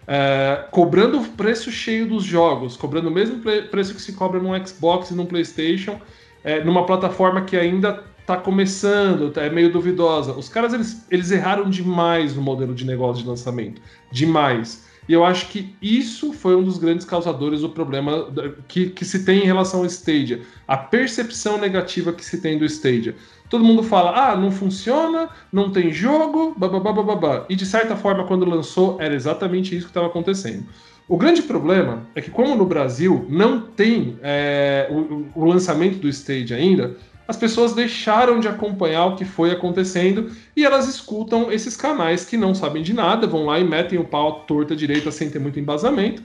É, 0.07 0.63
cobrando 0.69 1.19
o 1.19 1.27
preço 1.29 1.71
cheio 1.71 2.07
dos 2.07 2.23
jogos, 2.23 2.77
cobrando 2.77 3.09
o 3.09 3.11
mesmo 3.11 3.41
preço 3.71 3.95
que 3.95 4.01
se 4.01 4.13
cobra 4.13 4.39
no 4.39 4.55
Xbox 4.65 5.09
e 5.09 5.15
no 5.15 5.25
PlayStation, 5.25 5.99
é, 6.43 6.63
numa 6.63 6.85
plataforma 6.85 7.41
que 7.41 7.57
ainda 7.57 8.03
tá 8.27 8.35
começando, 8.35 9.31
tá, 9.31 9.41
é 9.43 9.49
meio 9.49 9.71
duvidosa. 9.71 10.33
Os 10.33 10.49
caras 10.49 10.73
eles, 10.73 11.07
eles 11.09 11.31
erraram 11.31 11.69
demais 11.69 12.35
no 12.35 12.41
modelo 12.41 12.75
de 12.75 12.85
negócio 12.85 13.23
de 13.23 13.29
lançamento, 13.29 13.81
demais. 14.11 14.85
E 15.07 15.13
eu 15.13 15.23
acho 15.23 15.47
que 15.47 15.73
isso 15.81 16.33
foi 16.33 16.53
um 16.53 16.61
dos 16.61 16.77
grandes 16.77 17.05
causadores 17.05 17.61
do 17.61 17.69
problema 17.69 18.27
que, 18.67 18.89
que 18.89 19.05
se 19.05 19.23
tem 19.23 19.43
em 19.43 19.45
relação 19.45 19.79
ao 19.79 19.85
Stadia. 19.85 20.41
A 20.67 20.75
percepção 20.75 21.57
negativa 21.57 22.11
que 22.11 22.25
se 22.25 22.41
tem 22.41 22.59
do 22.59 22.65
Stadia. 22.65 23.15
Todo 23.49 23.63
mundo 23.63 23.81
fala, 23.81 24.31
ah, 24.31 24.35
não 24.35 24.51
funciona, 24.51 25.29
não 25.49 25.71
tem 25.71 25.89
jogo, 25.93 26.53
babá. 26.57 27.45
E 27.47 27.55
de 27.55 27.65
certa 27.65 27.95
forma, 27.95 28.25
quando 28.25 28.45
lançou, 28.45 28.97
era 28.99 29.15
exatamente 29.15 29.73
isso 29.73 29.85
que 29.85 29.91
estava 29.91 30.07
acontecendo. 30.07 30.65
O 31.07 31.15
grande 31.15 31.41
problema 31.41 32.05
é 32.13 32.21
que, 32.21 32.29
como 32.29 32.53
no 32.55 32.65
Brasil 32.65 33.25
não 33.29 33.61
tem 33.61 34.19
é, 34.21 34.89
o, 34.91 35.27
o 35.33 35.45
lançamento 35.45 35.99
do 35.99 36.09
Stadia 36.09 36.57
ainda, 36.57 36.97
as 37.27 37.35
pessoas 37.35 37.73
deixaram 37.73 38.39
de 38.39 38.47
acompanhar 38.47 39.05
o 39.07 39.15
que 39.15 39.25
foi 39.25 39.51
acontecendo 39.51 40.31
e 40.55 40.63
elas 40.63 40.87
escutam 40.87 41.51
esses 41.51 41.75
canais 41.75 42.23
que 42.23 42.37
não 42.37 42.55
sabem 42.55 42.81
de 42.81 42.93
nada, 42.93 43.27
vão 43.27 43.45
lá 43.45 43.59
e 43.59 43.63
metem 43.63 43.99
o 43.99 44.05
pau 44.05 44.45
torta 44.47 44.75
direita 44.75 45.11
sem 45.11 45.29
ter 45.29 45.39
muito 45.39 45.59
embasamento 45.59 46.23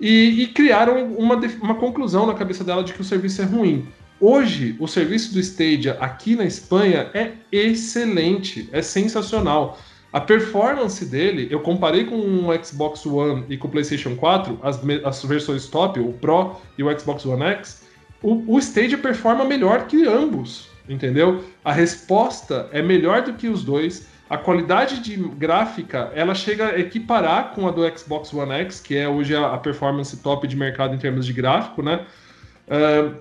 e, 0.00 0.42
e 0.42 0.46
criaram 0.48 1.04
uma, 1.14 1.36
uma 1.60 1.74
conclusão 1.74 2.26
na 2.26 2.34
cabeça 2.34 2.62
dela 2.62 2.84
de 2.84 2.92
que 2.92 3.00
o 3.00 3.04
serviço 3.04 3.42
é 3.42 3.44
ruim. 3.44 3.86
Hoje, 4.20 4.76
o 4.78 4.86
serviço 4.86 5.34
do 5.34 5.40
Stadia 5.40 5.92
aqui 6.00 6.36
na 6.36 6.44
Espanha 6.44 7.10
é 7.12 7.32
excelente, 7.52 8.68
é 8.72 8.80
sensacional. 8.80 9.78
A 10.12 10.20
performance 10.20 11.04
dele, 11.04 11.48
eu 11.50 11.60
comparei 11.60 12.04
com 12.04 12.16
o 12.16 12.64
Xbox 12.64 13.04
One 13.04 13.44
e 13.50 13.58
com 13.58 13.68
o 13.68 13.70
PlayStation 13.70 14.16
4, 14.16 14.58
as, 14.62 14.80
as 15.04 15.22
versões 15.24 15.66
top, 15.66 16.00
o 16.00 16.12
Pro 16.14 16.56
e 16.78 16.82
o 16.82 16.98
Xbox 16.98 17.26
One 17.26 17.42
X, 17.42 17.85
o, 18.22 18.56
o 18.56 18.58
Stadia 18.58 18.98
performa 18.98 19.44
melhor 19.44 19.86
que 19.86 20.06
ambos, 20.06 20.68
entendeu? 20.88 21.44
A 21.64 21.72
resposta 21.72 22.68
é 22.72 22.82
melhor 22.82 23.22
do 23.22 23.34
que 23.34 23.48
os 23.48 23.62
dois. 23.62 24.08
A 24.28 24.36
qualidade 24.36 25.00
de 25.00 25.16
gráfica 25.16 26.10
ela 26.14 26.34
chega 26.34 26.70
a 26.70 26.80
equiparar 26.80 27.52
com 27.54 27.68
a 27.68 27.70
do 27.70 27.82
Xbox 27.96 28.32
One 28.34 28.52
X, 28.52 28.80
que 28.80 28.96
é 28.96 29.08
hoje 29.08 29.36
a, 29.36 29.54
a 29.54 29.58
performance 29.58 30.16
top 30.16 30.48
de 30.48 30.56
mercado 30.56 30.94
em 30.94 30.98
termos 30.98 31.24
de 31.26 31.32
gráfico, 31.32 31.82
né? 31.82 32.04
Uh, 32.66 33.14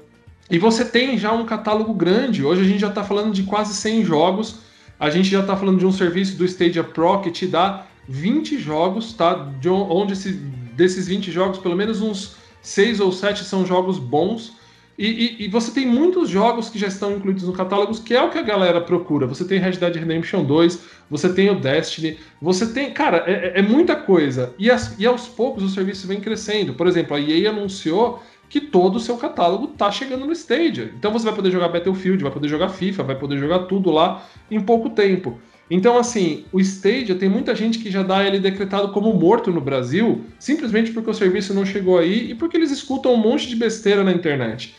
e 0.50 0.58
você 0.58 0.86
tem 0.86 1.18
já 1.18 1.32
um 1.32 1.46
catálogo 1.46 1.94
grande. 1.94 2.44
Hoje 2.44 2.62
a 2.62 2.66
gente 2.66 2.80
já 2.80 2.90
está 2.90 3.04
falando 3.04 3.34
de 3.34 3.44
quase 3.44 3.74
100 3.74 4.06
jogos. 4.06 4.60
A 5.00 5.10
gente 5.10 5.30
já 5.30 5.42
está 5.42 5.58
falando 5.58 5.80
de 5.80 5.86
um 5.86 5.92
serviço 5.92 6.38
do 6.38 6.46
Stadia 6.46 6.84
Pro 6.84 7.22
que 7.22 7.32
te 7.32 7.48
dá 7.48 7.86
20 8.08 8.58
jogos, 8.60 9.14
tá? 9.14 9.34
De 9.60 9.68
onde 9.70 10.14
esse, 10.14 10.34
desses 10.34 11.08
20 11.08 11.32
jogos, 11.32 11.58
pelo 11.58 11.76
menos 11.76 12.02
uns 12.02 12.36
6 12.62 13.00
ou 13.00 13.12
7 13.12 13.44
são 13.44 13.66
jogos 13.66 13.98
bons. 13.98 14.55
E, 14.98 15.08
e, 15.08 15.46
e, 15.46 15.48
você 15.50 15.72
tem 15.72 15.86
muitos 15.86 16.30
jogos 16.30 16.70
que 16.70 16.80
já 16.80 16.88
estão 16.88 17.12
incluídos 17.18 17.44
no 17.44 17.52
catálogo, 17.52 17.94
que 18.02 18.14
é 18.14 18.22
o 18.22 18.30
que 18.30 18.38
a 18.38 18.42
galera 18.42 18.80
procura. 18.80 19.28
Você 19.28 19.44
tem 19.44 19.60
Red 19.60 19.74
Dead 19.74 19.96
Redemption 19.96 20.46
2, 20.46 20.80
você 21.10 21.34
tem 21.34 21.50
o 21.50 21.60
Destiny, 21.60 22.18
você 22.42 22.68
tem. 22.68 22.92
Cara, 22.92 23.24
é, 23.28 23.58
é, 23.58 23.60
é 23.60 23.62
muita 23.62 23.96
coisa. 23.96 24.54
E, 24.58 24.72
as, 24.72 24.98
e 24.98 25.06
aos 25.06 25.28
poucos 25.28 25.64
o 25.64 25.70
serviço 25.70 26.08
vem 26.08 26.22
crescendo. 26.22 26.74
Por 26.74 26.88
exemplo, 26.88 27.16
a 27.16 27.20
EA 27.20 27.50
anunciou 27.50 28.24
que 28.48 28.62
todo 28.62 28.96
o 28.96 29.00
seu 29.00 29.18
catálogo 29.18 29.68
tá 29.68 29.92
chegando 29.92 30.26
no 30.26 30.32
Stadia. 30.32 30.94
Então 30.98 31.12
você 31.12 31.26
vai 31.26 31.36
poder 31.36 31.52
jogar 31.52 31.68
Battlefield, 31.68 32.24
vai 32.24 32.32
poder 32.32 32.48
jogar 32.48 32.70
FIFA, 32.70 33.04
vai 33.04 33.20
poder 33.20 33.38
jogar 33.38 33.60
tudo 33.66 33.92
lá 33.92 34.26
em 34.50 34.62
pouco 34.62 34.90
tempo. 34.90 35.38
Então, 35.70 35.98
assim, 35.98 36.46
o 36.54 36.60
Stadia 36.60 37.16
tem 37.16 37.28
muita 37.28 37.56
gente 37.56 37.80
que 37.80 37.90
já 37.90 38.04
dá 38.04 38.24
ele 38.24 38.40
decretado 38.40 38.90
como 38.90 39.12
morto 39.14 39.52
no 39.52 39.60
Brasil, 39.60 40.24
simplesmente 40.38 40.92
porque 40.92 41.10
o 41.10 41.14
serviço 41.14 41.56
não 41.56 41.66
chegou 41.66 41.98
aí 41.98 42.32
e 42.32 42.36
porque 42.36 42.56
eles 42.56 42.70
escutam 42.70 43.14
um 43.14 43.18
monte 43.18 43.50
de 43.50 43.56
besteira 43.56 44.04
na 44.04 44.12
internet. 44.12 44.76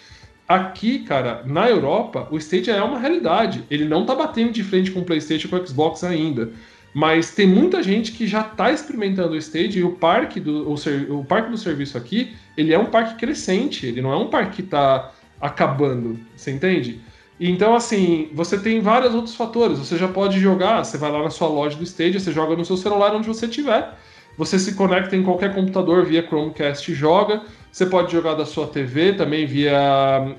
Aqui, 0.49 1.01
cara, 1.01 1.42
na 1.44 1.68
Europa, 1.68 2.28
o 2.30 2.36
Stadia 2.38 2.74
é 2.74 2.82
uma 2.82 2.99
realidade. 2.99 3.64
Ele 3.70 3.84
não 3.84 4.07
tá 4.07 4.14
batendo 4.14 4.53
de 4.53 4.62
frente 4.62 4.92
com 4.92 5.01
o 5.01 5.05
PlayStation 5.05 5.49
e 5.49 5.51
com 5.51 5.57
o 5.57 5.66
Xbox 5.66 6.05
ainda. 6.05 6.53
Mas 6.94 7.32
tem 7.32 7.47
muita 7.47 7.82
gente 7.82 8.12
que 8.12 8.26
já 8.26 8.40
está 8.40 8.70
experimentando 8.70 9.34
o 9.34 9.36
Stadia 9.36 9.80
e 9.80 9.84
o 9.84 9.92
parque 9.92 10.40
do, 10.40 10.68
o, 10.68 10.74
o, 11.18 11.24
parque 11.24 11.51
do 11.51 11.59
serviço 11.59 11.99
aqui, 11.99 12.34
ele 12.57 12.72
é 12.72 12.78
um 12.78 12.86
parque 12.86 13.16
crescente, 13.16 13.86
ele 13.86 14.01
não 14.01 14.12
é 14.12 14.16
um 14.16 14.28
parque 14.28 14.57
que 14.57 14.62
está 14.62 15.12
acabando, 15.40 16.18
você 16.34 16.53
entende? 16.53 17.01
Então, 17.38 17.74
assim, 17.74 18.30
você 18.32 18.57
tem 18.57 18.80
vários 18.80 19.14
outros 19.14 19.34
fatores. 19.34 19.78
Você 19.78 19.99
já 19.99 20.09
pode 20.09 20.40
jogar, 20.40 20.84
você 20.84 20.97
vai 20.97 21.11
lá 21.11 21.22
na 21.22 21.30
sua 21.30 21.49
loja 21.49 21.76
do 21.76 21.82
Stadia, 21.84 22.18
você 22.18 22.32
joga 22.32 22.57
no 22.57 22.64
seu 22.64 22.76
celular 22.76 23.14
onde 23.14 23.28
você 23.28 23.47
estiver. 23.47 23.92
Você 24.38 24.59
se 24.59 24.74
conecta 24.74 25.16
em 25.16 25.22
qualquer 25.22 25.55
computador 25.55 26.05
via 26.05 26.26
Chromecast 26.26 26.90
e 26.90 26.94
joga. 26.94 27.42
Você 27.77 27.85
pode 27.85 28.11
jogar 28.11 28.33
da 28.33 28.47
sua 28.47 28.66
TV 28.66 29.12
também 29.12 29.45
via. 29.45 29.70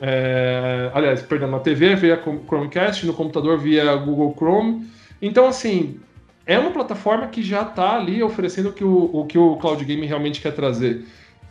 É, 0.01 0.89
aliás, 0.91 1.21
perdão, 1.21 1.47
na 1.47 1.59
TV 1.59 1.93
via 1.95 2.19
Chromecast, 2.19 3.05
no 3.05 3.13
computador 3.13 3.59
via 3.59 3.95
Google 3.95 4.33
Chrome. 4.35 4.87
Então, 5.21 5.45
assim, 5.45 5.99
é 6.47 6.57
uma 6.57 6.71
plataforma 6.71 7.27
que 7.27 7.43
já 7.43 7.61
está 7.61 7.95
ali 7.95 8.23
oferecendo 8.23 8.69
o 8.69 8.73
que 8.73 8.83
o, 8.83 9.11
o, 9.13 9.25
que 9.27 9.37
o 9.37 9.55
Cloud 9.57 9.85
Game 9.85 10.03
realmente 10.03 10.41
quer 10.41 10.51
trazer. 10.53 11.05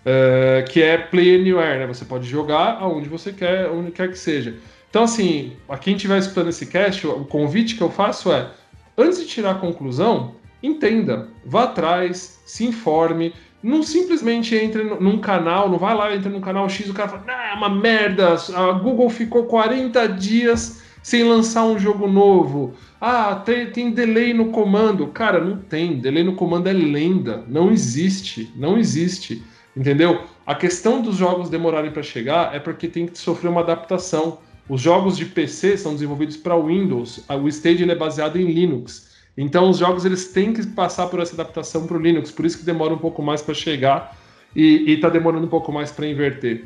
É, 0.04 0.64
que 0.68 0.82
é 0.82 0.98
Play 0.98 1.36
Anywhere, 1.36 1.78
né? 1.78 1.86
Você 1.86 2.04
pode 2.04 2.26
jogar 2.26 2.78
aonde 2.80 3.08
você 3.08 3.32
quer, 3.32 3.70
onde 3.70 3.92
quer 3.92 4.08
que 4.08 4.18
seja. 4.18 4.56
Então, 4.90 5.04
assim, 5.04 5.52
a 5.68 5.78
quem 5.78 5.94
estiver 5.94 6.18
escutando 6.18 6.48
esse 6.48 6.66
cast, 6.66 7.06
o 7.06 7.24
convite 7.26 7.76
que 7.76 7.82
eu 7.82 7.90
faço 7.90 8.32
é: 8.32 8.50
antes 8.98 9.20
de 9.20 9.26
tirar 9.28 9.52
a 9.52 9.60
conclusão, 9.60 10.34
entenda, 10.60 11.28
vá 11.44 11.62
atrás, 11.62 12.40
se 12.44 12.64
informe, 12.64 13.32
não 13.62 13.82
simplesmente 13.82 14.54
entre 14.54 14.84
num 14.84 15.18
canal, 15.18 15.68
não 15.68 15.78
vai 15.78 15.94
lá, 15.94 16.14
entra 16.14 16.30
num 16.30 16.40
canal 16.40 16.68
X, 16.68 16.88
o 16.88 16.94
cara 16.94 17.08
fala, 17.08 17.24
ah, 17.28 17.54
uma 17.56 17.68
merda, 17.68 18.36
a 18.54 18.72
Google 18.72 19.10
ficou 19.10 19.44
40 19.44 20.06
dias 20.08 20.82
sem 21.02 21.22
lançar 21.22 21.64
um 21.64 21.78
jogo 21.78 22.08
novo. 22.08 22.74
Ah, 23.00 23.36
tem, 23.36 23.70
tem 23.70 23.90
delay 23.92 24.34
no 24.34 24.46
comando. 24.46 25.06
Cara, 25.06 25.38
não 25.38 25.56
tem. 25.56 26.00
Delay 26.00 26.24
no 26.24 26.34
comando 26.34 26.68
é 26.68 26.72
lenda. 26.72 27.44
Não 27.46 27.70
existe. 27.70 28.52
Não 28.56 28.76
existe. 28.76 29.40
Entendeu? 29.76 30.22
A 30.44 30.54
questão 30.54 31.00
dos 31.00 31.16
jogos 31.16 31.48
demorarem 31.48 31.92
para 31.92 32.02
chegar 32.02 32.54
é 32.54 32.58
porque 32.58 32.88
tem 32.88 33.06
que 33.06 33.18
sofrer 33.18 33.48
uma 33.48 33.60
adaptação. 33.60 34.38
Os 34.68 34.80
jogos 34.80 35.16
de 35.16 35.26
PC 35.26 35.76
são 35.76 35.92
desenvolvidos 35.92 36.36
para 36.36 36.58
Windows. 36.58 37.24
O 37.28 37.46
Stadia 37.46 37.90
é 37.90 37.94
baseado 37.94 38.36
em 38.36 38.50
Linux. 38.50 39.15
Então 39.36 39.68
os 39.68 39.78
jogos 39.78 40.04
eles 40.04 40.28
têm 40.32 40.52
que 40.52 40.66
passar 40.68 41.08
por 41.08 41.20
essa 41.20 41.34
adaptação 41.34 41.86
para 41.86 41.96
o 41.96 42.00
Linux, 42.00 42.30
por 42.30 42.46
isso 42.46 42.58
que 42.58 42.64
demora 42.64 42.94
um 42.94 42.98
pouco 42.98 43.22
mais 43.22 43.42
para 43.42 43.54
chegar 43.54 44.16
e 44.54 44.90
está 44.92 45.08
demorando 45.10 45.46
um 45.46 45.50
pouco 45.50 45.70
mais 45.70 45.92
para 45.92 46.06
inverter. 46.06 46.64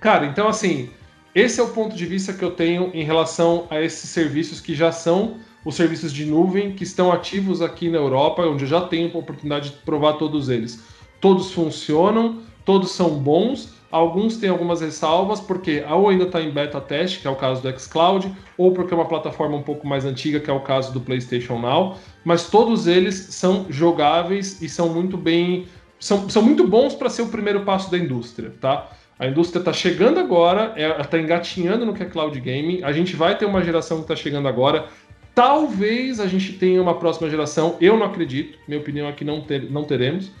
Cara, 0.00 0.26
então 0.26 0.46
assim, 0.46 0.90
esse 1.34 1.58
é 1.58 1.62
o 1.62 1.68
ponto 1.68 1.96
de 1.96 2.04
vista 2.04 2.32
que 2.32 2.44
eu 2.44 2.50
tenho 2.50 2.90
em 2.92 3.02
relação 3.02 3.66
a 3.70 3.80
esses 3.80 4.10
serviços 4.10 4.60
que 4.60 4.74
já 4.74 4.92
são 4.92 5.38
os 5.64 5.74
serviços 5.74 6.12
de 6.12 6.26
nuvem 6.26 6.72
que 6.72 6.84
estão 6.84 7.10
ativos 7.10 7.62
aqui 7.62 7.88
na 7.88 7.96
Europa, 7.96 8.42
onde 8.42 8.64
eu 8.64 8.68
já 8.68 8.82
tenho 8.82 9.10
a 9.14 9.18
oportunidade 9.18 9.70
de 9.70 9.76
provar 9.78 10.14
todos 10.14 10.50
eles. 10.50 10.84
Todos 11.20 11.52
funcionam, 11.52 12.42
todos 12.66 12.90
são 12.90 13.10
bons 13.18 13.72
Alguns 13.94 14.38
têm 14.38 14.50
algumas 14.50 14.80
ressalvas, 14.80 15.40
porque 15.40 15.84
ou 15.88 16.08
ainda 16.08 16.24
está 16.24 16.42
em 16.42 16.50
beta 16.50 16.80
teste, 16.80 17.20
que 17.20 17.28
é 17.28 17.30
o 17.30 17.36
caso 17.36 17.62
do 17.62 17.78
xCloud, 17.78 18.28
ou 18.58 18.72
porque 18.72 18.92
é 18.92 18.96
uma 18.96 19.06
plataforma 19.06 19.56
um 19.56 19.62
pouco 19.62 19.86
mais 19.86 20.04
antiga, 20.04 20.40
que 20.40 20.50
é 20.50 20.52
o 20.52 20.58
caso 20.58 20.92
do 20.92 21.00
PlayStation 21.00 21.60
Now. 21.60 21.96
Mas 22.24 22.50
todos 22.50 22.88
eles 22.88 23.14
são 23.14 23.66
jogáveis 23.70 24.60
e 24.60 24.68
são 24.68 24.88
muito 24.88 25.16
bem. 25.16 25.68
são, 26.00 26.28
são 26.28 26.42
muito 26.42 26.66
bons 26.66 26.92
para 26.96 27.08
ser 27.08 27.22
o 27.22 27.28
primeiro 27.28 27.60
passo 27.60 27.88
da 27.88 27.96
indústria, 27.96 28.52
tá? 28.60 28.90
A 29.16 29.28
indústria 29.28 29.60
está 29.60 29.72
chegando 29.72 30.18
agora, 30.18 30.74
está 31.00 31.16
engatinhando 31.16 31.86
no 31.86 31.94
que 31.94 32.02
é 32.02 32.06
cloud 32.06 32.36
gaming. 32.40 32.82
A 32.82 32.90
gente 32.90 33.14
vai 33.14 33.38
ter 33.38 33.46
uma 33.46 33.62
geração 33.62 33.98
que 33.98 34.04
está 34.04 34.16
chegando 34.16 34.48
agora. 34.48 34.88
Talvez 35.36 36.18
a 36.18 36.26
gente 36.26 36.54
tenha 36.54 36.82
uma 36.82 36.98
próxima 36.98 37.30
geração. 37.30 37.76
Eu 37.80 37.96
não 37.96 38.06
acredito. 38.06 38.58
Minha 38.66 38.80
opinião 38.80 39.08
é 39.08 39.12
que 39.12 39.24
não, 39.24 39.40
ter, 39.40 39.70
não 39.70 39.84
teremos. 39.84 40.32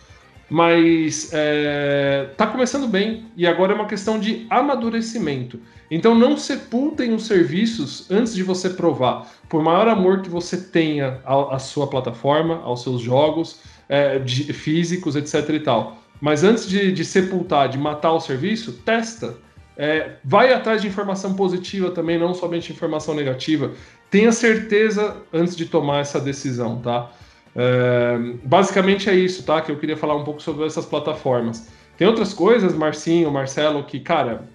Mas 0.48 1.30
é, 1.32 2.28
tá 2.36 2.46
começando 2.46 2.86
bem 2.86 3.26
e 3.36 3.46
agora 3.46 3.72
é 3.72 3.74
uma 3.74 3.86
questão 3.86 4.18
de 4.18 4.46
amadurecimento. 4.50 5.58
Então 5.90 6.14
não 6.14 6.36
sepultem 6.36 7.14
os 7.14 7.26
serviços 7.26 8.10
antes 8.10 8.34
de 8.34 8.42
você 8.42 8.70
provar. 8.70 9.30
Por 9.48 9.62
maior 9.62 9.88
amor 9.88 10.22
que 10.22 10.28
você 10.28 10.56
tenha 10.56 11.20
à, 11.24 11.58
sua 11.58 11.86
plataforma, 11.86 12.60
aos 12.62 12.82
seus 12.82 13.00
jogos 13.00 13.60
é, 13.88 14.18
de, 14.18 14.52
físicos, 14.52 15.16
etc. 15.16 15.48
e 15.50 15.60
tal. 15.60 15.98
Mas 16.20 16.44
antes 16.44 16.68
de, 16.68 16.92
de 16.92 17.04
sepultar, 17.04 17.68
de 17.68 17.78
matar 17.78 18.12
o 18.12 18.20
serviço, 18.20 18.72
testa. 18.84 19.36
É, 19.76 20.12
vai 20.24 20.52
atrás 20.52 20.80
de 20.80 20.86
informação 20.86 21.34
positiva 21.34 21.90
também, 21.90 22.18
não 22.18 22.32
somente 22.32 22.72
informação 22.72 23.14
negativa. 23.14 23.72
Tenha 24.08 24.30
certeza 24.30 25.16
antes 25.32 25.56
de 25.56 25.66
tomar 25.66 26.00
essa 26.00 26.20
decisão, 26.20 26.78
tá? 26.78 27.10
É, 27.56 28.18
basicamente 28.42 29.08
é 29.08 29.14
isso, 29.14 29.44
tá? 29.44 29.60
Que 29.60 29.70
eu 29.70 29.78
queria 29.78 29.96
falar 29.96 30.16
um 30.16 30.24
pouco 30.24 30.42
sobre 30.42 30.66
essas 30.66 30.84
plataformas. 30.84 31.68
Tem 31.96 32.06
outras 32.06 32.34
coisas, 32.34 32.74
Marcinho, 32.74 33.30
Marcelo, 33.30 33.84
que, 33.84 34.00
cara, 34.00 34.48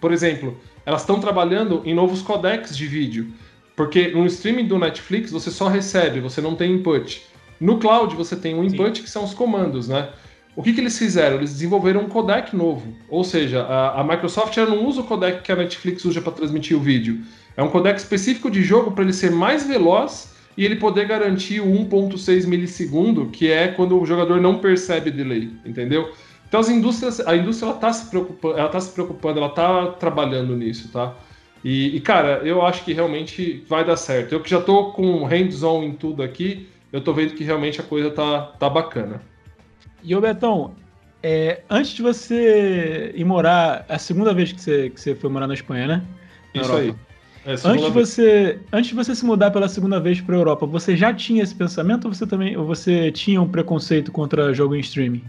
por 0.00 0.12
exemplo, 0.12 0.58
elas 0.84 1.02
estão 1.02 1.20
trabalhando 1.20 1.82
em 1.84 1.94
novos 1.94 2.22
codecs 2.22 2.76
de 2.76 2.86
vídeo. 2.86 3.32
Porque 3.76 4.08
no 4.08 4.26
streaming 4.26 4.66
do 4.66 4.78
Netflix 4.78 5.30
você 5.30 5.50
só 5.50 5.68
recebe, 5.68 6.20
você 6.20 6.40
não 6.40 6.54
tem 6.54 6.72
input. 6.72 7.22
No 7.60 7.78
cloud 7.78 8.14
você 8.16 8.36
tem 8.36 8.54
um 8.54 8.64
input 8.64 8.98
Sim. 8.98 9.04
que 9.04 9.10
são 9.10 9.24
os 9.24 9.32
comandos, 9.32 9.88
né? 9.88 10.10
O 10.54 10.62
que, 10.62 10.74
que 10.74 10.80
eles 10.80 10.98
fizeram? 10.98 11.36
Eles 11.36 11.52
desenvolveram 11.52 12.02
um 12.02 12.08
codec 12.08 12.54
novo. 12.54 12.92
Ou 13.08 13.24
seja, 13.24 13.62
a, 13.62 14.00
a 14.00 14.04
Microsoft 14.04 14.54
já 14.54 14.66
não 14.66 14.84
usa 14.84 15.00
o 15.00 15.04
codec 15.04 15.40
que 15.42 15.50
a 15.50 15.56
Netflix 15.56 16.04
usa 16.04 16.20
para 16.20 16.32
transmitir 16.32 16.76
o 16.76 16.80
vídeo. 16.80 17.22
É 17.56 17.62
um 17.62 17.68
codec 17.68 17.98
específico 17.98 18.50
de 18.50 18.62
jogo 18.62 18.90
para 18.90 19.04
ele 19.04 19.12
ser 19.14 19.30
mais 19.30 19.66
veloz 19.66 20.31
e 20.56 20.64
ele 20.64 20.76
poder 20.76 21.06
garantir 21.06 21.60
o 21.60 21.66
1.6 21.66 22.46
milissegundo, 22.46 23.26
que 23.26 23.50
é 23.50 23.68
quando 23.68 24.00
o 24.00 24.04
jogador 24.04 24.40
não 24.40 24.58
percebe 24.58 25.10
delay, 25.10 25.50
entendeu? 25.64 26.12
Então 26.46 26.60
as 26.60 26.68
indústrias, 26.68 27.20
a 27.20 27.34
indústria 27.34 27.70
ela 27.70 27.78
tá 27.78 27.92
se 27.92 28.10
preocupando, 28.10 28.58
ela 28.58 28.68
tá 28.68 28.80
se 28.80 28.92
preocupando, 28.92 29.38
ela 29.38 29.48
tá 29.48 29.86
trabalhando 29.92 30.54
nisso, 30.54 30.90
tá? 30.92 31.14
E, 31.64 31.96
e, 31.96 32.00
cara, 32.00 32.42
eu 32.44 32.60
acho 32.60 32.84
que 32.84 32.92
realmente 32.92 33.64
vai 33.68 33.84
dar 33.84 33.96
certo. 33.96 34.32
Eu 34.32 34.40
que 34.40 34.50
já 34.50 34.60
tô 34.60 34.92
com 34.92 35.24
hands-on 35.24 35.82
em 35.84 35.92
tudo 35.92 36.22
aqui, 36.22 36.68
eu 36.92 37.00
tô 37.00 37.14
vendo 37.14 37.34
que 37.34 37.44
realmente 37.44 37.80
a 37.80 37.84
coisa 37.84 38.10
tá, 38.10 38.42
tá 38.58 38.68
bacana. 38.68 39.22
E 40.02 40.14
ô 40.14 40.20
Betão, 40.20 40.74
é, 41.22 41.62
antes 41.70 41.92
de 41.92 42.02
você 42.02 43.12
ir 43.14 43.24
morar, 43.24 43.86
a 43.88 43.98
segunda 43.98 44.34
vez 44.34 44.52
que 44.52 44.60
você, 44.60 44.90
que 44.90 45.00
você 45.00 45.14
foi 45.14 45.30
morar 45.30 45.46
na 45.46 45.54
Espanha, 45.54 45.86
né? 45.86 46.02
Na 46.54 46.62
Isso 46.62 46.72
Europa. 46.72 46.98
aí. 46.98 47.11
É, 47.44 47.52
antes, 47.64 47.84
de 47.84 47.90
você, 47.90 48.58
antes 48.72 48.90
de 48.90 48.94
você 48.94 49.14
se 49.14 49.24
mudar 49.24 49.50
pela 49.50 49.68
segunda 49.68 49.98
vez 49.98 50.20
para 50.20 50.36
a 50.36 50.38
Europa, 50.38 50.64
você 50.64 50.96
já 50.96 51.12
tinha 51.12 51.42
esse 51.42 51.54
pensamento 51.54 52.06
ou 52.06 52.14
você 52.14 52.26
também 52.26 52.56
ou 52.56 52.64
você 52.64 53.10
tinha 53.10 53.40
um 53.40 53.48
preconceito 53.48 54.12
contra 54.12 54.54
jogo 54.54 54.76
em 54.76 54.80
streaming? 54.80 55.24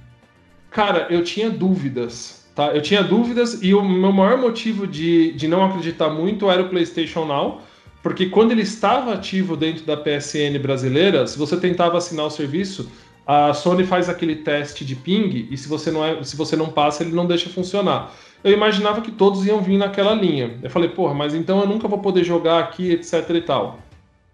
Cara, 0.69 1.07
eu 1.09 1.23
tinha 1.23 1.49
dúvidas, 1.49 2.45
tá? 2.55 2.67
Eu 2.67 2.81
tinha 2.81 3.03
dúvidas 3.03 3.63
e 3.63 3.73
o 3.73 3.83
meu 3.83 4.11
maior 4.11 4.37
motivo 4.37 4.85
de, 4.85 5.31
de 5.33 5.47
não 5.47 5.65
acreditar 5.65 6.09
muito 6.09 6.49
era 6.49 6.61
o 6.61 6.69
PlayStation 6.69 7.25
Now, 7.25 7.61
porque 8.03 8.27
quando 8.27 8.51
ele 8.51 8.61
estava 8.61 9.13
ativo 9.13 9.57
dentro 9.57 9.83
da 9.83 9.97
PSN 9.97 10.59
brasileira, 10.61 11.25
se 11.25 11.37
você 11.37 11.57
tentava 11.57 11.97
assinar 11.97 12.25
o 12.25 12.29
serviço, 12.29 12.91
a 13.25 13.53
Sony 13.53 13.85
faz 13.85 14.09
aquele 14.09 14.35
teste 14.35 14.83
de 14.83 14.95
ping 14.95 15.47
e 15.49 15.57
se 15.57 15.67
você 15.67 15.89
não, 15.89 16.05
é, 16.05 16.23
se 16.23 16.35
você 16.35 16.55
não 16.55 16.69
passa, 16.69 17.03
ele 17.03 17.13
não 17.13 17.25
deixa 17.25 17.49
funcionar. 17.49 18.13
Eu 18.43 18.51
imaginava 18.51 19.01
que 19.01 19.11
todos 19.11 19.45
iam 19.45 19.61
vir 19.61 19.77
naquela 19.77 20.13
linha. 20.13 20.57
Eu 20.61 20.69
falei, 20.69 20.89
porra, 20.89 21.13
mas 21.13 21.33
então 21.33 21.61
eu 21.61 21.67
nunca 21.67 21.87
vou 21.87 21.99
poder 21.99 22.23
jogar 22.23 22.59
aqui, 22.59 22.91
etc 22.91 23.29
e 23.29 23.41
tal. 23.41 23.79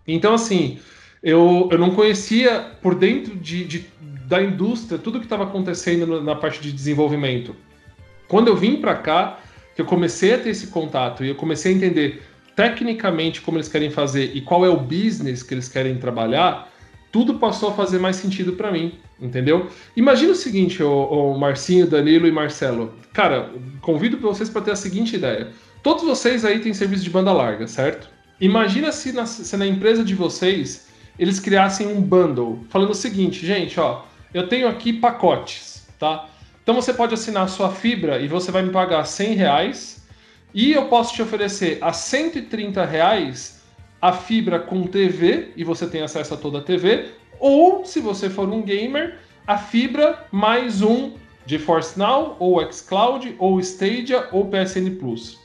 Então, 0.08 0.34
assim, 0.34 0.80
eu, 1.22 1.68
eu 1.72 1.78
não 1.78 1.92
conhecia 1.92 2.60
por 2.82 2.96
dentro 2.96 3.36
de, 3.36 3.64
de 3.66 3.86
da 4.30 4.42
indústria 4.42 5.00
tudo 5.00 5.20
que 5.20 5.26
estava 5.26 5.44
acontecendo 5.44 6.22
na 6.22 6.36
parte 6.36 6.62
de 6.62 6.72
desenvolvimento. 6.72 7.56
Quando 8.28 8.48
eu 8.48 8.56
vim 8.56 8.76
para 8.76 8.96
cá, 8.96 9.40
que 9.76 9.82
eu 9.82 9.86
comecei 9.86 10.36
a 10.36 10.38
ter 10.38 10.50
esse 10.50 10.68
contato 10.68 11.24
e 11.24 11.30
eu 11.30 11.36
comecei 11.36 11.74
a 11.74 11.76
entender 11.76 12.22
tecnicamente 12.56 13.42
como 13.42 13.58
eles 13.58 13.68
querem 13.68 13.90
fazer 13.90 14.32
e 14.36 14.42
qual 14.42 14.64
é 14.64 14.70
o 14.70 14.78
business 14.78 15.42
que 15.42 15.54
eles 15.54 15.68
querem 15.68 15.98
trabalhar, 15.98 16.72
tudo 17.12 17.36
passou 17.36 17.70
a 17.70 17.74
fazer 17.74 18.00
mais 18.00 18.16
sentido 18.16 18.54
para 18.54 18.72
mim, 18.72 18.94
entendeu? 19.20 19.70
Imagina 19.96 20.32
o 20.32 20.36
seguinte, 20.36 20.84
o, 20.84 21.36
Marcinho, 21.38 21.88
Danilo 21.88 22.28
e 22.28 22.32
Marcelo. 22.32 22.94
Cara, 23.14 23.52
convido 23.82 24.18
vocês 24.18 24.50
para 24.50 24.62
ter 24.62 24.72
a 24.72 24.76
seguinte 24.76 25.16
ideia. 25.16 25.52
Todos 25.82 26.04
vocês 26.04 26.46
aí 26.46 26.60
têm 26.60 26.74
serviço 26.74 27.04
de 27.04 27.10
banda 27.10 27.32
larga, 27.32 27.68
certo? 27.68 28.10
Imagina 28.40 28.92
se 28.92 29.12
na, 29.12 29.26
se 29.26 29.56
na 29.58 29.66
empresa 29.66 30.04
de 30.04 30.14
vocês 30.14 30.88
eles 31.18 31.40
criassem 31.40 31.88
um 31.88 32.02
bundle, 32.02 32.64
falando 32.70 32.92
o 32.92 32.96
seguinte, 32.96 33.46
gente, 33.46 33.80
ó, 33.80 34.04
eu 34.34 34.48
tenho 34.48 34.68
aqui 34.68 34.94
pacotes, 34.94 35.88
tá? 35.98 36.30
Então 36.64 36.76
você 36.76 36.94
pode 36.94 37.14
assinar 37.14 37.44
a 37.44 37.48
sua 37.48 37.72
fibra 37.72 38.20
e 38.20 38.28
você 38.28 38.52
vai 38.52 38.62
me 38.62 38.72
pagar 38.72 39.04
100 39.04 39.34
reais 39.34 40.04
e 40.54 40.72
eu 40.72 40.86
posso 40.86 41.14
te 41.14 41.22
oferecer 41.22 41.78
a 41.82 41.92
130 41.92 42.86
reais 42.86 43.59
a 44.02 44.14
fibra 44.14 44.60
com 44.60 44.84
TV 44.84 45.50
e 45.56 45.64
você 45.64 45.88
tem 45.88 46.02
acesso 46.02 46.34
a 46.34 46.38
toda 46.38 46.60
a 46.60 46.62
TV, 46.62 47.10
ou 47.40 47.86
se 47.86 48.00
você 48.00 48.30
for 48.30 48.50
um 48.50 48.62
gamer, 48.62 49.18
a 49.46 49.58
fibra 49.58 50.26
mais 50.32 50.82
um 50.82 51.14
GeForce 51.46 51.98
Now, 51.98 52.36
ou 52.40 52.62
xCloud, 52.72 53.36
ou 53.40 53.60
Stadia, 53.60 54.28
ou 54.32 54.46
PSN 54.46 54.96
Plus. 55.00 55.40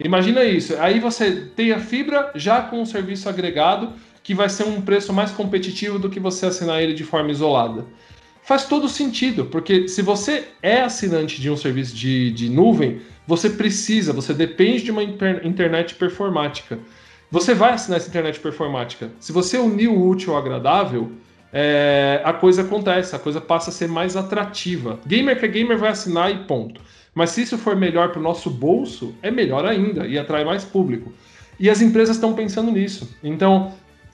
Imagina 0.00 0.42
isso. 0.44 0.74
Aí 0.80 0.98
você 0.98 1.48
tem 1.54 1.72
a 1.72 1.78
fibra 1.78 2.32
já 2.34 2.62
com 2.62 2.82
um 2.82 2.86
serviço 2.86 3.28
agregado 3.28 3.92
que 4.22 4.34
vai 4.34 4.48
ser 4.48 4.64
um 4.64 4.80
preço 4.80 5.12
mais 5.12 5.30
competitivo 5.30 5.98
do 5.98 6.08
que 6.08 6.18
você 6.18 6.46
assinar 6.46 6.82
ele 6.82 6.94
de 6.94 7.04
forma 7.04 7.30
isolada. 7.30 7.84
Faz 8.42 8.64
todo 8.64 8.88
sentido, 8.88 9.46
porque 9.46 9.86
se 9.86 10.02
você 10.02 10.48
é 10.62 10.80
assinante 10.80 11.40
de 11.40 11.50
um 11.50 11.56
serviço 11.56 11.94
de, 11.94 12.30
de 12.32 12.48
nuvem, 12.48 13.00
você 13.26 13.48
precisa, 13.48 14.12
você 14.12 14.34
depende 14.34 14.82
de 14.82 14.90
uma 14.90 15.02
internet 15.02 15.94
performática. 15.94 16.78
Você 17.34 17.52
vai 17.52 17.72
assinar 17.72 17.96
essa 17.96 18.08
internet 18.08 18.38
performática. 18.38 19.10
Se 19.18 19.32
você 19.32 19.58
unir 19.58 19.88
o 19.88 20.06
útil 20.08 20.34
ao 20.34 20.38
agradável, 20.38 21.10
é, 21.52 22.22
a 22.24 22.32
coisa 22.32 22.62
acontece, 22.62 23.16
a 23.16 23.18
coisa 23.18 23.40
passa 23.40 23.70
a 23.70 23.72
ser 23.72 23.88
mais 23.88 24.16
atrativa. 24.16 25.00
Gamer 25.04 25.36
que 25.36 25.44
é 25.44 25.48
gamer 25.48 25.76
vai 25.76 25.90
assinar 25.90 26.30
e 26.30 26.44
ponto. 26.44 26.80
Mas 27.12 27.30
se 27.30 27.42
isso 27.42 27.58
for 27.58 27.74
melhor 27.74 28.10
para 28.10 28.20
o 28.20 28.22
nosso 28.22 28.48
bolso, 28.48 29.16
é 29.20 29.32
melhor 29.32 29.66
ainda 29.66 30.06
e 30.06 30.16
atrai 30.16 30.44
mais 30.44 30.64
público. 30.64 31.12
E 31.58 31.68
as 31.68 31.82
empresas 31.82 32.14
estão 32.14 32.34
pensando 32.34 32.70
nisso. 32.70 33.12
Então, 33.20 33.72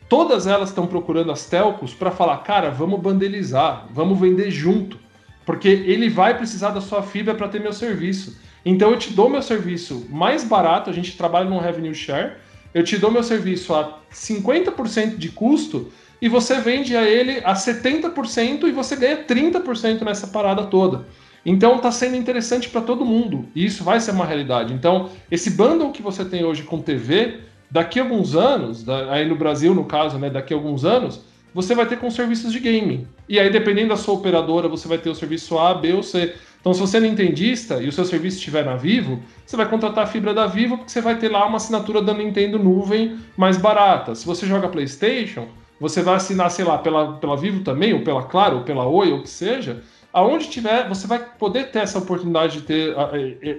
todas 0.09 0.47
elas 0.47 0.71
estão 0.71 0.87
procurando 0.87 1.31
as 1.31 1.45
telcos 1.45 1.93
para 1.93 2.11
falar, 2.11 2.39
cara, 2.39 2.71
vamos 2.71 2.99
bandelizar, 3.01 3.87
vamos 3.93 4.18
vender 4.18 4.51
junto, 4.51 4.99
porque 5.45 5.68
ele 5.68 6.09
vai 6.09 6.39
precisar 6.39 6.71
da 6.71 6.81
sua 6.81 7.03
fibra 7.03 7.35
para 7.35 7.49
ter 7.49 7.61
meu 7.61 7.75
serviço. 7.75 8.41
Então 8.64 8.91
eu 8.91 8.99
te 8.99 9.12
dou 9.12 9.29
meu 9.29 9.43
serviço 9.43 10.07
mais 10.09 10.43
barato, 10.43 10.89
a 10.89 10.93
gente 10.95 11.18
trabalha 11.18 11.51
num 11.51 11.59
revenue 11.59 11.95
share, 11.95 12.33
eu 12.75 12.85
te 12.85 12.97
dou 12.97 13.11
meu 13.11 13.23
serviço 13.23 13.75
a 13.75 13.99
50% 14.12 15.16
de 15.16 15.29
custo 15.31 15.91
e 16.21 16.29
você 16.29 16.61
vende 16.61 16.97
a 16.97 17.03
ele 17.03 17.41
a 17.45 17.55
70% 17.55 18.64
e 18.64 18.73
você 18.73 18.97
ganha 18.97 19.25
30% 19.25 20.03
nessa 20.03 20.27
parada 20.27 20.64
toda. 20.64 21.07
Então 21.45 21.77
está 21.77 21.91
sendo 21.91 22.16
interessante 22.16 22.68
para 22.68 22.83
todo 22.83 23.05
mundo 23.05 23.49
e 23.55 23.64
isso 23.64 23.83
vai 23.83 24.01
ser 24.01 24.11
uma 24.11 24.27
realidade. 24.27 24.75
Então, 24.75 25.11
esse 25.31 25.51
bundle 25.51 25.91
que 25.91 26.03
você 26.03 26.25
tem 26.25 26.45
hoje 26.45 26.62
com 26.62 26.81
TV, 26.81 27.41
daqui 27.71 27.99
a 27.99 28.03
alguns 28.03 28.37
anos, 28.37 28.87
aí 29.11 29.27
no 29.27 29.37
Brasil 29.37 29.75
no 29.75 29.85
caso, 29.85 30.18
né, 30.18 30.29
daqui 30.29 30.53
a 30.53 30.57
alguns 30.57 30.85
anos, 30.85 31.23
você 31.55 31.75
vai 31.75 31.87
ter 31.87 31.99
com 31.99 32.11
serviços 32.11 32.53
de 32.53 32.61
gaming. 32.61 33.07
E 33.29 33.39
aí, 33.39 33.51
dependendo 33.51 33.89
da 33.89 33.97
sua 33.97 34.14
operadora, 34.14 34.68
você 34.68 34.87
vai 34.87 34.99
ter 34.99 35.11
o 35.11 35.14
serviço 35.14 35.59
A, 35.59 35.75
B 35.75 35.93
ou 35.95 36.03
C. 36.03 36.35
Então, 36.61 36.74
se 36.74 36.80
você 36.80 36.98
é 36.98 37.00
nintendista 37.00 37.82
e 37.82 37.88
o 37.88 37.92
seu 37.92 38.04
serviço 38.04 38.36
estiver 38.36 38.64
na 38.64 38.76
Vivo, 38.76 39.20
você 39.46 39.56
vai 39.56 39.68
contratar 39.68 40.04
a 40.04 40.06
fibra 40.06 40.34
da 40.34 40.46
Vivo 40.46 40.76
porque 40.76 40.92
você 40.92 41.00
vai 41.00 41.16
ter 41.16 41.30
lá 41.30 41.46
uma 41.46 41.56
assinatura 41.56 42.02
da 42.02 42.12
Nintendo 42.12 42.58
nuvem 42.58 43.18
mais 43.36 43.56
barata. 43.56 44.14
Se 44.14 44.26
você 44.26 44.46
joga 44.46 44.68
PlayStation, 44.68 45.48
você 45.80 46.02
vai 46.02 46.16
assinar, 46.16 46.50
sei 46.50 46.66
lá, 46.66 46.76
pela, 46.76 47.14
pela 47.14 47.36
Vivo 47.36 47.64
também, 47.64 47.94
ou 47.94 48.02
pela 48.02 48.24
Claro, 48.24 48.58
ou 48.58 48.62
pela 48.62 48.86
Oi, 48.86 49.11
ou 49.11 49.20
o 49.20 49.22
que 49.22 49.30
seja. 49.30 49.82
Aonde 50.12 50.50
tiver, 50.50 50.86
você 50.86 51.06
vai 51.06 51.18
poder 51.38 51.70
ter 51.70 51.78
essa 51.78 51.98
oportunidade 51.98 52.61
de 52.61 52.62
ter 52.62 52.94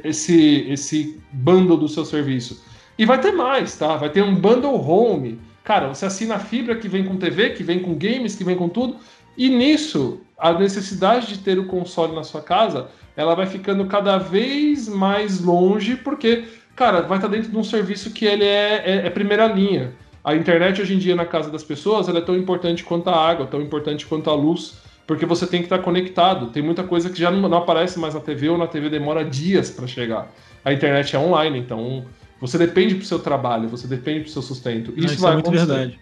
esse, 0.04 0.68
esse 0.70 1.20
bundle 1.32 1.78
do 1.78 1.88
seu 1.88 2.06
serviço. 2.06 2.64
E 3.00 3.06
vai 3.06 3.20
ter 3.20 3.32
mais, 3.32 3.76
tá? 3.78 3.96
Vai 3.96 4.10
ter 4.10 4.22
um 4.22 4.36
bundle 4.36 4.76
home. 4.76 5.40
Cara, 5.64 5.88
você 5.88 6.06
assina 6.06 6.36
a 6.36 6.40
fibra 6.40 6.76
que 6.76 6.88
vem 6.88 7.04
com 7.04 7.18
TV, 7.18 7.52
que 7.52 7.64
vem 7.64 7.80
com 7.80 7.96
games, 7.96 8.36
que 8.36 8.44
vem 8.44 8.56
com 8.56 8.70
tudo. 8.70 8.98
E 9.36 9.50
nisso, 9.50 10.20
a 10.42 10.54
necessidade 10.54 11.28
de 11.28 11.38
ter 11.38 11.60
o 11.60 11.66
console 11.66 12.16
na 12.16 12.24
sua 12.24 12.42
casa, 12.42 12.88
ela 13.16 13.36
vai 13.36 13.46
ficando 13.46 13.86
cada 13.86 14.18
vez 14.18 14.90
mais 14.90 15.40
longe, 15.40 15.96
porque, 15.96 16.46
cara, 16.76 17.02
vai 17.02 17.20
estar 17.20 17.28
dentro 17.28 17.52
de 17.52 17.58
um 17.58 17.64
serviço 17.64 18.10
que 18.10 18.26
ele 18.26 18.44
é, 18.44 18.82
é, 18.84 19.08
é 19.08 19.10
primeira 19.12 19.46
linha. 19.46 19.94
A 20.24 20.36
internet 20.36 20.82
hoje 20.82 20.96
em 20.96 20.98
dia 20.98 21.16
na 21.16 21.26
casa 21.26 21.52
das 21.52 21.64
pessoas 21.64 22.10
ela 22.10 22.18
é 22.20 22.22
tão 22.22 22.36
importante 22.36 22.84
quanto 22.84 23.10
a 23.10 23.16
água, 23.16 23.46
tão 23.46 23.62
importante 23.62 24.06
quanto 24.06 24.30
a 24.30 24.36
luz, 24.36 24.80
porque 25.06 25.26
você 25.26 25.46
tem 25.46 25.60
que 25.60 25.66
estar 25.66 25.80
conectado. 25.80 26.48
Tem 26.48 26.64
muita 26.64 26.84
coisa 26.84 27.10
que 27.10 27.20
já 27.20 27.30
não, 27.30 27.48
não 27.48 27.58
aparece 27.60 28.00
mais 28.00 28.16
na 28.16 28.20
TV 28.20 28.50
ou 28.50 28.58
na 28.58 28.68
TV 28.68 28.90
demora 28.90 29.24
dias 29.24 29.70
para 29.70 29.86
chegar. 29.86 30.32
A 30.66 30.74
internet 30.74 31.16
é 31.16 31.20
online, 31.20 31.60
então 31.60 32.06
você 32.40 32.58
depende 32.58 32.96
para 32.96 33.04
o 33.04 33.06
seu 33.06 33.20
trabalho, 33.20 33.70
você 33.70 33.88
depende 33.88 34.22
para 34.22 34.30
o 34.30 34.32
seu 34.32 34.42
sustento. 34.42 34.92
Isso, 34.96 35.14
Isso 35.14 35.22
vai 35.22 35.32
é 35.32 35.34
muito 35.36 35.48
acontecer. 35.50 35.68
verdade. 35.68 36.00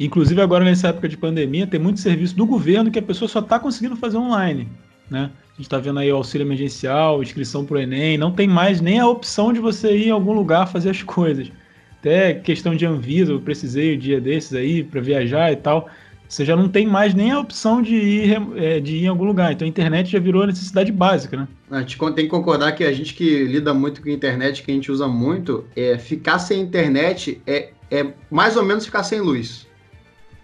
Inclusive 0.00 0.40
agora 0.40 0.64
nessa 0.64 0.88
época 0.88 1.06
de 1.06 1.16
pandemia 1.16 1.66
tem 1.66 1.78
muito 1.78 2.00
serviço 2.00 2.34
do 2.34 2.46
governo 2.46 2.90
que 2.90 2.98
a 2.98 3.02
pessoa 3.02 3.28
só 3.28 3.40
está 3.40 3.58
conseguindo 3.58 3.94
fazer 3.96 4.16
online, 4.16 4.66
né? 5.10 5.30
A 5.52 5.56
gente 5.56 5.66
está 5.66 5.78
vendo 5.78 5.98
aí 5.98 6.10
o 6.10 6.16
auxílio 6.16 6.46
emergencial, 6.46 7.22
inscrição 7.22 7.66
para 7.66 7.76
o 7.76 7.78
Enem, 7.78 8.16
não 8.16 8.32
tem 8.32 8.48
mais 8.48 8.80
nem 8.80 8.98
a 8.98 9.06
opção 9.06 9.52
de 9.52 9.60
você 9.60 9.94
ir 9.94 10.06
em 10.06 10.10
algum 10.10 10.32
lugar 10.32 10.66
fazer 10.66 10.88
as 10.88 11.02
coisas. 11.04 11.52
Até 11.98 12.32
questão 12.32 12.74
de 12.74 12.86
Anvisa, 12.86 13.30
eu 13.30 13.40
precisei 13.42 13.94
um 13.94 13.98
dia 13.98 14.18
desses 14.18 14.54
aí 14.54 14.82
para 14.82 15.02
viajar 15.02 15.52
e 15.52 15.56
tal. 15.56 15.86
Você 16.26 16.46
já 16.46 16.56
não 16.56 16.66
tem 16.66 16.86
mais 16.86 17.12
nem 17.12 17.32
a 17.32 17.38
opção 17.38 17.82
de 17.82 17.94
ir, 17.94 18.42
é, 18.56 18.80
de 18.80 18.96
ir 18.96 19.04
em 19.04 19.08
algum 19.08 19.24
lugar. 19.24 19.52
Então 19.52 19.66
a 19.66 19.68
internet 19.68 20.10
já 20.10 20.18
virou 20.18 20.46
necessidade 20.46 20.90
básica, 20.90 21.36
né? 21.36 21.48
A 21.70 21.80
gente 21.80 21.98
tem 21.98 22.24
que 22.24 22.28
concordar 22.28 22.72
que 22.72 22.84
a 22.84 22.92
gente 22.92 23.12
que 23.12 23.44
lida 23.44 23.74
muito 23.74 24.00
com 24.00 24.08
a 24.08 24.12
internet, 24.12 24.62
que 24.62 24.70
a 24.70 24.74
gente 24.74 24.90
usa 24.90 25.06
muito, 25.06 25.66
é 25.76 25.98
ficar 25.98 26.38
sem 26.38 26.62
internet 26.62 27.42
é, 27.46 27.72
é 27.90 28.14
mais 28.30 28.56
ou 28.56 28.64
menos 28.64 28.86
ficar 28.86 29.02
sem 29.02 29.20
luz. 29.20 29.68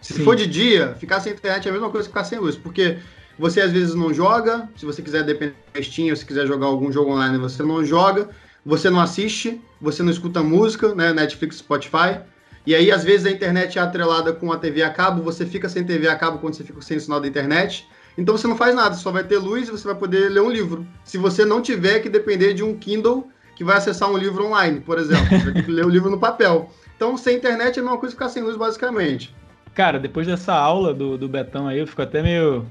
Se 0.06 0.14
Sim. 0.14 0.22
for 0.22 0.36
de 0.36 0.46
dia, 0.46 0.94
ficar 1.00 1.18
sem 1.18 1.32
internet 1.32 1.66
é 1.66 1.68
a 1.68 1.72
mesma 1.72 1.90
coisa 1.90 2.06
que 2.06 2.12
ficar 2.12 2.22
sem 2.22 2.38
luz, 2.38 2.54
porque 2.54 2.98
você 3.36 3.60
às 3.60 3.72
vezes 3.72 3.92
não 3.92 4.14
joga, 4.14 4.68
se 4.76 4.86
você 4.86 5.02
quiser 5.02 5.24
depender 5.24 5.56
do 5.74 5.82
Steam, 5.82 6.10
ou 6.10 6.16
se 6.16 6.24
quiser 6.24 6.46
jogar 6.46 6.66
algum 6.66 6.92
jogo 6.92 7.10
online, 7.10 7.36
você 7.38 7.64
não 7.64 7.84
joga, 7.84 8.30
você 8.64 8.88
não 8.88 9.00
assiste, 9.00 9.60
você 9.80 10.04
não 10.04 10.12
escuta 10.12 10.44
música, 10.44 10.94
né, 10.94 11.12
Netflix, 11.12 11.56
Spotify, 11.56 12.20
e 12.64 12.72
aí 12.72 12.92
às 12.92 13.02
vezes 13.02 13.26
a 13.26 13.32
internet 13.32 13.80
é 13.80 13.82
atrelada 13.82 14.32
com 14.32 14.52
a 14.52 14.56
TV 14.56 14.80
a 14.84 14.90
cabo, 14.90 15.24
você 15.24 15.44
fica 15.44 15.68
sem 15.68 15.82
TV 15.82 16.06
a 16.06 16.14
cabo 16.14 16.38
quando 16.38 16.54
você 16.54 16.62
fica 16.62 16.80
sem 16.82 17.00
sinal 17.00 17.20
da 17.20 17.26
internet, 17.26 17.88
então 18.16 18.38
você 18.38 18.46
não 18.46 18.56
faz 18.56 18.76
nada, 18.76 18.94
só 18.94 19.10
vai 19.10 19.24
ter 19.24 19.38
luz 19.38 19.66
e 19.66 19.72
você 19.72 19.88
vai 19.88 19.96
poder 19.96 20.30
ler 20.30 20.40
um 20.40 20.50
livro. 20.50 20.86
Se 21.04 21.18
você 21.18 21.44
não 21.44 21.60
tiver 21.60 21.98
que 21.98 22.08
depender 22.08 22.54
de 22.54 22.62
um 22.62 22.76
Kindle 22.76 23.28
que 23.56 23.64
vai 23.64 23.78
acessar 23.78 24.08
um 24.08 24.16
livro 24.16 24.46
online, 24.46 24.78
por 24.78 25.00
exemplo, 25.00 25.26
você 25.26 25.38
vai 25.38 25.52
ter 25.52 25.64
que 25.64 25.72
ler 25.72 25.84
o 25.84 25.88
livro 25.88 26.08
no 26.08 26.20
papel. 26.20 26.70
Então, 26.94 27.16
sem 27.16 27.38
internet 27.38 27.76
é 27.76 27.80
a 27.80 27.82
mesma 27.82 27.98
coisa 27.98 28.14
que 28.14 28.22
ficar 28.22 28.30
sem 28.30 28.44
luz, 28.44 28.56
basicamente. 28.56 29.34
Cara, 29.76 29.98
depois 29.98 30.26
dessa 30.26 30.54
aula 30.54 30.94
do, 30.94 31.18
do 31.18 31.28
Betão 31.28 31.68
aí, 31.68 31.78
eu 31.78 31.86
fico 31.86 32.00
até 32.00 32.22
meio 32.22 32.64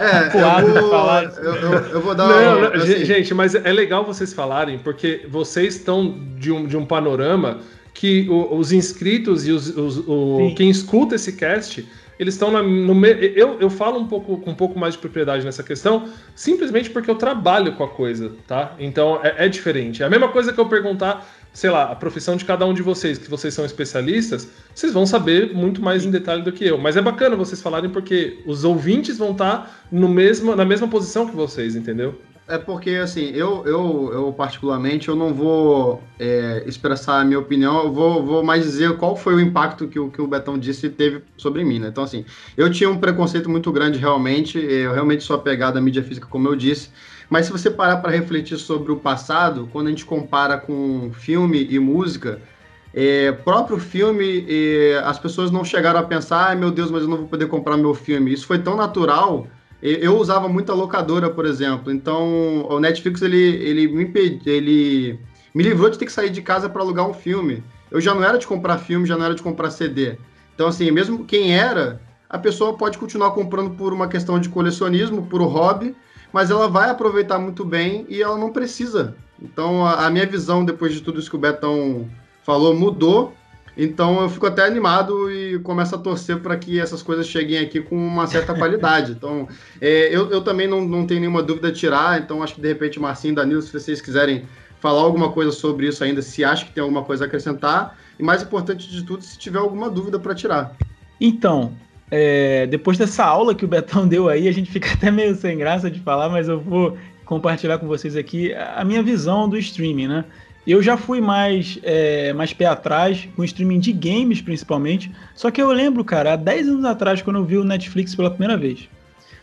é, 0.00 0.62
eu 0.62 0.82
vou, 0.82 0.88
falar. 0.88 1.24
Eu, 1.24 1.54
eu, 1.56 1.72
eu, 1.72 2.00
vou 2.00 2.14
dar 2.14 2.28
não, 2.28 2.58
uma, 2.58 2.68
assim. 2.68 3.04
Gente, 3.04 3.34
mas 3.34 3.56
é 3.56 3.72
legal 3.72 4.04
vocês 4.04 4.32
falarem, 4.32 4.78
porque 4.78 5.26
vocês 5.28 5.74
estão 5.74 6.16
de 6.38 6.52
um, 6.52 6.64
de 6.64 6.76
um 6.76 6.86
panorama 6.86 7.58
que 7.92 8.28
o, 8.30 8.54
os 8.54 8.70
inscritos 8.70 9.48
e 9.48 9.50
os, 9.50 9.76
os 9.76 9.98
o, 10.06 10.54
quem 10.56 10.70
escuta 10.70 11.16
esse 11.16 11.32
cast 11.32 11.84
eles 12.18 12.34
estão 12.34 12.50
no 12.62 13.06
eu, 13.06 13.58
eu 13.60 13.68
falo 13.68 13.98
um 13.98 14.06
pouco 14.06 14.36
com 14.36 14.50
um 14.50 14.54
pouco 14.54 14.78
mais 14.78 14.94
de 14.94 15.00
propriedade 15.00 15.44
nessa 15.44 15.64
questão, 15.64 16.08
simplesmente 16.34 16.88
porque 16.88 17.10
eu 17.10 17.16
trabalho 17.16 17.72
com 17.72 17.82
a 17.82 17.88
coisa, 17.88 18.32
tá? 18.46 18.74
Então 18.78 19.18
é, 19.22 19.46
é 19.46 19.48
diferente. 19.48 20.02
É 20.02 20.06
a 20.06 20.10
mesma 20.10 20.28
coisa 20.28 20.52
que 20.52 20.60
eu 20.60 20.66
perguntar 20.66 21.26
sei 21.54 21.70
lá, 21.70 21.84
a 21.84 21.94
profissão 21.94 22.36
de 22.36 22.44
cada 22.44 22.66
um 22.66 22.74
de 22.74 22.82
vocês, 22.82 23.16
que 23.16 23.30
vocês 23.30 23.54
são 23.54 23.64
especialistas, 23.64 24.48
vocês 24.74 24.92
vão 24.92 25.06
saber 25.06 25.54
muito 25.54 25.80
mais 25.80 26.04
em 26.04 26.10
detalhe 26.10 26.42
do 26.42 26.50
que 26.50 26.66
eu. 26.66 26.76
Mas 26.76 26.96
é 26.96 27.00
bacana 27.00 27.36
vocês 27.36 27.62
falarem 27.62 27.88
porque 27.88 28.42
os 28.44 28.64
ouvintes 28.64 29.16
vão 29.16 29.30
estar 29.30 29.86
no 29.90 30.08
mesmo, 30.08 30.56
na 30.56 30.64
mesma 30.64 30.88
posição 30.88 31.28
que 31.28 31.34
vocês, 31.34 31.76
entendeu? 31.76 32.20
É 32.46 32.58
porque, 32.58 32.90
assim, 32.90 33.30
eu, 33.30 33.64
eu, 33.64 34.10
eu 34.12 34.32
particularmente, 34.32 35.08
eu 35.08 35.16
não 35.16 35.32
vou 35.32 36.02
é, 36.18 36.62
expressar 36.66 37.20
a 37.20 37.24
minha 37.24 37.38
opinião, 37.38 37.84
eu 37.84 37.92
vou, 37.92 38.22
vou 38.22 38.42
mais 38.44 38.64
dizer 38.64 38.96
qual 38.98 39.16
foi 39.16 39.34
o 39.34 39.40
impacto 39.40 39.88
que 39.88 39.98
o, 39.98 40.10
que 40.10 40.20
o 40.20 40.26
Betão 40.26 40.58
disse 40.58 40.90
teve 40.90 41.22
sobre 41.38 41.64
mim, 41.64 41.78
né? 41.78 41.88
Então, 41.88 42.04
assim, 42.04 42.24
eu 42.54 42.70
tinha 42.70 42.90
um 42.90 42.98
preconceito 42.98 43.48
muito 43.48 43.72
grande, 43.72 43.98
realmente, 43.98 44.58
eu 44.58 44.92
realmente 44.92 45.22
sou 45.22 45.36
apegado 45.36 45.78
à 45.78 45.80
mídia 45.80 46.02
física, 46.02 46.26
como 46.26 46.46
eu 46.46 46.54
disse, 46.54 46.90
mas 47.28 47.46
se 47.46 47.52
você 47.52 47.70
parar 47.70 47.98
para 47.98 48.10
refletir 48.10 48.58
sobre 48.58 48.92
o 48.92 48.96
passado, 48.96 49.68
quando 49.72 49.86
a 49.86 49.90
gente 49.90 50.04
compara 50.04 50.58
com 50.58 51.10
filme 51.12 51.66
e 51.70 51.78
música, 51.78 52.40
é, 52.92 53.32
próprio 53.32 53.78
filme, 53.78 54.46
é, 54.48 55.02
as 55.04 55.18
pessoas 55.18 55.50
não 55.50 55.64
chegaram 55.64 55.98
a 55.98 56.04
pensar, 56.04 56.48
ai 56.48 56.56
meu 56.56 56.70
Deus, 56.70 56.90
mas 56.90 57.02
eu 57.02 57.08
não 57.08 57.16
vou 57.18 57.26
poder 57.26 57.46
comprar 57.46 57.76
meu 57.76 57.94
filme. 57.94 58.32
Isso 58.32 58.46
foi 58.46 58.58
tão 58.58 58.76
natural. 58.76 59.48
Eu 59.82 60.16
usava 60.16 60.48
muita 60.48 60.72
locadora, 60.72 61.28
por 61.28 61.44
exemplo. 61.44 61.92
Então, 61.92 62.66
o 62.70 62.80
Netflix 62.80 63.20
ele, 63.20 63.36
ele 63.36 63.88
me 63.88 64.04
impedi, 64.04 64.48
ele 64.48 65.18
me 65.54 65.62
livrou 65.62 65.90
de 65.90 65.98
ter 65.98 66.06
que 66.06 66.12
sair 66.12 66.30
de 66.30 66.40
casa 66.40 66.70
para 66.70 66.80
alugar 66.80 67.06
um 67.06 67.12
filme. 67.12 67.62
Eu 67.90 68.00
já 68.00 68.14
não 68.14 68.24
era 68.24 68.38
de 68.38 68.46
comprar 68.46 68.78
filme, 68.78 69.06
já 69.06 69.16
não 69.16 69.26
era 69.26 69.34
de 69.34 69.42
comprar 69.42 69.70
CD. 69.70 70.16
Então, 70.54 70.68
assim, 70.68 70.90
mesmo 70.90 71.24
quem 71.24 71.54
era, 71.54 72.00
a 72.30 72.38
pessoa 72.38 72.76
pode 72.76 72.96
continuar 72.96 73.32
comprando 73.32 73.76
por 73.76 73.92
uma 73.92 74.08
questão 74.08 74.40
de 74.40 74.48
colecionismo, 74.48 75.26
por 75.26 75.42
um 75.42 75.46
hobby, 75.46 75.94
mas 76.34 76.50
ela 76.50 76.66
vai 76.68 76.90
aproveitar 76.90 77.38
muito 77.38 77.64
bem 77.64 78.04
e 78.08 78.20
ela 78.20 78.36
não 78.36 78.50
precisa. 78.50 79.14
Então, 79.40 79.86
a, 79.86 80.04
a 80.04 80.10
minha 80.10 80.26
visão, 80.26 80.64
depois 80.64 80.92
de 80.92 81.00
tudo 81.00 81.20
isso 81.20 81.30
que 81.30 81.36
o 81.36 81.38
Betão 81.38 82.10
falou, 82.42 82.74
mudou. 82.74 83.32
Então, 83.76 84.20
eu 84.20 84.28
fico 84.28 84.44
até 84.44 84.66
animado 84.66 85.30
e 85.30 85.60
começo 85.60 85.94
a 85.94 85.98
torcer 85.98 86.40
para 86.40 86.56
que 86.56 86.80
essas 86.80 87.04
coisas 87.04 87.28
cheguem 87.28 87.58
aqui 87.60 87.80
com 87.80 87.94
uma 87.94 88.26
certa 88.26 88.52
qualidade. 88.58 89.12
Então, 89.12 89.46
é, 89.80 90.08
eu, 90.12 90.28
eu 90.28 90.40
também 90.40 90.66
não, 90.66 90.84
não 90.84 91.06
tenho 91.06 91.20
nenhuma 91.20 91.40
dúvida 91.40 91.70
de 91.70 91.78
tirar. 91.78 92.20
Então, 92.20 92.42
acho 92.42 92.56
que 92.56 92.60
de 92.60 92.66
repente, 92.66 92.98
Marcinho, 92.98 93.36
Danilo, 93.36 93.62
se 93.62 93.72
vocês 93.72 94.00
quiserem 94.00 94.44
falar 94.80 95.02
alguma 95.02 95.30
coisa 95.30 95.52
sobre 95.52 95.86
isso 95.86 96.02
ainda, 96.02 96.20
se 96.20 96.44
acha 96.44 96.64
que 96.64 96.72
tem 96.72 96.82
alguma 96.82 97.04
coisa 97.04 97.22
a 97.22 97.26
acrescentar. 97.28 97.96
E 98.18 98.24
mais 98.24 98.42
importante 98.42 98.90
de 98.90 99.04
tudo, 99.04 99.22
se 99.22 99.38
tiver 99.38 99.60
alguma 99.60 99.88
dúvida 99.88 100.18
para 100.18 100.34
tirar. 100.34 100.74
Então, 101.20 101.74
é, 102.16 102.66
depois 102.68 102.96
dessa 102.96 103.24
aula 103.24 103.56
que 103.56 103.64
o 103.64 103.68
Betão 103.68 104.06
deu 104.08 104.28
aí, 104.28 104.46
a 104.46 104.52
gente 104.52 104.70
fica 104.70 104.92
até 104.94 105.10
meio 105.10 105.34
sem 105.34 105.58
graça 105.58 105.90
de 105.90 105.98
falar, 105.98 106.28
mas 106.28 106.48
eu 106.48 106.60
vou 106.60 106.96
compartilhar 107.24 107.78
com 107.78 107.88
vocês 107.88 108.16
aqui 108.16 108.54
a 108.54 108.84
minha 108.84 109.02
visão 109.02 109.48
do 109.48 109.58
streaming, 109.58 110.06
né? 110.06 110.24
Eu 110.64 110.80
já 110.80 110.96
fui 110.96 111.20
mais, 111.20 111.78
é, 111.82 112.32
mais 112.32 112.52
pé 112.52 112.66
atrás, 112.66 113.28
com 113.34 113.42
streaming 113.42 113.80
de 113.80 113.92
games 113.92 114.40
principalmente. 114.40 115.10
Só 115.34 115.50
que 115.50 115.60
eu 115.60 115.70
lembro, 115.72 116.04
cara, 116.04 116.34
há 116.34 116.36
10 116.36 116.68
anos 116.68 116.84
atrás, 116.84 117.20
quando 117.20 117.36
eu 117.36 117.44
vi 117.44 117.58
o 117.58 117.64
Netflix 117.64 118.14
pela 118.14 118.30
primeira 118.30 118.56
vez. 118.56 118.88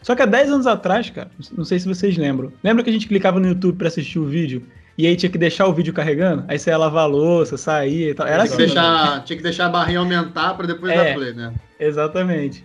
Só 0.01 0.15
que 0.15 0.21
há 0.21 0.25
10 0.25 0.49
anos 0.49 0.67
atrás, 0.67 1.09
cara, 1.09 1.29
não 1.55 1.65
sei 1.65 1.77
se 1.77 1.87
vocês 1.87 2.17
lembram. 2.17 2.53
Lembra 2.63 2.83
que 2.83 2.89
a 2.89 2.93
gente 2.93 3.07
clicava 3.07 3.39
no 3.39 3.47
YouTube 3.49 3.77
para 3.77 3.89
assistir 3.89 4.17
o 4.17 4.25
vídeo 4.25 4.63
e 4.97 5.05
aí 5.05 5.15
tinha 5.15 5.29
que 5.29 5.37
deixar 5.37 5.67
o 5.67 5.73
vídeo 5.73 5.93
carregando, 5.93 6.45
aí 6.47 6.57
você 6.57 6.69
ia 6.69 6.77
lavar 6.77 7.03
a 7.03 7.07
louça, 7.07 7.57
sair 7.57 8.09
e 8.09 8.13
tal. 8.13 8.25
Era 8.25 8.43
tinha, 8.43 8.45
assim, 8.45 8.55
que 8.55 8.65
deixar, 8.65 9.15
né? 9.15 9.23
tinha 9.25 9.37
que 9.37 9.43
deixar 9.43 9.65
a 9.65 9.69
barrinha 9.69 9.99
aumentar 9.99 10.53
para 10.55 10.67
depois 10.67 10.91
é, 10.91 10.95
dar 10.95 11.13
play, 11.13 11.33
né? 11.33 11.53
Exatamente. 11.81 12.63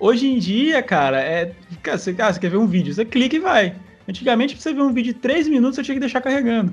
Hoje 0.00 0.26
em 0.26 0.38
dia, 0.38 0.82
cara, 0.82 1.20
é. 1.20 1.54
Cara, 1.82 1.98
você, 1.98 2.14
ah, 2.18 2.32
você 2.32 2.40
quer 2.40 2.50
ver 2.50 2.56
um 2.56 2.66
vídeo, 2.66 2.92
você 2.92 3.04
clica 3.04 3.36
e 3.36 3.38
vai. 3.38 3.74
Antigamente, 4.08 4.54
pra 4.54 4.62
você 4.62 4.72
ver 4.72 4.82
um 4.82 4.92
vídeo 4.92 5.12
de 5.12 5.20
3 5.20 5.48
minutos, 5.48 5.76
você 5.76 5.82
tinha 5.82 5.94
que 5.94 6.00
deixar 6.00 6.20
carregando. 6.20 6.72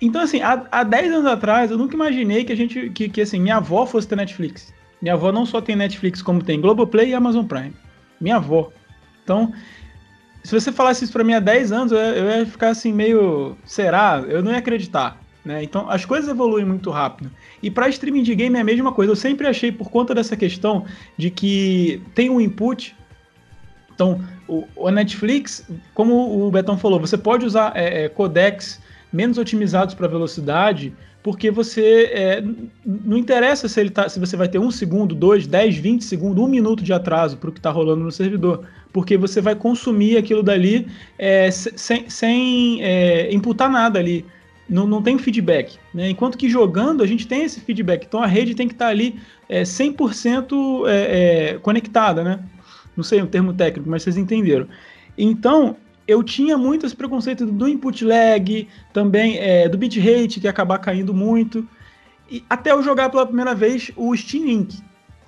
Então, 0.00 0.20
assim, 0.20 0.40
há, 0.40 0.66
há 0.70 0.82
10 0.82 1.12
anos 1.12 1.26
atrás, 1.26 1.70
eu 1.70 1.78
nunca 1.78 1.94
imaginei 1.94 2.44
que 2.44 2.52
a 2.52 2.56
gente. 2.56 2.90
Que, 2.90 3.08
que 3.08 3.20
assim, 3.20 3.40
minha 3.40 3.56
avó 3.56 3.86
fosse 3.86 4.08
ter 4.08 4.16
Netflix. 4.16 4.74
Minha 5.00 5.14
avó 5.14 5.30
não 5.30 5.46
só 5.46 5.60
tem 5.60 5.76
Netflix, 5.76 6.20
como 6.20 6.42
tem 6.42 6.60
Globoplay 6.60 7.10
e 7.10 7.14
Amazon 7.14 7.44
Prime. 7.44 7.72
Minha 8.20 8.36
avó. 8.36 8.72
Então, 9.22 9.52
se 10.42 10.52
você 10.58 10.72
falasse 10.72 11.04
isso 11.04 11.12
para 11.12 11.24
mim 11.24 11.34
há 11.34 11.40
10 11.40 11.72
anos, 11.72 11.92
eu, 11.92 11.98
eu 11.98 12.40
ia 12.40 12.46
ficar 12.46 12.70
assim, 12.70 12.92
meio. 12.92 13.56
Será? 13.64 14.24
Eu 14.26 14.42
não 14.42 14.50
ia 14.50 14.58
acreditar. 14.58 15.20
Né? 15.44 15.62
Então 15.62 15.88
as 15.88 16.04
coisas 16.04 16.28
evoluem 16.28 16.64
muito 16.64 16.90
rápido. 16.90 17.30
E 17.62 17.70
para 17.70 17.88
streaming 17.88 18.22
de 18.22 18.34
game 18.34 18.56
é 18.56 18.60
a 18.60 18.64
mesma 18.64 18.92
coisa. 18.92 19.12
Eu 19.12 19.16
sempre 19.16 19.46
achei, 19.46 19.72
por 19.72 19.90
conta 19.90 20.14
dessa 20.14 20.36
questão 20.36 20.84
de 21.16 21.30
que 21.30 22.00
tem 22.14 22.30
um 22.30 22.40
input. 22.40 22.94
Então, 23.94 24.20
o, 24.46 24.64
o 24.76 24.90
Netflix, 24.90 25.68
como 25.92 26.46
o 26.46 26.50
Betão 26.50 26.78
falou, 26.78 27.00
você 27.00 27.18
pode 27.18 27.44
usar 27.44 27.72
é, 27.74 28.04
é, 28.04 28.08
codecs 28.08 28.80
menos 29.12 29.38
otimizados 29.38 29.94
para 29.94 30.06
velocidade, 30.06 30.92
porque 31.20 31.50
você 31.50 32.10
é, 32.12 32.44
não 32.86 33.18
interessa 33.18 33.68
se 33.68 33.80
ele 33.80 33.90
tá, 33.90 34.08
se 34.08 34.20
você 34.20 34.36
vai 34.36 34.48
ter 34.48 34.58
um 34.60 34.70
segundo, 34.70 35.14
dois, 35.14 35.46
dez, 35.46 35.76
vinte 35.76 36.04
segundos, 36.04 36.42
um 36.42 36.48
minuto 36.48 36.84
de 36.84 36.92
atraso 36.92 37.36
para 37.38 37.50
o 37.50 37.52
que 37.52 37.58
está 37.58 37.70
rolando 37.70 38.04
no 38.04 38.12
servidor, 38.12 38.64
porque 38.92 39.16
você 39.16 39.40
vai 39.40 39.56
consumir 39.56 40.16
aquilo 40.16 40.42
dali 40.42 40.86
é, 41.18 41.50
sem, 41.50 42.08
sem 42.08 42.82
é, 42.84 43.34
imputar 43.34 43.68
nada 43.68 43.98
ali 43.98 44.24
não, 44.68 44.86
não 44.86 45.02
tem 45.02 45.18
feedback. 45.18 45.78
Né? 45.94 46.10
Enquanto 46.10 46.36
que 46.36 46.48
jogando 46.48 47.02
a 47.02 47.06
gente 47.06 47.26
tem 47.26 47.42
esse 47.42 47.60
feedback. 47.60 48.04
Então 48.06 48.22
a 48.22 48.26
rede 48.26 48.54
tem 48.54 48.68
que 48.68 48.74
estar 48.74 48.86
tá 48.86 48.90
ali 48.90 49.18
é, 49.48 49.62
100% 49.62 50.86
é, 50.86 51.54
é, 51.54 51.58
conectada, 51.58 52.22
né? 52.22 52.40
Não 52.96 53.04
sei 53.04 53.22
o 53.22 53.26
termo 53.26 53.54
técnico, 53.54 53.88
mas 53.88 54.02
vocês 54.02 54.16
entenderam. 54.16 54.66
Então 55.16 55.76
eu 56.06 56.22
tinha 56.22 56.56
muito 56.56 56.86
esse 56.86 56.96
preconceito 56.96 57.46
do 57.46 57.68
input 57.68 58.04
lag, 58.04 58.68
também 58.92 59.38
é, 59.38 59.68
do 59.68 59.78
bitrate, 59.78 60.40
que 60.40 60.46
ia 60.46 60.50
acabar 60.50 60.78
caindo 60.78 61.14
muito. 61.14 61.66
E 62.30 62.44
até 62.48 62.72
eu 62.72 62.82
jogar 62.82 63.08
pela 63.08 63.26
primeira 63.26 63.54
vez 63.54 63.90
o 63.96 64.14
Steam 64.16 64.44
Link. 64.44 64.78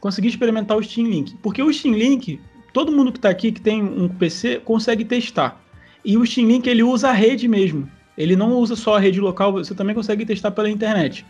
Consegui 0.00 0.28
experimentar 0.28 0.76
o 0.76 0.82
Steam 0.82 1.06
Link. 1.06 1.36
Porque 1.42 1.62
o 1.62 1.72
Steam 1.72 1.94
Link, 1.94 2.40
todo 2.72 2.92
mundo 2.92 3.12
que 3.12 3.18
está 3.18 3.28
aqui 3.28 3.52
que 3.52 3.60
tem 3.60 3.82
um 3.82 4.08
PC 4.08 4.60
consegue 4.64 5.04
testar. 5.04 5.62
E 6.04 6.16
o 6.16 6.26
Steam 6.26 6.48
Link 6.48 6.66
ele 6.66 6.82
usa 6.82 7.10
a 7.10 7.12
rede 7.12 7.46
mesmo. 7.46 7.88
Ele 8.16 8.36
não 8.36 8.52
usa 8.54 8.76
só 8.76 8.96
a 8.96 9.00
rede 9.00 9.20
local, 9.20 9.52
você 9.52 9.74
também 9.74 9.94
consegue 9.94 10.26
testar 10.26 10.50
pela 10.50 10.68
internet. 10.68 11.24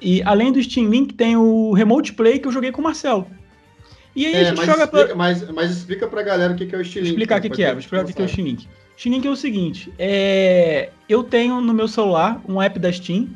E 0.00 0.22
além 0.22 0.52
do 0.52 0.62
Steam 0.62 0.88
Link, 0.88 1.14
tem 1.14 1.36
o 1.36 1.72
Remote 1.72 2.12
Play 2.12 2.38
que 2.38 2.46
eu 2.46 2.52
joguei 2.52 2.70
com 2.70 2.80
o 2.80 2.84
Marcelo. 2.84 3.26
E 4.14 4.26
aí 4.26 4.34
é, 4.34 4.40
a 4.40 4.44
gente 4.44 4.64
joga 4.64 4.84
explica, 4.84 5.06
pra... 5.06 5.14
mas, 5.14 5.50
mas 5.50 5.70
explica 5.70 6.06
pra 6.06 6.22
galera 6.22 6.52
o 6.52 6.56
que 6.56 6.64
é 6.74 6.78
o 6.78 6.84
Steam 6.84 7.02
Link. 7.02 7.12
Explicar 7.12 7.38
o 7.38 7.42
que, 7.42 7.50
que 7.50 7.62
é, 7.62 7.70
vou 7.70 7.78
explicar 7.78 8.04
o 8.04 8.12
que 8.12 8.20
é 8.20 8.24
o 8.24 8.28
Steam 8.28 8.46
Link. 8.46 8.68
Steam 8.96 9.14
Link 9.14 9.26
é 9.26 9.30
o 9.30 9.36
seguinte: 9.36 9.92
é... 9.98 10.90
eu 11.08 11.22
tenho 11.22 11.60
no 11.60 11.72
meu 11.72 11.86
celular 11.86 12.42
um 12.48 12.60
app 12.60 12.78
da 12.78 12.90
Steam 12.90 13.28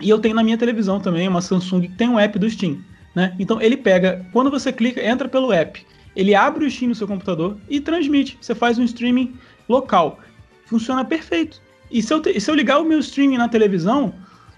e 0.00 0.10
eu 0.10 0.18
tenho 0.18 0.34
na 0.34 0.42
minha 0.42 0.58
televisão 0.58 1.00
também 1.00 1.26
uma 1.28 1.40
Samsung 1.40 1.82
que 1.82 1.88
tem 1.88 2.08
um 2.08 2.18
app 2.18 2.38
do 2.38 2.50
Steam. 2.50 2.82
Né? 3.14 3.34
Então 3.38 3.60
ele 3.60 3.76
pega, 3.76 4.26
quando 4.32 4.50
você 4.50 4.72
clica, 4.72 5.02
entra 5.02 5.28
pelo 5.28 5.52
app, 5.52 5.84
ele 6.14 6.34
abre 6.34 6.66
o 6.66 6.70
Steam 6.70 6.90
no 6.90 6.94
seu 6.94 7.06
computador 7.06 7.56
e 7.68 7.80
transmite. 7.80 8.36
Você 8.40 8.54
faz 8.54 8.78
um 8.78 8.84
streaming 8.84 9.34
local. 9.68 10.18
Funciona 10.66 11.04
perfeito. 11.04 11.61
E 11.92 12.02
se 12.02 12.12
eu, 12.12 12.20
te, 12.20 12.40
se 12.40 12.50
eu 12.50 12.54
ligar 12.54 12.80
o 12.80 12.84
meu 12.84 12.98
streaming 12.98 13.36
na 13.36 13.48
televisão, 13.48 14.14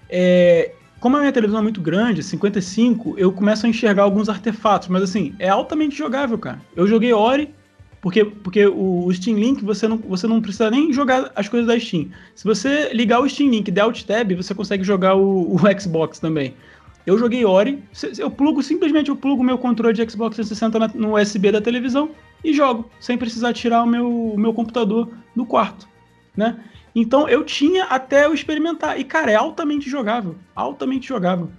é, 0.09 0.71
como 0.99 1.17
a 1.17 1.19
minha 1.19 1.31
televisão 1.31 1.59
é 1.59 1.63
muito 1.63 1.81
grande, 1.81 2.23
55, 2.23 3.15
eu 3.17 3.31
começo 3.31 3.65
a 3.65 3.69
enxergar 3.69 4.03
alguns 4.03 4.29
artefatos, 4.29 4.87
mas 4.87 5.03
assim, 5.03 5.35
é 5.37 5.49
altamente 5.49 5.95
jogável, 5.95 6.37
cara. 6.37 6.59
Eu 6.75 6.87
joguei 6.87 7.13
Ori, 7.13 7.53
porque, 8.01 8.23
porque 8.23 8.65
o, 8.65 9.11
Steam 9.11 9.37
Link 9.37 9.63
você 9.63 9.87
não, 9.87 9.97
você 9.97 10.27
não 10.27 10.41
precisa 10.41 10.71
nem 10.71 10.93
jogar 10.93 11.31
as 11.35 11.49
coisas 11.49 11.67
da 11.67 11.79
Steam. 11.79 12.07
Se 12.33 12.45
você 12.45 12.93
ligar 12.93 13.19
o 13.19 13.29
Steam 13.29 13.49
Link 13.49 13.67
e 13.67 13.71
der 13.71 13.85
Tab, 14.05 14.31
você 14.33 14.55
consegue 14.55 14.83
jogar 14.83 15.15
o, 15.15 15.55
o 15.55 15.79
Xbox 15.79 16.19
também. 16.19 16.53
Eu 17.05 17.19
joguei 17.19 17.45
Ori, 17.45 17.83
eu 18.17 18.31
plugo, 18.31 18.63
simplesmente 18.63 19.09
eu 19.09 19.15
plugo 19.15 19.43
meu 19.43 19.57
controle 19.57 19.93
de 19.93 20.09
Xbox 20.09 20.35
360 20.37 20.97
no 20.97 21.15
USB 21.15 21.51
da 21.51 21.61
televisão 21.61 22.09
e 22.43 22.53
jogo, 22.53 22.89
sem 22.99 23.17
precisar 23.17 23.53
tirar 23.53 23.83
o 23.83 23.85
meu, 23.85 24.07
o 24.07 24.39
meu 24.39 24.53
computador 24.53 25.09
do 25.35 25.45
quarto, 25.45 25.87
né? 26.35 26.57
Então 26.95 27.27
eu 27.27 27.43
tinha 27.43 27.83
até 27.85 28.25
eu 28.25 28.33
experimentar. 28.33 28.97
E, 28.97 29.03
cara, 29.03 29.29
é 29.29 29.35
altamente 29.35 29.89
jogável. 29.89 30.37
Altamente 30.55 31.07
jogável. 31.07 31.51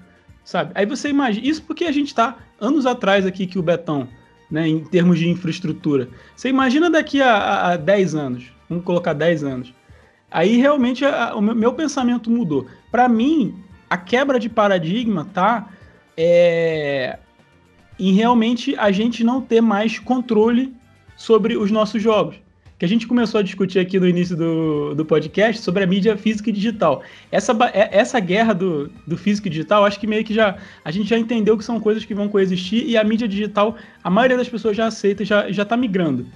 Sabe? 0.43 0.73
Aí 0.75 0.87
você 0.87 1.11
imagina. 1.11 1.47
Isso 1.47 1.63
porque 1.63 1.85
a 1.85 1.93
gente 1.93 2.15
tá 2.15 2.39
anos 2.59 2.87
atrás 2.87 3.27
aqui 3.27 3.47
que 3.47 3.59
o 3.59 3.63
Betão, 3.63 4.09
né? 4.51 4.67
Em 4.67 4.83
termos 4.83 5.19
de 5.19 5.29
infraestrutura. 5.29 6.09
Você 6.35 6.49
imagina 6.49 6.89
daqui 6.89 7.21
a, 7.21 7.37
a, 7.37 7.73
a 7.73 7.77
10 7.77 8.15
anos. 8.15 8.53
Vamos 8.69 8.85
colocar 8.85 9.13
10 9.13 9.45
anos. 9.45 9.75
Aí 10.31 10.57
realmente 10.57 11.05
a, 11.05 11.35
o 11.35 11.43
meu, 11.43 11.55
meu 11.55 11.73
pensamento 11.75 12.31
mudou. 12.31 12.67
Para 12.91 13.07
mim, 13.07 13.55
a 13.91 13.99
quebra 13.99 14.41
de 14.41 14.49
paradigma 14.49 15.29
tá 15.35 15.69
é, 16.17 17.19
em 17.99 18.15
realmente 18.15 18.75
a 18.79 18.91
gente 18.91 19.23
não 19.23 19.43
ter 19.43 19.61
mais 19.61 19.99
controle 19.99 20.75
sobre 21.15 21.57
os 21.57 21.71
nossos 21.71 22.03
jogos 22.03 22.45
que 22.78 22.85
a 22.85 22.89
gente 22.89 23.07
começou 23.07 23.40
a 23.40 23.43
discutir 23.43 23.78
aqui 23.78 23.98
no 23.98 24.07
início 24.07 24.36
do, 24.36 24.94
do 24.94 25.05
podcast 25.05 25.62
sobre 25.62 25.82
a 25.82 25.86
mídia 25.86 26.16
física 26.16 26.51
e 26.51 26.53
digital. 26.53 27.03
Essa, 27.32 27.53
é, 27.73 27.89
essa 27.97 28.20
guerra 28.20 28.53
do, 28.53 28.90
do 29.07 29.16
físico 29.16 29.47
e 29.48 29.51
digital, 29.51 29.85
acho 29.85 29.98
que 29.98 30.07
meio 30.07 30.24
que 30.24 30.35
já 30.35 30.57
a 30.85 30.90
gente 30.90 31.09
já 31.09 31.19
entendeu 31.19 31.57
que 31.57 31.65
são 31.65 31.81
coisas 31.81 32.05
que 32.05 32.15
vão 32.15 32.28
coexistir 32.28 32.86
e 32.86 32.97
a 32.97 33.05
mídia 33.05 33.27
digital, 33.27 33.77
a 34.05 34.11
maioria 34.11 34.36
das 34.36 34.48
pessoas 34.48 34.77
já 34.77 34.86
aceita 34.86 35.23
e 35.23 35.27
já, 35.27 35.51
já 35.51 35.65
tá 35.65 35.77
migrando. 35.77 36.27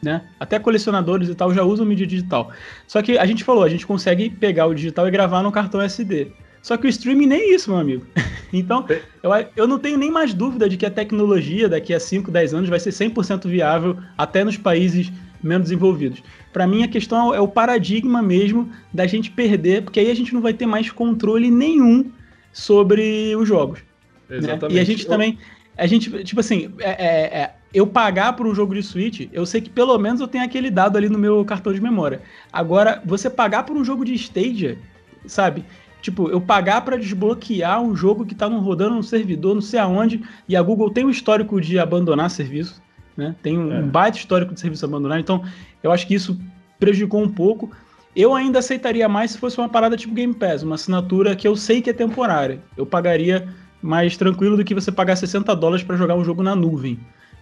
Né? 0.00 0.22
Até 0.38 0.60
colecionadores 0.60 1.28
e 1.28 1.34
tal 1.34 1.52
já 1.52 1.64
usam 1.64 1.84
mídia 1.84 2.06
digital. 2.06 2.52
Só 2.86 3.02
que 3.02 3.18
a 3.18 3.26
gente 3.26 3.42
falou, 3.42 3.64
a 3.64 3.68
gente 3.68 3.84
consegue 3.84 4.30
pegar 4.30 4.66
o 4.66 4.74
digital 4.74 5.08
e 5.08 5.10
gravar 5.10 5.42
no 5.42 5.50
cartão 5.50 5.80
SD. 5.80 6.30
Só 6.62 6.76
que 6.76 6.86
o 6.86 6.88
streaming 6.88 7.26
nem 7.26 7.54
isso, 7.54 7.70
meu 7.70 7.80
amigo. 7.80 8.06
Então, 8.50 8.86
eu, 9.22 9.30
eu 9.54 9.68
não 9.68 9.78
tenho 9.78 9.98
nem 9.98 10.10
mais 10.10 10.32
dúvida 10.32 10.70
de 10.70 10.78
que 10.78 10.86
a 10.86 10.90
tecnologia 10.90 11.68
daqui 11.68 11.92
a 11.92 12.00
5, 12.00 12.30
10 12.30 12.54
anos 12.54 12.70
vai 12.70 12.80
ser 12.80 12.88
100% 12.88 13.46
viável 13.46 13.98
até 14.16 14.42
nos 14.42 14.56
países 14.56 15.12
menos 15.42 15.68
desenvolvidos. 15.68 16.22
Para 16.52 16.66
mim, 16.66 16.82
a 16.82 16.88
questão 16.88 17.34
é 17.34 17.40
o 17.40 17.48
paradigma 17.48 18.22
mesmo 18.22 18.68
da 18.92 19.06
gente 19.06 19.30
perder, 19.30 19.82
porque 19.82 20.00
aí 20.00 20.10
a 20.10 20.14
gente 20.14 20.34
não 20.34 20.40
vai 20.40 20.52
ter 20.52 20.66
mais 20.66 20.90
controle 20.90 21.50
nenhum 21.50 22.10
sobre 22.52 23.34
os 23.36 23.46
jogos. 23.46 23.80
Exatamente. 24.28 24.74
Né? 24.74 24.78
E 24.78 24.80
a 24.80 24.84
gente 24.84 25.06
também. 25.06 25.38
A 25.76 25.86
gente, 25.86 26.10
tipo 26.24 26.40
assim, 26.40 26.72
é, 26.80 26.90
é, 26.90 27.38
é, 27.38 27.54
eu 27.72 27.86
pagar 27.86 28.32
por 28.32 28.46
um 28.46 28.54
jogo 28.54 28.74
de 28.74 28.82
Switch, 28.82 29.28
eu 29.32 29.46
sei 29.46 29.60
que 29.60 29.70
pelo 29.70 29.96
menos 29.96 30.20
eu 30.20 30.26
tenho 30.26 30.44
aquele 30.44 30.70
dado 30.70 30.96
ali 30.96 31.08
no 31.08 31.18
meu 31.18 31.44
cartão 31.44 31.72
de 31.72 31.80
memória. 31.80 32.20
Agora, 32.52 33.00
você 33.06 33.30
pagar 33.30 33.62
por 33.62 33.76
um 33.76 33.84
jogo 33.84 34.04
de 34.04 34.12
Stadia, 34.14 34.76
sabe? 35.24 35.64
Tipo, 36.02 36.30
eu 36.30 36.40
pagar 36.40 36.80
para 36.80 36.96
desbloquear 36.96 37.80
um 37.80 37.94
jogo 37.94 38.26
que 38.26 38.34
tá 38.34 38.46
rodando 38.46 38.96
no 38.96 39.02
servidor, 39.02 39.54
não 39.54 39.62
sei 39.62 39.78
aonde, 39.78 40.22
e 40.48 40.56
a 40.56 40.62
Google 40.62 40.90
tem 40.90 41.04
um 41.04 41.10
histórico 41.10 41.60
de 41.60 41.78
abandonar 41.78 42.30
serviço, 42.30 42.82
né? 43.18 43.34
Tem 43.42 43.58
um, 43.58 43.72
é. 43.72 43.82
baita 43.82 44.16
histórico 44.16 44.54
de 44.54 44.60
serviço 44.60 44.84
abandonado, 44.84 45.18
então 45.18 45.42
eu 45.82 45.90
acho 45.90 46.06
que 46.06 46.14
isso 46.14 46.38
prejudicou 46.78 47.20
um 47.20 47.28
pouco. 47.28 47.70
Eu 48.14 48.34
ainda 48.34 48.60
aceitaria 48.60 49.08
mais 49.08 49.32
se 49.32 49.38
fosse 49.38 49.58
uma 49.58 49.68
parada 49.68 49.96
tipo 49.96 50.14
Game 50.14 50.32
Pass, 50.32 50.62
uma 50.62 50.76
assinatura 50.76 51.34
que 51.34 51.46
eu 51.46 51.56
sei 51.56 51.82
que 51.82 51.90
é 51.90 51.92
temporária. 51.92 52.60
Eu 52.76 52.86
pagaria 52.86 53.48
mais 53.82 54.16
tranquilo 54.16 54.56
do 54.56 54.64
que 54.64 54.74
você 54.74 54.90
pagar 54.90 55.16
60 55.16 55.54
dólares 55.56 55.84
para 55.84 55.96
jogar 55.96 56.14
um 56.14 56.24
jogo 56.24 56.42
na 56.42 56.54
nuvem. 56.54 56.98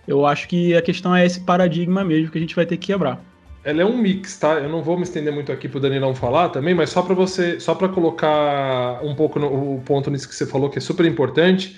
Eu 0.08 0.24
acho 0.24 0.48
que 0.48 0.74
a 0.74 0.82
questão 0.82 1.14
é 1.14 1.26
esse 1.26 1.40
paradigma 1.40 2.02
mesmo 2.04 2.30
que 2.30 2.38
a 2.38 2.40
gente 2.40 2.56
vai 2.56 2.64
ter 2.64 2.76
que 2.76 2.86
quebrar. 2.86 3.22
Ela 3.64 3.82
é 3.82 3.84
um 3.84 3.98
mix, 3.98 4.38
tá? 4.38 4.54
Eu 4.54 4.68
não 4.68 4.82
vou 4.82 4.96
me 4.96 5.02
estender 5.02 5.32
muito 5.32 5.50
aqui 5.50 5.68
pro 5.68 5.80
Danilão 5.80 6.14
falar 6.14 6.50
também, 6.50 6.74
mas 6.74 6.90
só 6.90 7.02
para 7.02 7.14
você, 7.14 7.58
só 7.58 7.74
para 7.74 7.88
colocar 7.88 9.00
um 9.02 9.14
pouco 9.14 9.40
no, 9.40 9.74
o 9.74 9.82
ponto 9.84 10.08
nisso 10.10 10.28
que 10.28 10.34
você 10.34 10.46
falou 10.46 10.70
que 10.70 10.78
é 10.78 10.80
super 10.80 11.04
importante. 11.04 11.76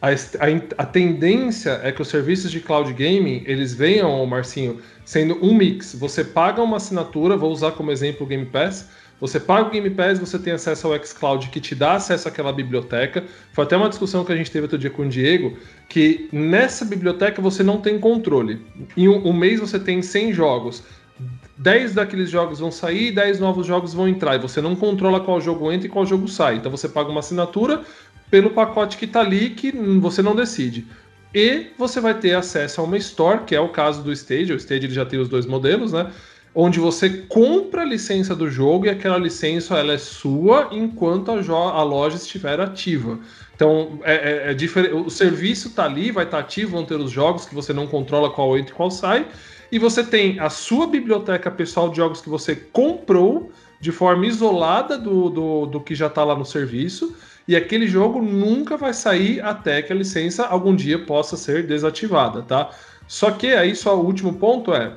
A, 0.00 0.10
a, 0.10 0.82
a, 0.82 0.86
tendência 0.86 1.80
é 1.82 1.90
que 1.90 2.02
os 2.02 2.08
serviços 2.08 2.50
de 2.50 2.60
cloud 2.60 2.92
gaming 2.92 3.42
eles 3.46 3.74
venham, 3.74 4.24
Marcinho, 4.26 4.80
sendo 5.04 5.38
um 5.42 5.54
mix. 5.54 5.94
Você 5.94 6.22
paga 6.22 6.62
uma 6.62 6.76
assinatura, 6.76 7.36
vou 7.36 7.50
usar 7.50 7.72
como 7.72 7.90
exemplo 7.90 8.26
o 8.26 8.28
Game 8.28 8.44
Pass, 8.44 8.88
você 9.18 9.40
paga 9.40 9.68
o 9.68 9.70
Game 9.70 9.88
Pass, 9.88 10.18
você 10.18 10.38
tem 10.38 10.52
acesso 10.52 10.92
ao 10.92 11.04
xCloud 11.04 11.48
que 11.48 11.60
te 11.60 11.74
dá 11.74 11.94
acesso 11.94 12.28
àquela 12.28 12.52
biblioteca. 12.52 13.24
Foi 13.52 13.64
até 13.64 13.76
uma 13.76 13.88
discussão 13.88 14.24
que 14.24 14.32
a 14.32 14.36
gente 14.36 14.50
teve 14.50 14.64
outro 14.64 14.76
dia 14.76 14.90
com 14.90 15.02
o 15.02 15.08
Diego, 15.08 15.56
que 15.88 16.28
nessa 16.30 16.84
biblioteca 16.84 17.40
você 17.40 17.62
não 17.62 17.80
tem 17.80 17.98
controle. 17.98 18.60
Em 18.96 19.08
um, 19.08 19.28
um 19.28 19.32
mês 19.32 19.58
você 19.58 19.78
tem 19.78 20.02
100 20.02 20.34
jogos. 20.34 20.82
10 21.56 21.94
daqueles 21.94 22.28
jogos 22.28 22.58
vão 22.58 22.70
sair 22.70 23.08
e 23.08 23.12
10 23.12 23.40
novos 23.40 23.66
jogos 23.66 23.94
vão 23.94 24.06
entrar. 24.06 24.34
E 24.34 24.38
você 24.38 24.60
não 24.60 24.76
controla 24.76 25.20
qual 25.20 25.40
jogo 25.40 25.72
entra 25.72 25.86
e 25.86 25.90
qual 25.90 26.04
jogo 26.04 26.28
sai. 26.28 26.56
Então 26.56 26.70
você 26.70 26.86
paga 26.86 27.08
uma 27.08 27.20
assinatura 27.20 27.82
pelo 28.30 28.50
pacote 28.50 28.96
que 28.96 29.04
está 29.04 29.20
ali 29.20 29.50
que 29.50 29.70
você 30.00 30.22
não 30.22 30.34
decide. 30.34 30.86
E 31.34 31.68
você 31.76 32.00
vai 32.00 32.14
ter 32.14 32.34
acesso 32.34 32.80
a 32.80 32.84
uma 32.84 32.96
store, 32.96 33.44
que 33.44 33.54
é 33.54 33.60
o 33.60 33.68
caso 33.68 34.02
do 34.02 34.12
Stage. 34.12 34.52
O 34.52 34.56
Stage 34.56 34.86
ele 34.86 34.94
já 34.94 35.04
tem 35.04 35.18
os 35.18 35.28
dois 35.28 35.46
modelos, 35.46 35.92
né? 35.92 36.10
onde 36.58 36.80
você 36.80 37.10
compra 37.28 37.82
a 37.82 37.84
licença 37.84 38.34
do 38.34 38.50
jogo 38.50 38.86
e 38.86 38.88
aquela 38.88 39.18
licença 39.18 39.76
ela 39.76 39.92
é 39.92 39.98
sua 39.98 40.70
enquanto 40.72 41.30
a, 41.30 41.34
a 41.34 41.82
loja 41.82 42.16
estiver 42.16 42.58
ativa. 42.58 43.18
Então, 43.54 44.00
é, 44.02 44.14
é, 44.14 44.50
é 44.50 44.54
diferente. 44.54 44.94
O 44.94 45.10
serviço 45.10 45.68
está 45.68 45.84
ali, 45.84 46.10
vai 46.10 46.24
estar 46.24 46.38
tá 46.38 46.42
ativo, 46.42 46.72
vão 46.72 46.86
ter 46.86 46.94
os 46.94 47.10
jogos 47.10 47.44
que 47.44 47.54
você 47.54 47.74
não 47.74 47.86
controla 47.86 48.30
qual 48.30 48.56
entra 48.56 48.72
e 48.72 48.74
qual 48.74 48.90
sai. 48.90 49.26
E 49.70 49.78
você 49.78 50.02
tem 50.02 50.40
a 50.40 50.48
sua 50.48 50.86
biblioteca 50.86 51.50
pessoal 51.50 51.90
de 51.90 51.96
jogos 51.98 52.22
que 52.22 52.28
você 52.30 52.56
comprou 52.56 53.52
de 53.78 53.92
forma 53.92 54.24
isolada 54.24 54.96
do, 54.96 55.28
do, 55.28 55.66
do 55.66 55.80
que 55.80 55.94
já 55.94 56.06
está 56.06 56.24
lá 56.24 56.34
no 56.34 56.46
serviço. 56.46 57.14
E 57.48 57.54
aquele 57.54 57.86
jogo 57.86 58.20
nunca 58.20 58.76
vai 58.76 58.92
sair 58.92 59.40
até 59.40 59.80
que 59.80 59.92
a 59.92 59.96
licença 59.96 60.46
algum 60.46 60.74
dia 60.74 60.98
possa 60.98 61.36
ser 61.36 61.66
desativada, 61.66 62.42
tá? 62.42 62.70
Só 63.06 63.30
que 63.30 63.48
aí 63.48 63.74
só 63.76 63.96
o 63.96 64.04
último 64.04 64.34
ponto 64.34 64.74
é 64.74 64.92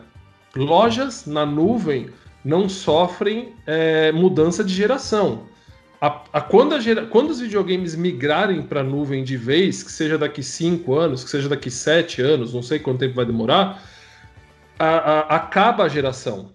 lojas 0.55 1.26
na 1.26 1.45
nuvem 1.45 2.09
não 2.43 2.67
sofrem 2.67 3.53
é, 3.67 4.11
mudança 4.11 4.63
de 4.63 4.73
geração. 4.73 5.43
A, 6.01 6.21
a, 6.31 6.41
quando, 6.41 6.73
a 6.73 6.80
gera, 6.80 7.05
quando, 7.05 7.30
os 7.30 7.41
videogames 7.41 7.93
migrarem 7.93 8.61
para 8.61 8.80
a 8.80 8.84
nuvem 8.84 9.23
de 9.23 9.35
vez, 9.35 9.84
que 9.84 9.91
seja 9.91 10.17
daqui 10.17 10.41
5 10.41 10.95
anos, 10.95 11.23
que 11.23 11.30
seja 11.30 11.49
daqui 11.49 11.69
7 11.69 12.21
anos, 12.21 12.53
não 12.53 12.63
sei 12.63 12.80
quanto 12.80 12.99
tempo 12.99 13.15
vai 13.15 13.26
demorar, 13.26 13.84
acaba 15.27 15.84
a 15.84 15.89
geração. 15.89 16.51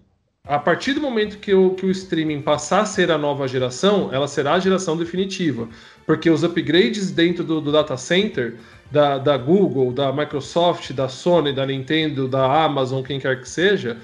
A 0.47 0.59
partir 0.59 0.93
do 0.93 1.01
momento 1.01 1.39
que 1.39 1.55
o, 1.55 1.71
que 1.71 1.87
o 1.87 1.91
streaming 1.91 2.43
passar 2.43 2.83
a 2.83 2.85
ser 2.85 3.11
a 3.11 3.17
nova 3.17 3.49
geração, 3.49 4.11
ela 4.13 4.29
será 4.29 4.53
a 4.53 4.61
geração 4.61 4.95
definitiva. 4.95 5.71
Porque 6.05 6.29
os 6.29 6.45
upgrades 6.45 7.11
dentro 7.11 7.43
do, 7.43 7.63
do 7.63 7.73
data 7.73 7.97
center 7.97 8.59
da, 8.91 9.17
da 9.17 9.39
Google, 9.39 9.91
da 9.91 10.13
Microsoft, 10.13 10.93
da 10.93 11.09
Sony, 11.09 11.51
da 11.51 11.65
Nintendo, 11.65 12.29
da 12.29 12.63
Amazon, 12.63 13.03
quem 13.03 13.19
quer 13.19 13.41
que 13.41 13.49
seja, 13.49 13.97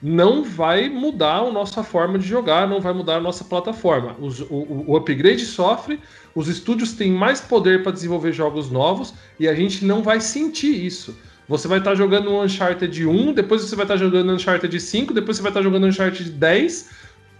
não 0.00 0.44
vai 0.44 0.88
mudar 0.88 1.38
a 1.38 1.50
nossa 1.50 1.82
forma 1.82 2.16
de 2.16 2.28
jogar, 2.28 2.68
não 2.68 2.80
vai 2.80 2.92
mudar 2.92 3.16
a 3.16 3.20
nossa 3.20 3.42
plataforma. 3.42 4.14
Os, 4.20 4.38
o, 4.42 4.84
o, 4.86 4.96
upgrade 4.96 5.44
sofre, 5.44 5.98
os 6.32 6.46
estúdios 6.46 6.92
têm 6.92 7.10
mais 7.10 7.40
poder 7.40 7.82
para 7.82 7.90
desenvolver 7.90 8.32
jogos 8.32 8.70
novos 8.70 9.14
e 9.40 9.48
a 9.48 9.54
gente 9.54 9.84
não 9.84 10.00
vai 10.00 10.20
sentir 10.20 10.86
isso. 10.86 11.18
Você 11.48 11.66
vai 11.66 11.78
estar 11.78 11.92
tá 11.92 11.96
jogando 11.96 12.30
um 12.30 12.42
Uncharted 12.42 13.06
1, 13.06 13.32
depois 13.32 13.62
você 13.62 13.74
vai 13.74 13.84
estar 13.84 13.94
tá 13.94 14.00
jogando 14.00 14.32
Uncharted 14.32 14.78
5, 14.78 15.14
depois 15.14 15.38
você 15.38 15.42
vai 15.42 15.50
estar 15.50 15.60
tá 15.60 15.64
jogando 15.64 15.86
Uncharted 15.86 16.30
10, 16.30 16.90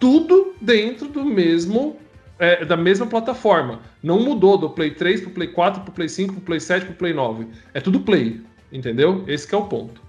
tudo 0.01 0.55
dentro 0.61 1.09
do 1.09 1.25
mesmo 1.25 1.97
é, 2.39 2.65
da 2.65 2.77
mesma 2.77 3.07
plataforma. 3.07 3.81
Não 4.03 4.21
mudou 4.21 4.57
do 4.57 4.71
Play 4.71 4.93
3 4.93 5.21
pro 5.21 5.31
Play 5.31 5.49
4, 5.49 5.83
pro 5.83 5.93
Play 5.93 6.09
5, 6.09 6.33
pro 6.35 6.43
Play 6.43 6.61
7, 6.61 6.87
pro 6.87 6.95
Play 6.95 7.13
9. 7.13 7.47
É 7.75 7.81
tudo 7.81 8.01
Play, 8.01 8.41
entendeu? 8.73 9.25
Esse 9.27 9.53
é 9.55 9.59
o 9.59 9.65
ponto. 9.65 10.01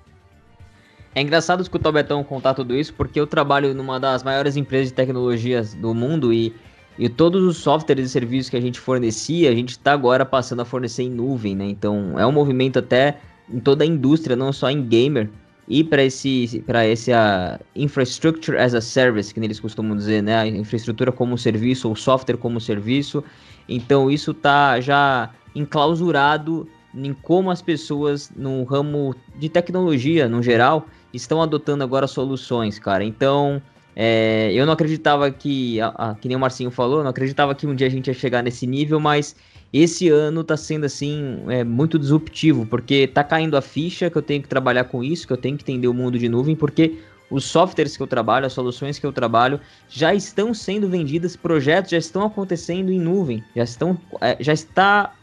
É 1.13 1.21
engraçado 1.21 1.61
escutar 1.61 1.89
o 1.89 1.91
Betão 1.91 2.23
contar 2.23 2.53
tudo 2.53 2.75
isso, 2.75 2.93
porque 2.93 3.19
eu 3.19 3.27
trabalho 3.27 3.73
numa 3.73 3.99
das 3.99 4.23
maiores 4.23 4.55
empresas 4.55 4.89
de 4.89 4.93
tecnologias 4.93 5.73
do 5.73 5.93
mundo 5.93 6.31
e, 6.31 6.53
e 6.97 7.09
todos 7.09 7.43
os 7.43 7.57
softwares 7.57 8.05
e 8.05 8.09
serviços 8.09 8.49
que 8.49 8.55
a 8.55 8.61
gente 8.61 8.79
fornecia, 8.79 9.49
a 9.49 9.55
gente 9.55 9.71
está 9.71 9.91
agora 9.91 10.23
passando 10.23 10.61
a 10.61 10.65
fornecer 10.65 11.03
em 11.03 11.09
nuvem, 11.09 11.55
né? 11.55 11.65
Então 11.65 12.17
é 12.17 12.25
um 12.25 12.31
movimento 12.31 12.77
até 12.77 13.17
em 13.51 13.59
toda 13.59 13.83
a 13.83 13.87
indústria, 13.87 14.35
não 14.35 14.53
só 14.53 14.69
em 14.69 14.81
gamer, 14.81 15.29
e 15.67 15.83
para 15.83 16.03
esse 16.03 16.63
para 16.65 16.85
esse 16.87 17.11
uh, 17.11 17.59
infrastructure 17.75 18.57
as 18.57 18.73
a 18.73 18.81
service 18.81 19.33
que 19.33 19.39
eles 19.39 19.59
costumam 19.59 19.95
dizer, 19.95 20.23
né, 20.23 20.37
a 20.39 20.47
infraestrutura 20.47 21.11
como 21.11 21.37
serviço 21.37 21.87
ou 21.87 21.95
software 21.95 22.37
como 22.37 22.59
serviço. 22.59 23.23
Então 23.67 24.09
isso 24.09 24.33
tá 24.33 24.81
já 24.81 25.29
enclausurado 25.55 26.67
em 26.93 27.13
como 27.13 27.51
as 27.51 27.61
pessoas 27.61 28.31
no 28.35 28.63
ramo 28.63 29.15
de 29.37 29.47
tecnologia, 29.47 30.27
no 30.27 30.41
geral, 30.41 30.87
estão 31.13 31.41
adotando 31.41 31.83
agora 31.83 32.07
soluções, 32.07 32.79
cara. 32.79 33.03
Então, 33.03 33.61
é, 33.95 34.51
eu 34.53 34.65
não 34.65 34.73
acreditava 34.73 35.29
que, 35.29 35.79
a, 35.81 35.87
a, 35.89 36.15
que 36.15 36.27
nem 36.27 36.35
o 36.35 36.39
Marcinho 36.39 36.71
falou, 36.71 37.03
não 37.03 37.09
acreditava 37.09 37.53
que 37.53 37.67
um 37.67 37.75
dia 37.75 37.87
a 37.87 37.89
gente 37.89 38.07
ia 38.07 38.13
chegar 38.13 38.41
nesse 38.41 38.65
nível, 38.65 38.99
mas 38.99 39.35
esse 39.71 40.09
ano 40.09 40.43
tá 40.43 40.57
sendo 40.57 40.85
assim 40.85 41.43
é, 41.47 41.63
muito 41.63 41.99
disruptivo, 41.99 42.65
porque 42.65 43.07
tá 43.07 43.23
caindo 43.23 43.55
a 43.55 43.61
ficha 43.61 44.09
que 44.09 44.17
eu 44.17 44.21
tenho 44.21 44.41
que 44.41 44.47
trabalhar 44.47 44.85
com 44.85 45.03
isso, 45.03 45.27
que 45.27 45.33
eu 45.33 45.37
tenho 45.37 45.57
que 45.57 45.63
entender 45.63 45.87
o 45.87 45.93
mundo 45.93 46.17
de 46.17 46.27
nuvem, 46.27 46.55
porque 46.55 46.97
os 47.29 47.45
softwares 47.45 47.95
que 47.95 48.01
eu 48.01 48.07
trabalho, 48.07 48.45
as 48.47 48.53
soluções 48.53 48.97
que 48.97 49.05
eu 49.05 49.13
trabalho, 49.13 49.59
já 49.87 50.13
estão 50.13 50.53
sendo 50.53 50.89
vendidas, 50.89 51.35
projetos 51.35 51.91
já 51.91 51.97
estão 51.97 52.25
acontecendo 52.25 52.91
em 52.91 52.99
nuvem, 52.99 53.43
já 53.55 53.63
estão, 53.63 53.97
é, 54.19 54.35
já 54.39 54.53
está 54.53 55.13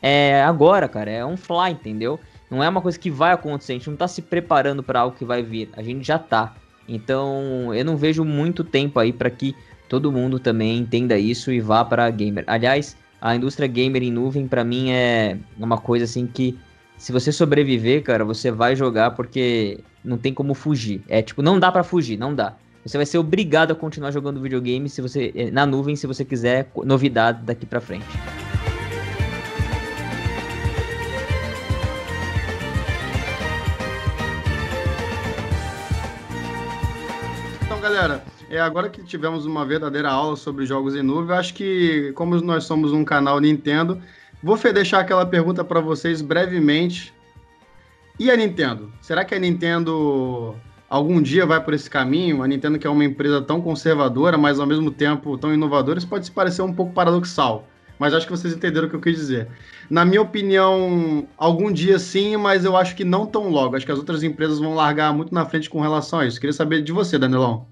é, 0.00 0.42
agora, 0.42 0.88
cara, 0.88 1.10
é 1.10 1.24
um 1.24 1.36
fly, 1.36 1.72
entendeu? 1.72 2.20
Não 2.48 2.62
é 2.62 2.68
uma 2.68 2.80
coisa 2.80 2.96
que 2.96 3.10
vai 3.10 3.32
acontecer, 3.32 3.72
a 3.72 3.74
gente 3.74 3.90
não 3.90 3.96
tá 3.96 4.06
se 4.06 4.22
preparando 4.22 4.82
para 4.82 5.00
algo 5.00 5.16
que 5.16 5.24
vai 5.24 5.42
vir, 5.42 5.68
a 5.72 5.82
gente 5.82 6.06
já 6.06 6.18
tá. 6.18 6.54
Então, 6.88 7.74
eu 7.74 7.84
não 7.84 7.96
vejo 7.96 8.24
muito 8.24 8.62
tempo 8.62 9.00
aí 9.00 9.12
para 9.12 9.28
que 9.28 9.56
todo 9.88 10.12
mundo 10.12 10.38
também 10.38 10.78
entenda 10.78 11.18
isso 11.18 11.50
e 11.50 11.60
vá 11.60 11.84
para 11.84 12.08
gamer. 12.10 12.44
Aliás, 12.46 12.96
a 13.20 13.34
indústria 13.34 13.66
gamer 13.66 14.02
em 14.02 14.10
nuvem, 14.10 14.46
para 14.46 14.64
mim, 14.64 14.90
é 14.90 15.38
uma 15.58 15.78
coisa 15.78 16.04
assim 16.04 16.26
que, 16.26 16.58
se 16.98 17.12
você 17.12 17.32
sobreviver, 17.32 18.02
cara, 18.02 18.24
você 18.24 18.50
vai 18.50 18.76
jogar 18.76 19.12
porque 19.12 19.80
não 20.04 20.18
tem 20.18 20.32
como 20.32 20.54
fugir. 20.54 21.02
É 21.08 21.22
tipo, 21.22 21.42
não 21.42 21.58
dá 21.58 21.72
para 21.72 21.82
fugir, 21.82 22.16
não 22.16 22.34
dá. 22.34 22.54
Você 22.84 22.96
vai 22.96 23.04
ser 23.04 23.18
obrigado 23.18 23.72
a 23.72 23.74
continuar 23.74 24.12
jogando 24.12 24.40
videogame 24.40 24.88
se 24.88 25.02
você 25.02 25.32
eh, 25.34 25.50
na 25.50 25.66
nuvem 25.66 25.96
se 25.96 26.06
você 26.06 26.24
quiser 26.24 26.70
novidade 26.84 27.42
daqui 27.42 27.66
para 27.66 27.80
frente. 27.80 28.06
Então, 37.64 37.80
galera, 37.80 38.22
é, 38.50 38.60
agora 38.60 38.88
que 38.88 39.02
tivemos 39.02 39.46
uma 39.46 39.64
verdadeira 39.64 40.10
aula 40.10 40.36
sobre 40.36 40.66
jogos 40.66 40.94
em 40.94 41.02
nuvem, 41.02 41.36
acho 41.36 41.54
que, 41.54 42.12
como 42.14 42.40
nós 42.40 42.64
somos 42.64 42.92
um 42.92 43.04
canal 43.04 43.40
Nintendo, 43.40 44.00
vou 44.42 44.56
deixar 44.56 45.00
aquela 45.00 45.26
pergunta 45.26 45.64
para 45.64 45.80
vocês 45.80 46.20
brevemente. 46.20 47.12
E 48.18 48.30
a 48.30 48.36
Nintendo? 48.36 48.92
Será 49.00 49.24
que 49.24 49.34
a 49.34 49.38
Nintendo 49.38 50.56
algum 50.88 51.20
dia 51.20 51.44
vai 51.44 51.62
por 51.62 51.74
esse 51.74 51.88
caminho. 51.90 52.42
A 52.42 52.48
Nintendo, 52.48 52.78
que 52.78 52.86
é 52.86 52.90
uma 52.90 53.04
empresa 53.04 53.42
tão 53.42 53.60
conservadora, 53.60 54.38
mas 54.38 54.58
ao 54.58 54.66
mesmo 54.66 54.90
tempo 54.90 55.36
tão 55.36 55.52
inovadora, 55.52 55.98
isso 55.98 56.08
pode 56.08 56.26
se 56.26 56.32
parecer 56.32 56.62
um 56.62 56.72
pouco 56.72 56.92
paradoxal. 56.92 57.68
Mas 57.98 58.12
acho 58.12 58.26
que 58.26 58.32
vocês 58.32 58.52
entenderam 58.52 58.86
o 58.86 58.90
que 58.90 58.96
eu 58.96 59.00
quis 59.00 59.16
dizer. 59.16 59.48
Na 59.88 60.04
minha 60.04 60.20
opinião, 60.20 61.26
algum 61.36 61.72
dia 61.72 61.98
sim, 61.98 62.36
mas 62.36 62.64
eu 62.64 62.76
acho 62.76 62.94
que 62.94 63.04
não 63.04 63.24
tão 63.24 63.48
logo. 63.48 63.74
Acho 63.74 63.86
que 63.86 63.92
as 63.92 63.98
outras 63.98 64.22
empresas 64.22 64.58
vão 64.58 64.74
largar 64.74 65.14
muito 65.14 65.34
na 65.34 65.46
frente 65.46 65.70
com 65.70 65.80
relação 65.80 66.18
a 66.18 66.26
isso. 66.26 66.38
Queria 66.38 66.52
saber 66.52 66.82
de 66.82 66.92
você, 66.92 67.18
Danilão. 67.18 67.66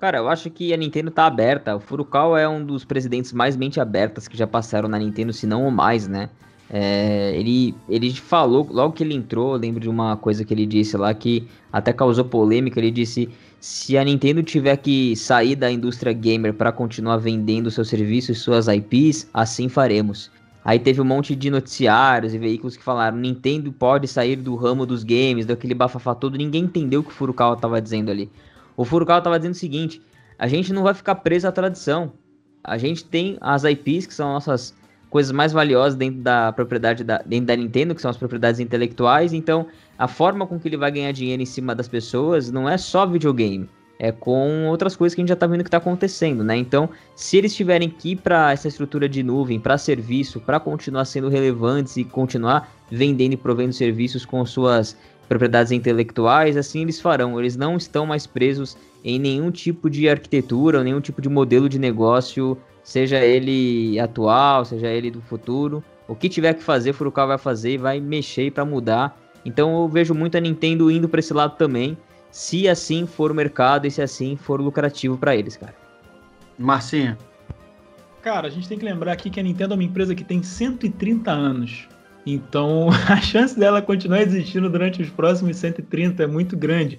Cara, 0.00 0.16
eu 0.16 0.30
acho 0.30 0.48
que 0.50 0.72
a 0.72 0.76
Nintendo 0.78 1.10
tá 1.10 1.26
aberta. 1.26 1.76
O 1.76 1.80
Furukawa 1.80 2.40
é 2.40 2.48
um 2.48 2.64
dos 2.64 2.86
presidentes 2.86 3.34
mais 3.34 3.54
mente 3.54 3.78
abertas 3.78 4.26
que 4.26 4.34
já 4.34 4.46
passaram 4.46 4.88
na 4.88 4.98
Nintendo, 4.98 5.30
se 5.30 5.46
não 5.46 5.68
o 5.68 5.70
mais, 5.70 6.08
né? 6.08 6.30
É, 6.70 7.34
ele, 7.36 7.74
ele 7.86 8.10
falou, 8.14 8.66
logo 8.70 8.94
que 8.94 9.02
ele 9.04 9.14
entrou, 9.14 9.52
eu 9.52 9.58
lembro 9.58 9.78
de 9.78 9.90
uma 9.90 10.16
coisa 10.16 10.42
que 10.42 10.54
ele 10.54 10.64
disse 10.64 10.96
lá 10.96 11.12
que 11.12 11.46
até 11.70 11.92
causou 11.92 12.24
polêmica. 12.24 12.80
Ele 12.80 12.90
disse: 12.90 13.28
se 13.60 13.98
a 13.98 14.04
Nintendo 14.04 14.42
tiver 14.42 14.78
que 14.78 15.14
sair 15.16 15.54
da 15.54 15.70
indústria 15.70 16.14
gamer 16.14 16.54
para 16.54 16.72
continuar 16.72 17.18
vendendo 17.18 17.70
seus 17.70 17.88
serviços 17.88 18.38
e 18.38 18.40
suas 18.40 18.68
IPs, 18.68 19.28
assim 19.34 19.68
faremos. 19.68 20.30
Aí 20.64 20.78
teve 20.78 21.00
um 21.00 21.04
monte 21.04 21.34
de 21.34 21.50
noticiários 21.50 22.32
e 22.32 22.38
veículos 22.38 22.74
que 22.74 22.82
falaram: 22.82 23.18
Nintendo 23.18 23.70
pode 23.70 24.08
sair 24.08 24.36
do 24.36 24.54
ramo 24.54 24.86
dos 24.86 25.04
games, 25.04 25.44
daquele 25.44 25.74
bafafá 25.74 26.14
todo. 26.14 26.38
Ninguém 26.38 26.64
entendeu 26.64 27.00
o 27.00 27.04
que 27.04 27.10
o 27.10 27.14
Furukawa 27.14 27.54
estava 27.54 27.82
dizendo 27.82 28.10
ali. 28.10 28.30
O 28.80 28.84
Furukawa 28.86 29.18
estava 29.18 29.38
dizendo 29.38 29.52
o 29.52 29.58
seguinte: 29.58 30.00
a 30.38 30.46
gente 30.48 30.72
não 30.72 30.82
vai 30.82 30.94
ficar 30.94 31.16
preso 31.16 31.46
à 31.46 31.52
tradição. 31.52 32.14
A 32.64 32.78
gente 32.78 33.04
tem 33.04 33.36
as 33.38 33.62
IPs, 33.62 34.06
que 34.06 34.14
são 34.14 34.32
nossas 34.32 34.74
coisas 35.10 35.32
mais 35.32 35.52
valiosas 35.52 35.94
dentro 35.96 36.22
da 36.22 36.50
propriedade 36.50 37.04
da, 37.04 37.18
dentro 37.18 37.44
da 37.44 37.56
Nintendo, 37.56 37.94
que 37.94 38.00
são 38.00 38.10
as 38.10 38.16
propriedades 38.16 38.58
intelectuais. 38.58 39.34
Então, 39.34 39.66
a 39.98 40.08
forma 40.08 40.46
com 40.46 40.58
que 40.58 40.66
ele 40.66 40.78
vai 40.78 40.90
ganhar 40.90 41.12
dinheiro 41.12 41.42
em 41.42 41.46
cima 41.46 41.74
das 41.74 41.88
pessoas 41.88 42.50
não 42.50 42.66
é 42.66 42.78
só 42.78 43.04
videogame, 43.04 43.68
é 43.98 44.10
com 44.10 44.66
outras 44.68 44.96
coisas 44.96 45.14
que 45.14 45.20
a 45.20 45.22
gente 45.24 45.28
já 45.28 45.34
está 45.34 45.46
vendo 45.46 45.62
que 45.62 45.68
está 45.68 45.76
acontecendo, 45.76 46.42
né? 46.42 46.56
Então, 46.56 46.88
se 47.14 47.36
eles 47.36 47.54
tiverem 47.54 47.90
que 47.90 48.12
ir 48.12 48.16
para 48.16 48.50
essa 48.50 48.66
estrutura 48.66 49.06
de 49.06 49.22
nuvem, 49.22 49.60
para 49.60 49.76
serviço, 49.76 50.40
para 50.40 50.58
continuar 50.58 51.04
sendo 51.04 51.28
relevantes 51.28 51.98
e 51.98 52.04
continuar 52.04 52.72
vendendo 52.90 53.34
e 53.34 53.36
provendo 53.36 53.74
serviços 53.74 54.24
com 54.24 54.42
suas 54.46 54.96
propriedades 55.30 55.70
intelectuais, 55.70 56.56
assim 56.56 56.82
eles 56.82 57.00
farão. 57.00 57.38
Eles 57.38 57.56
não 57.56 57.76
estão 57.76 58.04
mais 58.04 58.26
presos 58.26 58.76
em 59.04 59.16
nenhum 59.16 59.52
tipo 59.52 59.88
de 59.88 60.08
arquitetura, 60.08 60.78
ou 60.78 60.84
nenhum 60.84 61.00
tipo 61.00 61.22
de 61.22 61.28
modelo 61.28 61.68
de 61.68 61.78
negócio, 61.78 62.58
seja 62.82 63.20
ele 63.20 64.00
atual, 64.00 64.64
seja 64.64 64.88
ele 64.88 65.08
do 65.08 65.22
futuro. 65.22 65.84
O 66.08 66.16
que 66.16 66.28
tiver 66.28 66.54
que 66.54 66.62
fazer, 66.64 66.92
Furukawa 66.92 67.28
vai 67.28 67.38
fazer 67.38 67.74
e 67.74 67.78
vai 67.78 68.00
mexer 68.00 68.50
para 68.50 68.64
mudar. 68.64 69.16
Então 69.44 69.80
eu 69.80 69.88
vejo 69.88 70.12
muito 70.14 70.36
a 70.36 70.40
Nintendo 70.40 70.90
indo 70.90 71.08
para 71.08 71.20
esse 71.20 71.32
lado 71.32 71.56
também, 71.56 71.96
se 72.32 72.68
assim 72.68 73.06
for 73.06 73.30
o 73.30 73.34
mercado 73.34 73.86
e 73.86 73.90
se 73.90 74.02
assim 74.02 74.36
for 74.36 74.60
lucrativo 74.60 75.16
para 75.16 75.36
eles, 75.36 75.56
cara. 75.56 75.76
Marcinha. 76.58 77.16
Cara, 78.20 78.48
a 78.48 78.50
gente 78.50 78.68
tem 78.68 78.76
que 78.76 78.84
lembrar 78.84 79.12
aqui 79.12 79.30
que 79.30 79.38
a 79.38 79.44
Nintendo 79.44 79.74
é 79.74 79.76
uma 79.76 79.84
empresa 79.84 80.12
que 80.12 80.24
tem 80.24 80.42
130 80.42 81.30
anos. 81.30 81.88
Então, 82.26 82.88
a 83.08 83.20
chance 83.20 83.58
dela 83.58 83.82
continuar 83.82 84.22
existindo 84.22 84.68
durante 84.68 85.02
os 85.02 85.10
próximos 85.10 85.56
130 85.56 86.22
é 86.22 86.26
muito 86.26 86.56
grande. 86.56 86.98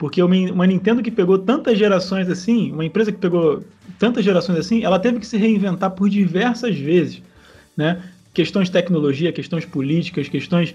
Porque 0.00 0.22
uma, 0.22 0.66
Nintendo 0.66 1.02
que 1.02 1.10
pegou 1.10 1.38
tantas 1.38 1.78
gerações 1.78 2.26
assim, 2.30 2.72
uma 2.72 2.84
empresa 2.84 3.12
que 3.12 3.18
pegou 3.18 3.62
tantas 3.98 4.24
gerações 4.24 4.58
assim, 4.58 4.82
ela 4.82 4.98
teve 4.98 5.18
que 5.18 5.26
se 5.26 5.36
reinventar 5.36 5.90
por 5.90 6.08
diversas 6.08 6.78
vezes. 6.78 7.22
Né? 7.76 8.02
Questões 8.32 8.68
de 8.68 8.72
tecnologia, 8.72 9.30
questões 9.30 9.66
políticas, 9.66 10.26
questões. 10.26 10.74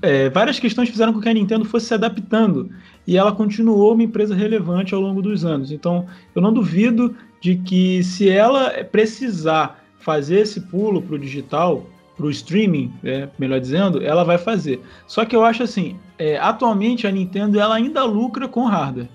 É, 0.00 0.30
várias 0.30 0.60
questões 0.60 0.88
fizeram 0.90 1.12
com 1.12 1.20
que 1.20 1.28
a 1.28 1.34
Nintendo 1.34 1.64
fosse 1.64 1.86
se 1.86 1.94
adaptando. 1.94 2.70
E 3.04 3.16
ela 3.16 3.32
continuou 3.32 3.94
uma 3.94 4.04
empresa 4.04 4.32
relevante 4.32 4.94
ao 4.94 5.00
longo 5.00 5.20
dos 5.20 5.44
anos. 5.44 5.72
Então, 5.72 6.06
eu 6.36 6.40
não 6.40 6.52
duvido 6.52 7.16
de 7.40 7.56
que 7.56 8.04
se 8.04 8.28
ela 8.28 8.84
precisar 8.84 9.84
fazer 9.98 10.40
esse 10.40 10.60
pulo 10.60 11.02
para 11.02 11.16
o 11.16 11.18
digital, 11.18 11.84
para 12.16 12.26
o 12.26 12.30
streaming, 12.30 12.92
é, 13.02 13.28
melhor 13.38 13.60
dizendo, 13.60 14.02
ela 14.02 14.24
vai 14.24 14.38
fazer. 14.38 14.80
Só 15.06 15.24
que 15.24 15.34
eu 15.34 15.44
acho 15.44 15.62
assim, 15.62 15.96
é, 16.18 16.38
atualmente 16.38 17.06
a 17.06 17.10
Nintendo 17.10 17.58
ela 17.58 17.74
ainda 17.74 18.04
lucra 18.04 18.46
com 18.46 18.64
hardware. 18.64 19.08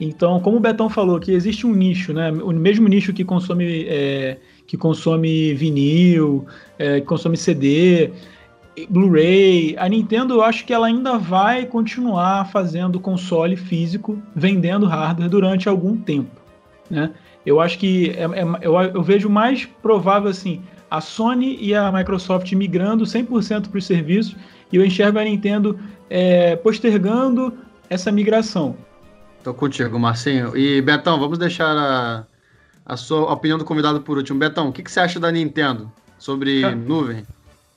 Então, 0.00 0.40
como 0.40 0.56
o 0.56 0.60
Betão 0.60 0.88
falou, 0.88 1.20
que 1.20 1.30
existe 1.30 1.66
um 1.66 1.72
nicho, 1.72 2.12
né? 2.12 2.32
O 2.32 2.50
mesmo 2.52 2.88
nicho 2.88 3.12
que 3.12 3.24
consome, 3.24 3.84
é, 3.86 4.38
que 4.66 4.76
consome 4.76 5.54
vinil, 5.54 6.44
é, 6.78 7.00
que 7.00 7.06
consome 7.06 7.36
CD, 7.36 8.10
Blu-ray. 8.88 9.76
A 9.78 9.88
Nintendo, 9.88 10.34
eu 10.34 10.42
acho 10.42 10.64
que 10.64 10.72
ela 10.72 10.86
ainda 10.86 11.18
vai 11.18 11.66
continuar 11.66 12.50
fazendo 12.50 12.98
console 12.98 13.54
físico, 13.54 14.20
vendendo 14.34 14.86
hardware 14.86 15.28
durante 15.28 15.68
algum 15.68 15.96
tempo, 15.96 16.40
né? 16.90 17.12
Eu 17.44 17.60
acho 17.60 17.78
que 17.78 18.10
é, 18.10 18.22
é, 18.24 18.44
eu, 18.60 18.74
eu 18.80 19.02
vejo 19.02 19.28
mais 19.28 19.66
provável 19.82 20.30
assim 20.30 20.62
a 20.92 21.00
Sony 21.00 21.56
e 21.58 21.74
a 21.74 21.90
Microsoft 21.90 22.52
migrando 22.52 23.04
100% 23.04 23.68
para 23.68 23.78
os 23.78 23.86
serviços 23.86 24.36
e 24.70 24.76
eu 24.76 24.84
enxergo 24.84 25.18
a 25.18 25.24
Nintendo 25.24 25.78
é, 26.10 26.54
postergando 26.56 27.54
essa 27.88 28.12
migração. 28.12 28.76
Tô 29.42 29.54
contigo, 29.54 29.98
Marcinho. 29.98 30.54
E 30.54 30.82
Betão, 30.82 31.18
vamos 31.18 31.38
deixar 31.38 31.74
a, 31.74 32.26
a 32.84 32.96
sua 32.98 33.32
opinião 33.32 33.56
do 33.56 33.64
convidado 33.64 34.02
por 34.02 34.18
último. 34.18 34.38
Betão, 34.38 34.68
o 34.68 34.72
que, 34.72 34.82
que 34.82 34.92
você 34.92 35.00
acha 35.00 35.18
da 35.18 35.32
Nintendo 35.32 35.90
sobre 36.18 36.60
cara, 36.60 36.76
nuvem? 36.76 37.24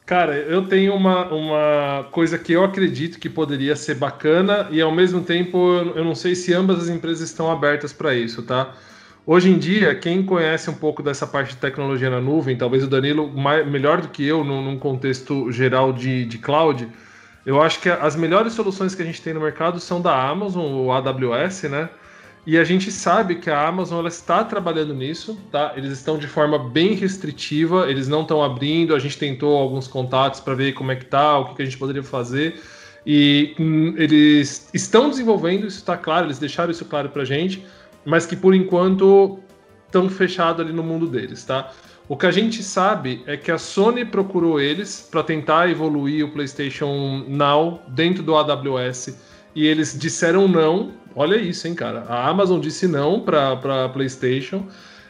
Cara, 0.06 0.36
eu 0.36 0.68
tenho 0.68 0.94
uma, 0.94 1.26
uma 1.34 2.04
coisa 2.12 2.38
que 2.38 2.52
eu 2.52 2.66
acredito 2.66 3.18
que 3.18 3.30
poderia 3.30 3.78
ser 3.78 3.96
bacana 3.96 4.68
e 4.72 4.82
ao 4.82 4.92
mesmo 4.92 5.22
tempo 5.22 5.58
eu 5.96 6.04
não 6.04 6.16
sei 6.16 6.36
se 6.36 6.54
ambas 6.54 6.84
as 6.84 6.90
empresas 6.90 7.30
estão 7.30 7.50
abertas 7.50 7.94
para 7.94 8.14
isso, 8.14 8.44
tá? 8.44 8.74
Hoje 9.28 9.50
em 9.50 9.58
dia, 9.58 9.96
quem 9.96 10.22
conhece 10.22 10.70
um 10.70 10.76
pouco 10.76 11.02
dessa 11.02 11.26
parte 11.26 11.56
de 11.56 11.58
tecnologia 11.58 12.12
na 12.12 12.22
nuvem, 12.22 12.56
talvez 12.56 12.84
o 12.84 12.88
Danilo 12.88 13.28
mais, 13.28 13.66
melhor 13.66 14.00
do 14.00 14.10
que 14.10 14.24
eu, 14.24 14.44
num, 14.44 14.64
num 14.64 14.78
contexto 14.78 15.52
geral 15.52 15.92
de, 15.92 16.26
de 16.26 16.38
cloud, 16.38 16.88
eu 17.44 17.60
acho 17.60 17.82
que 17.82 17.90
as 17.90 18.16
melhores 18.16 18.54
soluções 18.54 18.94
que 18.94 19.02
a 19.02 19.06
gente 19.06 19.20
tem 19.24 19.34
no 19.34 19.40
mercado 19.40 19.80
são 19.80 20.00
da 20.00 20.30
Amazon, 20.30 20.72
o 20.72 20.92
AWS, 20.92 21.64
né? 21.64 21.90
E 22.46 22.56
a 22.56 22.64
gente 22.64 22.92
sabe 22.92 23.38
que 23.38 23.50
a 23.50 23.68
Amazon 23.68 23.98
ela 23.98 24.10
está 24.10 24.44
trabalhando 24.44 24.94
nisso, 24.94 25.36
tá? 25.52 25.74
Eles 25.76 25.92
estão 25.92 26.20
de 26.20 26.28
forma 26.28 26.60
bem 26.60 26.94
restritiva, 26.94 27.90
eles 27.90 28.08
não 28.08 28.22
estão 28.22 28.44
abrindo. 28.44 28.94
A 28.94 29.00
gente 29.00 29.18
tentou 29.18 29.58
alguns 29.58 29.88
contatos 29.88 30.40
para 30.40 30.54
ver 30.54 30.74
como 30.74 30.92
é 30.92 30.96
que 30.96 31.06
tá, 31.06 31.40
o 31.40 31.46
que, 31.46 31.56
que 31.56 31.62
a 31.64 31.66
gente 31.66 31.80
poderia 31.80 32.04
fazer. 32.04 32.62
E 33.04 33.56
hum, 33.60 33.96
eles 33.98 34.70
estão 34.72 35.10
desenvolvendo, 35.10 35.66
isso 35.66 35.80
está 35.80 35.98
claro, 35.98 36.28
eles 36.28 36.38
deixaram 36.38 36.70
isso 36.70 36.86
claro 36.86 37.10
para 37.10 37.24
a 37.24 37.26
gente 37.26 37.66
mas 38.06 38.26
que 38.26 38.36
por 38.36 38.54
enquanto 38.54 39.40
estão 39.86 40.10
fechados 40.10 40.62
ali 40.64 40.74
no 40.74 40.84
mundo 40.84 41.08
deles, 41.08 41.44
tá? 41.44 41.72
O 42.08 42.16
que 42.16 42.28
a 42.28 42.32
gente 42.32 42.62
sabe 42.62 43.24
é 43.26 43.36
que 43.36 43.52
a 43.52 43.58
Sony 43.58 44.06
procurou 44.06 44.60
eles 44.60 45.08
para 45.10 45.24
tentar 45.24 45.70
evoluir 45.70 46.24
o 46.24 46.32
PlayStation 46.32 47.26
Now 47.28 47.82
dentro 47.88 48.22
do 48.22 48.36
AWS 48.36 49.18
e 49.56 49.66
eles 49.66 49.98
disseram 49.98 50.48
não. 50.48 50.92
Olha 51.16 51.36
isso, 51.36 51.68
hein, 51.68 51.74
cara? 51.74 52.06
A 52.08 52.28
Amazon 52.30 52.60
disse 52.60 52.88
não 52.88 53.22
para 53.22 53.90
PlayStation. 53.90 54.68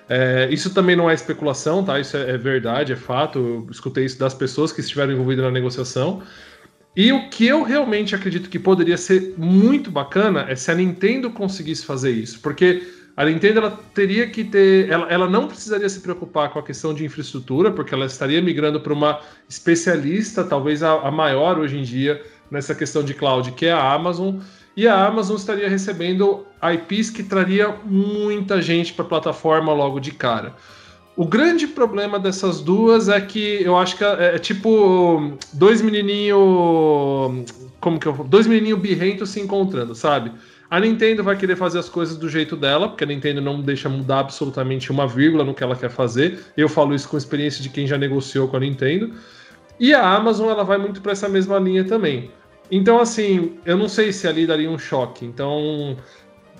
É, 0.07 0.47
isso 0.51 0.73
também 0.73 0.95
não 0.95 1.09
é 1.09 1.13
especulação, 1.13 1.83
tá? 1.83 1.99
Isso 1.99 2.15
é, 2.15 2.29
é, 2.29 2.37
verdade, 2.37 2.93
é 2.93 2.95
fato. 2.95 3.39
Eu 3.39 3.67
escutei 3.71 4.05
isso 4.05 4.17
das 4.17 4.33
pessoas 4.33 4.71
que 4.71 4.79
estiveram 4.79 5.11
envolvidas 5.11 5.43
na 5.43 5.51
negociação. 5.51 6.21
E 6.95 7.11
o 7.11 7.29
que 7.29 7.45
eu 7.45 7.61
realmente 7.63 8.15
acredito 8.15 8.49
que 8.49 8.57
poderia 8.57 8.97
ser 8.97 9.33
muito 9.37 9.91
bacana 9.91 10.45
é 10.47 10.55
se 10.55 10.71
a 10.71 10.75
Nintendo 10.75 11.29
conseguisse 11.29 11.85
fazer 11.85 12.11
isso, 12.11 12.39
porque 12.39 12.87
a 13.17 13.25
Nintendo 13.25 13.59
ela 13.59 13.79
teria 13.93 14.27
que 14.27 14.43
ter, 14.43 14.89
ela, 14.89 15.07
ela 15.09 15.29
não 15.29 15.47
precisaria 15.47 15.87
se 15.87 16.01
preocupar 16.01 16.49
com 16.49 16.59
a 16.59 16.63
questão 16.63 16.93
de 16.93 17.05
infraestrutura, 17.05 17.71
porque 17.71 17.93
ela 17.93 18.05
estaria 18.05 18.41
migrando 18.41 18.79
para 18.79 18.93
uma 18.93 19.21
especialista, 19.47 20.43
talvez 20.43 20.83
a, 20.83 20.93
a 20.93 21.11
maior 21.11 21.57
hoje 21.57 21.77
em 21.77 21.83
dia 21.83 22.21
nessa 22.49 22.75
questão 22.75 23.03
de 23.03 23.13
cloud, 23.13 23.51
que 23.53 23.65
é 23.65 23.71
a 23.71 23.93
Amazon, 23.93 24.37
e 24.75 24.87
a 24.87 25.05
Amazon 25.05 25.37
estaria 25.37 25.69
recebendo 25.69 26.45
IPs 26.61 27.09
que 27.09 27.23
traria 27.23 27.75
muita 27.85 28.61
gente 28.61 28.93
para 28.93 29.05
a 29.05 29.07
plataforma 29.07 29.73
logo 29.73 29.99
de 29.99 30.11
cara. 30.11 30.53
O 31.17 31.25
grande 31.25 31.65
problema 31.65 32.19
dessas 32.19 32.59
duas 32.59 33.07
é 33.07 33.21
que 33.21 33.63
eu 33.63 33.77
acho 33.77 33.97
que 33.97 34.03
é, 34.03 34.35
é 34.35 34.37
tipo 34.37 35.37
dois 35.53 35.81
menininho, 35.81 37.45
como 37.79 37.97
que 37.97 38.07
eu, 38.07 38.13
dois 38.13 38.45
menininho 38.45 38.75
birrentos 38.75 39.29
se 39.29 39.39
encontrando, 39.39 39.95
sabe? 39.95 40.31
A 40.69 40.79
Nintendo 40.79 41.23
vai 41.23 41.37
querer 41.37 41.55
fazer 41.55 41.79
as 41.79 41.87
coisas 41.87 42.17
do 42.17 42.27
jeito 42.27 42.57
dela, 42.57 42.89
porque 42.89 43.03
a 43.03 43.07
Nintendo 43.07 43.39
não 43.39 43.61
deixa 43.61 43.87
mudar 43.87 44.19
absolutamente 44.19 44.91
uma 44.91 45.07
vírgula 45.07 45.43
no 45.43 45.53
que 45.53 45.63
ela 45.63 45.75
quer 45.75 45.89
fazer. 45.89 46.39
Eu 46.57 46.67
falo 46.67 46.93
isso 46.93 47.07
com 47.07 47.17
experiência 47.17 47.61
de 47.61 47.69
quem 47.69 47.87
já 47.87 47.97
negociou 47.97 48.47
com 48.47 48.57
a 48.57 48.59
Nintendo. 48.59 49.13
E 49.79 49.93
a 49.93 50.05
Amazon 50.05 50.49
ela 50.49 50.63
vai 50.63 50.77
muito 50.77 51.01
para 51.01 51.11
essa 51.11 51.29
mesma 51.29 51.59
linha 51.59 51.83
também. 51.85 52.31
Então, 52.71 52.99
assim, 52.99 53.53
eu 53.65 53.77
não 53.77 53.87
sei 53.87 54.11
se 54.11 54.27
ali 54.27 54.47
daria 54.47 54.69
um 54.69 54.79
choque. 54.79 55.23
Então, 55.23 55.95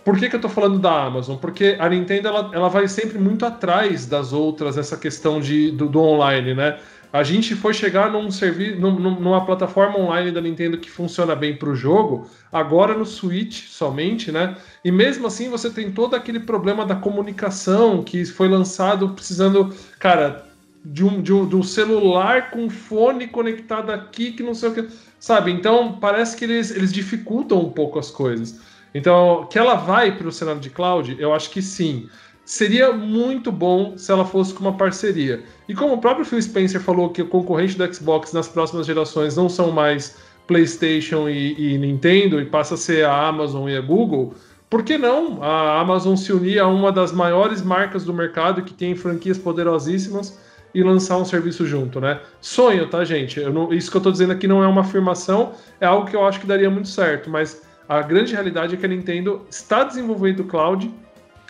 por 0.06 0.20
que, 0.20 0.30
que 0.30 0.36
eu 0.36 0.38
estou 0.38 0.52
falando 0.52 0.78
da 0.78 1.06
Amazon? 1.06 1.36
Porque 1.36 1.76
a 1.80 1.90
Nintendo 1.90 2.28
ela, 2.28 2.52
ela 2.54 2.70
vai 2.70 2.88
sempre 2.88 3.18
muito 3.18 3.44
atrás 3.44 4.06
das 4.06 4.32
outras 4.32 4.76
nessa 4.76 4.96
questão 4.96 5.42
de, 5.42 5.72
do, 5.72 5.90
do 5.90 6.00
online, 6.00 6.54
né? 6.54 6.78
A 7.12 7.24
gente 7.24 7.56
foi 7.56 7.74
chegar 7.74 8.12
num 8.12 8.30
serviço, 8.30 8.80
num, 8.80 9.00
numa 9.00 9.44
plataforma 9.46 9.98
online 9.98 10.32
da 10.32 10.40
Nintendo 10.40 10.78
que 10.78 10.92
funciona 10.92 11.36
bem 11.36 11.56
para 11.56 11.70
o 11.70 11.76
jogo, 11.76 12.30
agora 12.52 12.94
no 12.94 13.06
Switch 13.06 13.68
somente, 13.68 14.32
né? 14.32 14.56
E 14.84 14.92
mesmo 14.92 15.26
assim 15.26 15.50
você 15.50 15.72
tem 15.72 15.92
todo 15.92 16.16
aquele 16.16 16.40
problema 16.40 16.86
da 16.86 16.96
comunicação 16.96 18.04
que 18.04 18.26
foi 18.26 18.48
lançado 18.48 19.10
precisando, 19.10 19.74
cara, 19.98 20.46
de 20.84 21.04
um, 21.04 21.20
de 21.20 21.34
um, 21.34 21.48
de 21.48 21.56
um 21.56 21.64
celular 21.64 22.52
com 22.52 22.70
fone 22.70 23.28
conectado 23.28 23.92
aqui 23.92 24.34
que 24.34 24.44
não 24.44 24.54
sei 24.54 24.70
o 24.70 24.74
que, 24.74 24.88
sabe? 25.20 25.52
Então 25.52 25.94
parece 26.00 26.38
que 26.38 26.46
eles, 26.46 26.70
eles 26.70 26.94
dificultam 26.94 27.60
um 27.60 27.72
pouco 27.72 27.98
as 27.98 28.12
coisas. 28.12 28.75
Então, 28.96 29.46
que 29.50 29.60
ela 29.60 29.76
vai 29.76 30.18
para 30.18 30.26
o 30.26 30.32
cenário 30.32 30.62
de 30.62 30.70
cloud, 30.70 31.18
eu 31.20 31.34
acho 31.34 31.50
que 31.50 31.62
sim. 31.62 32.08
Seria 32.46 32.94
muito 32.94 33.52
bom 33.52 33.98
se 33.98 34.10
ela 34.10 34.24
fosse 34.24 34.54
com 34.54 34.62
uma 34.62 34.78
parceria. 34.78 35.44
E 35.68 35.76
como 35.76 35.96
o 35.96 35.98
próprio 35.98 36.26
Phil 36.26 36.42
Spencer 36.42 36.80
falou 36.80 37.10
que 37.10 37.22
o 37.22 37.28
concorrente 37.28 37.78
do 37.78 37.94
Xbox 37.94 38.32
nas 38.32 38.48
próximas 38.48 38.88
gerações 38.88 39.36
não 39.36 39.50
são 39.50 39.70
mais 39.70 40.16
PlayStation 40.48 41.28
e, 41.28 41.74
e 41.74 41.78
Nintendo 41.78 42.40
e 42.40 42.46
passa 42.46 42.76
a 42.76 42.78
ser 42.78 43.04
a 43.04 43.28
Amazon 43.28 43.68
e 43.68 43.76
a 43.76 43.82
Google, 43.82 44.34
por 44.70 44.82
que 44.84 44.98
não 44.98 45.44
a 45.44 45.82
Amazon 45.82 46.16
se 46.16 46.32
unir 46.32 46.60
a 46.60 46.68
uma 46.68 46.90
das 46.90 47.12
maiores 47.12 47.62
marcas 47.62 48.06
do 48.06 48.14
mercado 48.14 48.62
que 48.62 48.74
tem 48.74 48.96
franquias 48.96 49.38
poderosíssimas 49.38 50.40
e 50.74 50.82
lançar 50.84 51.18
um 51.18 51.26
serviço 51.26 51.66
junto, 51.66 52.00
né? 52.00 52.22
Sonho, 52.40 52.88
tá, 52.88 53.04
gente? 53.04 53.42
Não, 53.42 53.74
isso 53.74 53.92
que 53.92 53.98
eu 53.98 54.02
tô 54.02 54.12
dizendo 54.12 54.32
aqui 54.32 54.48
não 54.48 54.64
é 54.64 54.68
uma 54.68 54.82
afirmação, 54.82 55.52
é 55.82 55.86
algo 55.86 56.08
que 56.08 56.16
eu 56.16 56.26
acho 56.26 56.40
que 56.40 56.48
daria 56.48 56.70
muito 56.70 56.88
certo, 56.88 57.30
mas 57.30 57.62
a 57.88 58.02
grande 58.02 58.34
realidade 58.34 58.76
é 58.76 58.78
que 58.78 58.86
a 58.86 58.90
Nintendo 58.90 59.46
está 59.50 59.84
desenvolvendo 59.84 60.42
o 60.42 60.46
cloud 60.46 60.92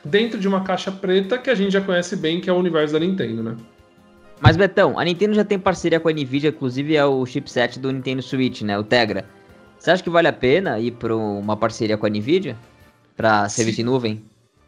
dentro 0.03 0.39
de 0.39 0.47
uma 0.47 0.63
caixa 0.63 0.91
preta 0.91 1.37
que 1.37 1.49
a 1.49 1.55
gente 1.55 1.71
já 1.71 1.81
conhece 1.81 2.15
bem, 2.15 2.39
que 2.39 2.49
é 2.49 2.53
o 2.53 2.57
universo 2.57 2.93
da 2.93 2.99
Nintendo, 2.99 3.41
né? 3.41 3.55
Mas 4.39 4.57
Betão, 4.57 4.99
a 4.99 5.03
Nintendo 5.03 5.33
já 5.33 5.45
tem 5.45 5.57
parceria 5.57 5.99
com 5.99 6.09
a 6.09 6.11
Nvidia, 6.11 6.49
inclusive 6.49 6.95
é 6.95 7.05
o 7.05 7.25
chipset 7.25 7.79
do 7.79 7.91
Nintendo 7.91 8.21
Switch, 8.21 8.61
né? 8.61 8.77
O 8.77 8.83
Tegra. 8.83 9.25
Você 9.79 9.91
acha 9.91 10.03
que 10.03 10.09
vale 10.09 10.27
a 10.27 10.33
pena 10.33 10.79
ir 10.79 10.91
para 10.91 11.15
uma 11.15 11.55
parceria 11.55 11.97
com 11.97 12.05
a 12.05 12.09
Nvidia 12.09 12.57
para 13.15 13.47
serviço 13.47 13.77
de 13.77 13.83
nuvem? 13.83 14.23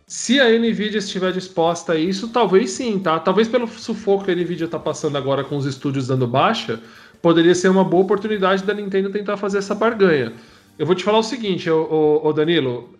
Se 0.07 0.39
a 0.39 0.47
Nvidia 0.47 0.99
estiver 0.99 1.33
disposta 1.33 1.93
a 1.93 1.95
isso, 1.97 2.29
talvez 2.29 2.71
sim, 2.71 2.97
tá? 2.97 3.19
Talvez 3.19 3.49
pelo 3.49 3.67
sufoco 3.67 4.23
que 4.23 4.31
a 4.31 4.35
Nvidia 4.35 4.65
está 4.65 4.79
passando 4.79 5.17
agora 5.17 5.43
com 5.43 5.57
os 5.57 5.65
estúdios 5.65 6.07
dando 6.07 6.25
baixa, 6.25 6.79
poderia 7.21 7.53
ser 7.53 7.67
uma 7.67 7.83
boa 7.83 8.03
oportunidade 8.03 8.63
da 8.63 8.73
Nintendo 8.73 9.09
tentar 9.09 9.35
fazer 9.35 9.57
essa 9.57 9.75
barganha. 9.75 10.31
Eu 10.77 10.85
vou 10.85 10.95
te 10.95 11.03
falar 11.03 11.19
o 11.19 11.23
seguinte, 11.23 11.69
ô 11.69 12.31
Danilo, 12.33 12.97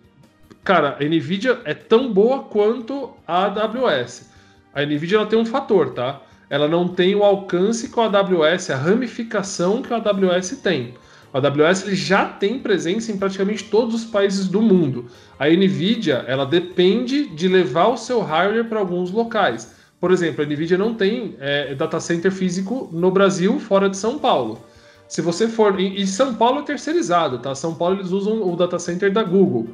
Cara, 0.68 0.98
a 1.00 1.02
Nvidia 1.04 1.62
é 1.64 1.72
tão 1.72 2.12
boa 2.12 2.40
quanto 2.42 3.10
a 3.26 3.46
AWS. 3.46 4.30
A 4.74 4.82
Nvidia 4.82 5.16
ela 5.16 5.26
tem 5.26 5.38
um 5.38 5.46
fator, 5.46 5.94
tá? 5.94 6.20
Ela 6.50 6.68
não 6.68 6.88
tem 6.88 7.14
o 7.14 7.24
alcance 7.24 7.90
que 7.90 7.98
a 7.98 8.04
AWS, 8.04 8.68
a 8.68 8.76
ramificação 8.76 9.80
que 9.80 9.94
a 9.94 9.96
AWS 9.96 10.60
tem. 10.62 10.92
A 11.32 11.38
AWS 11.38 11.86
ele 11.86 11.96
já 11.96 12.26
tem 12.26 12.58
presença 12.58 13.10
em 13.10 13.16
praticamente 13.16 13.64
todos 13.64 13.94
os 13.94 14.04
países 14.04 14.46
do 14.46 14.60
mundo. 14.60 15.06
A 15.38 15.48
Nvidia 15.48 16.22
ela 16.26 16.44
depende 16.44 17.30
de 17.30 17.48
levar 17.48 17.88
o 17.88 17.96
seu 17.96 18.20
hardware 18.20 18.68
para 18.68 18.78
alguns 18.78 19.10
locais. 19.10 19.74
Por 19.98 20.10
exemplo, 20.10 20.44
a 20.44 20.46
Nvidia 20.46 20.76
não 20.76 20.92
tem 20.92 21.34
é, 21.40 21.74
data 21.74 21.98
center 21.98 22.30
físico 22.30 22.90
no 22.92 23.10
Brasil 23.10 23.58
fora 23.58 23.88
de 23.88 23.96
São 23.96 24.18
Paulo. 24.18 24.62
Se 25.08 25.22
você 25.22 25.48
for. 25.48 25.80
E 25.80 26.06
São 26.06 26.34
Paulo 26.34 26.60
é 26.60 26.62
terceirizado, 26.62 27.38
tá? 27.38 27.54
São 27.54 27.74
Paulo 27.74 27.96
eles 27.96 28.10
usam 28.10 28.42
o 28.42 28.54
data 28.54 28.78
center 28.78 29.10
da 29.10 29.22
Google. 29.22 29.68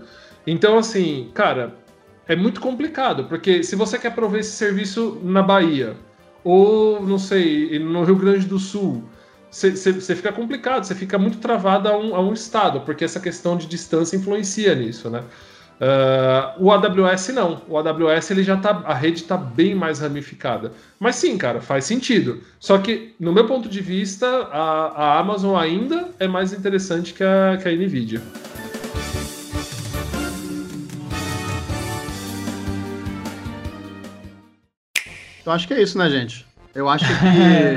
Então, 0.47 0.79
assim, 0.79 1.31
cara, 1.35 1.75
é 2.29 2.37
muito 2.37 2.61
complicado, 2.61 3.25
porque 3.25 3.63
se 3.63 3.75
você 3.75 3.99
quer 3.99 4.15
prover 4.15 4.41
esse 4.41 4.53
serviço 4.53 5.19
na 5.23 5.43
Bahia, 5.43 5.97
ou, 6.45 7.05
não 7.05 7.19
sei, 7.19 7.79
no 7.79 8.05
Rio 8.05 8.17
Grande 8.17 8.47
do 8.47 8.59
Sul, 8.59 9.03
você 9.51 10.17
fica 10.17 10.33
complicado, 10.33 10.85
você 10.85 10.95
fica 10.95 11.17
muito 11.17 11.39
travado 11.39 11.89
a 11.89 11.97
um, 11.97 12.15
a 12.15 12.21
um, 12.21 12.33
estado, 12.33 12.81
porque 12.81 13.05
essa 13.05 13.21
questão 13.21 13.57
de 13.57 13.67
distância 13.67 14.17
influencia 14.17 14.75
nisso, 14.75 15.09
né? 15.09 15.25
Uh, 15.85 16.65
o 16.65 16.73
AWS 16.73 17.29
não. 17.29 17.61
O 17.69 17.77
AWS 17.77 18.31
ele 18.31 18.43
já 18.43 18.57
tá, 18.57 18.83
a 18.87 18.95
rede 18.95 19.21
está 19.21 19.37
bem 19.37 19.75
mais 19.75 19.99
ramificada. 19.99 20.73
Mas 20.99 21.17
sim, 21.17 21.37
cara, 21.37 21.61
faz 21.61 21.85
sentido. 21.85 22.41
Só 22.59 22.79
que, 22.79 23.15
no 23.21 23.35
meu 23.35 23.47
ponto 23.47 23.69
de 23.69 23.83
vista, 23.83 24.27
a, 24.51 24.87
a 24.97 25.19
Amazon 25.19 25.55
ainda 25.57 26.09
é 26.19 26.27
mais 26.27 26.55
interessante 26.55 27.13
que 27.13 27.23
a, 27.23 27.59
que 27.61 27.69
a 27.69 27.73
Nvidia. 27.73 28.23
Então 35.43 35.53
acho 35.53 35.69
que 35.69 35.75
é 35.75 35.83
isso, 35.83 35.99
né, 35.99 36.09
gente? 36.09 36.47
Eu 36.75 36.89
acho 36.89 37.05
que 37.05 37.13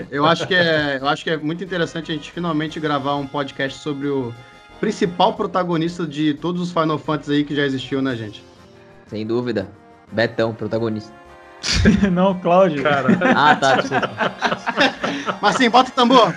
eu 0.16 0.26
acho 0.26 0.48
que 0.48 0.56
é, 0.56 1.00
eu 1.02 1.08
acho 1.10 1.26
que 1.26 1.30
é 1.32 1.36
muito 1.36 1.62
interessante 1.62 2.10
a 2.10 2.16
gente 2.16 2.32
finalmente 2.32 2.80
gravar 2.80 3.18
um 3.18 3.28
podcast 3.28 3.80
sobre 3.80 4.08
o 4.08 4.34
principal 4.80 5.34
protagonista 5.34 6.06
de 6.06 6.34
todos 6.34 6.62
os 6.62 6.72
Final 6.72 6.98
Fantasy 6.98 7.32
aí 7.34 7.44
que 7.44 7.56
já 7.56 7.66
existiu, 7.66 8.02
né, 8.02 8.16
gente? 8.16 8.44
Sem 9.08 9.26
dúvida. 9.26 9.70
Betão, 10.12 10.54
protagonista. 10.54 11.14
Não, 12.12 12.40
Cláudio. 12.40 12.84
Cara. 12.84 13.08
Ah, 13.36 13.56
tá, 13.56 13.76
desculpa. 13.76 14.10
Mas 15.42 15.56
sim, 15.56 15.70
bota 15.70 15.90
o 15.90 15.94
tambor. 15.94 16.34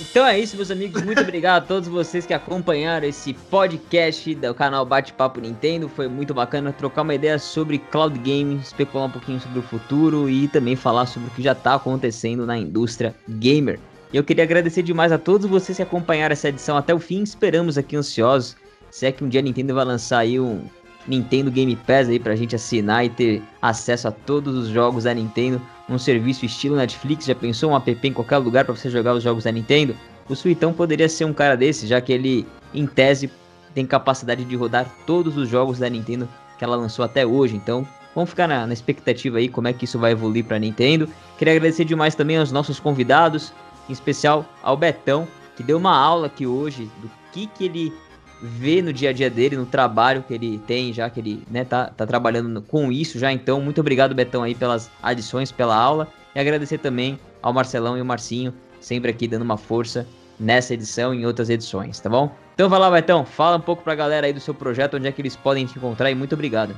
Então 0.00 0.26
é 0.26 0.38
isso, 0.38 0.56
meus 0.56 0.70
amigos. 0.70 1.02
Muito 1.02 1.20
obrigado 1.20 1.64
a 1.64 1.66
todos 1.66 1.88
vocês 1.88 2.24
que 2.24 2.32
acompanharam 2.32 3.06
esse 3.06 3.34
podcast 3.34 4.34
do 4.34 4.54
canal 4.54 4.86
Bate-Papo 4.86 5.40
Nintendo. 5.40 5.88
Foi 5.88 6.08
muito 6.08 6.32
bacana 6.32 6.72
trocar 6.72 7.02
uma 7.02 7.14
ideia 7.14 7.38
sobre 7.38 7.78
cloud 7.78 8.18
gaming, 8.18 8.58
especular 8.58 9.08
um 9.08 9.10
pouquinho 9.10 9.40
sobre 9.40 9.58
o 9.58 9.62
futuro 9.62 10.30
e 10.30 10.48
também 10.48 10.76
falar 10.76 11.06
sobre 11.06 11.28
o 11.28 11.30
que 11.32 11.42
já 11.42 11.52
está 11.52 11.74
acontecendo 11.74 12.46
na 12.46 12.56
indústria 12.56 13.14
gamer. 13.28 13.80
E 14.12 14.16
eu 14.16 14.24
queria 14.24 14.44
agradecer 14.44 14.82
demais 14.82 15.12
a 15.12 15.18
todos 15.18 15.48
vocês 15.48 15.76
que 15.76 15.82
acompanharam 15.82 16.32
essa 16.32 16.48
edição 16.48 16.76
até 16.76 16.94
o 16.94 16.98
fim. 16.98 17.22
Esperamos 17.22 17.76
aqui 17.76 17.96
ansiosos. 17.96 18.56
Se 18.90 19.06
é 19.06 19.12
que 19.12 19.22
um 19.22 19.28
dia 19.28 19.40
a 19.40 19.42
Nintendo 19.42 19.74
vai 19.74 19.84
lançar 19.84 20.18
aí 20.18 20.40
um 20.40 20.62
Nintendo 21.06 21.50
Game 21.50 21.76
Pass 21.76 22.08
aí 22.08 22.18
pra 22.18 22.34
gente 22.34 22.56
assinar 22.56 23.04
e 23.04 23.10
ter 23.10 23.42
acesso 23.60 24.08
a 24.08 24.10
todos 24.10 24.54
os 24.54 24.68
jogos 24.68 25.04
da 25.04 25.12
Nintendo 25.12 25.60
um 25.88 25.98
serviço 25.98 26.44
estilo 26.44 26.76
Netflix, 26.76 27.24
já 27.24 27.34
pensou 27.34 27.70
um 27.70 27.76
app 27.76 27.98
em 28.06 28.12
qualquer 28.12 28.36
lugar 28.38 28.64
para 28.64 28.74
você 28.74 28.90
jogar 28.90 29.14
os 29.14 29.22
jogos 29.22 29.44
da 29.44 29.52
Nintendo? 29.52 29.96
O 30.28 30.36
Suitão 30.36 30.72
poderia 30.72 31.08
ser 31.08 31.24
um 31.24 31.32
cara 31.32 31.56
desse, 31.56 31.86
já 31.86 32.00
que 32.00 32.12
ele, 32.12 32.46
em 32.74 32.86
tese, 32.86 33.30
tem 33.74 33.86
capacidade 33.86 34.44
de 34.44 34.56
rodar 34.56 34.86
todos 35.06 35.36
os 35.38 35.48
jogos 35.48 35.78
da 35.78 35.88
Nintendo 35.88 36.28
que 36.58 36.64
ela 36.64 36.76
lançou 36.76 37.04
até 37.04 37.24
hoje. 37.24 37.56
Então, 37.56 37.88
vamos 38.14 38.28
ficar 38.28 38.46
na, 38.46 38.66
na 38.66 38.72
expectativa 38.74 39.38
aí 39.38 39.48
como 39.48 39.68
é 39.68 39.72
que 39.72 39.86
isso 39.86 39.98
vai 39.98 40.12
evoluir 40.12 40.44
para 40.44 40.58
Nintendo. 40.58 41.08
Queria 41.38 41.54
agradecer 41.54 41.86
demais 41.86 42.14
também 42.14 42.36
aos 42.36 42.52
nossos 42.52 42.78
convidados, 42.78 43.52
em 43.88 43.92
especial 43.92 44.44
ao 44.62 44.76
Betão, 44.76 45.26
que 45.56 45.62
deu 45.62 45.78
uma 45.78 45.96
aula 45.96 46.26
aqui 46.26 46.46
hoje 46.46 46.90
do 47.00 47.10
que, 47.32 47.46
que 47.46 47.64
ele 47.64 47.92
vê 48.40 48.80
no 48.80 48.92
dia 48.92 49.10
a 49.10 49.12
dia 49.12 49.28
dele, 49.28 49.56
no 49.56 49.66
trabalho 49.66 50.22
que 50.22 50.32
ele 50.32 50.58
tem, 50.66 50.92
já 50.92 51.10
que 51.10 51.20
ele 51.20 51.42
né, 51.50 51.64
tá, 51.64 51.86
tá 51.86 52.06
trabalhando 52.06 52.62
com 52.62 52.92
isso 52.92 53.18
já. 53.18 53.32
Então, 53.32 53.60
muito 53.60 53.80
obrigado, 53.80 54.14
Betão, 54.14 54.42
aí 54.42 54.54
pelas 54.54 54.90
adições, 55.02 55.50
pela 55.50 55.76
aula. 55.76 56.08
E 56.34 56.38
agradecer 56.38 56.78
também 56.78 57.18
ao 57.42 57.52
Marcelão 57.52 57.98
e 57.98 58.00
o 58.00 58.04
Marcinho, 58.04 58.54
sempre 58.80 59.10
aqui 59.10 59.26
dando 59.26 59.42
uma 59.42 59.56
força 59.56 60.06
nessa 60.38 60.74
edição 60.74 61.12
e 61.12 61.22
em 61.22 61.26
outras 61.26 61.50
edições, 61.50 61.98
tá 61.98 62.08
bom? 62.08 62.30
Então 62.54 62.68
vai 62.68 62.78
lá, 62.78 62.90
Betão, 62.90 63.24
fala 63.24 63.56
um 63.56 63.60
pouco 63.60 63.82
pra 63.82 63.94
galera 63.94 64.26
aí 64.26 64.32
do 64.32 64.40
seu 64.40 64.54
projeto, 64.54 64.96
onde 64.96 65.08
é 65.08 65.12
que 65.12 65.20
eles 65.20 65.34
podem 65.34 65.66
te 65.66 65.76
encontrar 65.76 66.10
e 66.10 66.14
muito 66.14 66.34
obrigado. 66.34 66.76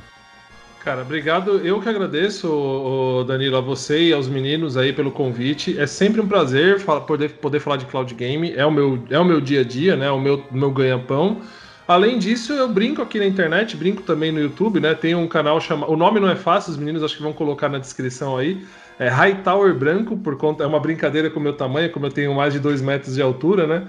Cara, 0.80 1.02
obrigado. 1.02 1.58
Eu 1.58 1.78
que 1.78 1.88
agradeço, 1.90 3.24
Danilo, 3.28 3.58
a 3.58 3.60
você 3.60 4.08
e 4.08 4.12
aos 4.14 4.28
meninos 4.28 4.78
aí 4.78 4.94
pelo 4.94 5.10
convite. 5.10 5.78
É 5.78 5.86
sempre 5.86 6.22
um 6.22 6.26
prazer 6.26 6.82
poder, 7.06 7.32
poder 7.32 7.60
falar 7.60 7.76
de 7.76 7.84
cloud 7.84 8.14
game. 8.14 8.54
É 8.56 8.64
o 8.64 8.70
meu, 8.70 9.04
é 9.10 9.18
o 9.18 9.24
meu 9.24 9.42
dia 9.42 9.60
a 9.60 9.64
dia, 9.64 9.94
né? 9.94 10.10
O 10.10 10.18
meu, 10.18 10.42
meu 10.50 10.70
ganha-pão. 10.70 11.42
Além 11.86 12.18
disso, 12.18 12.54
eu 12.54 12.66
brinco 12.66 13.02
aqui 13.02 13.18
na 13.18 13.26
internet, 13.26 13.76
brinco 13.76 14.00
também 14.02 14.32
no 14.32 14.40
YouTube, 14.40 14.80
né? 14.80 14.94
Tem 14.94 15.14
um 15.14 15.28
canal 15.28 15.60
chamado. 15.60 15.92
O 15.92 15.96
nome 15.98 16.18
não 16.18 16.30
é 16.30 16.36
fácil, 16.36 16.70
os 16.70 16.78
meninos 16.78 17.02
acho 17.02 17.14
que 17.14 17.22
vão 17.22 17.34
colocar 17.34 17.68
na 17.68 17.78
descrição 17.78 18.38
aí. 18.38 18.64
É 18.98 19.08
Hightower 19.08 19.74
Branco, 19.74 20.16
por 20.16 20.38
conta. 20.38 20.64
É 20.64 20.66
uma 20.66 20.80
brincadeira 20.80 21.28
com 21.28 21.38
o 21.38 21.42
meu 21.42 21.52
tamanho, 21.52 21.90
como 21.90 22.06
eu 22.06 22.10
tenho 22.10 22.34
mais 22.34 22.54
de 22.54 22.58
2 22.58 22.80
metros 22.80 23.16
de 23.16 23.20
altura, 23.20 23.66
né? 23.66 23.86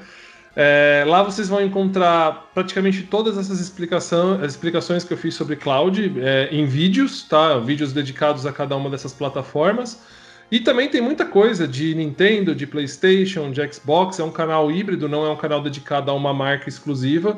É, 0.55 1.05
lá 1.07 1.23
vocês 1.23 1.47
vão 1.47 1.61
encontrar 1.61 2.51
praticamente 2.53 3.03
todas 3.03 3.37
essas 3.37 3.59
explicação, 3.59 4.43
explicações 4.43 5.03
que 5.03 5.13
eu 5.13 5.17
fiz 5.17 5.33
sobre 5.33 5.55
cloud 5.55 6.13
é, 6.17 6.49
em 6.51 6.65
vídeos, 6.65 7.23
tá? 7.23 7.57
Vídeos 7.57 7.93
dedicados 7.93 8.45
a 8.45 8.51
cada 8.51 8.75
uma 8.75 8.89
dessas 8.89 9.13
plataformas. 9.13 10.01
E 10.51 10.59
também 10.59 10.89
tem 10.89 10.99
muita 10.99 11.25
coisa 11.25 11.65
de 11.65 11.95
Nintendo, 11.95 12.53
de 12.53 12.67
PlayStation, 12.67 13.51
de 13.51 13.65
Xbox. 13.73 14.19
É 14.19 14.23
um 14.23 14.31
canal 14.31 14.69
híbrido, 14.69 15.07
não 15.07 15.25
é 15.25 15.29
um 15.29 15.37
canal 15.37 15.61
dedicado 15.61 16.11
a 16.11 16.13
uma 16.13 16.33
marca 16.33 16.67
exclusiva. 16.67 17.37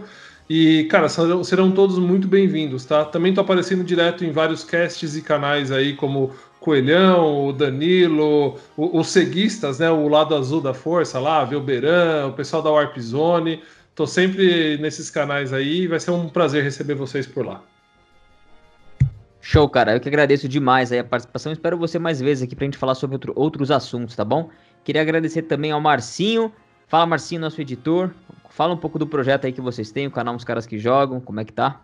E, 0.49 0.85
cara, 0.85 1.07
serão, 1.07 1.44
serão 1.44 1.72
todos 1.72 1.99
muito 1.99 2.27
bem-vindos, 2.27 2.84
tá? 2.84 3.06
Também 3.06 3.34
tô 3.34 3.41
aparecendo 3.41 3.84
direto 3.84 4.26
em 4.26 4.31
vários 4.31 4.64
casts 4.64 5.15
e 5.15 5.22
canais 5.22 5.72
aí, 5.72 5.94
como 5.94 6.31
Coelhão, 6.64 7.48
o 7.48 7.52
Danilo, 7.52 8.57
os 8.77 9.10
ceguistas, 9.10 9.80
né? 9.80 9.91
O 9.91 10.07
lado 10.07 10.34
azul 10.34 10.61
da 10.61 10.73
força 10.73 11.19
lá, 11.19 11.44
Velberan, 11.44 12.27
o 12.27 12.31
pessoal 12.31 12.64
da 12.64 12.72
Warp 12.72 12.98
Zone. 12.99 13.61
Tô 13.94 14.07
sempre 14.07 14.77
nesses 14.77 15.10
canais 15.10 15.52
aí 15.52 15.81
e 15.81 15.88
vai 15.88 15.99
ser 15.99 16.11
um 16.11 16.30
prazer 16.30 16.64
receber 16.64 16.94
vocês 16.94 17.27
por 17.27 17.45
lá. 17.45 17.61
Show, 19.41 19.68
cara. 19.68 19.94
Eu 19.94 19.99
que 19.99 20.07
agradeço 20.07 20.48
demais 20.48 20.90
aí 20.94 20.99
a 20.99 21.03
participação. 21.03 21.52
Espero 21.52 21.77
você 21.77 21.99
mais 21.99 22.22
vezes 22.22 22.45
aqui 22.45 22.56
pra 22.56 22.64
gente 22.64 22.77
falar 22.77 22.95
sobre 22.95 23.15
outro, 23.15 23.34
outros 23.35 23.69
assuntos, 23.69 24.15
tá 24.15 24.23
bom? 24.23 24.49
Queria 24.85 25.02
agradecer 25.02 25.41
também 25.41 25.72
ao 25.72 25.81
Marcinho. 25.81 26.49
Fala, 26.88 27.06
Marcinho, 27.06 27.41
nosso 27.41 27.60
editor. 27.60 28.10
Fala 28.49 28.73
um 28.73 28.77
pouco 28.77 28.98
do 28.98 29.06
projeto 29.06 29.44
aí 29.44 29.52
que 29.52 29.60
vocês 29.60 29.91
têm, 29.91 30.07
o 30.07 30.11
canal 30.11 30.34
Os 30.34 30.45
Caras 30.45 30.65
que 30.65 30.80
Jogam, 30.80 31.19
como 31.19 31.41
é 31.41 31.44
que 31.44 31.52
tá? 31.52 31.81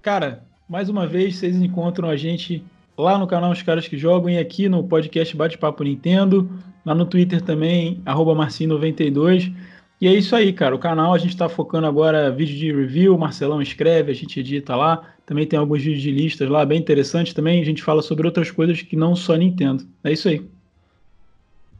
Cara, 0.00 0.44
mais 0.68 0.88
uma 0.88 1.08
vez 1.08 1.36
vocês 1.38 1.56
encontram 1.56 2.08
a 2.08 2.16
gente 2.16 2.64
lá 2.96 3.18
no 3.18 3.26
canal 3.26 3.50
Os 3.50 3.62
Caras 3.62 3.88
que 3.88 3.96
Jogam 3.96 4.30
e 4.30 4.38
aqui 4.38 4.68
no 4.68 4.84
podcast 4.84 5.36
Bate-Papo 5.36 5.84
Nintendo, 5.84 6.50
lá 6.84 6.94
no 6.94 7.06
Twitter 7.06 7.40
também, 7.40 8.02
Marcinho92. 8.04 9.54
E 10.00 10.08
é 10.08 10.12
isso 10.12 10.34
aí, 10.34 10.52
cara. 10.52 10.74
O 10.74 10.78
canal 10.78 11.14
a 11.14 11.18
gente 11.18 11.30
está 11.30 11.48
focando 11.48 11.86
agora 11.86 12.30
vídeo 12.30 12.56
de 12.56 12.72
review, 12.72 13.16
Marcelão 13.16 13.62
escreve, 13.62 14.10
a 14.10 14.14
gente 14.14 14.40
edita 14.40 14.74
lá. 14.74 15.02
Também 15.24 15.46
tem 15.46 15.58
alguns 15.58 15.82
vídeos 15.82 16.02
de 16.02 16.10
listas 16.10 16.48
lá, 16.48 16.66
bem 16.66 16.80
interessantes 16.80 17.32
também. 17.32 17.62
A 17.62 17.64
gente 17.64 17.82
fala 17.82 18.02
sobre 18.02 18.26
outras 18.26 18.50
coisas 18.50 18.82
que 18.82 18.96
não 18.96 19.14
só 19.14 19.36
Nintendo. 19.36 19.84
É 20.02 20.12
isso 20.12 20.28
aí. 20.28 20.44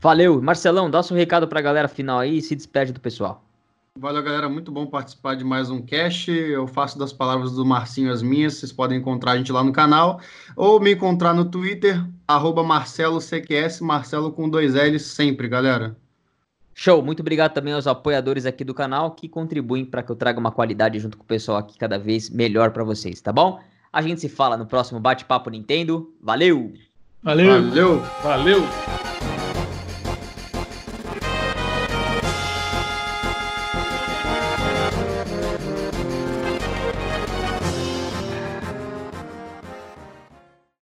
Valeu. 0.00 0.40
Marcelão, 0.40 0.90
dá 0.90 1.02
seu 1.02 1.16
recado 1.16 1.48
para 1.48 1.58
a 1.58 1.62
galera 1.62 1.88
final 1.88 2.20
aí 2.20 2.38
e 2.38 2.42
se 2.42 2.54
despede 2.54 2.92
do 2.92 3.00
pessoal. 3.00 3.44
Valeu, 3.98 4.22
galera. 4.22 4.48
Muito 4.48 4.72
bom 4.72 4.86
participar 4.86 5.36
de 5.36 5.44
mais 5.44 5.70
um 5.70 5.80
cast. 5.80 6.30
Eu 6.30 6.66
faço 6.66 6.98
das 6.98 7.12
palavras 7.12 7.52
do 7.52 7.64
Marcinho 7.64 8.10
as 8.10 8.22
minhas. 8.22 8.54
Vocês 8.54 8.72
podem 8.72 8.98
encontrar 8.98 9.32
a 9.32 9.36
gente 9.36 9.52
lá 9.52 9.62
no 9.62 9.72
canal 9.72 10.18
ou 10.56 10.80
me 10.80 10.94
encontrar 10.94 11.34
no 11.34 11.44
Twitter, 11.44 12.02
arroba 12.26 12.64
MarceloCQS, 12.64 13.80
Marcelo 13.80 14.32
com 14.32 14.48
dois 14.48 14.74
L's 14.74 15.02
sempre, 15.02 15.46
galera. 15.46 15.94
Show, 16.74 17.02
muito 17.02 17.20
obrigado 17.20 17.52
também 17.52 17.74
aos 17.74 17.86
apoiadores 17.86 18.46
aqui 18.46 18.64
do 18.64 18.72
canal 18.72 19.10
que 19.10 19.28
contribuem 19.28 19.84
para 19.84 20.02
que 20.02 20.10
eu 20.10 20.16
traga 20.16 20.40
uma 20.40 20.50
qualidade 20.50 20.98
junto 20.98 21.18
com 21.18 21.24
o 21.24 21.26
pessoal 21.26 21.58
aqui 21.58 21.78
cada 21.78 21.98
vez 21.98 22.30
melhor 22.30 22.70
para 22.70 22.82
vocês, 22.82 23.20
tá 23.20 23.30
bom? 23.30 23.60
A 23.92 24.00
gente 24.00 24.22
se 24.22 24.28
fala 24.28 24.56
no 24.56 24.66
próximo 24.66 24.98
bate-papo 24.98 25.50
Nintendo. 25.50 26.12
Valeu! 26.20 26.72
Valeu! 27.22 27.62
Valeu! 27.62 27.98
Valeu. 28.22 28.62